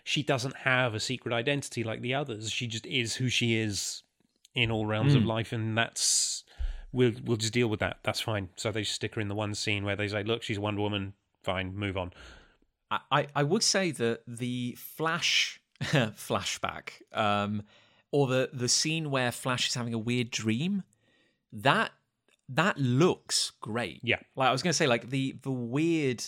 She 0.03 0.21
doesn't 0.21 0.55
have 0.57 0.93
a 0.93 0.99
secret 0.99 1.33
identity 1.33 1.83
like 1.83 2.01
the 2.01 2.13
others. 2.13 2.51
She 2.51 2.67
just 2.67 2.85
is 2.85 3.15
who 3.15 3.29
she 3.29 3.55
is 3.55 4.03
in 4.53 4.69
all 4.69 4.85
realms 4.85 5.15
of 5.15 5.23
Hmm. 5.23 5.27
life, 5.29 5.51
and 5.53 5.75
that's 5.75 6.43
we'll 6.91 7.13
we'll 7.23 7.37
just 7.37 7.53
deal 7.53 7.67
with 7.67 7.79
that. 7.79 7.97
That's 8.03 8.21
fine. 8.21 8.49
So 8.57 8.71
they 8.71 8.83
stick 8.83 9.15
her 9.15 9.21
in 9.21 9.27
the 9.27 9.35
one 9.35 9.55
scene 9.55 9.85
where 9.85 9.95
they 9.95 10.07
say, 10.07 10.23
look, 10.23 10.43
she's 10.43 10.59
Wonder 10.59 10.81
Woman. 10.81 11.13
Fine, 11.41 11.75
move 11.75 11.97
on. 11.97 12.13
I- 12.91 12.99
I, 13.11 13.27
I 13.35 13.43
would 13.43 13.63
say 13.63 13.89
that 13.91 14.21
the 14.27 14.75
Flash 14.77 15.59
flashback, 16.15 16.89
um, 17.13 17.63
or 18.11 18.27
the 18.27 18.49
the 18.53 18.69
scene 18.69 19.11
where 19.11 19.31
Flash 19.31 19.67
is 19.67 19.75
having 19.75 19.93
a 19.93 19.99
weird 19.99 20.31
dream, 20.31 20.83
that 21.51 21.91
that 22.49 22.77
looks 22.77 23.51
great. 23.61 24.01
Yeah. 24.03 24.19
Like 24.35 24.49
I 24.49 24.51
was 24.51 24.61
going 24.61 24.71
to 24.71 24.77
say, 24.77 24.87
like 24.87 25.09
the 25.09 25.35
the 25.41 25.51
weird, 25.51 26.19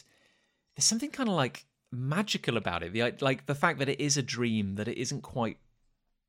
there's 0.76 0.86
something 0.86 1.12
kind 1.12 1.30
of 1.30 1.36
like 1.36 1.66
magical 1.92 2.58
about 2.58 2.84
it. 2.84 2.94
The 2.94 3.14
like 3.22 3.46
the 3.46 3.56
fact 3.56 3.80
that 3.80 3.90
it 3.90 4.00
is 4.00 4.18
a 4.18 4.24
dream, 4.24 4.76
that 4.76 4.88
it 4.88 4.98
isn't 4.98 5.22
quite 5.22 5.58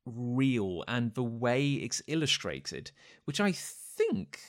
real, 0.05 0.83
and 0.87 1.13
the 1.13 1.23
way 1.23 1.73
it's 1.73 2.01
illustrated, 2.07 2.91
which 3.25 3.39
I 3.39 3.51
think 3.51 4.39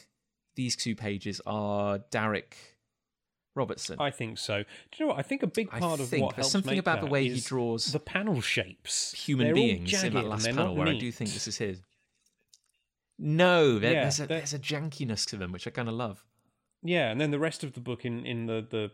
these 0.57 0.77
two 0.77 0.94
pages 0.94 1.40
are 1.47 1.98
Darick 2.11 2.55
Robertson. 3.60 3.96
I 4.00 4.10
think 4.10 4.38
so. 4.38 4.62
Do 4.62 4.64
you 4.96 5.04
know 5.04 5.10
what? 5.12 5.18
I 5.18 5.22
think 5.22 5.42
a 5.42 5.46
big 5.46 5.68
I 5.72 5.78
part 5.80 6.00
of 6.00 6.08
think 6.08 6.24
what 6.24 6.36
there's 6.36 6.46
helps 6.46 6.52
something 6.52 6.78
about 6.78 7.00
the 7.00 7.06
way 7.06 7.28
he 7.28 7.40
draws 7.40 7.92
the 7.92 8.00
panel 8.00 8.40
shapes. 8.40 9.12
human 9.12 9.46
They're 9.46 9.54
beings 9.54 10.02
in 10.02 10.14
that 10.14 10.24
last 10.24 10.46
panel 10.46 10.74
where 10.74 10.88
I 10.88 10.98
do 10.98 11.10
think 11.12 11.30
this 11.30 11.46
is 11.46 11.58
his. 11.58 11.82
No, 13.18 13.78
there, 13.78 13.92
Yeah, 13.92 14.00
there's 14.02 14.20
a 14.20 14.26
there's 14.26 14.54
a 14.54 14.58
jankiness 14.58 15.26
to 15.30 15.36
them 15.36 15.52
which 15.52 15.66
I 15.66 15.70
kind 15.70 15.88
of 15.88 15.94
love. 15.94 16.24
Yeah, 16.82 17.10
and 17.10 17.20
then 17.20 17.30
the 17.30 17.38
rest 17.38 17.62
of 17.62 17.74
the 17.74 17.80
book 17.80 18.04
in, 18.06 18.24
in 18.24 18.46
the, 18.46 18.66
the 18.68 18.90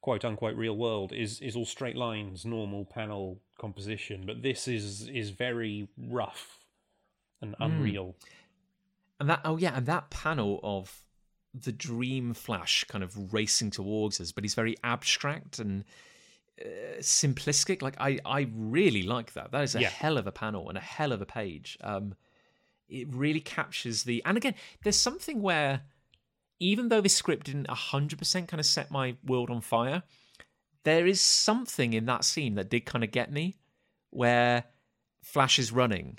quote 0.00 0.24
unquote 0.24 0.56
real 0.56 0.76
world 0.76 1.12
is 1.12 1.40
is 1.40 1.54
all 1.56 1.66
straight 1.66 1.96
lines, 1.96 2.44
normal 2.46 2.84
panel 2.86 3.40
composition, 3.60 4.24
but 4.26 4.42
this 4.42 4.66
is 4.66 5.08
is 5.08 5.30
very 5.30 5.88
rough 5.98 6.60
and 7.42 7.54
Hmm. 7.56 7.62
unreal. 7.64 8.16
And 9.20 9.28
that 9.30 9.40
oh 9.44 9.56
yeah, 9.58 9.76
and 9.76 9.86
that 9.86 10.08
panel 10.10 10.60
of 10.62 11.02
the 11.62 11.72
dream 11.72 12.34
flash 12.34 12.84
kind 12.84 13.02
of 13.04 13.32
racing 13.32 13.70
towards 13.70 14.20
us, 14.20 14.32
but 14.32 14.44
he's 14.44 14.54
very 14.54 14.76
abstract 14.84 15.58
and 15.58 15.84
uh, 16.60 16.68
simplistic. 17.00 17.82
Like 17.82 17.96
I 18.00 18.18
I 18.24 18.48
really 18.54 19.02
like 19.02 19.32
that. 19.34 19.52
That 19.52 19.62
is 19.64 19.74
a 19.74 19.80
Yeah. 19.80 19.90
hell 19.90 20.18
of 20.18 20.26
a 20.26 20.32
panel 20.32 20.68
and 20.68 20.76
a 20.78 20.80
hell 20.82 21.12
of 21.12 21.20
a 21.22 21.26
page. 21.26 21.78
Um, 21.80 22.14
it 22.88 23.08
really 23.12 23.40
captures 23.40 24.04
the 24.04 24.22
and 24.24 24.36
again, 24.36 24.54
there's 24.82 24.98
something 24.98 25.42
where 25.42 25.82
even 26.58 26.88
though 26.88 27.00
this 27.02 27.14
script 27.14 27.46
didn't 27.46 27.66
100% 27.68 28.48
kind 28.48 28.60
of 28.60 28.64
set 28.66 28.90
my 28.90 29.16
world 29.24 29.50
on 29.50 29.60
fire, 29.60 30.02
there 30.84 31.06
is 31.06 31.20
something 31.20 31.92
in 31.92 32.06
that 32.06 32.24
scene 32.24 32.54
that 32.54 32.70
did 32.70 32.86
kind 32.86 33.04
of 33.04 33.10
get 33.10 33.30
me 33.30 33.56
where 34.10 34.64
Flash 35.22 35.58
is 35.58 35.70
running 35.72 36.18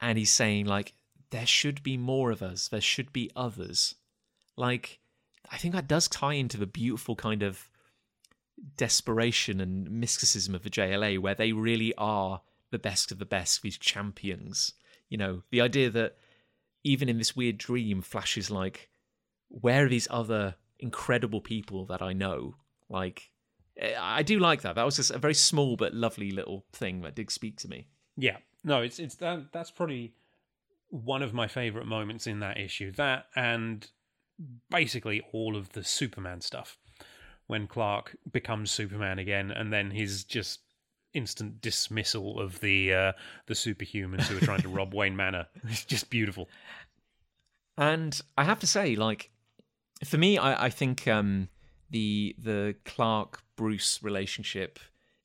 and 0.00 0.16
he's 0.16 0.30
saying 0.30 0.64
like 0.66 0.94
there 1.30 1.46
should 1.46 1.82
be 1.82 1.96
more 1.96 2.30
of 2.30 2.42
us. 2.42 2.68
There 2.68 2.80
should 2.80 3.12
be 3.12 3.30
others. 3.36 3.96
Like, 4.56 5.00
I 5.50 5.58
think 5.58 5.74
that 5.74 5.88
does 5.88 6.08
tie 6.08 6.34
into 6.34 6.56
the 6.56 6.66
beautiful 6.66 7.16
kind 7.16 7.42
of 7.42 7.68
desperation 8.76 9.60
and 9.60 9.90
mysticism 9.90 10.54
of 10.54 10.62
the 10.62 10.70
JLA, 10.70 11.18
where 11.18 11.34
they 11.34 11.52
really 11.52 11.94
are 11.96 12.42
the 12.70 12.78
best 12.78 13.12
of 13.12 13.18
the 13.18 13.24
best, 13.24 13.62
these 13.62 13.78
champions. 13.78 14.74
You 15.08 15.18
know, 15.18 15.42
the 15.50 15.60
idea 15.60 15.90
that 15.90 16.16
even 16.82 17.08
in 17.08 17.18
this 17.18 17.36
weird 17.36 17.58
dream 17.58 18.02
flashes 18.02 18.50
like, 18.50 18.90
where 19.48 19.86
are 19.86 19.88
these 19.88 20.08
other 20.10 20.56
incredible 20.78 21.40
people 21.40 21.86
that 21.86 22.02
I 22.02 22.12
know? 22.12 22.56
Like, 22.88 23.30
eh, 23.78 23.94
I 23.98 24.22
do 24.22 24.38
like 24.38 24.62
that. 24.62 24.74
That 24.74 24.84
was 24.84 24.96
just 24.96 25.10
a 25.10 25.18
very 25.18 25.34
small 25.34 25.76
but 25.76 25.94
lovely 25.94 26.30
little 26.30 26.64
thing 26.72 27.02
that 27.02 27.14
did 27.14 27.30
speak 27.30 27.58
to 27.58 27.68
me. 27.68 27.88
Yeah, 28.16 28.36
no, 28.62 28.82
it's 28.82 28.98
it's 28.98 29.16
that 29.16 29.52
that's 29.52 29.70
probably 29.70 30.14
one 30.88 31.22
of 31.22 31.34
my 31.34 31.48
favorite 31.48 31.86
moments 31.86 32.26
in 32.26 32.40
that 32.40 32.58
issue. 32.58 32.92
That 32.92 33.26
and 33.34 33.86
basically 34.70 35.22
all 35.32 35.56
of 35.56 35.72
the 35.72 35.84
Superman 35.84 36.40
stuff 36.40 36.78
when 37.46 37.66
Clark 37.66 38.16
becomes 38.30 38.70
Superman 38.70 39.18
again, 39.18 39.50
and 39.50 39.72
then 39.72 39.90
his 39.90 40.24
just 40.24 40.60
instant 41.12 41.60
dismissal 41.60 42.40
of 42.40 42.60
the 42.60 42.92
uh, 42.92 43.12
the 43.46 43.54
superhumans 43.54 44.22
who 44.22 44.36
are 44.36 44.40
trying 44.40 44.62
to 44.62 44.68
rob 44.68 44.94
Wayne 44.94 45.16
Manor. 45.16 45.46
It's 45.64 45.84
just 45.84 46.10
beautiful. 46.10 46.48
And 47.76 48.20
I 48.36 48.44
have 48.44 48.60
to 48.60 48.66
say, 48.66 48.96
like, 48.96 49.30
for 50.04 50.18
me, 50.18 50.38
I, 50.38 50.66
I 50.66 50.70
think 50.70 51.08
um, 51.08 51.48
the 51.90 52.34
the 52.38 52.76
Clark 52.84 53.42
Bruce 53.56 54.02
relationship, 54.02 54.78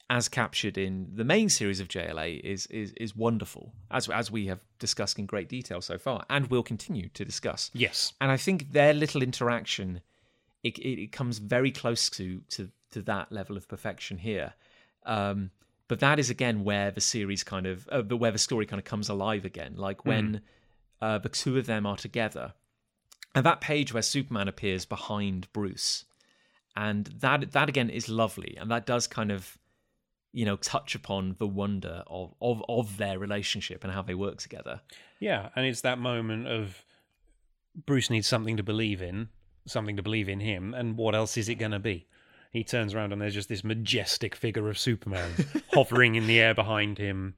as 0.09 0.27
captured 0.27 0.77
in 0.77 1.11
the 1.13 1.23
main 1.23 1.49
series 1.49 1.79
of 1.79 1.87
JLA, 1.87 2.39
is 2.41 2.65
is 2.67 2.93
is 2.93 3.15
wonderful, 3.15 3.73
as 3.91 4.09
as 4.09 4.31
we 4.31 4.47
have 4.47 4.59
discussed 4.79 5.19
in 5.19 5.25
great 5.25 5.49
detail 5.49 5.81
so 5.81 5.97
far, 5.97 6.25
and 6.29 6.47
will 6.47 6.63
continue 6.63 7.09
to 7.09 7.25
discuss. 7.25 7.69
Yes, 7.73 8.13
And 8.19 8.31
I 8.31 8.37
think 8.37 8.71
their 8.71 8.93
little 8.93 9.21
interaction, 9.21 10.01
it 10.63 10.77
it, 10.79 11.01
it 11.03 11.11
comes 11.11 11.37
very 11.37 11.71
close 11.71 12.09
to 12.11 12.41
to 12.49 12.71
to 12.91 13.01
that 13.03 13.31
level 13.31 13.55
of 13.57 13.67
perfection 13.67 14.17
here. 14.17 14.53
Um, 15.05 15.51
but 15.87 15.99
that 15.99 16.19
is 16.19 16.29
again 16.29 16.63
where 16.63 16.91
the 16.91 17.01
series 17.01 17.43
kind 17.43 17.65
of, 17.65 17.89
uh, 17.91 18.03
where 18.03 18.31
the 18.31 18.37
story 18.37 18.65
kind 18.65 18.79
of 18.79 18.85
comes 18.85 19.09
alive 19.09 19.43
again, 19.43 19.73
like 19.75 20.05
when 20.05 20.41
uh, 21.01 21.17
the 21.17 21.29
two 21.29 21.57
of 21.57 21.65
them 21.65 21.85
are 21.85 21.97
together, 21.97 22.53
and 23.33 23.45
that 23.45 23.59
page 23.59 23.93
where 23.93 24.03
Superman 24.03 24.47
appears 24.47 24.85
behind 24.85 25.51
Bruce, 25.51 26.05
and 26.75 27.07
that 27.07 27.51
that 27.53 27.69
again 27.69 27.89
is 27.89 28.07
lovely, 28.07 28.55
and 28.59 28.69
that 28.69 28.85
does 28.85 29.07
kind 29.07 29.31
of, 29.31 29.57
you 30.31 30.45
know, 30.45 30.55
touch 30.55 30.95
upon 30.95 31.35
the 31.39 31.47
wonder 31.47 32.03
of 32.07 32.33
of 32.41 32.63
of 32.69 32.97
their 32.97 33.17
relationship 33.17 33.83
and 33.83 33.93
how 33.93 34.01
they 34.01 34.15
work 34.15 34.37
together. 34.37 34.81
yeah, 35.19 35.49
and 35.55 35.65
it's 35.65 35.81
that 35.81 35.99
moment 35.99 36.47
of 36.47 36.83
Bruce 37.85 38.09
needs 38.09 38.27
something 38.27 38.57
to 38.57 38.63
believe 38.63 39.01
in, 39.01 39.29
something 39.65 39.95
to 39.95 40.03
believe 40.03 40.29
in 40.29 40.39
him, 40.39 40.73
and 40.73 40.97
what 40.97 41.15
else 41.15 41.37
is 41.37 41.49
it 41.49 41.55
going 41.55 41.71
to 41.71 41.79
be? 41.79 42.07
He 42.51 42.63
turns 42.63 42.95
around 42.95 43.13
and 43.13 43.21
there's 43.21 43.35
just 43.35 43.49
this 43.49 43.63
majestic 43.63 44.35
figure 44.35 44.69
of 44.69 44.79
Superman 44.79 45.31
hovering 45.73 46.15
in 46.15 46.25
the 46.25 46.39
air 46.39 46.55
behind 46.55 46.97
him. 46.97 47.35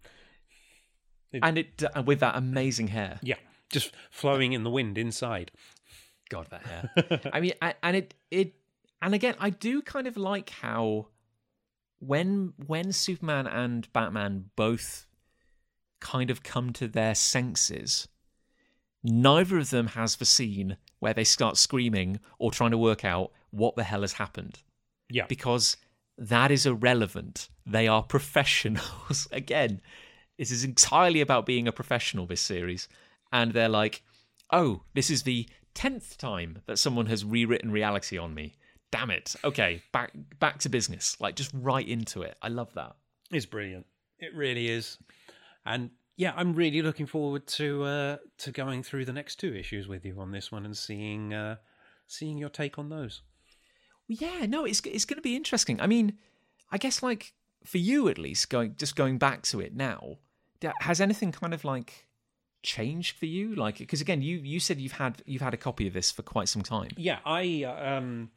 And 1.34 1.58
it 1.58 1.84
uh, 1.94 2.02
with 2.02 2.22
that 2.22 2.36
amazing 2.36 2.88
hair. 2.88 3.20
Yeah, 3.22 3.36
just 3.70 3.94
flowing 4.10 4.54
in 4.54 4.64
the 4.64 4.70
wind 4.70 4.98
inside. 4.98 5.52
God, 6.30 6.48
that 6.50 6.62
hair. 6.64 7.30
I 7.34 7.42
mean, 7.42 7.54
and 7.62 7.96
it 7.98 8.14
it 8.30 8.54
and 9.02 9.14
again, 9.14 9.36
I 9.40 9.50
do 9.50 9.82
kind 9.82 10.08
of 10.08 10.16
like 10.16 10.50
how 10.50 11.08
when 12.02 12.54
when 12.66 12.92
Superman 12.92 13.48
and 13.48 13.92
Batman 13.94 14.50
both 14.56 15.06
kind 16.00 16.32
of 16.32 16.44
come 16.44 16.74
to 16.74 16.88
their 16.88 17.14
senses, 17.14 18.08
neither 19.04 19.60
of 19.60 19.70
them 19.70 19.88
has 19.88 20.16
the 20.16 20.26
scene 20.26 20.78
where 21.00 21.14
they 21.14 21.24
start 21.24 21.58
screaming 21.58 22.20
or 22.40 22.52
trying 22.52 22.72
to 22.72 22.78
work 22.78 23.06
out 23.06 23.32
what 23.52 23.76
the 23.76 23.84
hell 23.84 24.02
has 24.02 24.14
happened 24.14 24.60
Yeah, 25.10 25.28
because 25.28 25.78
that 26.18 26.50
is 26.52 26.66
irrelevant. 26.66 27.50
They 27.66 27.88
are 27.88 28.04
professionals. 28.16 29.28
Again, 29.32 29.80
this 30.40 30.50
is 30.50 30.64
entirely 30.64 31.22
about 31.22 31.46
being 31.46 31.68
a 31.68 31.72
professional, 31.72 32.26
this 32.26 32.42
series. 32.42 32.88
And 33.32 33.54
they're 33.54 33.70
like, 33.70 34.02
oh, 34.52 34.84
this 34.96 35.10
is 35.12 35.24
the 35.24 35.48
10th 35.76 36.18
time 36.18 36.64
that 36.66 36.80
someone 36.80 37.06
has 37.06 37.24
rewritten 37.24 37.72
reality 37.72 38.18
on 38.18 38.34
me. 38.34 38.56
Damn 38.92 39.12
it. 39.12 39.36
Okay, 39.44 39.82
back 39.92 40.12
back 40.40 40.60
to 40.60 40.70
business. 40.70 41.20
Like 41.20 41.36
just 41.36 41.52
right 41.54 41.88
into 41.88 42.22
it. 42.22 42.38
I 42.42 42.50
love 42.50 42.74
that. 42.74 42.96
it's 43.32 43.46
brilliant. 43.46 43.86
It 44.20 44.36
really 44.36 44.70
is. 44.70 44.98
And 45.66 45.92
yeah, 46.18 46.34
I'm 46.36 46.54
really 46.54 46.82
looking 46.82 47.06
forward 47.06 47.48
to 47.48 47.84
uh, 47.84 48.18
to 48.40 48.52
going 48.52 48.84
through 48.84 49.06
the 49.06 49.14
next 49.14 49.38
two 49.38 49.56
issues 49.56 49.88
with 49.88 50.06
you 50.06 50.20
on 50.20 50.32
this 50.32 50.52
one 50.52 50.66
and 50.66 50.76
seeing 50.76 51.34
uh, 51.34 51.56
seeing 52.08 52.38
your 52.38 52.50
take 52.50 52.78
on 52.78 52.90
those. 52.90 53.22
Yeah, 54.08 54.46
no, 54.46 54.66
it's 54.66 54.82
it's 54.82 55.06
going 55.06 55.18
to 55.18 55.22
be 55.22 55.36
interesting. 55.36 55.80
I 55.80 55.88
mean, 55.88 56.18
I 56.72 56.78
guess 56.78 57.02
like 57.02 57.34
for 57.64 57.78
you 57.78 58.10
at 58.10 58.18
least, 58.18 58.50
going 58.50 58.76
just 58.78 58.96
going 58.96 59.18
back 59.18 59.44
to 59.44 59.60
it 59.62 59.76
now, 59.76 60.18
has 60.82 61.00
anything 61.00 61.32
kind 61.32 61.54
of 61.54 61.64
like 61.64 62.08
changed 62.64 63.18
for 63.18 63.26
you? 63.26 63.56
Like, 63.56 63.78
because 63.78 64.02
again, 64.02 64.22
you 64.22 64.38
you 64.38 64.60
said 64.60 64.80
you've 64.80 64.94
had 64.94 65.22
you've 65.26 65.42
had 65.42 65.54
a 65.54 65.58
copy 65.58 65.88
of 65.88 65.94
this 65.94 66.12
for 66.12 66.24
quite 66.24 66.50
some 66.50 66.62
time. 66.62 66.90
Yeah, 66.98 67.20
I 67.26 67.64
um, 67.64 68.32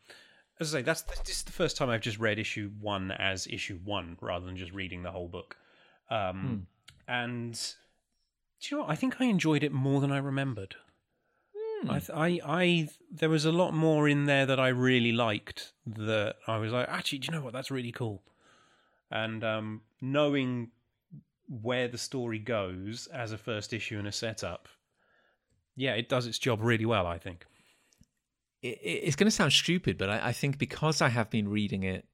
as 0.60 0.74
I 0.74 0.78
say, 0.78 0.82
that's 0.82 1.02
this 1.02 1.39
is 1.39 1.43
the 1.43 1.52
first 1.52 1.76
time 1.76 1.90
I've 1.90 2.01
just 2.01 2.18
read 2.18 2.39
issue 2.39 2.70
one 2.81 3.10
as 3.12 3.47
issue 3.47 3.78
one 3.85 4.16
rather 4.20 4.47
than 4.47 4.56
just 4.56 4.72
reading 4.72 5.02
the 5.02 5.10
whole 5.10 5.28
book. 5.28 5.56
Um, 6.10 6.66
And 7.06 7.52
do 8.60 8.68
you 8.68 8.76
know 8.76 8.85
what? 8.85 8.93
I 8.93 8.97
think 8.97 9.20
I 9.20 9.24
enjoyed 9.26 9.62
it 9.62 9.72
more 9.72 10.01
than 10.01 10.12
I 10.12 10.18
remembered. 10.18 10.76
I, 11.89 12.01
I, 12.14 12.40
I, 12.47 12.89
there 13.10 13.28
was 13.28 13.44
a 13.44 13.52
lot 13.52 13.74
more 13.74 14.09
in 14.09 14.24
there 14.24 14.47
that 14.47 14.59
I 14.59 14.68
really 14.68 15.12
liked. 15.12 15.72
That 15.86 16.36
I 16.47 16.56
was 16.56 16.72
like, 16.72 16.89
actually, 16.89 17.18
do 17.18 17.26
you 17.26 17.32
know 17.32 17.44
what? 17.44 17.52
That's 17.52 17.70
really 17.70 17.93
cool. 17.93 18.22
And 19.10 19.44
um, 19.44 19.82
knowing 20.01 20.70
where 21.47 21.89
the 21.89 21.98
story 21.98 22.39
goes 22.39 23.06
as 23.09 23.32
a 23.32 23.39
first 23.39 23.74
issue 23.74 23.98
and 23.98 24.09
a 24.09 24.12
setup, 24.12 24.66
yeah, 25.76 25.93
it 25.93 26.09
does 26.09 26.26
its 26.26 26.39
job 26.39 26.60
really 26.62 26.86
well. 26.86 27.06
I 27.06 27.18
think. 27.18 27.44
It, 28.65 28.78
it- 28.82 29.03
it's 29.07 29.16
going 29.16 29.27
to 29.27 29.31
sound 29.41 29.53
stupid, 29.53 29.99
but 29.99 30.09
I, 30.11 30.28
I 30.28 30.32
think 30.32 30.59
because 30.59 31.01
I 31.03 31.09
have 31.11 31.28
been 31.31 31.49
reading 31.49 31.82
it, 31.85 32.07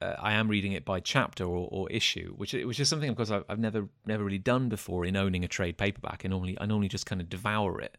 uh, 0.00 0.14
I 0.18 0.32
am 0.34 0.48
reading 0.48 0.72
it 0.72 0.84
by 0.84 1.00
chapter 1.00 1.44
or, 1.44 1.68
or 1.70 1.90
issue, 1.90 2.34
which 2.36 2.52
which 2.52 2.78
is 2.80 2.88
something, 2.88 3.08
of 3.10 3.16
course, 3.16 3.30
I've, 3.30 3.44
I've 3.48 3.58
never 3.58 3.88
never 4.06 4.22
really 4.24 4.38
done 4.38 4.68
before 4.68 5.04
in 5.04 5.16
owning 5.16 5.44
a 5.44 5.48
trade 5.48 5.76
paperback. 5.78 6.22
I 6.24 6.28
normally 6.28 6.56
I 6.60 6.66
normally 6.66 6.88
just 6.88 7.06
kind 7.06 7.20
of 7.20 7.28
devour 7.28 7.80
it. 7.80 7.96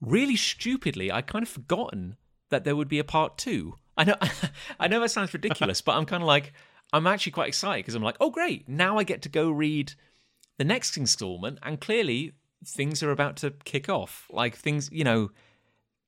Really 0.00 0.36
stupidly, 0.36 1.12
I 1.12 1.22
kind 1.22 1.44
of 1.44 1.48
forgotten 1.48 2.16
that 2.50 2.64
there 2.64 2.74
would 2.76 2.88
be 2.88 2.98
a 2.98 3.04
part 3.04 3.38
two. 3.38 3.74
I 3.96 4.04
know 4.04 4.16
I 4.80 4.88
know 4.88 5.00
that 5.00 5.10
sounds 5.10 5.32
ridiculous, 5.34 5.80
but 5.80 5.92
I'm 5.96 6.06
kind 6.06 6.22
of 6.22 6.26
like 6.26 6.52
I'm 6.92 7.06
actually 7.06 7.32
quite 7.32 7.48
excited 7.48 7.84
because 7.84 7.94
I'm 7.94 8.02
like, 8.02 8.16
oh 8.20 8.30
great, 8.30 8.68
now 8.68 8.98
I 8.98 9.04
get 9.04 9.22
to 9.22 9.28
go 9.28 9.50
read 9.50 9.92
the 10.58 10.64
next 10.64 10.96
installment, 10.96 11.58
and 11.62 11.80
clearly 11.80 12.32
things 12.66 13.02
are 13.02 13.10
about 13.12 13.36
to 13.38 13.52
kick 13.64 13.88
off. 13.88 14.26
Like 14.30 14.56
things, 14.56 14.88
you 14.92 15.04
know, 15.04 15.30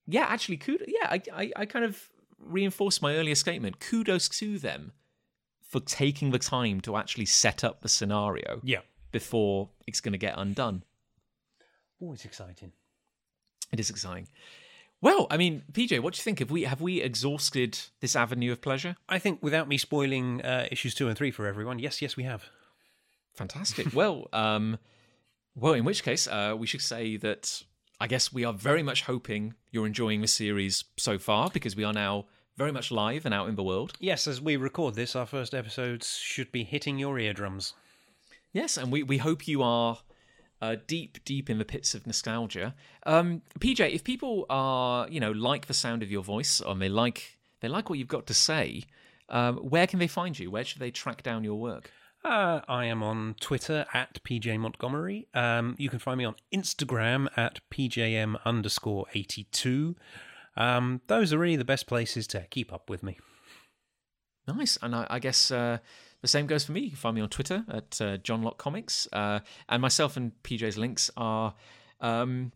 yeah, 0.06 0.24
actually, 0.28 0.56
kudos. 0.58 0.86
Yeah, 0.88 1.08
I, 1.10 1.22
I, 1.32 1.52
I 1.56 1.66
kind 1.66 1.84
of 1.84 2.08
reinforce 2.38 3.00
my 3.00 3.14
earlier 3.16 3.34
statement. 3.34 3.80
Kudos 3.80 4.28
to 4.40 4.58
them 4.58 4.92
for 5.62 5.80
taking 5.80 6.30
the 6.30 6.38
time 6.38 6.80
to 6.82 6.96
actually 6.96 7.26
set 7.26 7.64
up 7.64 7.80
the 7.82 7.88
scenario 7.88 8.60
Yeah. 8.62 8.80
before 9.12 9.70
it's 9.86 10.00
going 10.00 10.12
to 10.12 10.18
get 10.18 10.34
undone. 10.36 10.84
Always 12.00 12.24
exciting. 12.24 12.72
It 13.72 13.80
is 13.80 13.90
exciting. 13.90 14.28
Well, 15.00 15.26
I 15.30 15.36
mean, 15.36 15.64
PJ, 15.72 16.00
what 16.00 16.14
do 16.14 16.18
you 16.18 16.22
think? 16.22 16.38
Have 16.38 16.50
we 16.50 16.62
have 16.62 16.80
we 16.80 17.02
exhausted 17.02 17.78
this 18.00 18.14
avenue 18.16 18.52
of 18.52 18.62
pleasure? 18.62 18.96
I 19.08 19.18
think 19.18 19.42
without 19.42 19.68
me 19.68 19.76
spoiling 19.78 20.40
uh, 20.42 20.66
issues 20.70 20.94
two 20.94 21.08
and 21.08 21.16
three 21.18 21.30
for 21.30 21.46
everyone, 21.46 21.78
yes, 21.78 22.00
yes, 22.00 22.16
we 22.16 22.22
have. 22.24 22.44
Fantastic. 23.34 23.92
well, 23.94 24.28
um, 24.32 24.78
well, 25.54 25.74
in 25.74 25.84
which 25.84 26.02
case, 26.04 26.26
uh, 26.26 26.54
we 26.56 26.66
should 26.66 26.80
say 26.82 27.16
that 27.18 27.62
I 28.00 28.06
guess 28.06 28.32
we 28.32 28.44
are 28.44 28.52
very 28.52 28.82
much 28.82 29.02
hoping 29.02 29.54
you're 29.70 29.86
enjoying 29.86 30.20
the 30.20 30.26
series 30.26 30.84
so 30.96 31.18
far 31.18 31.50
because 31.50 31.76
we 31.76 31.84
are 31.84 31.92
now 31.92 32.26
very 32.56 32.72
much 32.72 32.90
live 32.90 33.24
and 33.24 33.34
out 33.34 33.48
in 33.48 33.56
the 33.56 33.62
world. 33.62 33.94
Yes, 33.98 34.26
as 34.26 34.40
we 34.40 34.56
record 34.56 34.94
this, 34.94 35.16
our 35.16 35.26
first 35.26 35.54
episodes 35.54 36.16
should 36.16 36.52
be 36.52 36.64
hitting 36.64 36.98
your 36.98 37.18
eardrums. 37.18 37.74
Yes, 38.52 38.76
and 38.76 38.92
we, 38.92 39.02
we 39.02 39.18
hope 39.18 39.48
you 39.48 39.62
are 39.62 39.98
uh, 40.62 40.76
deep, 40.86 41.18
deep 41.24 41.50
in 41.50 41.58
the 41.58 41.64
pits 41.64 41.94
of 41.94 42.06
nostalgia. 42.06 42.74
Um, 43.04 43.42
PJ, 43.58 43.92
if 43.92 44.04
people 44.04 44.46
are, 44.48 45.08
you 45.08 45.20
know, 45.20 45.32
like 45.32 45.66
the 45.66 45.74
sound 45.74 46.02
of 46.02 46.10
your 46.10 46.22
voice, 46.22 46.60
or 46.60 46.74
they 46.74 46.88
like 46.88 47.36
they 47.60 47.68
like 47.68 47.90
what 47.90 47.98
you've 47.98 48.08
got 48.08 48.26
to 48.26 48.34
say, 48.34 48.84
um, 49.28 49.56
where 49.56 49.86
can 49.86 49.98
they 49.98 50.06
find 50.06 50.38
you? 50.38 50.50
Where 50.50 50.64
should 50.64 50.80
they 50.80 50.90
track 50.90 51.22
down 51.22 51.44
your 51.44 51.58
work? 51.58 51.90
Uh, 52.24 52.62
I 52.68 52.86
am 52.86 53.02
on 53.02 53.34
Twitter 53.38 53.84
at 53.92 54.22
PJ 54.24 54.58
Montgomery. 54.58 55.28
Um, 55.34 55.74
you 55.76 55.90
can 55.90 55.98
find 55.98 56.16
me 56.16 56.24
on 56.24 56.36
Instagram 56.54 57.28
at 57.36 57.60
PJM 57.70 58.36
underscore 58.46 59.04
82. 59.12 59.94
Um, 60.56 61.02
those 61.06 61.34
are 61.34 61.38
really 61.38 61.56
the 61.56 61.66
best 61.66 61.86
places 61.86 62.26
to 62.28 62.46
keep 62.50 62.72
up 62.72 62.88
with 62.88 63.02
me. 63.02 63.18
Nice, 64.48 64.78
and 64.80 64.94
I, 64.94 65.06
I 65.10 65.18
guess 65.18 65.50
uh, 65.50 65.78
the 66.22 66.28
same 66.28 66.46
goes 66.46 66.64
for 66.64 66.72
me. 66.72 66.80
You 66.80 66.90
can 66.90 66.96
find 66.96 67.14
me 67.14 67.20
on 67.20 67.28
Twitter 67.28 67.64
at 67.68 68.00
uh, 68.00 68.16
Jon 68.18 68.42
Lock 68.42 68.56
Comics, 68.56 69.06
uh, 69.12 69.40
and 69.68 69.82
myself 69.82 70.16
and 70.16 70.32
PJ's 70.42 70.78
links 70.78 71.10
are 71.18 71.54
um, 72.00 72.52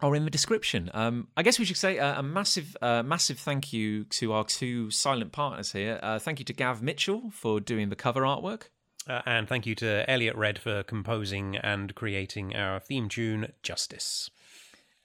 are 0.00 0.14
in 0.14 0.24
the 0.24 0.30
description. 0.30 0.90
Um, 0.94 1.26
I 1.36 1.42
guess 1.42 1.58
we 1.58 1.64
should 1.64 1.76
say 1.76 1.98
uh, 1.98 2.20
a 2.20 2.22
massive, 2.22 2.76
uh, 2.80 3.02
massive 3.02 3.40
thank 3.40 3.72
you 3.72 4.04
to 4.04 4.32
our 4.32 4.44
two 4.44 4.90
silent 4.90 5.32
partners 5.32 5.72
here. 5.72 5.98
Uh, 6.02 6.20
thank 6.20 6.38
you 6.38 6.44
to 6.44 6.52
Gav 6.52 6.82
Mitchell 6.82 7.30
for 7.32 7.58
doing 7.58 7.88
the 7.88 7.96
cover 7.96 8.22
artwork. 8.22 8.68
Uh, 9.08 9.22
and 9.24 9.48
thank 9.48 9.64
you 9.64 9.74
to 9.74 10.08
Eliot 10.08 10.36
Red 10.36 10.58
for 10.58 10.82
composing 10.82 11.56
and 11.56 11.94
creating 11.94 12.54
our 12.54 12.78
theme 12.78 13.08
tune, 13.08 13.52
Justice. 13.62 14.30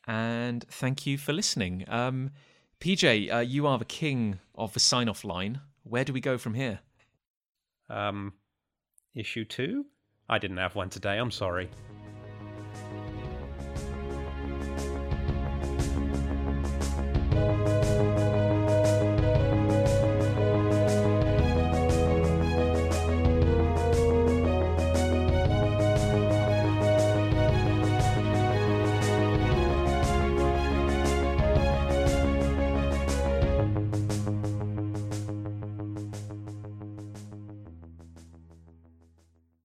And 0.05 0.65
thank 0.69 1.05
you 1.05 1.17
for 1.17 1.31
listening. 1.31 1.85
Um, 1.87 2.31
PJ, 2.81 3.33
uh, 3.33 3.39
you 3.39 3.65
are 3.65 3.79
the 3.79 3.85
king 3.85 4.39
of 4.55 4.73
the 4.73 4.81
sign 4.81 5.07
off 5.07 5.23
line. 5.23 5.61
Where 5.83 6.03
do 6.03 6.11
we 6.11 6.19
go 6.19 6.37
from 6.37 6.53
here? 6.53 6.79
Um, 7.89 8.33
issue 9.15 9.45
two? 9.45 9.85
I 10.27 10.37
didn't 10.37 10.57
have 10.57 10.75
one 10.75 10.89
today. 10.89 11.17
I'm 11.17 11.31
sorry. 11.31 11.69